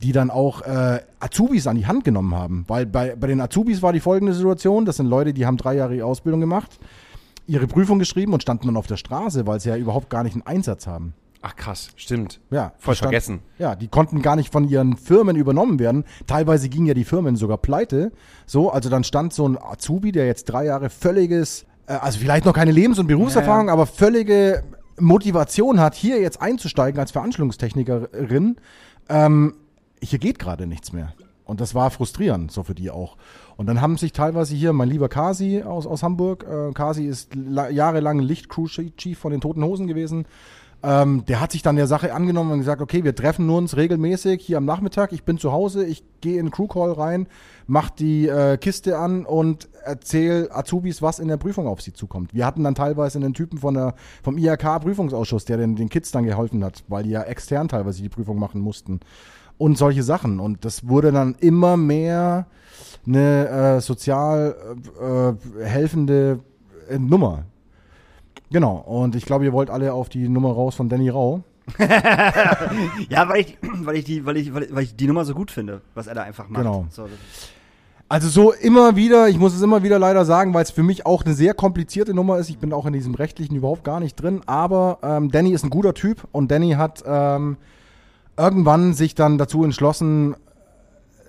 die 0.02 0.10
dann 0.10 0.30
auch 0.30 0.62
äh, 0.62 1.00
Azubis 1.20 1.68
an 1.68 1.76
die 1.76 1.86
Hand 1.86 2.02
genommen 2.02 2.34
haben. 2.34 2.64
Weil 2.66 2.86
bei, 2.86 3.14
bei 3.14 3.28
den 3.28 3.40
Azubis 3.40 3.82
war 3.82 3.92
die 3.92 4.00
folgende 4.00 4.34
Situation, 4.34 4.84
das 4.84 4.96
sind 4.96 5.06
Leute, 5.06 5.32
die 5.32 5.46
haben 5.46 5.58
drei 5.58 5.76
Jahre 5.76 6.04
Ausbildung 6.04 6.40
gemacht, 6.40 6.80
ihre 7.46 7.68
Prüfung 7.68 8.00
geschrieben 8.00 8.32
und 8.32 8.42
standen 8.42 8.66
dann 8.66 8.76
auf 8.76 8.88
der 8.88 8.96
Straße, 8.96 9.46
weil 9.46 9.60
sie 9.60 9.68
ja 9.68 9.76
überhaupt 9.76 10.10
gar 10.10 10.24
nicht 10.24 10.34
einen 10.34 10.46
Einsatz 10.46 10.88
haben. 10.88 11.14
Ach 11.45 11.57
krass, 11.57 11.88
stimmt. 11.97 12.40
Ja, 12.51 12.72
Voll 12.78 12.95
stand- 12.95 13.07
vergessen. 13.11 13.40
Ja, 13.59 13.74
die 13.74 13.88
konnten 13.88 14.22
gar 14.22 14.36
nicht 14.36 14.53
von 14.53 14.62
ihren 14.68 14.97
Firmen 14.97 15.34
übernommen 15.36 15.80
werden. 15.80 16.05
Teilweise 16.28 16.68
gingen 16.68 16.86
ja 16.86 16.95
die 16.95 17.05
Firmen 17.05 17.34
sogar 17.34 17.59
pleite. 17.59 18.12
So, 18.47 18.70
also 18.70 18.88
dann 18.88 19.03
stand 19.03 19.32
so 19.32 19.49
ein 19.49 19.59
Azubi, 19.61 20.12
der 20.12 20.26
jetzt 20.26 20.45
drei 20.45 20.66
Jahre 20.66 20.88
völliges, 20.88 21.66
äh, 21.88 21.95
also 21.95 22.20
vielleicht 22.20 22.45
noch 22.45 22.53
keine 22.55 22.70
Lebens- 22.70 23.01
und 23.01 23.09
Berufserfahrung, 23.09 23.70
aber 23.70 23.86
völlige 23.86 24.62
Motivation 25.01 25.80
hat, 25.80 25.95
hier 25.95 26.20
jetzt 26.20 26.40
einzusteigen 26.40 27.01
als 27.01 27.11
Veranstaltungstechnikerin. 27.11 28.57
Ähm, 29.09 29.55
hier 30.01 30.18
geht 30.18 30.38
gerade 30.38 30.66
nichts 30.66 30.93
mehr. 30.93 31.12
Und 31.45 31.61
das 31.61 31.74
war 31.74 31.90
frustrierend, 31.90 32.53
so 32.53 32.62
für 32.62 32.74
die 32.74 32.90
auch. 32.90 33.16
Und 33.57 33.66
dann 33.66 33.80
haben 33.80 33.97
sich 33.97 34.12
teilweise 34.12 34.55
hier, 34.55 34.72
mein 34.72 34.88
lieber 34.88 35.09
Kasi 35.09 35.62
aus, 35.64 35.86
aus 35.86 36.03
Hamburg, 36.05 36.45
äh, 36.49 36.72
Kasi 36.72 37.05
ist 37.05 37.34
la- 37.34 37.68
jahrelang 37.68 38.20
Lichtcrew-Chief 38.20 39.18
von 39.18 39.32
den 39.32 39.40
Toten 39.40 39.62
Hosen 39.64 39.86
gewesen, 39.88 40.24
ähm, 40.82 41.24
der 41.26 41.40
hat 41.40 41.52
sich 41.52 41.62
dann 41.62 41.76
der 41.76 41.86
Sache 41.86 42.12
angenommen 42.12 42.52
und 42.52 42.58
gesagt, 42.58 42.82
okay, 42.82 43.04
wir 43.04 43.14
treffen 43.14 43.48
uns 43.50 43.76
regelmäßig 43.76 44.44
hier 44.44 44.56
am 44.56 44.64
Nachmittag. 44.64 45.12
Ich 45.12 45.24
bin 45.24 45.38
zu 45.38 45.52
Hause, 45.52 45.84
ich 45.84 46.02
gehe 46.20 46.38
in 46.38 46.46
den 46.46 46.50
Crewcall 46.50 46.92
rein, 46.92 47.28
mach 47.66 47.90
die 47.90 48.26
äh, 48.28 48.56
Kiste 48.56 48.98
an 48.98 49.24
und 49.24 49.68
erzähl 49.84 50.48
Azubis, 50.52 51.00
was 51.00 51.20
in 51.20 51.28
der 51.28 51.36
Prüfung 51.36 51.66
auf 51.68 51.80
sie 51.80 51.92
zukommt. 51.92 52.34
Wir 52.34 52.46
hatten 52.46 52.64
dann 52.64 52.74
teilweise 52.74 53.18
einen 53.18 53.34
Typen 53.34 53.58
von 53.58 53.74
der, 53.74 53.94
vom 54.22 54.38
IHK-Prüfungsausschuss, 54.38 55.44
der 55.44 55.58
den, 55.58 55.76
den 55.76 55.88
Kids 55.88 56.10
dann 56.10 56.24
geholfen 56.24 56.64
hat, 56.64 56.82
weil 56.88 57.04
die 57.04 57.10
ja 57.10 57.22
extern 57.22 57.68
teilweise 57.68 58.02
die 58.02 58.08
Prüfung 58.08 58.38
machen 58.38 58.60
mussten. 58.60 59.00
Und 59.58 59.78
solche 59.78 60.02
Sachen. 60.02 60.40
Und 60.40 60.64
das 60.64 60.88
wurde 60.88 61.12
dann 61.12 61.36
immer 61.38 61.76
mehr 61.76 62.46
eine 63.06 63.48
äh, 63.48 63.80
sozial 63.80 64.56
äh, 65.00 65.28
äh, 65.28 65.64
helfende 65.64 66.40
äh, 66.88 66.98
Nummer. 66.98 67.44
Genau, 68.53 68.76
und 68.76 69.14
ich 69.16 69.24
glaube, 69.24 69.44
ihr 69.44 69.53
wollt 69.53 69.70
alle 69.70 69.92
auf 69.92 70.09
die 70.09 70.28
Nummer 70.28 70.53
raus 70.53 70.74
von 70.74 70.88
Danny 70.88 71.09
Rau. 71.09 71.42
Ja, 73.09 73.28
weil 73.28 73.40
ich, 73.42 73.59
weil 73.62 73.96
ich 73.96 74.05
die, 74.05 74.26
weil 74.26 74.36
ich, 74.36 74.53
weil 74.55 74.82
ich, 74.82 74.96
die 74.96 75.07
Nummer 75.07 75.24
so 75.24 75.34
gut 75.34 75.50
finde, 75.50 75.80
was 75.94 76.07
er 76.07 76.14
da 76.14 76.22
einfach 76.22 76.48
macht. 76.48 76.62
Genau. 76.62 76.86
So, 76.90 77.09
Also 78.09 78.28
so 78.28 78.53
immer 78.53 78.96
wieder, 78.96 79.28
ich 79.28 79.38
muss 79.38 79.55
es 79.55 79.62
immer 79.62 79.82
wieder 79.82 79.98
leider 79.98 80.24
sagen, 80.24 80.55
weil 80.55 80.64
es 80.64 80.70
für 80.70 80.82
mich 80.82 81.07
auch 81.07 81.24
eine 81.24 81.34
sehr 81.34 81.55
komplizierte 81.55 82.14
Nummer 82.14 82.38
ist. 82.38 82.50
Ich 82.50 82.59
bin 82.59 82.72
auch 82.72 82.86
in 82.86 82.92
diesem 82.92 83.14
rechtlichen 83.14 83.57
überhaupt 83.57 83.84
gar 83.84 84.00
nicht 84.00 84.16
drin. 84.16 84.42
Aber 84.46 84.98
ähm, 85.03 85.30
Danny 85.30 85.53
ist 85.53 85.64
ein 85.64 85.70
guter 85.70 85.94
Typ 85.94 86.26
und 86.32 86.50
Danny 86.50 86.72
hat 86.72 87.03
ähm, 87.07 87.57
irgendwann 88.36 88.92
sich 88.94 89.14
dann 89.14 89.38
dazu 89.38 89.64
entschlossen, 89.64 90.34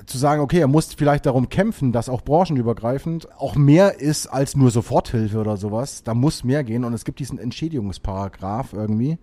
zu 0.06 0.18
sagen, 0.18 0.42
okay, 0.42 0.60
er 0.60 0.68
muss 0.68 0.94
vielleicht 0.94 1.26
darum 1.26 1.50
kämpfen, 1.50 1.92
dass 1.92 2.10
auch 2.10 2.22
branchenübergreifend 2.22 3.32
auch 3.38 3.56
mehr 3.56 4.00
ist 4.00 4.28
als 4.28 4.56
nur 4.56 4.72
Soforthilfe 4.72 5.40
oder 5.40 5.58
sowas. 5.58 6.04
Da 6.04 6.14
muss 6.14 6.44
mehr 6.44 6.64
gehen 6.64 6.84
und 6.84 6.94
es 6.94 7.06
gibt 7.06 7.20
diesen 7.20 7.38
Entschädigungsparagraf 7.38 8.74
irgendwie. 8.74 9.18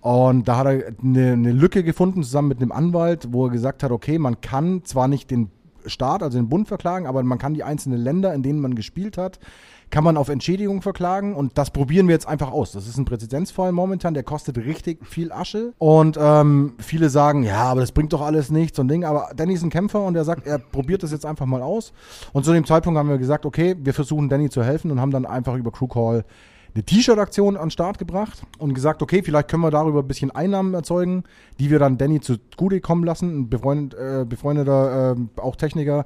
Und 0.00 0.46
da 0.46 0.58
hat 0.58 0.66
er 0.66 0.92
eine, 1.02 1.32
eine 1.32 1.52
Lücke 1.52 1.82
gefunden 1.82 2.22
zusammen 2.22 2.48
mit 2.48 2.60
einem 2.60 2.72
Anwalt, 2.72 3.28
wo 3.32 3.46
er 3.46 3.50
gesagt 3.50 3.82
hat, 3.82 3.90
okay, 3.90 4.18
man 4.18 4.40
kann 4.40 4.84
zwar 4.84 5.08
nicht 5.08 5.30
den 5.30 5.50
Staat, 5.86 6.22
also 6.22 6.38
den 6.38 6.48
Bund 6.48 6.68
verklagen, 6.68 7.06
aber 7.06 7.22
man 7.22 7.38
kann 7.38 7.54
die 7.54 7.64
einzelnen 7.64 8.00
Länder, 8.00 8.34
in 8.34 8.42
denen 8.42 8.60
man 8.60 8.74
gespielt 8.74 9.18
hat, 9.18 9.38
kann 9.90 10.02
man 10.02 10.16
auf 10.16 10.28
Entschädigung 10.28 10.82
verklagen 10.82 11.34
und 11.34 11.58
das 11.58 11.70
probieren 11.70 12.08
wir 12.08 12.14
jetzt 12.14 12.26
einfach 12.26 12.50
aus. 12.50 12.72
Das 12.72 12.88
ist 12.88 12.98
ein 12.98 13.04
Präzedenzfall 13.04 13.72
momentan, 13.72 14.14
der 14.14 14.24
kostet 14.24 14.58
richtig 14.58 15.06
viel 15.06 15.30
Asche 15.30 15.74
und 15.78 16.18
ähm, 16.20 16.74
viele 16.78 17.08
sagen, 17.08 17.44
ja, 17.44 17.62
aber 17.64 17.80
das 17.80 17.92
bringt 17.92 18.12
doch 18.12 18.22
alles 18.22 18.50
nichts 18.50 18.78
und 18.78 18.88
Ding, 18.88 19.04
aber 19.04 19.30
Danny 19.36 19.54
ist 19.54 19.62
ein 19.62 19.70
Kämpfer 19.70 20.04
und 20.04 20.16
er 20.16 20.24
sagt, 20.24 20.46
er 20.46 20.58
probiert 20.58 21.02
das 21.02 21.12
jetzt 21.12 21.24
einfach 21.24 21.46
mal 21.46 21.62
aus 21.62 21.92
und 22.32 22.44
zu 22.44 22.52
dem 22.52 22.66
Zeitpunkt 22.66 22.98
haben 22.98 23.08
wir 23.08 23.18
gesagt, 23.18 23.46
okay, 23.46 23.76
wir 23.78 23.94
versuchen 23.94 24.28
Danny 24.28 24.50
zu 24.50 24.64
helfen 24.64 24.90
und 24.90 25.00
haben 25.00 25.12
dann 25.12 25.24
einfach 25.24 25.54
über 25.54 25.70
Crew 25.70 25.86
Call 25.86 26.24
eine 26.76 26.84
T-Shirt-Aktion 26.84 27.56
an 27.56 27.64
den 27.64 27.70
Start 27.70 27.98
gebracht 27.98 28.42
und 28.58 28.74
gesagt, 28.74 29.00
okay, 29.02 29.22
vielleicht 29.22 29.48
können 29.48 29.62
wir 29.62 29.70
darüber 29.70 30.00
ein 30.00 30.06
bisschen 30.06 30.30
Einnahmen 30.30 30.74
erzeugen, 30.74 31.24
die 31.58 31.70
wir 31.70 31.78
dann 31.78 31.96
Danny 31.96 32.20
zugute 32.20 32.82
kommen 32.82 33.02
lassen. 33.02 33.40
Ein 33.40 33.48
befreund, 33.48 33.94
äh, 33.94 34.26
befreundeter, 34.28 35.16
äh, 35.16 35.40
auch 35.40 35.56
Techniker, 35.56 36.04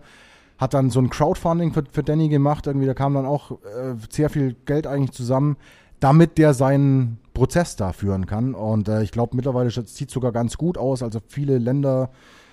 hat 0.59 0.73
dann 0.73 0.91
so 0.91 1.01
ein 1.01 1.11
Crowdfunding 1.11 1.73
für, 1.73 1.83
für 1.91 2.05
Danny 2.05 2.29
gemacht. 2.29 2.68
Irgendwie, 2.68 2.87
da 2.87 2.95
kam 2.95 3.14
dann 3.14 3.27
auch 3.27 3.51
äh, 3.51 3.95
sehr 4.11 4.31
viel 4.31 4.55
Geld 4.64 4.87
eigentlich 4.87 5.11
zusammen, 5.11 5.57
damit 5.99 6.39
der 6.39 6.55
seinen 6.55 7.18
Prozess 7.35 7.75
da 7.75 7.93
führen 7.93 8.27
kann. 8.27 8.55
Und 8.55 8.89
äh, 8.89 9.03
ich 9.03 9.11
glaube, 9.11 9.35
mittlerweile 9.35 9.71
sieht 9.71 10.09
es 10.09 10.14
sogar 10.14 10.31
ganz 10.31 10.57
gut 10.57 10.79
aus. 10.79 11.03
Also 11.03 11.18
viele 11.27 11.59
Länder 11.59 12.11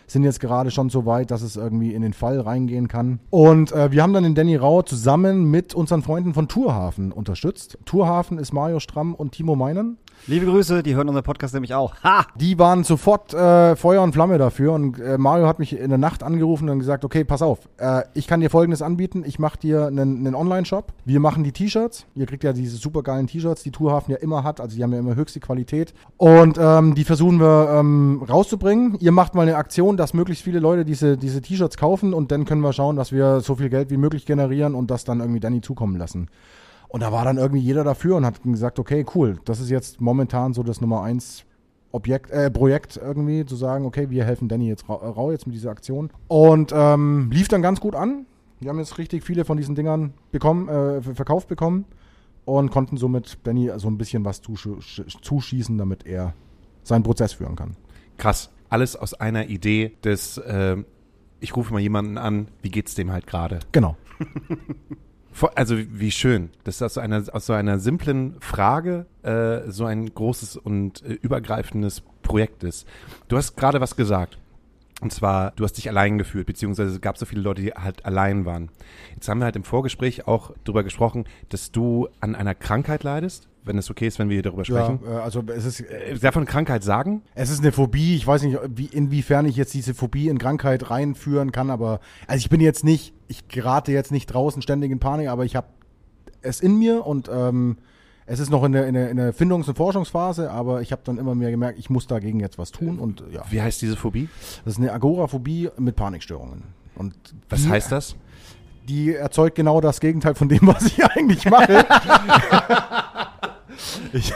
sind 0.07 0.23
jetzt 0.23 0.39
gerade 0.39 0.71
schon 0.71 0.89
so 0.89 1.05
weit, 1.05 1.31
dass 1.31 1.41
es 1.41 1.55
irgendwie 1.55 1.93
in 1.93 2.01
den 2.01 2.13
Fall 2.13 2.39
reingehen 2.39 2.87
kann. 2.87 3.19
Und 3.29 3.71
äh, 3.71 3.91
wir 3.91 4.01
haben 4.01 4.13
dann 4.13 4.23
den 4.23 4.35
Danny 4.35 4.55
Rau 4.55 4.81
zusammen 4.81 5.45
mit 5.51 5.75
unseren 5.75 6.01
Freunden 6.01 6.33
von 6.33 6.47
Tourhafen 6.47 7.11
unterstützt. 7.11 7.77
Tourhafen 7.85 8.39
ist 8.39 8.53
Mario 8.53 8.79
Stramm 8.79 9.13
und 9.13 9.33
Timo 9.33 9.55
Meinen. 9.55 9.97
Liebe 10.25 10.45
Grüße, 10.45 10.83
die 10.83 10.95
hören 10.95 11.07
unseren 11.07 11.23
Podcast 11.23 11.53
nämlich 11.53 11.73
auch. 11.73 11.95
Ha! 12.03 12.25
Die 12.35 12.59
waren 12.59 12.83
sofort 12.83 13.33
äh, 13.33 13.75
Feuer 13.75 14.01
und 14.01 14.13
Flamme 14.13 14.37
dafür 14.37 14.73
und 14.73 14.99
äh, 14.99 15.17
Mario 15.17 15.47
hat 15.47 15.59
mich 15.59 15.77
in 15.77 15.89
der 15.89 15.97
Nacht 15.97 16.23
angerufen 16.23 16.67
und 16.69 16.79
gesagt, 16.79 17.05
okay, 17.05 17.23
pass 17.23 17.41
auf, 17.41 17.59
äh, 17.77 18.03
ich 18.13 18.27
kann 18.27 18.41
dir 18.41 18.49
folgendes 18.49 18.81
anbieten, 18.81 19.23
ich 19.25 19.39
mache 19.39 19.57
dir 19.59 19.87
einen, 19.87 20.25
einen 20.25 20.35
Online-Shop, 20.35 20.91
wir 21.05 21.19
machen 21.19 21.43
die 21.43 21.51
T-Shirts, 21.51 22.07
ihr 22.15 22.25
kriegt 22.25 22.43
ja 22.43 22.51
diese 22.51 22.75
supergeilen 22.77 23.27
T-Shirts, 23.27 23.63
die 23.63 23.71
Tourhafen 23.71 24.11
ja 24.11 24.17
immer 24.17 24.43
hat, 24.43 24.59
also 24.59 24.75
die 24.75 24.83
haben 24.83 24.91
ja 24.91 24.99
immer 24.99 25.15
höchste 25.15 25.39
Qualität 25.39 25.93
und 26.17 26.57
ähm, 26.59 26.95
die 26.95 27.05
versuchen 27.05 27.39
wir 27.39 27.77
ähm, 27.79 28.23
rauszubringen. 28.27 28.97
Ihr 28.99 29.11
macht 29.11 29.35
mal 29.35 29.43
eine 29.43 29.55
Aktion, 29.55 29.95
dass 29.95 30.13
möglichst 30.13 30.43
viele 30.43 30.59
Leute 30.59 30.83
diese 30.83 31.17
diese 31.17 31.41
T-Shirts 31.41 31.77
kaufen 31.77 32.13
und 32.13 32.31
dann 32.31 32.45
können 32.45 32.61
wir 32.61 32.73
schauen, 32.73 32.95
dass 32.95 33.11
wir 33.11 33.39
so 33.41 33.55
viel 33.55 33.69
Geld 33.69 33.89
wie 33.91 33.97
möglich 33.97 34.25
generieren 34.25 34.75
und 34.75 34.91
das 34.91 35.03
dann 35.03 35.19
irgendwie 35.19 35.39
Danny 35.39 35.61
zukommen 35.61 35.97
lassen. 35.97 36.29
Und 36.89 37.01
da 37.01 37.11
war 37.11 37.25
dann 37.25 37.37
irgendwie 37.37 37.59
jeder 37.61 37.83
dafür 37.83 38.15
und 38.15 38.25
hat 38.25 38.41
gesagt, 38.43 38.79
okay, 38.79 39.05
cool, 39.15 39.39
das 39.45 39.59
ist 39.59 39.69
jetzt 39.69 39.99
momentan 40.01 40.53
so 40.53 40.63
das 40.63 40.79
Nummer 40.81 41.01
eins 41.03 41.43
Objekt, 41.91 42.31
äh, 42.31 42.49
Projekt 42.51 42.97
irgendwie, 42.97 43.45
zu 43.45 43.55
sagen, 43.55 43.85
okay, 43.85 44.09
wir 44.09 44.23
helfen 44.25 44.47
Danny 44.47 44.67
jetzt 44.67 44.87
rau, 44.89 44.95
rau 44.95 45.31
jetzt 45.31 45.47
mit 45.47 45.55
dieser 45.55 45.71
Aktion. 45.71 46.09
Und 46.27 46.71
ähm, 46.75 47.29
lief 47.31 47.47
dann 47.47 47.61
ganz 47.61 47.79
gut 47.79 47.95
an. 47.95 48.25
Wir 48.59 48.69
haben 48.69 48.79
jetzt 48.79 48.97
richtig 48.97 49.23
viele 49.23 49.45
von 49.45 49.57
diesen 49.57 49.75
Dingern 49.75 50.13
bekommen, 50.31 50.67
äh, 50.67 51.01
ver- 51.01 51.15
verkauft 51.15 51.47
bekommen 51.47 51.85
und 52.45 52.71
konnten 52.71 52.97
somit 52.97 53.37
Danny 53.43 53.71
so 53.77 53.87
ein 53.87 53.97
bisschen 53.97 54.25
was 54.25 54.41
zusch 54.41 54.67
zuschießen, 55.21 55.77
damit 55.77 56.05
er 56.05 56.33
seinen 56.83 57.03
Prozess 57.03 57.33
führen 57.33 57.55
kann. 57.55 57.75
Krass. 58.17 58.49
Alles 58.69 58.95
aus 58.95 59.13
einer 59.13 59.47
Idee 59.47 59.93
des, 60.03 60.41
ähm, 60.45 60.85
ich 61.39 61.55
rufe 61.55 61.71
mal 61.73 61.79
jemanden 61.79 62.17
an, 62.17 62.47
wie 62.61 62.69
geht's 62.69 62.95
dem 62.95 63.11
halt 63.11 63.27
gerade? 63.27 63.59
Genau. 63.71 63.95
Also 65.55 65.77
wie 65.77 66.11
schön, 66.11 66.49
dass 66.63 66.81
aus 66.81 66.95
so 66.95 67.01
einer, 67.01 67.23
aus 67.31 67.45
so 67.45 67.53
einer 67.53 67.79
simplen 67.79 68.35
Frage 68.39 69.05
äh, 69.23 69.69
so 69.69 69.85
ein 69.85 70.13
großes 70.13 70.57
und 70.57 71.03
äh, 71.03 71.13
übergreifendes 71.13 72.01
Projekt 72.23 72.63
ist. 72.63 72.87
Du 73.27 73.37
hast 73.37 73.55
gerade 73.55 73.79
was 73.79 73.95
gesagt. 73.95 74.37
Und 74.99 75.13
zwar, 75.13 75.51
du 75.51 75.63
hast 75.63 75.73
dich 75.73 75.89
allein 75.89 76.17
gefühlt, 76.17 76.47
beziehungsweise 76.47 76.95
es 76.95 77.01
gab 77.01 77.19
so 77.19 77.27
viele 77.27 77.41
Leute, 77.41 77.61
die 77.61 77.71
halt 77.71 78.03
allein 78.03 78.45
waren. 78.45 78.69
Jetzt 79.13 79.29
haben 79.29 79.39
wir 79.39 79.45
halt 79.45 79.55
im 79.55 79.63
Vorgespräch 79.63 80.27
auch 80.27 80.51
darüber 80.63 80.83
gesprochen, 80.83 81.25
dass 81.49 81.71
du 81.71 82.07
an 82.19 82.33
einer 82.33 82.55
Krankheit 82.55 83.03
leidest, 83.03 83.46
wenn 83.67 83.77
es 83.77 83.89
okay 83.91 84.07
ist, 84.07 84.17
wenn 84.19 84.29
wir 84.29 84.35
hier 84.35 84.43
darüber 84.43 84.65
sprechen. 84.65 84.99
Ja, 85.05 85.19
äh, 85.19 85.21
also 85.21 85.43
es 85.55 85.65
ist, 85.65 85.81
Äh, 85.81 86.15
Darf 86.19 86.35
man 86.35 86.45
Krankheit 86.45 86.83
sagen? 86.83 87.21
Es 87.35 87.49
ist 87.49 87.59
eine 87.59 87.71
Phobie. 87.71 88.15
Ich 88.15 88.25
weiß 88.25 88.41
nicht, 88.43 88.57
wie, 88.75 88.85
inwiefern 88.85 89.45
ich 89.45 89.55
jetzt 89.55 89.73
diese 89.73 89.93
Phobie 89.93 90.27
in 90.29 90.37
Krankheit 90.37 90.89
reinführen 90.89 91.51
kann, 91.51 91.69
aber 91.69 91.99
also 92.27 92.39
ich 92.39 92.49
bin 92.49 92.61
jetzt 92.61 92.83
nicht, 92.83 93.13
ich 93.27 93.47
gerate 93.47 93.91
jetzt 93.91 94.11
nicht 94.11 94.27
draußen 94.27 94.61
ständig 94.61 94.91
in 94.91 94.99
Panik, 94.99 95.27
aber 95.29 95.45
ich 95.45 95.55
habe 95.55 95.67
es 96.41 96.61
in 96.61 96.77
mir 96.79 97.05
und 97.05 97.29
ähm, 97.31 97.77
es 98.25 98.39
ist 98.39 98.49
noch 98.49 98.63
in 98.63 98.73
der, 98.73 98.87
in 98.87 98.93
der, 98.93 99.09
in 99.09 99.17
der 99.17 99.33
Findungs- 99.33 99.67
und 99.69 99.75
Forschungsphase, 99.77 100.51
aber 100.51 100.81
ich 100.81 100.91
habe 100.91 101.01
dann 101.05 101.17
immer 101.17 101.33
mehr 101.35 101.49
gemerkt, 101.51 101.79
ich 101.79 101.89
muss 101.89 102.07
dagegen 102.07 102.39
jetzt 102.41 102.57
was 102.57 102.71
tun 102.71 102.99
und 102.99 103.23
ja, 103.31 103.43
Wie 103.49 103.61
heißt 103.61 103.81
diese 103.81 103.95
Phobie? 103.95 104.27
das 104.65 104.73
ist 104.73 104.79
eine 104.79 104.91
Agoraphobie 104.91 105.69
mit 105.77 105.95
Panikstörungen. 105.95 106.63
Und 106.95 107.13
Was 107.49 107.63
die, 107.63 107.69
heißt 107.69 107.91
das? 107.91 108.15
Die 108.89 109.13
erzeugt 109.13 109.55
genau 109.55 109.81
das 109.81 109.99
Gegenteil 109.99 110.35
von 110.35 110.49
dem, 110.49 110.59
was 110.67 110.85
ich 110.87 111.03
eigentlich 111.15 111.45
mache. 111.49 111.85
ich 114.13 114.33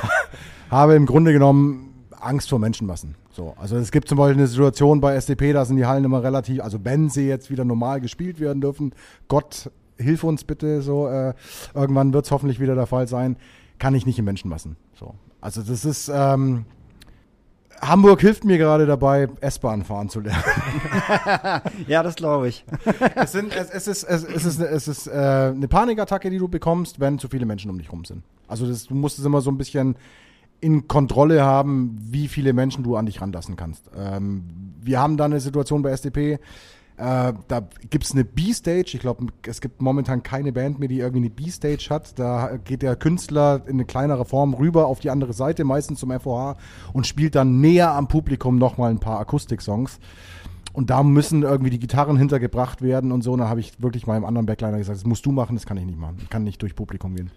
habe 0.70 0.96
im 0.96 1.06
Grunde 1.06 1.34
genommen 1.34 2.06
Angst 2.20 2.50
vor 2.50 2.60
Menschenmassen. 2.60 3.16
So, 3.32 3.56
also 3.60 3.78
es 3.78 3.92
gibt 3.92 4.10
zum 4.10 4.18
Beispiel 4.18 4.38
eine 4.38 4.48
Situation 4.48 5.00
bei 5.00 5.16
SDP, 5.16 5.54
da 5.54 5.66
sind 5.66 5.78
die 5.78 5.86
Hallen 5.86 6.04
immer 6.04 6.22
relativ, 6.22 6.62
also 6.62 6.80
wenn 6.84 7.10
sie 7.10 7.28
jetzt 7.28 7.50
wieder 7.50 7.64
normal 7.64 8.02
gespielt 8.02 8.40
werden 8.40 8.62
dürfen, 8.62 8.94
Gott 9.28 9.72
hilf 9.98 10.24
uns 10.24 10.44
bitte, 10.44 10.82
so 10.82 11.08
äh, 11.08 11.34
irgendwann 11.74 12.14
wird 12.14 12.26
es 12.26 12.32
hoffentlich 12.32 12.60
wieder 12.60 12.76
der 12.76 12.88
Fall 12.88 13.08
sein, 13.08 13.38
kann 13.80 13.96
ich 13.96 14.06
nicht 14.06 14.20
in 14.20 14.26
Menschenmassen. 14.26 14.76
So, 14.94 15.16
also 15.40 15.62
das 15.62 15.86
ist 15.86 16.12
ähm, 16.14 16.66
Hamburg 17.82 18.22
hilft 18.22 18.46
mir 18.46 18.60
gerade 18.60 18.86
dabei, 18.86 19.28
S-Bahn 19.42 19.84
fahren 19.84 20.10
zu 20.10 20.20
lernen. 20.20 20.44
Ja, 21.88 22.04
das 22.04 22.16
glaube 22.16 22.48
ich. 22.48 22.64
es, 23.16 23.32
sind, 23.32 23.56
es, 23.56 23.70
es 23.70 23.88
ist, 23.88 24.04
es, 24.04 24.24
es 24.24 24.46
ist, 24.46 24.60
es 24.60 24.88
ist 24.88 25.08
äh, 25.08 25.12
eine 25.12 25.68
Panikattacke, 25.68 26.30
die 26.30 26.38
du 26.38 26.48
bekommst, 26.48 27.00
wenn 27.00 27.18
zu 27.18 27.28
viele 27.28 27.46
Menschen 27.46 27.72
um 27.72 27.78
dich 27.78 27.92
rum 27.92 28.06
sind. 28.06 28.24
Also 28.52 28.68
das, 28.68 28.86
du 28.86 28.96
musst 28.96 29.18
es 29.18 29.26
immer 29.26 29.42
so 29.42 29.50
ein 29.50 29.58
bisschen 29.58 29.96
in 30.60 30.88
Kontrolle 30.88 31.44
haben, 31.44 31.98
wie 32.00 32.28
viele 32.28 32.54
Menschen 32.54 32.84
du 32.84 32.96
an 32.96 33.08
dich 33.08 33.22
ranlassen 33.22 33.56
kannst. 33.56 33.90
Ähm, 33.98 34.44
wir 34.80 35.00
haben 35.00 35.18
da 35.18 35.26
eine 35.26 35.40
Situation 35.40 35.82
bei 35.82 35.90
SDP, 35.92 36.40
äh, 37.02 37.34
da 37.48 37.68
gibt's 37.90 38.12
eine 38.12 38.24
B-Stage. 38.24 38.92
Ich 38.94 39.00
glaube, 39.00 39.26
es 39.48 39.60
gibt 39.60 39.82
momentan 39.82 40.22
keine 40.22 40.52
Band 40.52 40.78
mehr, 40.78 40.88
die 40.88 41.00
irgendwie 41.00 41.22
eine 41.22 41.30
B-Stage 41.32 41.88
hat. 41.90 42.20
Da 42.20 42.58
geht 42.64 42.84
der 42.84 42.96
Künstler 42.96 43.64
in 43.66 43.74
eine 43.74 43.86
kleinere 43.86 44.24
Form 44.24 44.54
rüber 44.54 44.86
auf 44.86 45.00
die 45.00 45.10
andere 45.10 45.34
Seite, 45.34 45.64
meistens 45.64 46.00
zum 46.00 46.12
FOH, 46.12 46.58
und 46.94 47.08
spielt 47.08 47.34
dann 47.34 47.60
näher 47.60 47.92
am 47.92 48.08
Publikum 48.08 48.58
nochmal 48.58 48.92
ein 48.92 49.00
paar 49.00 49.20
Akustik-Songs. 49.20 50.00
Und 50.74 50.92
da 50.92 51.02
müssen 51.02 51.42
irgendwie 51.42 51.72
die 51.72 51.80
Gitarren 51.80 52.18
hintergebracht 52.18 52.84
werden 52.84 53.12
und 53.12 53.24
so. 53.24 53.34
Und 53.34 53.40
da 53.40 53.50
habe 53.50 53.62
ich 53.62 53.82
wirklich 53.82 54.06
meinem 54.06 54.24
anderen 54.24 54.46
Backliner 54.46 54.78
gesagt, 54.78 54.98
das 54.98 55.06
musst 55.06 55.26
du 55.26 55.32
machen, 55.32 55.56
das 55.56 55.66
kann 55.66 55.78
ich 55.78 55.86
nicht 55.86 56.00
machen. 56.00 56.18
Ich 56.22 56.30
kann 56.30 56.44
nicht 56.44 56.62
durch 56.62 56.76
Publikum 56.76 57.16
gehen. 57.16 57.32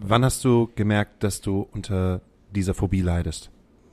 Wann 0.00 0.24
hast 0.24 0.44
du 0.44 0.68
gemerkt, 0.76 1.22
dass 1.24 1.40
du 1.40 1.66
unter 1.72 2.20
dieser 2.54 2.74
Phobie 2.74 3.00
leidest? 3.02 3.50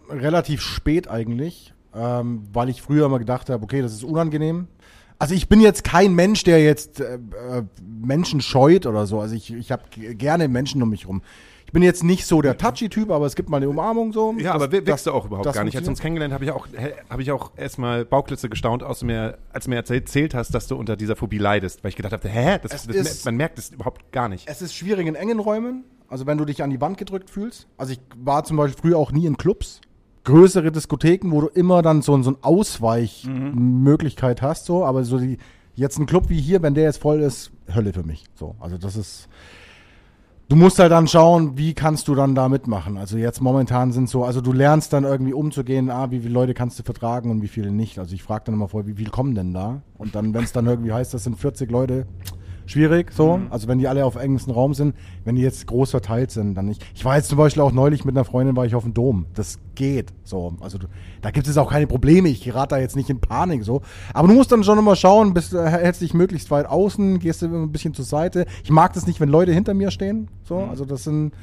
Relativ 0.10 0.62
spät 0.62 1.08
eigentlich, 1.10 1.74
ähm, 1.96 2.44
weil 2.54 2.70
ich 2.70 2.82
früher 2.82 3.08
immer 3.08 3.20
gedacht 3.20 3.50
habe, 3.50 3.64
okay, 3.64 3.82
das 3.82 3.94
ist 3.94 4.04
unangenehm. 4.04 4.68
Also 5.18 5.34
ich 5.34 5.48
bin 5.50 5.62
jetzt 5.62 5.84
kein 5.84 6.14
Mensch, 6.14 6.44
der 6.44 6.62
jetzt 6.64 7.00
äh, 7.00 7.16
äh, 7.16 7.64
Menschen 7.82 8.42
scheut 8.42 8.86
oder 8.86 9.08
so. 9.08 9.20
Also 9.20 9.34
ich, 9.36 9.52
ich 9.54 9.72
habe 9.72 9.84
gerne 9.90 10.48
Menschen 10.48 10.84
um 10.84 10.90
mich 10.90 11.08
rum. 11.08 11.22
Ich 11.66 11.72
bin 11.72 11.82
jetzt 11.82 12.04
nicht 12.04 12.26
so 12.28 12.42
der 12.42 12.58
Touchy-Typ, 12.58 13.10
aber 13.10 13.26
es 13.26 13.36
gibt 13.36 13.50
mal 13.50 13.58
eine 13.58 13.68
Umarmung 13.68 14.14
so. 14.14 14.34
Ja, 14.38 14.54
Das- 14.54 14.62
aber 14.62 14.72
wirkst 14.72 15.08
du 15.08 15.12
auch 15.12 15.26
überhaupt 15.26 15.52
gar 15.52 15.64
nicht. 15.64 15.76
Als 15.76 15.86
wir 15.86 15.90
uns 15.90 16.00
kennengelernt 16.00 16.34
habe 16.34 16.44
ich 16.46 16.52
auch, 16.52 16.68
habe 17.10 17.22
ich 17.22 17.32
auch 17.32 17.52
erstmal 17.58 18.06
Bauklitze 18.06 18.50
gestaunt, 18.50 18.84
aus 18.84 19.04
mir, 19.04 19.38
als 19.52 19.66
du 19.66 19.72
mir 19.72 19.78
erzählt 19.78 20.36
hast, 20.36 20.54
dass 20.54 20.68
du 20.68 20.76
unter 20.76 20.96
dieser 20.96 21.16
Phobie 21.16 21.40
leidest, 21.40 21.84
weil 21.84 21.90
ich 21.90 21.96
gedacht 21.96 22.14
habe, 22.14 22.30
hä, 22.30 22.60
das, 22.62 22.86
das, 22.86 22.96
ist- 22.96 23.26
man 23.26 23.36
merkt 23.36 23.58
es 23.58 23.72
überhaupt 23.72 24.12
gar 24.12 24.30
nicht. 24.30 24.48
Es 24.48 24.62
ist 24.62 24.76
schwierig 24.76 25.08
in 25.08 25.16
engen 25.16 25.40
Räumen, 25.40 25.86
also 26.10 26.26
wenn 26.26 26.38
du 26.38 26.46
dich 26.46 26.64
an 26.64 26.70
die 26.70 26.82
Wand 26.82 26.98
gedrückt 26.98 27.30
fühlst. 27.30 27.68
Also 27.78 27.94
ich 27.94 28.00
war 28.18 28.44
zum 28.44 28.58
Beispiel 28.58 28.82
früher 28.82 28.98
auch 28.98 29.12
nie 29.12 29.26
in 29.26 29.38
Clubs. 29.38 29.82
Größere 30.24 30.72
Diskotheken, 30.72 31.32
wo 31.32 31.42
du 31.42 31.48
immer 31.48 31.82
dann 31.82 32.02
so, 32.02 32.20
so 32.24 32.32
eine 32.32 32.40
Ausweichmöglichkeit 32.42 34.42
hast, 34.42 34.66
so, 34.66 34.84
aber 34.84 35.04
so 35.04 35.20
die, 35.20 35.38
jetzt 35.76 36.00
ein 36.00 36.08
Club 36.08 36.30
wie 36.30 36.42
hier, 36.42 36.64
wenn 36.64 36.74
der 36.74 36.86
jetzt 36.86 37.02
voll 37.02 37.22
ist, 37.22 37.52
Hölle 37.74 37.94
für 37.94 38.04
mich. 38.04 38.24
So, 38.34 38.56
also 38.60 38.78
das 38.78 38.96
ist. 38.96 39.30
Du 40.48 40.56
musst 40.56 40.78
halt 40.78 40.92
dann 40.92 41.08
schauen, 41.08 41.58
wie 41.58 41.74
kannst 41.74 42.08
du 42.08 42.14
dann 42.14 42.36
da 42.36 42.50
mitmachen. 42.50 43.00
Also 43.00 43.18
jetzt 43.18 43.42
momentan 43.42 43.92
sind 43.92 44.10
so, 44.10 44.24
also 44.24 44.42
du 44.42 44.54
lernst 44.54 44.94
dann 44.94 45.04
irgendwie 45.04 45.34
umzugehen, 45.34 45.90
ah, 45.90 46.12
wie 46.12 46.20
viele 46.20 46.34
Leute 46.34 46.54
kannst 46.54 46.78
du 46.78 46.84
vertragen 46.84 47.32
und 47.32 47.42
wie 47.42 47.48
viele 47.48 47.72
nicht. 47.72 47.98
Also 47.98 48.14
ich 48.14 48.22
frage 48.22 48.44
dann 48.46 48.54
immer 48.54 48.68
vorher, 48.68 48.88
wie 48.88 48.94
viele 48.94 49.10
kommen 49.10 49.34
denn 49.34 49.56
da? 49.56 49.82
Und 49.98 50.14
dann, 50.14 50.36
wenn 50.36 50.44
es 50.44 50.52
dann 50.52 50.68
irgendwie 50.68 50.94
heißt, 50.94 51.16
das 51.16 51.24
sind 51.24 51.40
40 51.40 51.72
Leute, 51.72 52.06
schwierig 52.66 53.12
so. 53.14 53.40
Also 53.50 53.68
wenn 53.68 53.80
die 53.80 53.88
alle 53.88 54.06
auf 54.06 54.16
engstem 54.16 54.54
Raum 54.54 54.74
sind, 54.74 54.96
wenn 55.24 55.36
die 55.36 55.42
jetzt 55.42 55.68
groß 55.68 55.92
verteilt 55.92 56.32
sind, 56.32 56.56
dann 56.56 56.66
nicht. 56.66 56.86
Ich 56.94 57.06
war 57.06 57.16
jetzt 57.16 57.30
zum 57.30 57.38
Beispiel 57.38 57.62
auch 57.62 57.72
neulich 57.72 58.06
mit 58.06 58.16
einer 58.16 58.26
Freundin, 58.26 58.56
war 58.56 58.66
ich 58.66 58.76
auf 58.76 58.84
dem 58.84 58.94
Dom. 58.94 59.26
Das 59.34 59.60
geht 59.76 60.14
so. 60.24 60.54
Also 60.62 60.78
du, 60.78 60.88
da 61.22 61.32
gibt 61.32 61.48
es 61.48 61.58
auch 61.58 61.72
keine 61.72 61.88
Probleme. 61.88 62.30
Ich 62.30 62.44
gerate 62.44 62.76
da 62.76 62.82
jetzt 62.82 62.96
nicht 62.96 63.10
in 63.10 63.20
Panik 63.20 63.64
so. 63.64 63.82
Aber 64.14 64.28
du 64.28 64.34
musst 64.34 64.52
dann 64.52 64.64
schon 64.64 64.80
immer 64.80 64.96
schauen, 64.96 65.34
bist, 65.34 65.54
äh, 65.54 65.70
hältst 65.70 66.02
dich 66.02 66.14
möglichst 66.14 66.52
weit 66.52 66.66
außen, 66.66 67.20
gehst 67.20 67.42
du 67.42 67.46
ein 67.48 67.72
bisschen 67.72 67.94
zur 67.94 68.06
Seite. 68.06 68.46
Ich 68.64 68.72
mag 68.72 68.94
das 68.94 69.08
nicht, 69.08 69.20
wenn 69.20 69.30
Leute 69.30 69.54
hinter 69.54 69.74
mir 69.74 69.92
stehen. 69.92 70.30
So, 70.44 70.58
also 70.58 70.86
das 70.86 71.04
sind, 71.04 71.34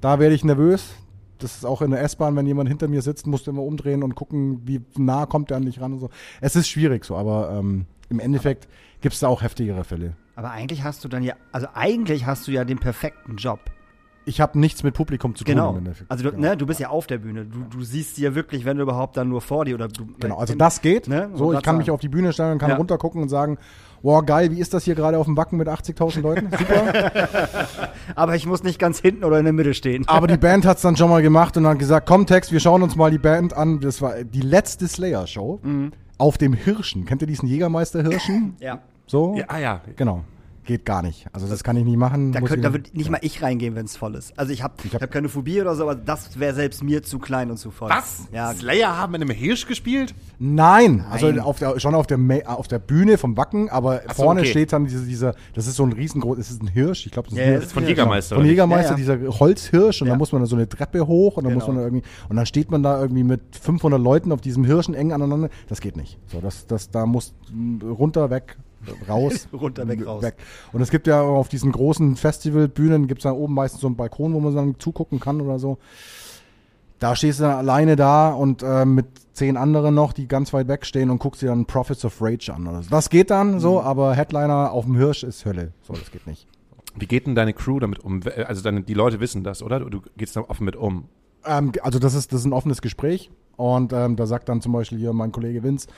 da 0.00 0.18
werde 0.18 0.34
ich 0.34 0.44
nervös. 0.44 0.94
Das 1.38 1.56
ist 1.56 1.66
auch 1.66 1.82
in 1.82 1.90
der 1.90 2.00
S-Bahn, 2.02 2.36
wenn 2.36 2.46
jemand 2.46 2.68
hinter 2.68 2.86
mir 2.86 3.02
sitzt, 3.02 3.26
musst 3.26 3.46
du 3.46 3.50
immer 3.50 3.62
umdrehen 3.62 4.04
und 4.04 4.14
gucken, 4.14 4.62
wie 4.64 4.80
nah 4.96 5.26
kommt 5.26 5.50
der 5.50 5.56
an 5.56 5.64
dich 5.64 5.80
ran 5.80 5.92
und 5.92 5.98
so. 5.98 6.10
Es 6.40 6.54
ist 6.54 6.68
schwierig 6.68 7.04
so, 7.04 7.16
aber 7.16 7.50
ähm, 7.50 7.86
im 8.08 8.20
Endeffekt 8.20 8.68
gibt 9.00 9.14
es 9.14 9.20
da 9.20 9.28
auch 9.28 9.42
heftigere 9.42 9.82
Fälle. 9.82 10.14
Aber 10.34 10.50
eigentlich 10.50 10.82
hast 10.84 11.04
du 11.04 11.08
dann 11.08 11.22
ja, 11.22 11.34
also 11.52 11.66
eigentlich 11.74 12.26
hast 12.26 12.46
du 12.48 12.52
ja 12.52 12.64
den 12.64 12.78
perfekten 12.78 13.36
Job. 13.36 13.60
Ich 14.24 14.40
habe 14.40 14.56
nichts 14.56 14.84
mit 14.84 14.94
Publikum 14.94 15.34
zu 15.34 15.42
tun 15.42 15.52
Genau. 15.56 15.76
Also 16.08 16.22
du, 16.22 16.30
genau. 16.30 16.50
ne, 16.50 16.56
du 16.56 16.64
bist 16.64 16.78
ja 16.78 16.90
auf 16.90 17.08
der 17.08 17.18
Bühne. 17.18 17.44
Du, 17.44 17.64
du 17.64 17.82
siehst 17.82 18.14
sie 18.14 18.22
ja 18.22 18.36
wirklich, 18.36 18.64
wenn 18.64 18.76
du 18.76 18.84
überhaupt 18.84 19.16
dann 19.16 19.28
nur 19.28 19.40
vor 19.40 19.64
dir 19.64 19.74
oder 19.74 19.88
du. 19.88 20.06
Genau, 20.20 20.36
also 20.38 20.54
das 20.54 20.80
geht. 20.80 21.08
Ne? 21.08 21.30
So, 21.34 21.52
ich 21.52 21.56
kann 21.56 21.62
grad 21.74 21.76
mich 21.78 21.86
sagen. 21.86 21.94
auf 21.94 22.00
die 22.00 22.08
Bühne 22.08 22.32
stellen 22.32 22.52
und 22.52 22.58
kann 22.58 22.70
Ja. 22.70 22.76
runtergucken 22.76 23.20
und 23.20 23.28
sagen, 23.30 23.58
wow, 24.02 24.24
geil, 24.24 24.52
wie 24.52 24.60
ist 24.60 24.74
das 24.74 24.84
hier 24.84 24.94
gerade 24.94 25.18
auf 25.18 25.26
dem 25.26 25.36
Wacken 25.36 25.58
mit 25.58 25.66
80.000 25.68 26.20
Leuten? 26.20 26.48
Super. 26.56 27.68
Aber 28.14 28.36
ich 28.36 28.46
muss 28.46 28.62
nicht 28.62 28.78
ganz 28.78 29.00
hinten 29.00 29.24
oder 29.24 29.38
in 29.40 29.44
der 29.44 29.52
Mitte 29.52 29.74
stehen. 29.74 30.06
Aber 30.06 30.28
die 30.28 30.36
Band 30.38 30.66
hat's 30.66 30.82
dann 30.82 30.96
schon 30.96 31.10
mal 31.10 31.20
gemacht 31.20 31.56
und 31.56 31.66
hat 31.66 31.80
gesagt, 31.80 32.06
komm 32.08 32.24
Tex, 32.26 32.52
wir 32.52 32.60
schauen 32.60 32.82
uns 32.84 32.94
mal 32.94 33.10
die 33.10 33.18
Band 33.18 33.54
an. 33.56 33.80
Das 33.80 34.00
war 34.02 34.22
die 34.22 34.40
letzte 34.40 34.86
Slayer-Show 34.86 35.60
auf 36.18 36.38
dem 36.38 36.52
Hirschen. 36.52 37.06
Kennt 37.06 37.22
ihr 37.22 37.26
diesen 37.28 37.48
Jägermeister-Hirschen? 37.48 38.54
Ja. 38.60 38.78
So? 39.06 39.34
Ja, 39.36 39.44
ah 39.48 39.58
ja. 39.58 39.80
Genau. 39.96 40.24
Geht 40.64 40.84
gar 40.86 41.02
nicht. 41.02 41.26
Also 41.32 41.48
das 41.48 41.64
kann 41.64 41.76
ich 41.76 41.84
nicht 41.84 41.96
machen. 41.96 42.30
Da, 42.30 42.38
Muss 42.38 42.50
könnt, 42.50 42.60
ich- 42.60 42.64
da 42.64 42.72
würde 42.72 42.88
nicht 42.92 43.10
mal 43.10 43.18
ich 43.22 43.42
reingehen, 43.42 43.74
wenn 43.74 43.84
es 43.84 43.96
voll 43.96 44.14
ist. 44.14 44.38
Also 44.38 44.52
ich 44.52 44.62
habe 44.62 44.74
ich 44.84 44.94
hab- 44.94 45.02
hab 45.02 45.10
keine 45.10 45.28
Phobie 45.28 45.60
oder 45.60 45.74
so, 45.74 45.82
aber 45.82 45.96
das 45.96 46.38
wäre 46.38 46.54
selbst 46.54 46.84
mir 46.84 47.02
zu 47.02 47.18
klein 47.18 47.50
und 47.50 47.56
zu 47.56 47.72
voll. 47.72 47.90
Was? 47.90 48.28
Ja, 48.32 48.54
Slayer 48.54 48.96
haben 48.96 49.12
in 49.16 49.22
einem 49.22 49.32
Hirsch 49.34 49.66
gespielt? 49.66 50.14
Nein, 50.38 51.04
also 51.10 51.26
Nein. 51.26 51.40
auf 51.40 51.58
der, 51.58 51.80
schon 51.80 51.96
auf 51.96 52.06
der, 52.06 52.16
auf 52.46 52.68
der 52.68 52.78
Bühne 52.78 53.18
vom 53.18 53.36
Wacken, 53.36 53.70
aber 53.70 54.02
vorne 54.14 54.42
okay. 54.42 54.50
steht 54.50 54.72
dann 54.72 54.84
diese, 54.84 55.04
dieser, 55.04 55.34
das 55.54 55.66
ist 55.66 55.74
so 55.74 55.82
ein 55.82 55.92
riesengroß, 55.94 56.38
es 56.38 56.52
ist 56.52 56.62
ein 56.62 56.68
Hirsch, 56.68 57.06
ich 57.06 57.12
glaube, 57.12 57.28
das 57.30 57.32
ist 57.32 57.38
Ja, 57.40 57.44
ein 57.44 57.46
ja, 57.48 57.52
Hirsch. 57.54 57.62
das 57.64 57.66
ist 57.70 57.72
Von 57.74 57.86
Jägermeister. 57.88 58.36
Von? 58.36 58.44
Jägermeister, 58.44 58.96
Ja, 58.96 59.04
ja. 59.08 59.16
dieser 59.16 59.40
Holzhirsch 59.40 60.00
und 60.02 60.06
Ja. 60.06 60.12
dann 60.12 60.18
muss 60.18 60.30
man 60.30 60.42
da 60.42 60.46
so 60.46 60.54
eine 60.54 60.68
Treppe 60.68 61.08
hoch 61.08 61.38
und 61.38 61.42
dann 61.44 61.54
muss 61.54 61.64
Genau. 61.64 61.74
man 61.74 61.82
da 61.82 61.88
irgendwie 61.88 62.06
und 62.28 62.36
dann 62.36 62.46
steht 62.46 62.70
man 62.70 62.84
da 62.84 63.00
irgendwie 63.02 63.24
mit 63.24 63.40
500 63.60 64.00
Leuten 64.00 64.30
auf 64.30 64.40
diesem 64.40 64.62
Hirschen 64.64 64.94
eng 64.94 65.10
aneinander. 65.12 65.48
Das 65.68 65.80
geht 65.80 65.96
nicht. 65.96 66.18
So, 66.28 66.40
das, 66.40 66.68
das, 66.68 66.88
da 66.92 67.04
muss 67.04 67.34
runter, 67.82 68.30
weg, 68.30 68.58
raus. 69.08 69.48
Runter, 69.52 69.86
weg, 69.88 70.06
raus. 70.06 70.24
Und 70.72 70.80
es 70.80 70.90
gibt 70.90 71.06
ja 71.06 71.20
auf 71.22 71.48
diesen 71.48 71.72
großen 71.72 72.16
Festivalbühnen 72.16 73.06
gibt 73.06 73.20
es 73.20 73.24
da 73.24 73.32
oben 73.32 73.54
meistens 73.54 73.80
so 73.80 73.86
einen 73.86 73.96
Balkon, 73.96 74.32
wo 74.34 74.40
man 74.40 74.54
dann 74.54 74.78
zugucken 74.78 75.20
kann 75.20 75.40
oder 75.40 75.58
so. 75.58 75.78
Da 76.98 77.16
stehst 77.16 77.40
du 77.40 77.44
dann 77.44 77.56
alleine 77.56 77.96
da 77.96 78.30
und 78.30 78.62
äh, 78.62 78.84
mit 78.84 79.06
zehn 79.32 79.56
anderen 79.56 79.94
noch, 79.94 80.12
die 80.12 80.28
ganz 80.28 80.52
weit 80.52 80.68
weg 80.68 80.86
stehen 80.86 81.10
und 81.10 81.18
guckst 81.18 81.42
dir 81.42 81.46
dann 81.46 81.66
Prophets 81.66 82.04
of 82.04 82.20
Rage 82.20 82.52
an. 82.54 82.66
Oder 82.68 82.82
so. 82.82 82.90
Das 82.90 83.10
geht 83.10 83.30
dann 83.30 83.58
so, 83.58 83.80
Mhm. 83.80 83.86
aber 83.86 84.14
Headliner 84.14 84.70
auf 84.70 84.84
dem 84.84 84.96
Hirsch 84.96 85.24
ist 85.24 85.44
Hölle. 85.44 85.72
So, 85.82 85.94
das 85.94 86.10
geht 86.12 86.26
nicht. 86.26 86.46
Wie 86.94 87.06
geht 87.06 87.26
denn 87.26 87.34
deine 87.34 87.54
Crew 87.54 87.80
damit 87.80 88.00
um? 88.00 88.20
Also 88.46 88.62
deine, 88.62 88.82
die 88.82 88.94
Leute 88.94 89.18
wissen 89.18 89.42
das, 89.42 89.62
oder? 89.62 89.80
Du 89.80 90.00
gehst 90.16 90.36
da 90.36 90.42
offen 90.42 90.64
mit 90.64 90.76
um. 90.76 91.08
Ähm, 91.44 91.72
also 91.82 91.98
das 91.98 92.14
ist, 92.14 92.32
das 92.32 92.40
ist 92.40 92.46
ein 92.46 92.52
offenes 92.52 92.82
Gespräch 92.82 93.30
und 93.56 93.92
ähm, 93.92 94.14
da 94.14 94.26
sagt 94.26 94.48
dann 94.48 94.60
zum 94.60 94.72
Beispiel 94.72 94.98
hier 94.98 95.12
mein 95.12 95.32
Kollege 95.32 95.62
Vince, 95.64 95.88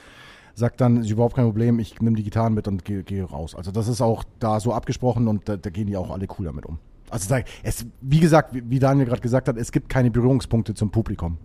sagt 0.55 0.81
dann, 0.81 0.99
ist 0.99 1.11
überhaupt 1.11 1.37
kein 1.37 1.45
Problem, 1.45 1.79
ich 1.79 2.01
nehme 2.01 2.17
die 2.17 2.23
Gitarren 2.23 2.55
mit 2.55 2.69
und 2.69 2.85
gehe 2.85 3.03
geh 3.03 3.23
raus. 3.23 3.55
Also 3.55 3.71
das 3.71 3.89
ist 3.89 4.01
auch 4.01 4.25
da 4.39 4.61
so 4.61 4.73
abgesprochen 4.73 5.29
und 5.29 5.49
da, 5.49 5.57
da 5.57 5.71
gehen 5.71 5.87
die 5.87 5.97
auch 5.97 6.11
alle 6.11 6.27
cool 6.39 6.47
damit 6.47 6.67
um. 6.67 6.79
Also 7.11 7.35
es, 7.63 7.87
wie 8.01 8.21
gesagt, 8.21 8.55
wie, 8.55 8.63
wie 8.71 8.79
Daniel 8.79 9.07
gerade 9.07 9.21
gesagt 9.21 9.49
hat, 9.49 9.57
es 9.57 9.73
gibt 9.73 9.89
keine 9.89 10.11
Berührungspunkte 10.11 10.75
zum 10.75 10.91
Publikum. 10.91 11.39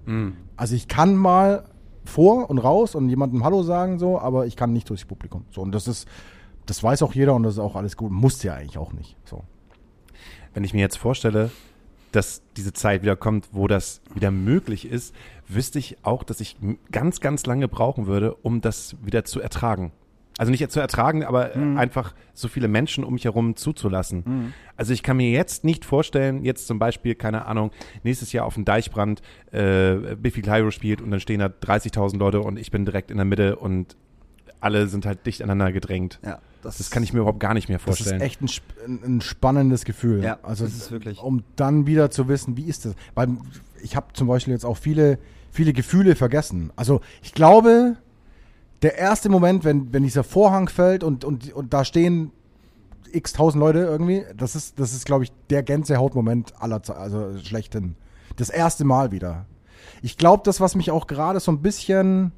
Also 0.55 0.75
ich 0.75 0.87
kann 0.87 1.15
mal 1.15 1.65
vor 2.05 2.49
und 2.49 2.57
raus 2.59 2.95
und 2.95 3.09
jemandem 3.09 3.43
Hallo 3.43 3.63
sagen 3.63 3.99
so, 3.99 4.19
aber 4.19 4.47
ich 4.47 4.55
kann 4.55 4.73
nicht 4.73 4.89
durchs 4.89 5.05
Publikum. 5.05 5.45
So 5.51 5.61
und 5.61 5.73
das 5.73 5.87
ist, 5.87 6.07
das 6.65 6.83
weiß 6.83 7.03
auch 7.03 7.13
jeder 7.13 7.35
und 7.35 7.43
das 7.43 7.53
ist 7.53 7.59
auch 7.59 7.75
alles 7.75 7.97
gut. 7.97 8.11
Muss 8.11 8.41
ja 8.43 8.55
eigentlich 8.55 8.77
auch 8.77 8.93
nicht. 8.93 9.15
So. 9.25 9.43
Wenn 10.53 10.63
ich 10.63 10.73
mir 10.73 10.81
jetzt 10.81 10.97
vorstelle, 10.97 11.51
dass 12.11 12.41
diese 12.57 12.73
Zeit 12.73 13.01
wieder 13.01 13.15
kommt, 13.15 13.49
wo 13.51 13.67
das 13.67 14.01
wieder 14.13 14.31
möglich 14.31 14.89
ist, 14.89 15.13
wüsste 15.47 15.79
ich 15.79 15.97
auch, 16.03 16.23
dass 16.23 16.41
ich 16.41 16.57
ganz, 16.91 17.21
ganz 17.21 17.45
lange 17.45 17.67
brauchen 17.67 18.07
würde, 18.07 18.35
um 18.35 18.61
das 18.61 18.95
wieder 19.03 19.25
zu 19.25 19.39
ertragen. 19.39 19.91
Also 20.37 20.51
nicht 20.51 20.71
zu 20.71 20.79
ertragen, 20.79 21.25
aber 21.25 21.53
äh, 21.53 21.59
einfach 21.75 22.13
so 22.33 22.47
viele 22.47 22.69
Menschen 22.69 23.03
um 23.03 23.13
mich 23.13 23.25
herum 23.25 23.57
zuzulassen. 23.57 24.53
Also 24.77 24.93
ich 24.93 25.03
kann 25.03 25.17
mir 25.17 25.29
jetzt 25.31 25.65
nicht 25.65 25.83
vorstellen, 25.83 26.45
jetzt 26.45 26.65
zum 26.65 26.79
Beispiel, 26.79 27.13
keine 27.13 27.45
Ahnung, 27.45 27.71
nächstes 28.03 28.31
Jahr 28.31 28.45
auf 28.45 28.53
dem 28.53 28.63
Deichbrand 28.63 29.21
äh, 29.51 30.15
Biffy 30.15 30.41
Clyro 30.41 30.71
spielt 30.71 31.01
und 31.01 31.11
dann 31.11 31.19
stehen 31.19 31.39
da 31.39 31.47
30.000 31.47 32.17
Leute 32.17 32.39
und 32.39 32.57
ich 32.57 32.71
bin 32.71 32.85
direkt 32.85 33.11
in 33.11 33.17
der 33.17 33.25
Mitte 33.25 33.57
und 33.57 33.97
alle 34.61 34.87
sind 34.87 35.05
halt 35.05 35.25
dicht 35.25 35.41
aneinander 35.41 35.73
gedrängt. 35.73 36.19
Ja, 36.23 36.39
Das 36.61 36.89
kann 36.89 37.03
ich 37.03 37.13
mir 37.13 37.19
überhaupt 37.19 37.39
gar 37.39 37.53
nicht 37.53 37.69
mehr 37.69 37.77
Das 37.77 37.85
vorstellen. 37.85 38.21
ist 38.21 38.25
echt 38.25 38.41
ein, 38.41 38.99
ein, 39.03 39.21
spannendes 39.21 39.85
Gefühl. 39.85 40.23
Ja, 40.23 40.39
also 40.43 40.65
das 40.65 40.73
ist 40.73 40.91
wirklich. 40.91 41.21
Um 41.21 41.43
dann 41.55 41.85
wieder 41.85 42.11
zu 42.11 42.27
wissen, 42.27 42.57
wie 42.57 42.65
ist 42.65 42.85
das? 42.85 42.95
Weil 43.15 43.29
ich 43.81 43.95
habe 43.95 44.07
zum 44.13 44.27
Beispiel 44.27 44.53
jetzt 44.53 44.65
auch 44.65 44.77
viele, 44.77 45.19
viele 45.51 45.73
Gefühle 45.73 46.15
vergessen. 46.15 46.71
Also 46.75 47.01
ich 47.21 47.33
glaube, 47.33 47.95
der 48.81 48.97
erste 48.97 49.29
Moment, 49.29 49.63
wenn, 49.63 49.93
wenn 49.93 50.03
dieser 50.03 50.23
Vorhang 50.23 50.69
fällt 50.69 51.03
und, 51.03 51.23
und, 51.23 51.53
und 51.53 51.73
da 51.73 51.85
stehen 51.85 52.31
x 53.11 53.33
tausend 53.33 53.59
Leute 53.59 53.79
irgendwie, 53.79 54.23
das 54.35 54.55
ist, 54.55 54.79
das 54.79 54.93
ist, 54.93 55.05
glaube 55.05 55.23
ich, 55.23 55.31
der 55.49 55.63
Gänsehautmoment 55.63 56.53
aller 56.61 56.83
Zeit, 56.83 56.97
also 56.97 57.37
schlechthin. 57.39 57.95
Das 58.35 58.49
erste 58.49 58.85
Mal 58.85 59.11
wieder. 59.11 59.45
Ich 60.01 60.17
glaube, 60.17 60.43
das, 60.45 60.61
was 60.61 60.75
mich 60.75 60.91
auch 60.91 61.07
gerade 61.07 61.39
so 61.39 61.51
ein 61.51 61.61
bisschen 61.61 62.31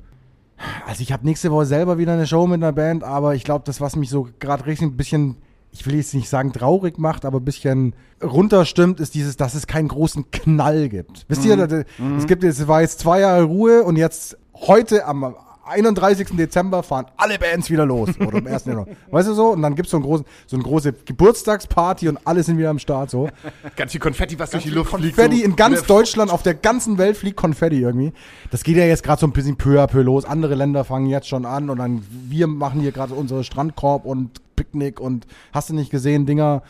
also 0.88 1.02
ich 1.02 1.12
habe 1.12 1.26
nächste 1.26 1.52
Woche 1.52 1.66
selber 1.66 1.98
wieder 1.98 2.14
eine 2.14 2.28
Show 2.28 2.48
mit 2.48 2.62
einer 2.62 2.72
Band, 2.72 3.04
aber 3.04 3.36
ich 3.36 3.44
glaube, 3.44 3.64
das, 3.66 3.82
was 3.82 3.96
mich 3.96 4.10
so 4.10 4.28
gerade 4.40 4.66
richtig 4.66 4.88
ein 4.90 4.98
bisschen, 4.98 5.38
ich 5.72 5.86
will 5.86 5.96
jetzt 5.96 6.14
nicht 6.14 6.30
sagen 6.30 6.54
traurig 6.54 6.98
macht, 6.98 7.26
aber 7.26 7.40
ein 7.40 7.46
bisschen 7.46 7.94
runterstimmt, 8.24 9.00
ist 9.00 9.14
dieses, 9.16 9.38
dass 9.38 9.54
es 9.56 9.68
keinen 9.68 9.88
großen 9.88 10.30
Knall 10.32 10.90
gibt. 10.90 11.26
Wisst 11.28 11.46
ihr, 11.46 11.56
das- 11.58 11.86
es 12.18 12.28
gibt 12.28 12.44
jetzt, 12.44 12.60
es 12.60 12.68
war 12.68 12.82
jetzt 12.82 13.00
zwei 13.00 13.20
Jahre 13.22 13.44
Ruhe 13.44 13.84
und 13.84 13.96
jetzt 13.96 14.38
heute 14.54 15.06
am 15.06 15.36
31. 15.66 16.30
Dezember 16.34 16.84
fahren 16.84 17.06
alle 17.18 17.38
Bands 17.38 17.70
wieder 17.70 17.86
los. 17.86 18.10
Oder 18.20 18.40
am 18.40 18.48
1. 18.48 18.66
Januar. 18.66 18.88
Weißt 19.10 19.30
du 19.30 19.34
so? 19.34 19.50
Und 19.50 19.62
dann 19.62 19.76
gibt's 19.76 19.92
so, 19.92 19.98
einen 19.98 20.06
großen, 20.06 20.26
so 20.48 20.56
eine 20.56 20.64
große 20.64 20.94
Geburtstagsparty 21.06 22.10
und 22.10 22.20
alle 22.26 22.44
sind 22.44 22.58
wieder 22.58 22.70
am 22.70 22.80
Start. 22.80 23.10
So. 23.10 23.30
Ganz 23.76 23.92
viel 23.92 24.02
Konfetti, 24.02 24.38
was 24.40 24.52
durch 24.52 24.64
die 24.64 24.70
Luft 24.70 24.92
Konfetti 24.92 25.44
in 25.44 25.56
ganz 25.56 25.84
Deutschland, 25.84 26.32
auf 26.32 26.44
der 26.44 26.56
ganzen 26.56 26.98
Welt 26.98 27.18
fliegt 27.18 27.38
Konfetti 27.38 27.80
irgendwie. 27.80 28.14
Das 28.50 28.64
geht 28.64 28.78
ja 28.78 28.86
jetzt 28.86 29.04
gerade 29.04 29.20
so 29.20 29.28
ein 29.28 29.34
bisschen 29.34 29.58
peu 29.58 29.82
à 29.82 29.88
peu 29.88 30.02
los. 30.02 30.26
Andere 30.26 30.56
Länder 30.56 30.84
fangen 30.84 31.08
jetzt 31.08 31.28
schon 31.28 31.46
an 31.46 31.70
und 31.70 31.78
dann 31.78 32.04
wir 32.10 32.48
machen 32.48 32.82
hier 32.82 32.92
gerade 32.92 33.14
unsere 33.14 33.44
Strandkorb 33.44 34.06
und 34.06 34.42
Picknick 34.56 35.00
und 35.00 35.26
hast 35.54 35.70
du 35.70 35.74
nicht 35.74 35.90
gesehen, 35.90 36.26
Dinger. 36.26 36.62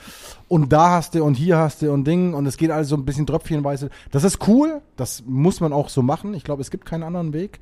Und 0.48 0.72
da 0.72 0.92
hast 0.92 1.16
du 1.16 1.24
und 1.24 1.36
hier 1.36 1.58
hast 1.58 1.82
du 1.82 1.92
und 1.92 2.06
Ding 2.06 2.34
und 2.34 2.46
es 2.46 2.58
geht 2.58 2.72
alles 2.72 2.90
so 2.90 2.96
ein 2.96 3.06
bisschen 3.06 3.28
tröpfchenweise. 3.28 3.90
Das 4.12 4.24
ist 4.24 4.48
cool, 4.48 4.82
das 4.96 5.24
muss 5.26 5.60
man 5.60 5.74
auch 5.74 5.90
so 5.90 6.02
machen. 6.02 6.34
Ich 6.34 6.44
glaube, 6.44 6.62
es 6.62 6.72
gibt 6.72 6.86
keinen 6.86 7.04
anderen 7.04 7.34
Weg. 7.34 7.60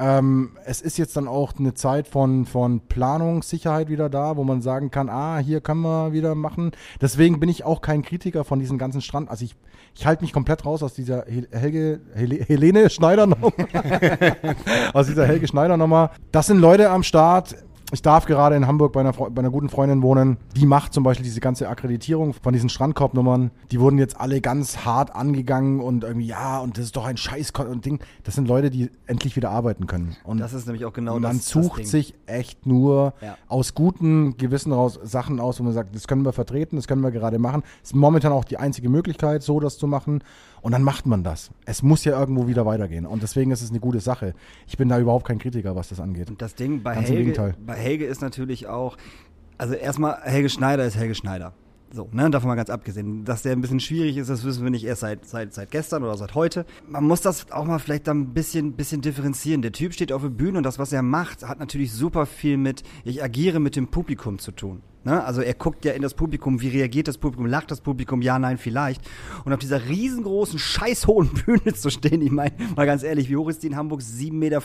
Ähm, 0.00 0.52
es 0.64 0.80
ist 0.80 0.96
jetzt 0.96 1.14
dann 1.18 1.28
auch 1.28 1.52
eine 1.58 1.74
Zeit 1.74 2.08
von, 2.08 2.46
von 2.46 2.80
Planungssicherheit 2.80 3.90
wieder 3.90 4.08
da, 4.08 4.38
wo 4.38 4.44
man 4.44 4.62
sagen 4.62 4.90
kann, 4.90 5.10
ah, 5.10 5.38
hier 5.38 5.60
können 5.60 5.82
wir 5.82 6.14
wieder 6.14 6.34
machen. 6.34 6.72
Deswegen 7.02 7.38
bin 7.38 7.50
ich 7.50 7.64
auch 7.64 7.82
kein 7.82 8.00
Kritiker 8.00 8.44
von 8.44 8.58
diesem 8.58 8.78
ganzen 8.78 9.02
Strand. 9.02 9.30
Also 9.30 9.44
ich, 9.44 9.56
ich 9.94 10.06
halte 10.06 10.24
mich 10.24 10.32
komplett 10.32 10.64
raus 10.64 10.82
aus 10.82 10.94
dieser 10.94 11.26
Hel 11.26 11.48
Helge, 11.50 12.00
Hel 12.14 12.42
Helene 12.46 12.88
Schneider 12.88 13.26
Nummer. 13.26 13.52
aus 14.94 15.06
dieser 15.06 15.26
Helge 15.26 15.46
Schneider 15.46 15.76
Nummer. 15.76 16.12
Das 16.32 16.46
sind 16.46 16.60
Leute 16.60 16.88
am 16.88 17.02
Start. 17.02 17.56
Ich 17.92 18.02
darf 18.02 18.26
gerade 18.26 18.54
in 18.54 18.68
Hamburg 18.68 18.92
bei 18.92 19.00
einer, 19.00 19.12
bei 19.12 19.40
einer 19.40 19.50
guten 19.50 19.68
Freundin 19.68 20.00
wohnen. 20.02 20.36
Die 20.56 20.64
macht 20.64 20.94
zum 20.94 21.02
Beispiel 21.02 21.24
diese 21.24 21.40
ganze 21.40 21.68
Akkreditierung 21.68 22.34
von 22.34 22.52
diesen 22.52 22.68
Strandkorbnummern. 22.68 23.50
Die 23.72 23.80
wurden 23.80 23.98
jetzt 23.98 24.20
alle 24.20 24.40
ganz 24.40 24.84
hart 24.84 25.16
angegangen 25.16 25.80
und 25.80 26.04
irgendwie, 26.04 26.26
ja, 26.28 26.60
und 26.60 26.78
das 26.78 26.84
ist 26.84 26.96
doch 26.96 27.04
ein 27.04 27.16
Scheiß 27.16 27.50
und 27.68 27.84
Ding. 27.84 27.98
Das 28.22 28.36
sind 28.36 28.46
Leute, 28.46 28.70
die 28.70 28.90
endlich 29.06 29.34
wieder 29.34 29.50
arbeiten 29.50 29.88
können. 29.88 30.14
Und 30.22 30.38
Das 30.38 30.52
ist 30.52 30.66
nämlich 30.66 30.84
auch 30.84 30.92
genau 30.92 31.14
man 31.18 31.38
das. 31.38 31.48
sucht 31.48 31.80
das 31.82 31.90
sich 31.90 32.14
echt 32.26 32.64
nur 32.64 33.12
Ja. 33.20 33.36
aus 33.48 33.74
guten 33.74 34.36
Gewissen 34.36 34.72
raus 34.72 35.00
Sachen 35.02 35.40
aus, 35.40 35.58
wo 35.58 35.64
man 35.64 35.72
sagt, 35.72 35.92
das 35.92 36.06
können 36.06 36.24
wir 36.24 36.32
vertreten, 36.32 36.76
das 36.76 36.86
können 36.86 37.02
wir 37.02 37.10
gerade 37.10 37.40
machen. 37.40 37.62
Das 37.80 37.90
ist 37.90 37.96
momentan 37.96 38.30
auch 38.30 38.44
die 38.44 38.58
einzige 38.58 38.88
Möglichkeit, 38.88 39.42
so 39.42 39.58
das 39.58 39.78
zu 39.78 39.88
machen. 39.88 40.22
Und 40.62 40.72
dann 40.72 40.82
macht 40.82 41.06
man 41.06 41.24
das. 41.24 41.50
Es 41.64 41.82
muss 41.82 42.04
ja 42.04 42.18
irgendwo 42.18 42.46
wieder 42.46 42.66
weitergehen. 42.66 43.06
Und 43.06 43.22
deswegen 43.22 43.50
ist 43.50 43.62
es 43.62 43.70
eine 43.70 43.80
gute 43.80 44.00
Sache. 44.00 44.34
Ich 44.66 44.76
bin 44.76 44.88
da 44.88 44.98
überhaupt 44.98 45.26
kein 45.26 45.38
Kritiker, 45.38 45.74
was 45.76 45.88
das 45.88 46.00
angeht. 46.00 46.30
Und 46.30 46.42
das 46.42 46.54
Ding 46.54 46.82
bei 46.82 46.94
Ganz 46.94 47.08
im 47.08 47.14
Helge, 47.14 47.30
Gegenteil. 47.30 47.54
bei 47.66 47.74
Helge 47.74 48.04
ist 48.04 48.20
natürlich 48.20 48.66
auch, 48.66 48.96
also 49.58 49.74
erstmal, 49.74 50.20
Helge 50.22 50.48
Schneider 50.48 50.84
ist 50.84 50.96
Helge 50.96 51.14
Schneider. 51.14 51.54
So, 51.92 52.08
ne, 52.12 52.30
davon 52.30 52.48
mal 52.48 52.54
ganz 52.54 52.70
abgesehen. 52.70 53.24
Dass 53.24 53.42
der 53.42 53.52
ein 53.52 53.60
bisschen 53.60 53.80
schwierig 53.80 54.16
ist, 54.16 54.30
das 54.30 54.44
wissen 54.44 54.62
wir 54.62 54.70
nicht 54.70 54.84
erst 54.84 55.00
seit, 55.00 55.26
seit, 55.26 55.52
seit 55.52 55.72
gestern 55.72 56.04
oder 56.04 56.16
seit 56.16 56.36
heute. 56.36 56.64
Man 56.88 57.04
muss 57.04 57.20
das 57.20 57.50
auch 57.50 57.64
mal 57.64 57.80
vielleicht 57.80 58.06
dann 58.06 58.20
ein 58.20 58.34
bisschen, 58.34 58.74
bisschen 58.74 59.00
differenzieren. 59.00 59.60
Der 59.60 59.72
Typ 59.72 59.92
steht 59.92 60.12
auf 60.12 60.22
der 60.22 60.28
Bühne 60.28 60.58
und 60.58 60.64
das, 60.64 60.78
was 60.78 60.92
er 60.92 61.02
macht, 61.02 61.46
hat 61.46 61.58
natürlich 61.58 61.92
super 61.92 62.26
viel 62.26 62.58
mit, 62.58 62.84
ich 63.04 63.24
agiere 63.24 63.58
mit 63.58 63.74
dem 63.74 63.88
Publikum 63.88 64.38
zu 64.38 64.52
tun. 64.52 64.82
Ne? 65.02 65.24
Also 65.24 65.40
er 65.40 65.54
guckt 65.54 65.84
ja 65.84 65.92
in 65.92 66.02
das 66.02 66.14
Publikum, 66.14 66.60
wie 66.60 66.68
reagiert 66.68 67.08
das 67.08 67.16
Publikum, 67.16 67.46
lacht 67.46 67.70
das 67.70 67.80
Publikum, 67.80 68.20
ja, 68.20 68.38
nein, 68.38 68.58
vielleicht. 68.58 69.00
Und 69.44 69.52
auf 69.52 69.58
dieser 69.58 69.88
riesengroßen, 69.88 70.58
scheiß 70.58 71.06
hohen 71.06 71.30
Bühne 71.46 71.72
zu 71.74 71.90
stehen, 71.90 72.20
ich 72.20 72.30
meine, 72.30 72.52
mal 72.76 72.86
ganz 72.86 73.02
ehrlich, 73.02 73.30
wie 73.30 73.36
hoch 73.36 73.48
ist 73.48 73.62
die 73.62 73.68
in 73.68 73.76
Hamburg? 73.76 74.00
7,50 74.00 74.32
Meter, 74.32 74.62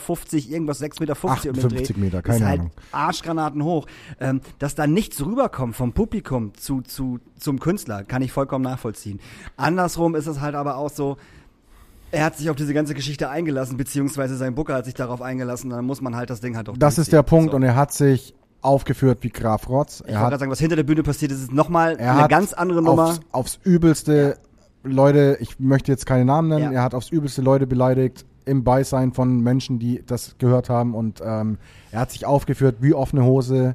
irgendwas 0.50 0.82
6,50 0.82 1.00
Meter 1.00 1.16
um 1.22 1.30
den 1.30 1.32
58 1.32 1.96
Dreh. 1.96 2.00
Meter, 2.00 2.22
keine 2.22 2.38
ist 2.38 2.44
halt 2.44 2.60
Ahnung. 2.60 2.72
Arschgranaten 2.92 3.64
hoch. 3.64 3.86
Ähm, 4.20 4.40
dass 4.58 4.74
da 4.74 4.86
nichts 4.86 5.24
rüberkommt 5.24 5.74
vom 5.74 5.92
Publikum 5.92 6.52
zu, 6.54 6.82
zu, 6.82 7.18
zum 7.38 7.58
Künstler, 7.58 8.04
kann 8.04 8.20
ich 8.22 8.32
vollkommen 8.32 8.64
nachvollziehen. 8.64 9.20
Andersrum 9.56 10.14
ist 10.14 10.26
es 10.26 10.40
halt 10.40 10.54
aber 10.54 10.76
auch 10.76 10.90
so, 10.90 11.16
er 12.10 12.24
hat 12.24 12.36
sich 12.36 12.50
auf 12.50 12.56
diese 12.56 12.74
ganze 12.74 12.94
Geschichte 12.94 13.28
eingelassen, 13.30 13.76
beziehungsweise 13.76 14.36
sein 14.36 14.54
Booker 14.54 14.74
hat 14.74 14.84
sich 14.84 14.94
darauf 14.94 15.22
eingelassen, 15.22 15.70
dann 15.70 15.84
muss 15.84 16.00
man 16.00 16.14
halt 16.14 16.30
das 16.30 16.40
Ding 16.40 16.56
halt 16.56 16.68
auch 16.68 16.76
Das 16.76 16.98
ist 16.98 17.12
der 17.12 17.22
Punkt 17.22 17.50
So. 17.50 17.56
und 17.56 17.62
er 17.62 17.74
hat 17.74 17.92
sich 17.92 18.34
aufgeführt 18.62 19.18
wie 19.22 19.30
Graf 19.30 19.68
Rotz. 19.68 20.00
Ich 20.00 20.06
wollte 20.06 20.18
gerade 20.20 20.38
sagen, 20.38 20.50
was 20.50 20.58
hinter 20.58 20.76
der 20.76 20.82
Bühne 20.82 21.02
passiert 21.02 21.32
ist, 21.32 21.40
ist 21.40 21.52
nochmal 21.52 21.96
eine 21.98 22.28
ganz 22.28 22.52
andere 22.52 22.82
Nummer. 22.82 23.04
Aufs, 23.10 23.20
aufs 23.32 23.58
übelste 23.64 24.38
Leute, 24.82 25.36
ich 25.40 25.58
möchte 25.58 25.90
jetzt 25.92 26.06
keine 26.06 26.24
Namen 26.24 26.48
nennen, 26.48 26.72
Ja. 26.72 26.78
er 26.78 26.82
hat 26.82 26.94
aufs 26.94 27.10
übelste 27.10 27.42
Leute 27.42 27.66
beleidigt 27.66 28.24
im 28.44 28.62
Beisein 28.64 29.12
von 29.12 29.40
Menschen, 29.40 29.78
die 29.78 30.02
das 30.06 30.36
gehört 30.38 30.68
haben 30.70 30.94
und 30.94 31.20
ähm, 31.24 31.58
er 31.90 32.00
hat 32.00 32.12
sich 32.12 32.24
aufgeführt 32.26 32.76
wie 32.80 32.94
offene 32.94 33.24
Hose. 33.24 33.74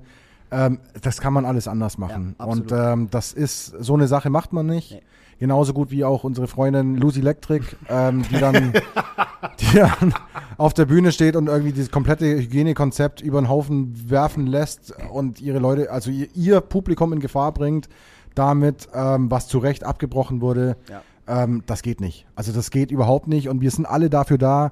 Ähm, 0.50 0.80
das 1.02 1.20
kann 1.22 1.34
man 1.34 1.46
alles 1.46 1.68
anders 1.68 1.98
machen. 1.98 2.36
Ja, 2.40 2.46
und 2.46 2.72
ähm, 2.72 3.08
das 3.12 3.34
ist, 3.34 3.68
so 3.80 3.94
eine 3.94 4.08
Sache 4.08 4.30
macht 4.30 4.52
man 4.54 4.66
nicht. 4.66 4.92
Nee. 4.92 5.02
Genauso 5.42 5.74
gut 5.74 5.90
wie 5.90 6.06
auch 6.06 6.24
unsere 6.24 6.46
Freundin 6.48 6.98
Lucy 6.98 7.20
Electric, 7.20 7.66
ähm, 7.90 8.22
die 8.30 8.38
dann, 8.38 8.74
die 9.60 9.76
dann 9.76 10.14
auf 10.56 10.76
der 10.76 10.86
Bühne 10.86 11.12
steht 11.12 11.36
und 11.36 11.48
irgendwie 11.48 11.72
dieses 11.72 11.90
komplette 11.90 12.28
Hygienekonzept 12.28 13.22
über 13.22 13.42
den 13.42 13.50
Haufen 13.50 14.08
werfen 14.08 14.46
lässt 14.46 14.94
und 15.12 15.42
ihre 15.42 15.58
Leute, 15.58 15.90
also 15.90 16.12
ihr, 16.12 16.28
ihr 16.36 16.62
Publikum 16.62 17.12
in 17.12 17.20
Gefahr 17.20 17.52
bringt, 17.54 17.90
damit, 18.36 18.88
ähm, 18.94 19.32
was 19.32 19.48
zu 19.48 19.58
Recht 19.58 19.84
abgebrochen 19.84 20.42
wurde. 20.42 20.78
Ja. 20.88 21.02
Ähm, 21.44 21.64
das 21.66 21.82
geht 21.82 22.02
nicht. 22.02 22.28
Also 22.36 22.52
das 22.52 22.70
geht 22.70 22.92
überhaupt 22.92 23.28
nicht 23.28 23.50
und 23.50 23.62
wir 23.62 23.72
sind 23.72 23.88
alle 23.88 24.12
dafür 24.12 24.38
da. 24.38 24.72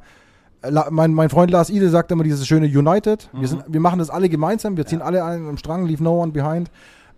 La, 0.61 0.89
mein, 0.91 1.15
mein 1.15 1.29
Freund 1.29 1.49
Lars 1.49 1.71
Ide 1.71 1.89
sagt 1.89 2.11
immer 2.11 2.23
dieses 2.23 2.45
schöne 2.45 2.67
United. 2.67 3.27
Wir, 3.33 3.47
sind, 3.47 3.63
wir 3.67 3.79
machen 3.79 3.97
das 3.97 4.11
alle 4.11 4.29
gemeinsam, 4.29 4.77
wir 4.77 4.85
ziehen 4.85 5.01
alle 5.01 5.23
einen 5.23 5.49
am 5.49 5.57
Strang, 5.57 5.87
leave 5.87 6.03
no 6.03 6.21
one 6.21 6.31
behind. 6.31 6.69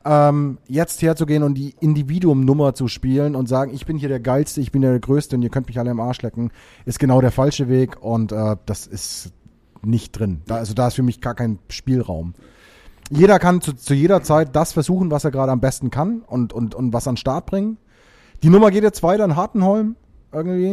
Ähm, 0.04 0.58
jetzt 0.68 1.02
herzugehen 1.02 1.44
und 1.44 1.54
die 1.54 1.76
Individuum-Nummer 1.80 2.74
zu 2.74 2.88
spielen 2.88 3.36
und 3.36 3.48
sagen, 3.48 3.72
ich 3.74 3.86
bin 3.86 3.98
hier 3.98 4.10
der 4.10 4.20
Geilste, 4.20 4.62
ich 4.62 4.72
bin 4.72 4.82
der 4.82 5.00
Größte 5.00 5.36
und 5.36 5.44
ihr 5.44 5.50
könnt 5.50 5.68
mich 5.68 5.78
alle 5.78 5.92
im 5.92 6.00
Arsch 6.00 6.22
lecken, 6.22 6.52
ist 6.86 7.00
genau 7.00 7.22
der 7.22 7.32
falsche 7.32 7.70
Weg 7.70 8.02
und 8.02 8.32
äh, 8.32 8.56
das 8.66 8.88
ist 8.88 9.32
nicht 9.84 10.18
drin. 10.18 10.42
Da, 10.48 10.56
also 10.56 10.74
da 10.74 10.88
ist 10.88 10.96
für 10.96 11.04
mich 11.04 11.22
gar 11.22 11.36
kein 11.36 11.60
Spielraum. 11.70 12.34
Jeder 13.10 13.40
kann 13.40 13.62
zu, 13.62 13.74
zu 13.74 13.94
jeder 13.94 14.24
Zeit 14.24 14.56
das 14.56 14.74
versuchen, 14.74 15.12
was 15.12 15.24
er 15.24 15.32
gerade 15.32 15.52
am 15.52 15.60
besten 15.60 15.92
kann 15.92 16.22
und, 16.22 16.54
und, 16.54 16.74
und 16.74 16.94
was 16.94 17.08
an 17.08 17.14
den 17.14 17.18
Start 17.18 17.46
bringen. 17.46 17.78
Die 18.42 18.50
Nummer 18.50 18.72
geht 18.72 18.84
jetzt 18.84 19.04
weiter 19.04 19.26
in 19.26 19.36
Hartenholm 19.36 19.96
irgendwie. 20.34 20.72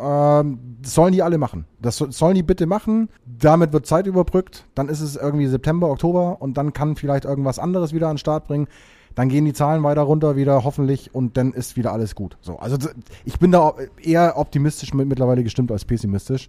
Ähm, 0.00 0.58
das 0.82 0.94
sollen 0.94 1.12
die 1.12 1.22
alle 1.22 1.38
machen. 1.38 1.64
Das 1.80 1.96
so- 1.96 2.10
sollen 2.10 2.34
die 2.34 2.42
bitte 2.42 2.66
machen. 2.66 3.08
Damit 3.26 3.72
wird 3.72 3.86
Zeit 3.86 4.06
überbrückt. 4.06 4.66
Dann 4.74 4.88
ist 4.88 5.00
es 5.00 5.16
irgendwie 5.16 5.46
September, 5.46 5.88
Oktober 5.90 6.40
und 6.40 6.56
dann 6.56 6.72
kann 6.72 6.96
vielleicht 6.96 7.24
irgendwas 7.24 7.58
anderes 7.58 7.92
wieder 7.92 8.08
an 8.08 8.14
den 8.14 8.18
Start 8.18 8.46
bringen. 8.46 8.68
Dann 9.14 9.28
gehen 9.28 9.44
die 9.44 9.52
Zahlen 9.52 9.82
weiter 9.82 10.02
runter 10.02 10.36
wieder, 10.36 10.62
hoffentlich, 10.62 11.12
und 11.14 11.36
dann 11.36 11.52
ist 11.52 11.76
wieder 11.76 11.92
alles 11.92 12.14
gut. 12.14 12.36
So, 12.40 12.58
also 12.58 12.76
ich 13.24 13.38
bin 13.40 13.50
da 13.50 13.74
eher 14.00 14.38
optimistisch 14.38 14.94
mit, 14.94 15.08
mittlerweile 15.08 15.42
gestimmt 15.42 15.72
als 15.72 15.84
pessimistisch. 15.84 16.48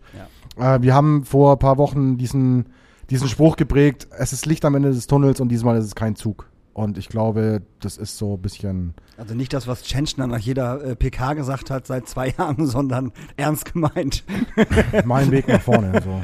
Äh, 0.75 0.81
wir 0.81 0.93
haben 0.93 1.23
vor 1.23 1.53
ein 1.53 1.59
paar 1.59 1.77
Wochen 1.79 2.17
diesen, 2.17 2.67
diesen 3.09 3.27
Spruch 3.27 3.55
geprägt, 3.55 4.07
es 4.19 4.33
ist 4.33 4.45
Licht 4.45 4.65
am 4.65 4.75
Ende 4.75 4.91
des 4.91 5.07
Tunnels 5.07 5.39
und 5.39 5.49
diesmal 5.49 5.77
ist 5.79 5.85
es 5.85 5.95
kein 5.95 6.15
Zug. 6.15 6.48
Und 6.79 6.97
ich 6.97 7.09
glaube, 7.09 7.61
das 7.81 7.97
ist 7.97 8.17
so 8.17 8.35
ein 8.35 8.41
bisschen. 8.41 8.93
Also 9.17 9.35
nicht 9.35 9.51
das, 9.51 9.67
was 9.67 9.83
Tschentschner 9.83 10.27
nach 10.27 10.39
jeder 10.39 10.81
äh, 10.81 10.95
PK 10.95 11.33
gesagt 11.33 11.69
hat 11.69 11.85
seit 11.85 12.07
zwei 12.07 12.29
Jahren, 12.37 12.65
sondern 12.65 13.11
ernst 13.35 13.73
gemeint. 13.73 14.23
mein 15.03 15.29
Weg 15.29 15.49
nach 15.49 15.61
vorne. 15.61 16.01
So. 16.01 16.21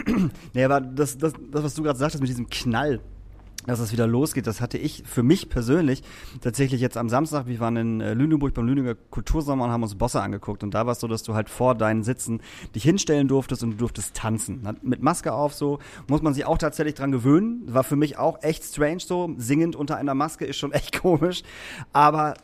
Nee, 0.54 0.62
aber 0.62 0.80
das, 0.80 1.18
das, 1.18 1.32
das 1.50 1.64
was 1.64 1.74
du 1.74 1.82
gerade 1.82 1.98
sagtest 1.98 2.20
mit 2.20 2.30
diesem 2.30 2.48
Knall, 2.48 3.00
dass 3.66 3.78
es 3.78 3.92
wieder 3.92 4.06
losgeht, 4.06 4.46
das 4.46 4.60
hatte 4.60 4.78
ich 4.78 5.02
für 5.06 5.22
mich 5.22 5.48
persönlich 5.48 6.02
tatsächlich 6.40 6.80
jetzt 6.80 6.96
am 6.96 7.08
Samstag, 7.08 7.46
wir 7.46 7.60
waren 7.60 7.76
in 7.76 8.00
äh, 8.00 8.14
Lüneburg 8.14 8.54
beim 8.54 8.66
Lüneburger 8.66 9.00
Kultursommer 9.10 9.64
und 9.64 9.70
haben 9.70 9.82
uns 9.82 9.94
Bosse 9.94 10.22
angeguckt. 10.22 10.62
Und 10.62 10.72
da 10.72 10.86
war 10.86 10.92
es 10.92 11.00
so, 11.00 11.08
dass 11.08 11.22
du 11.22 11.34
halt 11.34 11.50
vor 11.50 11.74
deinen 11.74 12.02
Sitzen 12.02 12.40
dich 12.74 12.82
hinstellen 12.82 13.28
durftest 13.28 13.62
und 13.62 13.72
du 13.72 13.76
durftest 13.76 14.14
tanzen. 14.14 14.66
Mit 14.82 15.02
Maske 15.02 15.32
auf 15.32 15.54
so, 15.54 15.78
muss 16.08 16.22
man 16.22 16.32
sich 16.32 16.46
auch 16.46 16.58
tatsächlich 16.58 16.94
dran 16.94 17.12
gewöhnen, 17.12 17.62
war 17.66 17.84
für 17.84 17.96
mich 17.96 18.18
auch 18.18 18.42
echt 18.42 18.64
strange 18.64 19.00
so, 19.00 19.34
singend 19.36 19.76
unter 19.76 19.96
einer 19.96 20.14
Maske 20.14 20.46
ist 20.46 20.56
schon 20.56 20.72
echt 20.80 21.00
komisch, 21.00 21.42
aber 21.92 22.34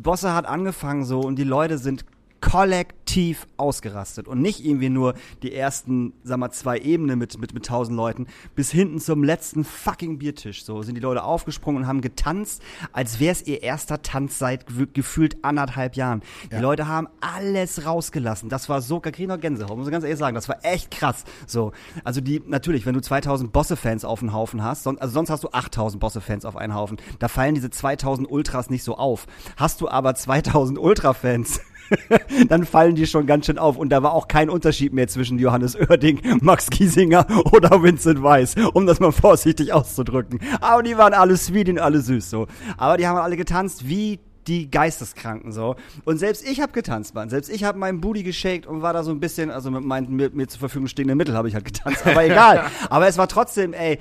Bosse 0.00 0.34
hat 0.34 0.46
angefangen 0.46 1.04
so 1.04 1.20
und 1.20 1.36
die 1.36 1.44
Leute 1.44 1.78
sind 1.78 2.04
kollektiv 2.40 3.46
ausgerastet 3.56 4.28
und 4.28 4.40
nicht 4.40 4.64
irgendwie 4.64 4.88
nur 4.88 5.14
die 5.42 5.54
ersten, 5.54 6.12
sag 6.22 6.38
mal, 6.38 6.50
zwei 6.50 6.78
Ebenen 6.78 7.18
mit, 7.18 7.38
mit, 7.38 7.54
mit 7.54 7.66
tausend 7.66 7.96
Leuten, 7.96 8.26
bis 8.54 8.70
hinten 8.70 9.00
zum 9.00 9.24
letzten 9.24 9.64
fucking 9.64 10.18
Biertisch. 10.18 10.64
So 10.64 10.82
sind 10.82 10.96
die 10.96 11.00
Leute 11.00 11.22
aufgesprungen 11.22 11.82
und 11.82 11.88
haben 11.88 12.00
getanzt, 12.00 12.62
als 12.92 13.20
wäre 13.20 13.32
es 13.32 13.46
ihr 13.46 13.62
erster 13.62 14.02
Tanz 14.02 14.38
seit 14.38 14.66
gefühlt 14.94 15.44
anderthalb 15.44 15.96
Jahren. 15.96 16.22
Die 16.50 16.56
Leute 16.56 16.88
haben 16.88 17.08
alles 17.20 17.84
rausgelassen. 17.86 18.48
Das 18.48 18.68
war 18.68 18.80
so, 18.80 19.00
noch 19.26 19.40
Gänsehaut, 19.40 19.76
muss 19.76 19.86
ich 19.86 19.92
ganz 19.92 20.04
ehrlich 20.04 20.18
sagen. 20.18 20.34
Das 20.34 20.48
war 20.48 20.64
echt 20.64 20.90
krass. 20.90 21.24
So. 21.46 21.72
Also 22.04 22.20
die, 22.20 22.42
natürlich, 22.46 22.86
wenn 22.86 22.94
du 22.94 23.00
2000 23.00 23.52
Bosse-Fans 23.52 24.04
auf 24.04 24.20
einen 24.20 24.32
Haufen 24.32 24.62
hast, 24.62 24.82
son, 24.82 24.98
also 24.98 25.14
sonst 25.14 25.30
hast 25.30 25.44
du 25.44 25.48
8000 25.50 26.00
Bosse-Fans 26.00 26.44
auf 26.44 26.56
einen 26.56 26.74
Haufen, 26.74 26.98
da 27.18 27.28
fallen 27.28 27.54
diese 27.54 27.70
2000 27.70 28.30
Ultras 28.30 28.70
nicht 28.70 28.82
so 28.82 28.96
auf. 28.96 29.26
Hast 29.56 29.80
du 29.80 29.88
aber 29.88 30.14
2000 30.14 30.78
Ultra-Fans, 30.78 31.60
dann 32.48 32.64
fallen 32.64 32.94
die 32.94 33.06
schon 33.06 33.26
ganz 33.26 33.46
schön 33.46 33.58
auf. 33.58 33.76
Und 33.76 33.90
da 33.90 34.02
war 34.02 34.12
auch 34.12 34.28
kein 34.28 34.50
Unterschied 34.50 34.92
mehr 34.92 35.08
zwischen 35.08 35.38
Johannes 35.38 35.76
Oerding, 35.76 36.20
Max 36.40 36.70
Giesinger 36.70 37.26
oder 37.52 37.82
Vincent 37.82 38.22
Weiss, 38.22 38.54
um 38.74 38.86
das 38.86 39.00
mal 39.00 39.12
vorsichtig 39.12 39.72
auszudrücken. 39.72 40.40
Aber 40.60 40.82
die 40.82 40.96
waren 40.96 41.14
alle 41.14 41.36
sweet 41.36 41.68
und 41.68 41.78
alle 41.78 42.00
süß 42.00 42.30
so. 42.30 42.46
Aber 42.76 42.96
die 42.96 43.06
haben 43.06 43.18
alle 43.18 43.36
getanzt 43.36 43.88
wie 43.88 44.20
die 44.46 44.70
Geisteskranken 44.70 45.52
so. 45.52 45.76
Und 46.04 46.18
selbst 46.18 46.48
ich 46.48 46.60
habe 46.60 46.72
getanzt, 46.72 47.14
Mann. 47.14 47.30
Selbst 47.30 47.50
ich 47.50 47.64
habe 47.64 47.78
meinen 47.78 48.00
Booty 48.00 48.22
geshakt 48.22 48.66
und 48.66 48.82
war 48.82 48.92
da 48.92 49.02
so 49.02 49.10
ein 49.10 49.20
bisschen, 49.20 49.50
also 49.50 49.70
mit 49.70 49.84
meinen 49.84 50.14
mir, 50.14 50.30
mir 50.30 50.46
zur 50.46 50.60
Verfügung 50.60 50.88
stehenden 50.88 51.16
Mitteln 51.16 51.36
habe 51.36 51.48
ich 51.48 51.54
halt 51.54 51.64
getanzt. 51.64 52.06
Aber 52.06 52.24
egal. 52.24 52.64
Aber 52.88 53.08
es 53.08 53.18
war 53.18 53.28
trotzdem, 53.28 53.72
ey, 53.72 53.98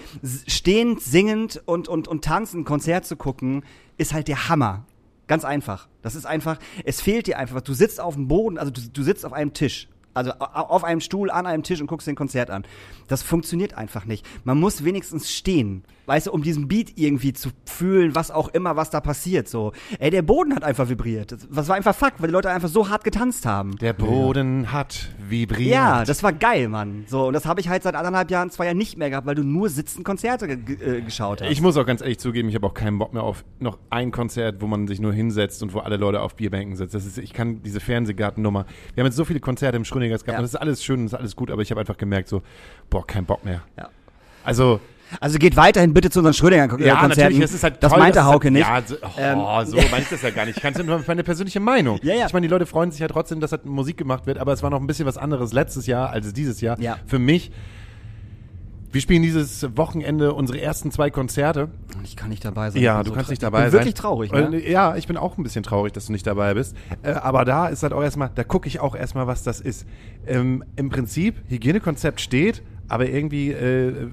stehend, 0.47 1.01
singend 1.01 1.61
und, 1.65 1.87
und, 1.87 2.07
und 2.07 2.23
tanzen, 2.23 2.63
Konzert 2.63 3.05
zu 3.05 3.15
gucken, 3.15 3.63
ist 3.97 4.13
halt 4.13 4.27
der 4.27 4.49
Hammer. 4.49 4.85
Ganz 5.27 5.43
einfach. 5.45 5.87
Das 6.01 6.15
ist 6.15 6.25
einfach, 6.25 6.57
es 6.83 7.01
fehlt 7.01 7.27
dir 7.27 7.39
einfach. 7.39 7.61
Du 7.61 7.73
sitzt 7.73 7.99
auf 7.99 8.13
dem 8.15 8.27
Boden, 8.27 8.57
also 8.57 8.71
du, 8.71 8.81
du 8.81 9.03
sitzt 9.03 9.25
auf 9.25 9.33
einem 9.33 9.53
Tisch. 9.53 9.87
Also 10.13 10.31
au- 10.33 10.45
auf 10.45 10.83
einem 10.83 11.01
Stuhl, 11.01 11.29
an 11.31 11.45
einem 11.45 11.63
Tisch 11.63 11.81
und 11.81 11.87
guckst 11.87 12.07
dir 12.07 12.13
ein 12.13 12.15
Konzert 12.15 12.49
an. 12.49 12.63
Das 13.07 13.21
funktioniert 13.23 13.73
einfach 13.73 14.05
nicht. 14.05 14.25
Man 14.45 14.59
muss 14.59 14.83
wenigstens 14.85 15.31
stehen, 15.31 15.83
weißt 16.05 16.27
du, 16.27 16.31
um 16.31 16.41
diesen 16.43 16.67
Beat 16.67 16.93
irgendwie 16.97 17.33
zu 17.33 17.49
fühlen, 17.65 18.15
was 18.15 18.31
auch 18.31 18.49
immer, 18.49 18.75
was 18.75 18.89
da 18.89 19.01
passiert. 19.01 19.47
So, 19.47 19.71
ey, 19.99 20.09
der 20.09 20.21
Boden 20.21 20.55
hat 20.55 20.63
einfach 20.63 20.89
vibriert. 20.89 21.31
Das- 21.31 21.67
war 21.67 21.75
einfach 21.75 21.95
Fakt, 21.95 22.21
weil 22.21 22.27
die 22.27 22.33
Leute 22.33 22.49
einfach 22.49 22.69
so 22.69 22.89
hart 22.89 23.03
getanzt 23.03 23.45
haben. 23.45 23.75
Der 23.77 23.93
Boden 23.93 24.71
hat 24.71 25.09
vibriert. 25.27 25.69
Ja, 25.71 26.03
das 26.05 26.21
war 26.23 26.33
geil, 26.33 26.67
Mann. 26.69 27.05
So, 27.07 27.27
und 27.27 27.33
das 27.33 27.45
habe 27.45 27.59
ich 27.61 27.69
halt 27.69 27.83
seit 27.83 27.95
anderthalb 27.95 28.29
Jahren, 28.31 28.49
zwei 28.49 28.65
Jahren 28.65 28.77
nicht 28.77 28.97
mehr 28.97 29.09
gehabt, 29.09 29.25
weil 29.27 29.35
du 29.35 29.43
nur 29.43 29.69
sitzend 29.69 30.05
Konzerte 30.05 30.45
äh, 30.45 31.01
geschaut 31.01 31.41
hast. 31.41 31.49
Ich 31.49 31.61
muss 31.61 31.77
auch 31.77 31.85
ganz 31.85 32.01
ehrlich 32.01 32.19
zugeben, 32.19 32.49
ich 32.49 32.55
habe 32.55 32.67
auch 32.67 32.73
keinen 32.73 32.97
Bock 32.99 33.13
mehr 33.13 33.23
auf 33.23 33.43
noch 33.59 33.77
ein 33.89 34.11
Konzert, 34.11 34.61
wo 34.61 34.67
man 34.67 34.87
sich 34.87 34.99
nur 34.99 35.13
hinsetzt 35.13 35.63
und 35.63 35.73
wo 35.73 35.79
alle 35.79 35.97
Leute 35.97 36.21
auf 36.21 36.35
Bierbänken 36.35 36.75
sitzen. 36.75 36.93
Das 36.97 37.05
ist, 37.05 37.17
ich 37.17 37.33
kann 37.33 37.63
diese 37.63 37.79
Fernsehgartennummer. 37.79 38.65
Wir 38.93 39.01
haben 39.01 39.07
jetzt 39.07 39.15
so 39.17 39.25
viele 39.25 39.39
Konzerte 39.39 39.77
im 39.77 39.85
Schrödingers 39.85 40.23
gehabt 40.23 40.35
Ja. 40.35 40.39
und 40.39 40.43
das 40.43 40.51
ist 40.53 40.59
alles 40.59 40.83
schön 40.83 40.99
und 40.99 41.05
das 41.05 41.13
ist 41.13 41.19
alles 41.19 41.35
gut, 41.35 41.49
aber 41.51 41.61
ich 41.61 41.71
habe 41.71 41.79
einfach 41.79 41.97
gemerkt 41.97 42.27
so, 42.29 42.41
boah, 42.89 43.05
kein 43.05 43.25
Bock 43.25 43.43
mehr. 43.45 43.61
Ja. 43.77 43.89
Also, 44.43 44.79
Also 45.19 45.37
geht 45.37 45.55
weiterhin 45.55 45.93
bitte 45.93 46.09
zu 46.09 46.19
unseren 46.19 46.33
Schrödinger-Konzerten. 46.33 46.87
ja, 47.01 47.07
natürlich, 47.07 47.39
es 47.39 47.53
ist 47.53 47.63
halt 47.63 47.81
Das 47.81 47.91
toll, 47.91 47.99
meinte 47.99 48.17
dass 48.19 48.27
es- 48.27 48.33
Hauke 48.33 48.51
nicht. 48.51 48.67
Ja, 48.67 48.81
so, 48.85 48.95
oh, 49.01 49.07
Ähm, 49.17 49.39
so 49.65 49.77
meine 49.91 50.01
ich 50.03 50.09
das 50.09 50.21
ja 50.21 50.31
gar 50.31 50.45
nicht. 50.45 50.57
Ich 50.57 50.61
kann 50.63 50.73
es 50.73 50.83
nur 50.83 51.03
meine 51.07 51.23
persönliche 51.23 51.59
Meinung. 51.59 51.99
Ja, 52.03 52.15
ja. 52.15 52.25
Ich 52.25 52.33
meine, 52.33 52.47
die 52.47 52.51
Leute 52.51 52.65
freuen 52.65 52.91
sich 52.91 52.99
ja 53.01 53.07
trotzdem, 53.07 53.39
dass 53.39 53.51
halt 53.51 53.65
Musik 53.65 53.97
gemacht 53.97 54.25
wird, 54.25 54.37
aber 54.39 54.51
es 54.53 54.63
war 54.63 54.69
noch 54.69 54.79
ein 54.81 54.87
bisschen 54.87 55.05
was 55.05 55.17
anderes 55.17 55.53
letztes 55.53 55.85
Jahr 55.87 56.09
als 56.09 56.25
es 56.27 56.33
dieses 56.33 56.59
Jahr. 56.61 56.79
Ja. 56.79 56.97
Für 57.05 57.19
mich. 57.19 57.51
Wir 58.91 59.01
spielen 59.01 59.23
dieses 59.23 59.67
Wochenende 59.77 60.31
unsere 60.33 60.61
ersten 60.61 60.89
zwei 60.89 61.09
Konzerte. 61.09 61.67
Ich 62.05 62.15
kann 62.15 62.29
nicht 62.29 62.45
dabei 62.45 62.69
sein. 62.71 62.81
Ja, 62.81 62.93
Ich 62.93 62.97
bin 62.99 63.03
du 63.03 63.09
so 63.09 63.15
kannst 63.15 63.29
nicht 63.29 63.39
ich 63.39 63.41
dabei 63.41 63.63
bin 63.63 63.71
sein. 63.71 63.79
wirklich 63.81 63.93
traurig, 63.93 64.31
Und, 64.31 64.51
ne? 64.51 64.57
äh, 64.57 64.71
Ja, 64.71 64.95
ich 64.95 65.05
bin 65.05 65.17
auch 65.17 65.37
ein 65.37 65.43
bisschen 65.43 65.63
traurig, 65.63 65.91
dass 65.91 66.05
du 66.05 66.13
nicht 66.13 66.25
dabei 66.25 66.53
bist. 66.53 66.77
Äh, 67.03 67.11
aber 67.11 67.43
da 67.43 67.67
ist 67.67 67.83
halt 67.83 67.91
auch 67.91 68.01
erstmal, 68.01 68.31
da 68.33 68.45
gucke 68.45 68.67
ich 68.69 68.79
auch 68.79 68.95
erstmal, 68.95 69.27
was 69.27 69.43
das 69.43 69.59
ist. 69.59 69.85
Ähm, 70.25 70.63
Im 70.77 70.89
Prinzip, 70.89 71.35
Hygienekonzept 71.49 72.21
steht, 72.21 72.63
aber 72.87 73.07
irgendwie 73.09 73.51
äh, 73.51 74.07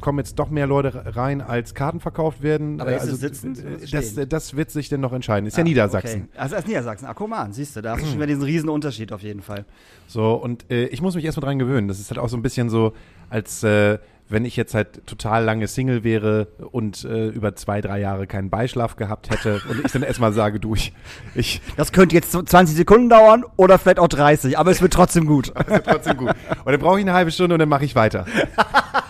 kommen 0.00 0.18
jetzt 0.18 0.38
doch 0.38 0.50
mehr 0.50 0.66
Leute 0.66 1.16
rein, 1.16 1.40
als 1.40 1.74
Karten 1.74 2.00
verkauft 2.00 2.42
werden. 2.42 2.80
Aber 2.80 2.92
Äh, 2.92 2.96
ist 2.96 3.04
es 3.04 3.20
sitzend 3.20 3.58
ist 3.58 3.82
es 3.84 3.90
das, 3.90 4.16
äh, 4.16 4.26
das 4.26 4.56
wird 4.56 4.70
sich 4.70 4.88
denn 4.88 5.00
noch 5.00 5.12
entscheiden. 5.12 5.46
Ist 5.46 5.56
ja 5.56 5.62
Ah, 5.62 5.64
Niedersachsen. 5.64 6.28
Okay. 6.30 6.40
Also 6.40 6.54
erst 6.56 6.68
Niedersachsen. 6.68 7.06
Ah, 7.06 7.14
guck 7.14 7.28
mal 7.28 7.42
an, 7.42 7.52
siehst 7.52 7.76
du, 7.76 7.82
da 7.82 7.92
hast 7.92 8.02
du 8.02 8.06
schon 8.06 8.16
wieder 8.16 8.26
diesen 8.26 8.42
riesen 8.42 8.68
Unterschied 8.68 9.12
auf 9.12 9.22
jeden 9.22 9.42
Fall. 9.42 9.64
So, 10.06 10.34
und 10.34 10.70
äh, 10.70 10.86
ich 10.86 11.00
muss 11.02 11.14
mich 11.14 11.24
erstmal 11.24 11.46
dran 11.46 11.58
gewöhnen. 11.58 11.88
Das 11.88 11.98
ist 12.00 12.10
halt 12.10 12.18
auch 12.18 12.28
so 12.28 12.36
ein 12.36 12.42
bisschen 12.42 12.68
so, 12.70 12.92
als 13.30 13.62
äh, 13.62 13.98
wenn 14.28 14.44
ich 14.44 14.56
jetzt 14.56 14.74
halt 14.74 15.06
total 15.06 15.44
lange 15.44 15.68
Single 15.68 16.02
wäre 16.02 16.48
und 16.72 17.04
äh, 17.04 17.28
über 17.28 17.54
zwei, 17.54 17.80
drei 17.80 18.00
Jahre 18.00 18.26
keinen 18.26 18.50
Beischlaf 18.50 18.96
gehabt 18.96 19.30
hätte 19.30 19.62
und 19.68 19.84
ich 19.86 19.92
dann 19.92 20.02
erstmal 20.02 20.32
sage, 20.32 20.58
du, 20.58 20.74
ich, 20.74 20.92
ich 21.36 21.60
Das 21.76 21.92
könnte 21.92 22.16
jetzt 22.16 22.32
20 22.32 22.76
Sekunden 22.76 23.08
dauern 23.08 23.44
oder 23.56 23.78
vielleicht 23.78 24.00
auch 24.00 24.08
30, 24.08 24.58
aber 24.58 24.72
es 24.72 24.82
wird 24.82 24.92
trotzdem 24.92 25.26
gut. 25.26 25.52
das 25.68 25.78
ist 25.78 25.86
trotzdem 25.86 26.16
gut. 26.16 26.30
Und 26.64 26.72
dann 26.72 26.80
brauche 26.80 26.98
ich 26.98 27.04
eine 27.04 27.12
halbe 27.12 27.30
Stunde 27.30 27.54
und 27.54 27.60
dann 27.60 27.68
mache 27.68 27.84
ich 27.84 27.94
weiter. 27.94 28.26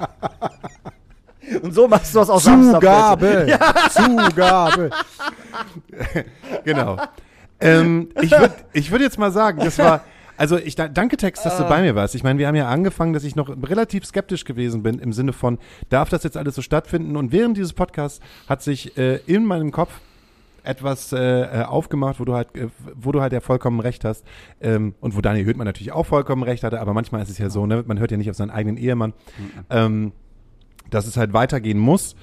Und 1.62 1.74
so 1.74 1.88
machst 1.88 2.14
du 2.14 2.18
das 2.20 2.30
auch 2.30 2.40
Samstag. 2.40 2.80
Zugabe! 2.80 3.58
Zugabe! 3.90 4.90
Genau. 6.64 6.96
ähm, 7.60 8.08
ich 8.20 8.30
würde 8.30 8.54
ich 8.72 8.90
würd 8.90 9.02
jetzt 9.02 9.18
mal 9.18 9.32
sagen, 9.32 9.60
das 9.64 9.78
war. 9.78 10.04
Also 10.36 10.56
ich 10.56 10.74
da- 10.74 10.88
danke 10.88 11.16
Tex, 11.16 11.42
dass 11.42 11.58
du 11.58 11.64
bei 11.64 11.82
mir 11.82 11.94
warst. 11.94 12.14
Ich 12.14 12.22
meine, 12.22 12.38
wir 12.38 12.46
haben 12.46 12.54
ja 12.54 12.68
angefangen, 12.68 13.12
dass 13.12 13.24
ich 13.24 13.36
noch 13.36 13.50
relativ 13.68 14.06
skeptisch 14.06 14.44
gewesen 14.44 14.82
bin 14.82 14.98
im 14.98 15.12
Sinne 15.12 15.32
von, 15.34 15.58
darf 15.90 16.08
das 16.08 16.22
jetzt 16.22 16.36
alles 16.38 16.54
so 16.54 16.62
stattfinden? 16.62 17.16
Und 17.16 17.30
während 17.32 17.56
dieses 17.58 17.74
Podcasts 17.74 18.20
hat 18.48 18.62
sich 18.62 18.96
äh, 18.96 19.16
in 19.26 19.44
meinem 19.44 19.70
Kopf 19.70 19.90
etwas 20.62 21.12
äh, 21.12 21.18
äh, 21.18 21.62
aufgemacht, 21.64 22.20
wo 22.20 22.24
du 22.24 22.34
halt, 22.34 22.54
äh, 22.56 22.68
wo 22.94 23.12
du 23.12 23.20
halt 23.20 23.32
ja 23.32 23.40
vollkommen 23.40 23.80
recht 23.80 24.04
hast 24.04 24.24
ähm, 24.60 24.94
und 25.00 25.16
wo 25.16 25.20
Daniel 25.20 25.46
Hüttmann 25.46 25.66
natürlich 25.66 25.92
auch 25.92 26.06
vollkommen 26.06 26.42
recht 26.42 26.64
hatte. 26.64 26.80
Aber 26.80 26.94
manchmal 26.94 27.22
ist 27.22 27.30
es 27.30 27.38
ja 27.38 27.50
so, 27.50 27.66
ne, 27.66 27.84
man 27.86 27.98
hört 27.98 28.10
ja 28.10 28.16
nicht 28.16 28.30
auf 28.30 28.36
seinen 28.36 28.50
eigenen 28.50 28.76
Ehemann, 28.76 29.12
ähm, 29.70 30.12
dass 30.90 31.06
es 31.06 31.16
halt 31.16 31.32
weitergehen 31.32 31.78
muss. 31.78 32.16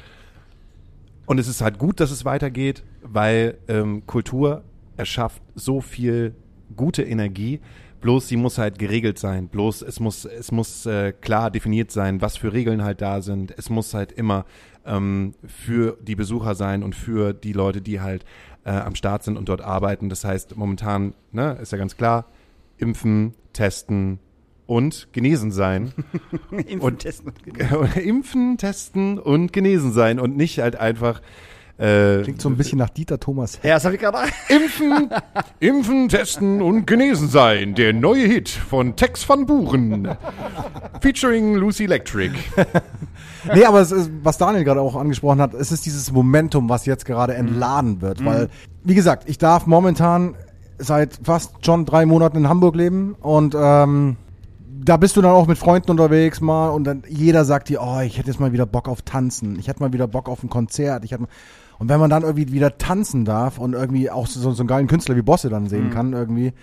Und 1.25 1.39
es 1.39 1.47
ist 1.47 1.61
halt 1.61 1.77
gut, 1.77 1.99
dass 1.99 2.11
es 2.11 2.23
weitergeht, 2.23 2.83
weil 3.03 3.57
ähm, 3.67 4.05
Kultur 4.07 4.63
erschafft 4.95 5.41
so 5.55 5.81
viel 5.81 6.35
gute 6.75 7.03
Energie. 7.03 7.59
Bloß 7.99 8.27
sie 8.27 8.37
muss 8.37 8.57
halt 8.57 8.77
geregelt 8.79 9.17
sein. 9.17 9.47
Bloß 9.47 9.81
es 9.81 9.99
muss, 9.99 10.25
es 10.25 10.51
muss 10.51 10.85
äh, 10.85 11.13
klar 11.13 11.49
definiert 11.51 11.91
sein, 11.91 12.21
was 12.21 12.37
für 12.37 12.53
Regeln 12.53 12.83
halt 12.83 13.01
da 13.01 13.21
sind. 13.21 13.53
Es 13.57 13.69
muss 13.69 13.93
halt 13.93 14.11
immer 14.11 14.45
ähm, 14.87 15.35
für 15.45 15.97
die 16.01 16.15
Besucher 16.15 16.55
sein 16.55 16.83
und 16.83 16.95
für 16.95 17.33
die 17.33 17.53
Leute, 17.53 17.81
die 17.81 18.01
halt 18.01 18.25
äh, 18.65 18.71
am 18.71 18.95
Start 18.95 19.23
sind 19.23 19.37
und 19.37 19.49
dort 19.49 19.61
arbeiten. 19.61 20.09
Das 20.09 20.23
heißt, 20.23 20.57
momentan, 20.57 21.13
ne, 21.31 21.57
ist 21.61 21.71
ja 21.71 21.77
ganz 21.77 21.97
klar, 21.97 22.25
impfen, 22.77 23.33
testen 23.53 24.19
und 24.65 25.07
genesen 25.13 25.51
sein. 25.51 25.93
Und 26.79 26.99
testen. 26.99 27.31
impfen, 27.95 28.57
testen 28.57 29.17
und 29.17 29.53
genesen 29.53 29.93
sein 29.93 30.19
und 30.19 30.35
nicht 30.35 30.59
halt 30.59 30.75
einfach 30.75 31.21
äh, 31.77 32.23
Klingt 32.23 32.41
so 32.41 32.49
ein 32.49 32.57
bisschen 32.57 32.79
nach 32.79 32.89
Dieter 32.89 33.19
Thomas. 33.19 33.59
Ja, 33.63 33.75
das 33.75 33.85
habe 33.85 33.95
ich 33.95 34.01
gerade. 34.01 34.17
Impfen, 34.49 35.09
impfen, 35.59 36.09
testen 36.09 36.61
und 36.61 36.87
genesen 36.87 37.29
sein. 37.29 37.75
Der 37.75 37.93
neue 37.93 38.25
Hit 38.25 38.49
von 38.49 38.95
Tex 38.95 39.27
van 39.27 39.45
Buren. 39.45 40.17
Featuring 41.01 41.55
Lucy 41.55 41.85
Electric. 41.85 42.33
Nee, 43.53 43.63
aber 43.63 43.79
es 43.79 43.91
ist, 43.91 44.09
was 44.23 44.37
Daniel 44.37 44.65
gerade 44.65 44.81
auch 44.81 44.97
angesprochen 44.97 45.39
hat, 45.39 45.53
es 45.53 45.71
ist 45.71 45.85
dieses 45.85 46.11
Momentum, 46.11 46.67
was 46.67 46.85
jetzt 46.85 47.05
gerade 47.05 47.33
entladen 47.33 48.01
wird. 48.01 48.25
Weil, 48.25 48.49
wie 48.83 48.95
gesagt, 48.95 49.29
ich 49.29 49.37
darf 49.37 49.67
momentan 49.67 50.35
seit 50.79 51.19
fast 51.23 51.65
schon 51.65 51.85
drei 51.85 52.05
Monaten 52.05 52.37
in 52.37 52.49
Hamburg 52.49 52.75
leben 52.75 53.15
und 53.21 53.55
ähm, 53.57 54.17
da 54.83 54.97
bist 54.97 55.17
du 55.17 55.21
dann 55.21 55.31
auch 55.31 55.47
mit 55.47 55.57
Freunden 55.57 55.91
unterwegs 55.91 56.39
mal 56.39 56.69
und 56.69 56.83
dann 56.83 57.03
jeder 57.07 57.45
sagt 57.45 57.69
dir, 57.69 57.81
oh, 57.81 57.99
ich 58.01 58.17
hätte 58.17 58.29
jetzt 58.29 58.39
mal 58.39 58.53
wieder 58.53 58.65
Bock 58.65 58.87
auf 58.87 59.01
Tanzen, 59.01 59.57
ich 59.59 59.67
hätte 59.67 59.81
mal 59.81 59.91
wieder 59.91 60.07
Bock 60.07 60.29
auf 60.29 60.43
ein 60.43 60.49
Konzert, 60.49 61.03
ich 61.03 61.11
hätte 61.11 61.23
mal 61.23 61.29
und 61.79 61.89
wenn 61.89 61.99
man 61.99 62.09
dann 62.09 62.23
irgendwie 62.23 62.51
wieder 62.51 62.77
tanzen 62.77 63.25
darf 63.25 63.59
und 63.59 63.73
irgendwie 63.73 64.09
auch 64.09 64.27
so, 64.27 64.51
so 64.51 64.61
einen 64.61 64.67
geilen 64.67 64.87
Künstler 64.87 65.15
wie 65.15 65.21
Bosse 65.21 65.49
dann 65.49 65.67
sehen 65.67 65.89
kann, 65.89 66.13
irgendwie, 66.13 66.53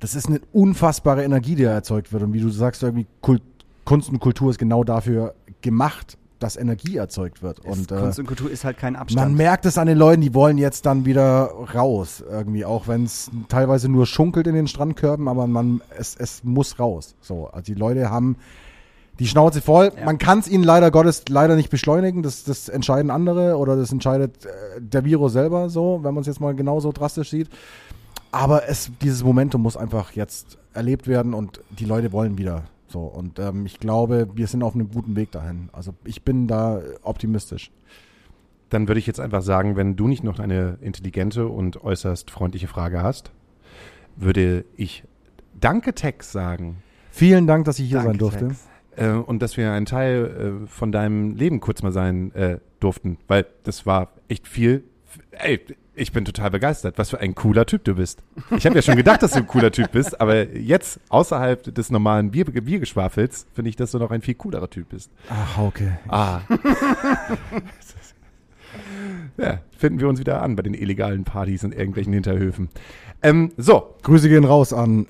das 0.00 0.14
ist 0.14 0.28
eine 0.28 0.40
unfassbare 0.52 1.24
Energie, 1.24 1.54
die 1.54 1.64
erzeugt 1.64 2.12
wird. 2.12 2.22
Und 2.22 2.32
wie 2.32 2.40
du 2.40 2.50
sagst, 2.50 2.82
irgendwie 2.82 3.06
Kult, 3.20 3.42
Kunst 3.84 4.08
und 4.08 4.18
Kultur 4.18 4.50
ist 4.50 4.58
genau 4.58 4.82
dafür 4.82 5.34
gemacht, 5.62 6.18
dass 6.38 6.56
Energie 6.56 6.96
erzeugt 6.96 7.42
wird. 7.42 7.60
Und 7.60 7.90
äh, 7.92 7.96
Kunst 7.96 8.18
und 8.18 8.26
Kultur 8.26 8.50
ist 8.50 8.64
halt 8.64 8.76
kein 8.76 8.96
Abstand. 8.96 9.28
man 9.28 9.36
merkt 9.36 9.64
es 9.64 9.78
an 9.78 9.86
den 9.86 9.96
Leuten, 9.96 10.20
die 10.20 10.34
wollen 10.34 10.58
jetzt 10.58 10.84
dann 10.84 11.06
wieder 11.06 11.50
raus, 11.74 12.22
irgendwie, 12.28 12.64
auch 12.64 12.88
wenn 12.88 13.04
es 13.04 13.30
teilweise 13.48 13.88
nur 13.88 14.06
schunkelt 14.06 14.46
in 14.46 14.54
den 14.54 14.66
Strandkörben, 14.66 15.28
aber 15.28 15.46
man, 15.46 15.80
es, 15.96 16.14
es 16.16 16.44
muss 16.44 16.78
raus. 16.78 17.14
So, 17.20 17.46
also 17.46 17.72
die 17.72 17.78
Leute 17.78 18.10
haben 18.10 18.36
die 19.18 19.26
Schnauze 19.26 19.60
voll. 19.62 19.92
Man 20.04 20.18
kann 20.18 20.40
es 20.40 20.48
ihnen 20.48 20.64
leider 20.64 20.90
Gottes 20.90 21.24
leider 21.28 21.56
nicht 21.56 21.70
beschleunigen. 21.70 22.22
Das, 22.22 22.44
das 22.44 22.68
entscheiden 22.68 23.10
andere 23.10 23.56
oder 23.56 23.76
das 23.76 23.92
entscheidet 23.92 24.44
äh, 24.44 24.50
der 24.80 25.04
Virus 25.04 25.32
selber 25.32 25.70
so, 25.70 26.00
wenn 26.02 26.14
man 26.14 26.20
es 26.20 26.26
jetzt 26.26 26.40
mal 26.40 26.54
genauso 26.54 26.92
drastisch 26.92 27.30
sieht. 27.30 27.48
Aber 28.32 28.68
es, 28.68 28.90
dieses 29.00 29.24
Momentum 29.24 29.62
muss 29.62 29.76
einfach 29.76 30.12
jetzt 30.12 30.58
erlebt 30.74 31.08
werden 31.08 31.32
und 31.32 31.60
die 31.70 31.86
Leute 31.86 32.12
wollen 32.12 32.36
wieder. 32.36 32.64
So, 32.88 33.00
und 33.00 33.38
ähm, 33.38 33.66
ich 33.66 33.80
glaube, 33.80 34.28
wir 34.34 34.46
sind 34.46 34.62
auf 34.62 34.74
einem 34.74 34.90
guten 34.90 35.16
Weg 35.16 35.32
dahin. 35.32 35.70
Also 35.72 35.94
ich 36.04 36.22
bin 36.22 36.46
da 36.46 36.80
optimistisch. 37.02 37.70
Dann 38.68 38.88
würde 38.88 38.98
ich 38.98 39.06
jetzt 39.06 39.20
einfach 39.20 39.42
sagen, 39.42 39.76
wenn 39.76 39.96
du 39.96 40.08
nicht 40.08 40.24
noch 40.24 40.38
eine 40.38 40.76
intelligente 40.80 41.46
und 41.46 41.82
äußerst 41.82 42.30
freundliche 42.30 42.68
Frage 42.68 43.02
hast, 43.02 43.30
würde 44.16 44.64
ich 44.76 45.04
Danke 45.58 45.94
Tex 45.94 46.32
sagen. 46.32 46.82
Vielen 47.10 47.46
Dank, 47.46 47.64
dass 47.64 47.78
ich 47.78 47.88
hier 47.88 47.98
Danke, 47.98 48.10
sein 48.10 48.18
durfte. 48.18 48.48
Tex. 48.48 48.68
Äh, 48.96 49.10
und 49.10 49.40
dass 49.42 49.56
wir 49.56 49.72
ein 49.72 49.86
Teil 49.86 50.62
äh, 50.64 50.66
von 50.66 50.92
deinem 50.92 51.36
Leben 51.36 51.60
kurz 51.60 51.82
mal 51.82 51.92
sein 51.92 52.34
äh, 52.34 52.58
durften, 52.80 53.18
weil 53.28 53.46
das 53.62 53.86
war 53.86 54.12
echt 54.28 54.48
viel. 54.48 54.84
Ey, 55.30 55.60
ich 55.94 56.12
bin 56.12 56.24
total 56.26 56.50
begeistert, 56.50 56.98
was 56.98 57.10
für 57.10 57.20
ein 57.20 57.34
cooler 57.34 57.64
Typ 57.64 57.84
du 57.84 57.94
bist. 57.94 58.22
Ich 58.56 58.66
habe 58.66 58.76
ja 58.76 58.82
schon 58.82 58.96
gedacht, 58.96 59.22
dass 59.22 59.30
du 59.32 59.38
ein 59.38 59.46
cooler 59.46 59.72
Typ 59.72 59.92
bist, 59.92 60.20
aber 60.20 60.54
jetzt 60.54 61.00
außerhalb 61.08 61.74
des 61.74 61.90
normalen 61.90 62.30
Bier 62.32 62.44
Biergeschwafels 62.44 63.46
finde 63.54 63.70
ich, 63.70 63.76
dass 63.76 63.92
du 63.92 63.98
noch 63.98 64.10
ein 64.10 64.20
viel 64.20 64.34
coolerer 64.34 64.68
Typ 64.68 64.90
bist. 64.90 65.10
Ach, 65.30 65.56
Hauke. 65.56 65.98
Ah. 66.08 66.40
ja, 69.38 69.60
finden 69.76 70.00
wir 70.00 70.08
uns 70.08 70.20
wieder 70.20 70.42
an 70.42 70.54
bei 70.54 70.62
den 70.62 70.74
illegalen 70.74 71.24
Partys 71.24 71.62
in 71.64 71.72
irgendwelchen 71.72 72.12
Hinterhöfen. 72.12 72.68
Ähm, 73.22 73.52
so, 73.56 73.94
Grüße 74.02 74.28
gehen 74.28 74.44
raus 74.44 74.74
an. 74.74 75.06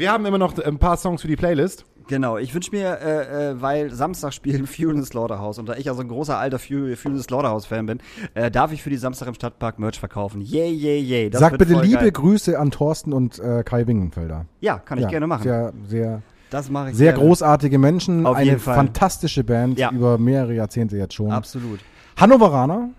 Wir 0.00 0.10
haben 0.10 0.24
immer 0.26 0.38
noch 0.38 0.56
ein 0.58 0.78
paar 0.78 0.96
Songs 0.96 1.22
für 1.22 1.28
die 1.28 1.36
Playlist. 1.36 1.84
Genau, 2.08 2.38
ich 2.38 2.52
wünsche 2.54 2.72
mir, 2.72 2.98
äh, 3.00 3.50
äh, 3.50 3.60
weil 3.62 3.90
Samstag 3.92 4.32
spielen 4.32 4.66
Fuel 4.66 4.94
in 4.96 5.02
the 5.02 5.06
Slaughterhouse 5.06 5.58
und 5.60 5.68
da 5.68 5.74
ich 5.76 5.88
also 5.88 6.00
ein 6.00 6.08
großer 6.08 6.36
alter 6.36 6.58
Fuel, 6.58 6.96
Fuel 6.96 7.12
in 7.12 7.18
the 7.18 7.22
Slaughterhouse-Fan 7.24 7.86
bin, 7.86 7.98
äh, 8.34 8.50
darf 8.50 8.72
ich 8.72 8.82
für 8.82 8.90
die 8.90 8.96
Samstag 8.96 9.28
im 9.28 9.34
Stadtpark 9.34 9.78
Merch 9.78 10.00
verkaufen. 10.00 10.40
Yay, 10.40 10.72
yay, 10.72 10.98
yay. 10.98 11.30
Das 11.30 11.40
Sag 11.40 11.56
bitte 11.58 11.80
liebe 11.80 11.98
geil. 12.00 12.10
Grüße 12.10 12.58
an 12.58 12.70
Thorsten 12.72 13.12
und 13.12 13.38
äh, 13.38 13.62
Kai 13.62 13.86
Wingenfelder. 13.86 14.46
Ja, 14.60 14.78
kann 14.78 14.98
ich 14.98 15.06
gerne 15.06 15.26
machen. 15.28 15.42
Sehr, 15.44 15.72
sehr, 15.86 16.22
das 16.48 16.68
mache 16.70 16.90
ich 16.90 16.96
sehr 16.96 17.12
gerne. 17.12 17.26
großartige 17.28 17.78
Menschen. 17.78 18.26
Auf 18.26 18.36
eine 18.36 18.46
jeden 18.46 18.58
Fall. 18.60 18.74
fantastische 18.74 19.44
Band 19.44 19.78
Ja. 19.78 19.92
über 19.92 20.18
mehrere 20.18 20.54
Jahrzehnte 20.54 20.96
jetzt 20.96 21.14
schon. 21.14 21.30
Absolut. 21.30 21.78
Hannoveraner. 22.16 22.90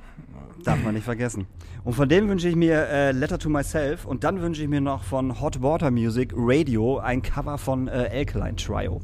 Darf 0.63 0.81
man 0.83 0.93
nicht 0.93 1.03
vergessen. 1.03 1.47
Und 1.83 1.93
von 1.93 2.07
dem 2.07 2.29
wünsche 2.29 2.47
ich 2.47 2.55
mir 2.55 2.87
äh, 2.89 3.11
Letter 3.11 3.39
to 3.39 3.49
Myself 3.49 4.05
und 4.05 4.23
dann 4.23 4.39
wünsche 4.41 4.61
ich 4.61 4.67
mir 4.67 4.81
noch 4.81 5.03
von 5.03 5.41
Hot 5.41 5.63
Water 5.63 5.89
Music 5.89 6.31
Radio 6.35 6.99
ein 6.99 7.23
Cover 7.23 7.57
von 7.57 7.87
äh, 7.87 8.09
Alkaline 8.13 8.55
Trio. 8.55 9.01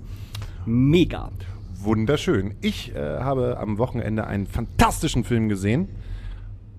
Mega. 0.65 1.31
Wunderschön. 1.79 2.53
Ich 2.61 2.93
äh, 2.93 2.99
habe 3.19 3.57
am 3.57 3.79
Wochenende 3.79 4.27
einen 4.27 4.45
fantastischen 4.45 5.23
Film 5.23 5.49
gesehen. 5.49 5.89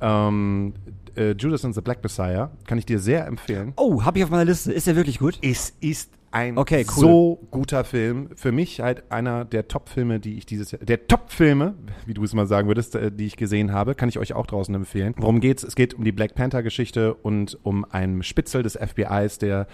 Ähm, 0.01 0.75
äh, 1.17 1.33
Judas 1.33 1.65
and 1.65 1.75
the 1.75 1.81
Black 1.81 2.03
Messiah. 2.03 2.53
Kann 2.67 2.79
ich 2.79 2.87
dir 2.87 3.01
sehr 3.01 3.27
empfehlen. 3.27 3.73
Oh, 3.77 4.05
hab 4.05 4.17
ich 4.17 4.23
auf 4.23 4.31
meiner 4.31 4.45
Liste. 4.45 4.73
Ist 4.73 4.87
der 4.87 4.95
wirklich 4.95 5.19
gut? 5.19 5.39
Es 5.43 5.75
ist 5.81 6.13
ein 6.39 6.59
Okay, 6.59 6.85
cool. 6.97 7.01
so 7.01 7.49
guter 7.51 7.85
Film. 7.85 8.31
Für 8.35 8.53
mich 8.53 8.81
halt 8.81 9.11
einer 9.11 9.45
der 9.45 9.69
Top-Filme, 9.69 10.21
die 10.21 10.39
ich 10.39 10.47
dieses 10.47 10.71
Jahr, 10.71 10.81
der 10.81 11.07
Top-Filme, 11.07 11.75
wie 12.07 12.15
du 12.15 12.23
es 12.25 12.33
mal 12.35 12.47
sagen 12.47 12.69
würdest, 12.69 12.95
äh, 12.95 13.11
die 13.11 13.27
ich 13.27 13.37
gesehen 13.37 13.73
habe, 13.73 13.95
kann 13.95 14.09
ich 14.09 14.19
euch 14.19 14.33
auch 14.35 14.47
draußen 14.47 14.75
empfehlen. 14.75 15.15
Worum 15.17 15.41
geht's? 15.41 15.63
Es 15.65 15.75
geht 15.75 15.95
um 15.95 16.05
die 16.05 16.13
Black 16.13 16.35
Panther-Geschichte 16.35 17.15
und 17.15 17.59
um 17.63 17.85
einen 17.85 18.23
Spitzel 18.23 18.63
des 18.63 18.77
FBIs, 18.77 19.39
der 19.39 19.67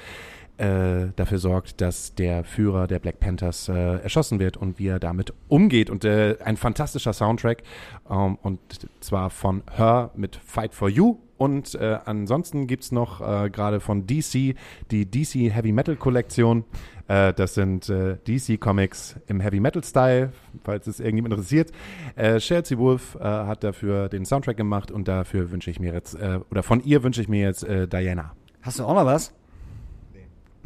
äh, 0.57 1.09
dafür 1.16 1.39
sorgt, 1.39 1.81
dass 1.81 2.15
der 2.15 2.45
Führer 2.45 2.86
der 2.86 3.01
Black 3.01 3.19
Panthers 3.19 3.69
äh, 3.69 4.03
erschossen 4.03 4.39
wird 4.39 4.57
und 4.57 4.78
wie 4.78 4.86
er 4.86 5.01
damit 5.01 5.32
umgeht. 5.49 5.91
Und 5.91 6.05
äh, 6.05 6.36
ein 6.45 6.57
fantastischer 6.57 7.12
Soundtrack 7.12 7.62
ähm, 8.09 8.39
und 8.43 8.61
zwar 9.01 9.31
von 9.31 9.62
Her 9.77 10.11
mit 10.15 10.36
Fight 10.36 10.74
for 10.74 10.89
You. 10.89 11.19
Und 11.45 11.75
äh, 11.75 11.99
ansonsten 12.07 12.66
gibt's 12.66 12.91
noch 12.91 13.21
äh, 13.21 13.51
gerade 13.51 13.81
von 13.81 14.07
DC 14.07 14.57
die 14.91 15.11
DC 15.11 15.53
Heavy 15.55 15.73
Metal 15.73 15.95
Kollektion. 15.95 16.65
Äh, 17.07 17.35
das 17.35 17.53
sind 17.53 17.91
äh, 17.91 18.16
DC 18.27 18.59
Comics 18.59 19.16
im 19.27 19.41
Heavy 19.41 19.61
Metal 19.61 19.85
Style, 19.85 20.33
falls 20.62 20.87
es 20.87 21.01
irgendjemand 21.01 21.35
interessiert. 21.35 21.71
Äh, 22.16 22.39
Chelsea 22.39 22.79
Wolf 22.79 23.16
äh, 23.16 23.25
hat 23.25 23.62
dafür 23.62 24.09
den 24.09 24.25
Soundtrack 24.25 24.57
gemacht 24.57 24.91
und 24.91 25.07
dafür 25.07 25.51
wünsche 25.51 25.71
ich 25.71 25.79
mir 25.79 25.93
jetzt, 25.93 26.15
äh, 26.15 26.41
oder 26.51 26.62
von 26.62 26.83
ihr 26.83 27.03
wünsche 27.03 27.21
ich 27.21 27.29
mir 27.29 27.43
jetzt 27.43 27.62
äh, 27.65 27.87
Diana. 27.87 28.33
Hast 28.62 28.79
du 28.79 28.85
auch 28.85 28.95
noch 28.95 29.05
was? 29.05 29.35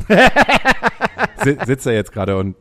Si 1.43 1.57
sitzt 1.67 1.87
er 1.89 1.95
jetzt 1.95 2.13
gerade 2.13 2.37
und 2.37 2.55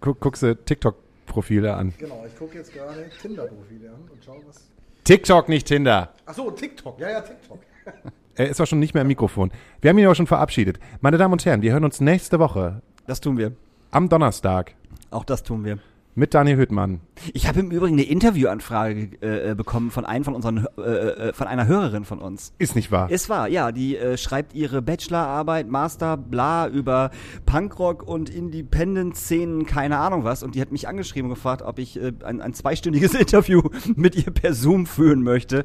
gu 0.00 0.14
guckst 0.14 0.42
du 0.42 0.56
TikTok-Profile 0.56 1.74
an. 1.74 1.92
Genau, 1.98 2.24
ich 2.26 2.34
gucke 2.38 2.56
jetzt 2.56 2.72
gerade 2.72 3.10
Tinder-Profile 3.20 3.90
an 3.90 4.08
und 4.10 4.24
schau 4.24 4.40
was. 4.46 4.73
TikTok, 5.04 5.50
nicht 5.50 5.66
Tinder. 5.66 6.14
Achso, 6.24 6.50
TikTok. 6.50 6.98
Ja, 6.98 7.10
ja, 7.10 7.20
TikTok. 7.20 7.60
Er 8.36 8.48
ist 8.48 8.60
auch 8.60 8.66
schon 8.66 8.80
nicht 8.80 8.94
mehr 8.94 9.02
im 9.02 9.06
Mikrofon. 9.06 9.52
Wir 9.80 9.90
haben 9.90 9.98
ihn 9.98 10.06
aber 10.06 10.16
schon 10.16 10.26
verabschiedet. 10.26 10.80
Meine 11.00 11.18
Damen 11.18 11.34
und 11.34 11.44
Herren, 11.44 11.62
wir 11.62 11.70
hören 11.72 11.84
uns 11.84 12.00
nächste 12.00 12.40
Woche. 12.40 12.82
Das 13.06 13.20
tun 13.20 13.38
wir. 13.38 13.52
am 13.92 14.08
Donnerstag 14.08 14.74
Auch 15.12 15.22
das 15.22 15.44
tun 15.44 15.64
wir. 15.64 15.78
Mit 16.14 16.32
Daniel 16.32 16.58
Hüttmann. 16.58 17.00
Ich 17.32 17.48
habe 17.48 17.60
im 17.60 17.70
Übrigen 17.70 17.94
eine 17.94 18.04
Interviewanfrage 18.04 19.10
äh, 19.20 19.50
äh, 19.50 19.54
bekommen 19.54 19.90
von 19.90 20.04
einem 20.04 20.24
von 20.24 20.34
unseren, 20.34 20.66
äh, 20.78 20.80
äh, 20.80 21.32
von 21.32 21.46
einer 21.46 21.66
Hörerin 21.66 22.04
von 22.04 22.18
uns. 22.18 22.52
Ist 22.58 22.76
nicht 22.76 22.92
wahr? 22.92 23.08
Es 23.10 23.28
war, 23.28 23.48
ja, 23.48 23.72
die 23.72 23.96
äh, 23.96 24.16
schreibt 24.16 24.54
ihre 24.54 24.82
Bachelorarbeit, 24.82 25.68
Master, 25.68 26.16
bla, 26.16 26.68
über 26.68 27.10
Punkrock 27.46 28.02
und 28.06 28.30
Independent-Szenen, 28.30 29.66
keine 29.66 29.98
Ahnung 29.98 30.24
was. 30.24 30.42
Und 30.42 30.54
die 30.54 30.60
hat 30.60 30.70
mich 30.70 30.86
angeschrieben 30.86 31.30
und 31.30 31.34
gefragt, 31.34 31.62
ob 31.62 31.78
ich 31.78 32.00
äh, 32.00 32.12
ein, 32.24 32.40
ein 32.40 32.54
zweistündiges 32.54 33.14
Interview 33.24 33.62
mit 33.96 34.14
ihr 34.14 34.32
per 34.32 34.54
Zoom 34.54 34.86
führen 34.86 35.22
möchte, 35.22 35.64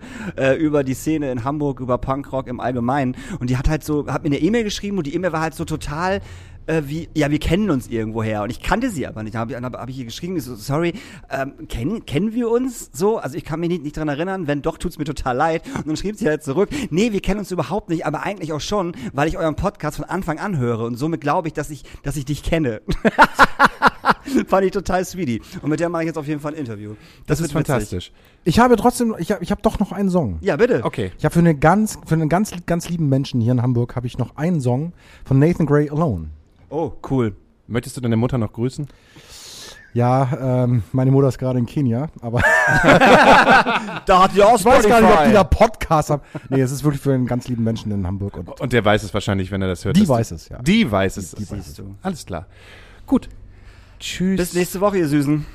über 0.60 0.84
die 0.84 0.94
Szene 0.94 1.32
in 1.32 1.44
Hamburg, 1.44 1.80
über 1.80 1.98
Punkrock 1.98 2.48
im 2.48 2.60
Allgemeinen. 2.60 3.16
Und 3.40 3.50
die 3.50 3.58
hat 3.58 3.70
halt 3.70 3.84
so, 3.84 4.08
hat 4.08 4.24
mir 4.24 4.28
eine 4.28 4.40
E-Mail 4.40 4.64
geschrieben 4.64 4.98
und 4.98 5.08
die 5.08 5.14
E-Mail 5.14 5.34
war 5.34 5.42
halt 5.42 5.54
so 5.54 5.66
total 5.66 6.22
äh, 6.70 6.84
wie, 6.86 7.10
ja, 7.16 7.32
wir 7.32 7.40
kennen 7.40 7.72
uns 7.72 7.88
irgendwoher. 7.88 8.44
Und 8.44 8.52
ich 8.52 8.62
kannte 8.62 8.90
sie 8.92 9.08
aber 9.08 9.24
nicht. 9.24 9.36
Da 9.36 9.40
habe 9.40 9.52
ich, 9.52 9.58
hab 9.58 9.90
ich 9.90 9.98
ihr 9.98 10.06
geschrieben, 10.06 10.38
ich 10.38 10.44
so, 10.44 10.56
sorry, 10.56 10.94
ähm, 11.30 11.68
kennen, 11.68 12.06
kennen 12.06 12.34
wir 12.34 12.50
uns 12.50 12.92
so? 12.94 13.18
Also 13.18 13.38
ich 13.38 13.44
kann 13.44 13.60
mich 13.60 13.70
nicht, 13.70 13.84
nicht 13.84 13.98
dran 13.98 14.08
erinnern, 14.08 14.48
wenn 14.48 14.62
doch, 14.62 14.78
tut's 14.78 15.00
mir 15.00 15.06
total 15.06 15.36
leid. 15.36 15.64
Und 15.76 15.88
dann 15.88 15.98
schrieb 15.98 16.16
sie 16.16 16.28
halt 16.28 16.44
zurück, 16.44 16.70
nee, 16.92 17.12
wir 17.12 17.22
kennen 17.22 17.40
uns 17.40 17.52
überhaupt 17.52 17.90
nicht, 17.90 18.06
aber 18.06 18.24
eigentlich 18.24 18.54
auch 18.54 18.62
schon, 18.62 18.96
weil 19.14 19.28
ich 19.28 19.38
euren 19.38 19.56
Podcast 19.56 19.98
von 19.98 20.06
Anfang 20.06 20.38
an 20.38 20.58
höre. 20.58 20.82
Und 20.82 20.96
somit 20.96 21.22
glaube 21.22 21.48
ich, 21.48 21.54
dass 21.56 21.72
ich, 21.72 21.84
dass 22.04 22.16
ich 22.16 22.26
dich 22.26 22.44
kenne. 22.44 22.82
Fand 24.48 24.66
ich 24.66 24.72
total 24.72 25.04
sweetie. 25.06 25.42
Und 25.64 25.72
mit 25.72 25.80
der 25.80 25.90
mache 25.90 26.04
ich 26.04 26.08
jetzt 26.08 26.18
auf 26.18 26.28
jeden 26.28 26.40
Fall 26.40 26.54
ein 26.54 26.60
Interview. 26.60 26.94
das 27.26 27.40
ist 27.40 27.54
wird 27.54 27.62
witzig. 27.62 27.68
fantastisch. 27.68 28.12
Ich 28.44 28.60
habe 28.60 28.76
trotzdem, 28.76 29.16
ich 29.18 29.32
habe 29.32 29.44
ich 29.44 29.52
hab 29.52 29.64
doch 29.64 29.80
noch 29.80 29.92
einen 29.92 30.12
Song. 30.12 30.38
Ja, 30.42 30.56
bitte. 30.56 30.84
Okay. 30.84 31.12
Ich 31.18 31.26
habe 31.26 31.34
für, 31.34 31.40
eine 31.40 31.56
ganz, 31.56 31.98
für 32.06 32.14
einen 32.14 32.30
ganz, 32.30 32.52
ganz 32.68 32.90
lieben 32.90 33.10
Menschen 33.10 33.42
hier 33.42 33.54
in 33.54 33.62
Hamburg 33.62 33.96
habe 33.96 34.06
ich 34.06 34.20
noch 34.20 34.36
einen 34.38 34.62
Song 34.62 34.94
von 35.26 35.40
Nathan 35.40 35.66
Gray 35.66 35.90
Alone. 35.90 36.30
Oh, 36.70 36.92
cool. 37.10 37.36
Möchtest 37.68 37.98
du 37.98 38.02
deine 38.02 38.16
Mutter 38.18 38.38
noch 38.38 38.54
grüßen? 38.54 38.88
Ja, 39.94 40.64
ähm, 40.64 40.84
meine 40.92 41.10
Mutter 41.12 41.30
ist 41.30 41.40
gerade 41.40 41.58
in 41.58 41.66
Kenia, 41.66 42.10
aber 42.22 42.42
Da 44.06 44.24
hat 44.24 44.36
die 44.36 44.44
auch 44.44 44.60
ich 44.60 44.66
weiß 44.66 44.88
gar 44.88 45.02
nicht, 45.02 45.12
ob 45.12 45.26
die 45.26 45.34
da 45.34 45.44
Podcast 45.44 46.12
haben. 46.12 46.22
Nee, 46.50 46.62
es 46.62 46.72
ist 46.72 46.84
wirklich 46.84 47.02
für 47.02 47.14
einen 47.14 47.26
ganz 47.26 47.48
lieben 47.48 47.64
Menschen 47.64 47.92
in 47.92 48.06
Hamburg 48.06 48.38
und 48.38 48.62
Und 48.62 48.72
der 48.74 48.86
weiß 48.86 49.02
es 49.04 49.14
wahrscheinlich, 49.14 49.50
wenn 49.50 49.62
er 49.64 49.68
das 49.68 49.86
hört. 49.86 49.98
Die 49.98 50.08
weiß 50.08 50.32
es, 50.32 50.50
ja. 50.50 50.62
Die 50.62 50.90
weiß 50.92 51.18
es. 51.18 51.32
Siehst 51.32 51.80
du. 51.80 51.96
Alles 52.04 52.26
klar. 52.26 52.46
Gut. 53.08 53.30
Tschüss. 54.00 54.38
Bis 54.38 54.54
nächste 54.54 54.80
Woche, 54.80 55.00
ihr 55.00 55.08
Süßen. 55.08 55.46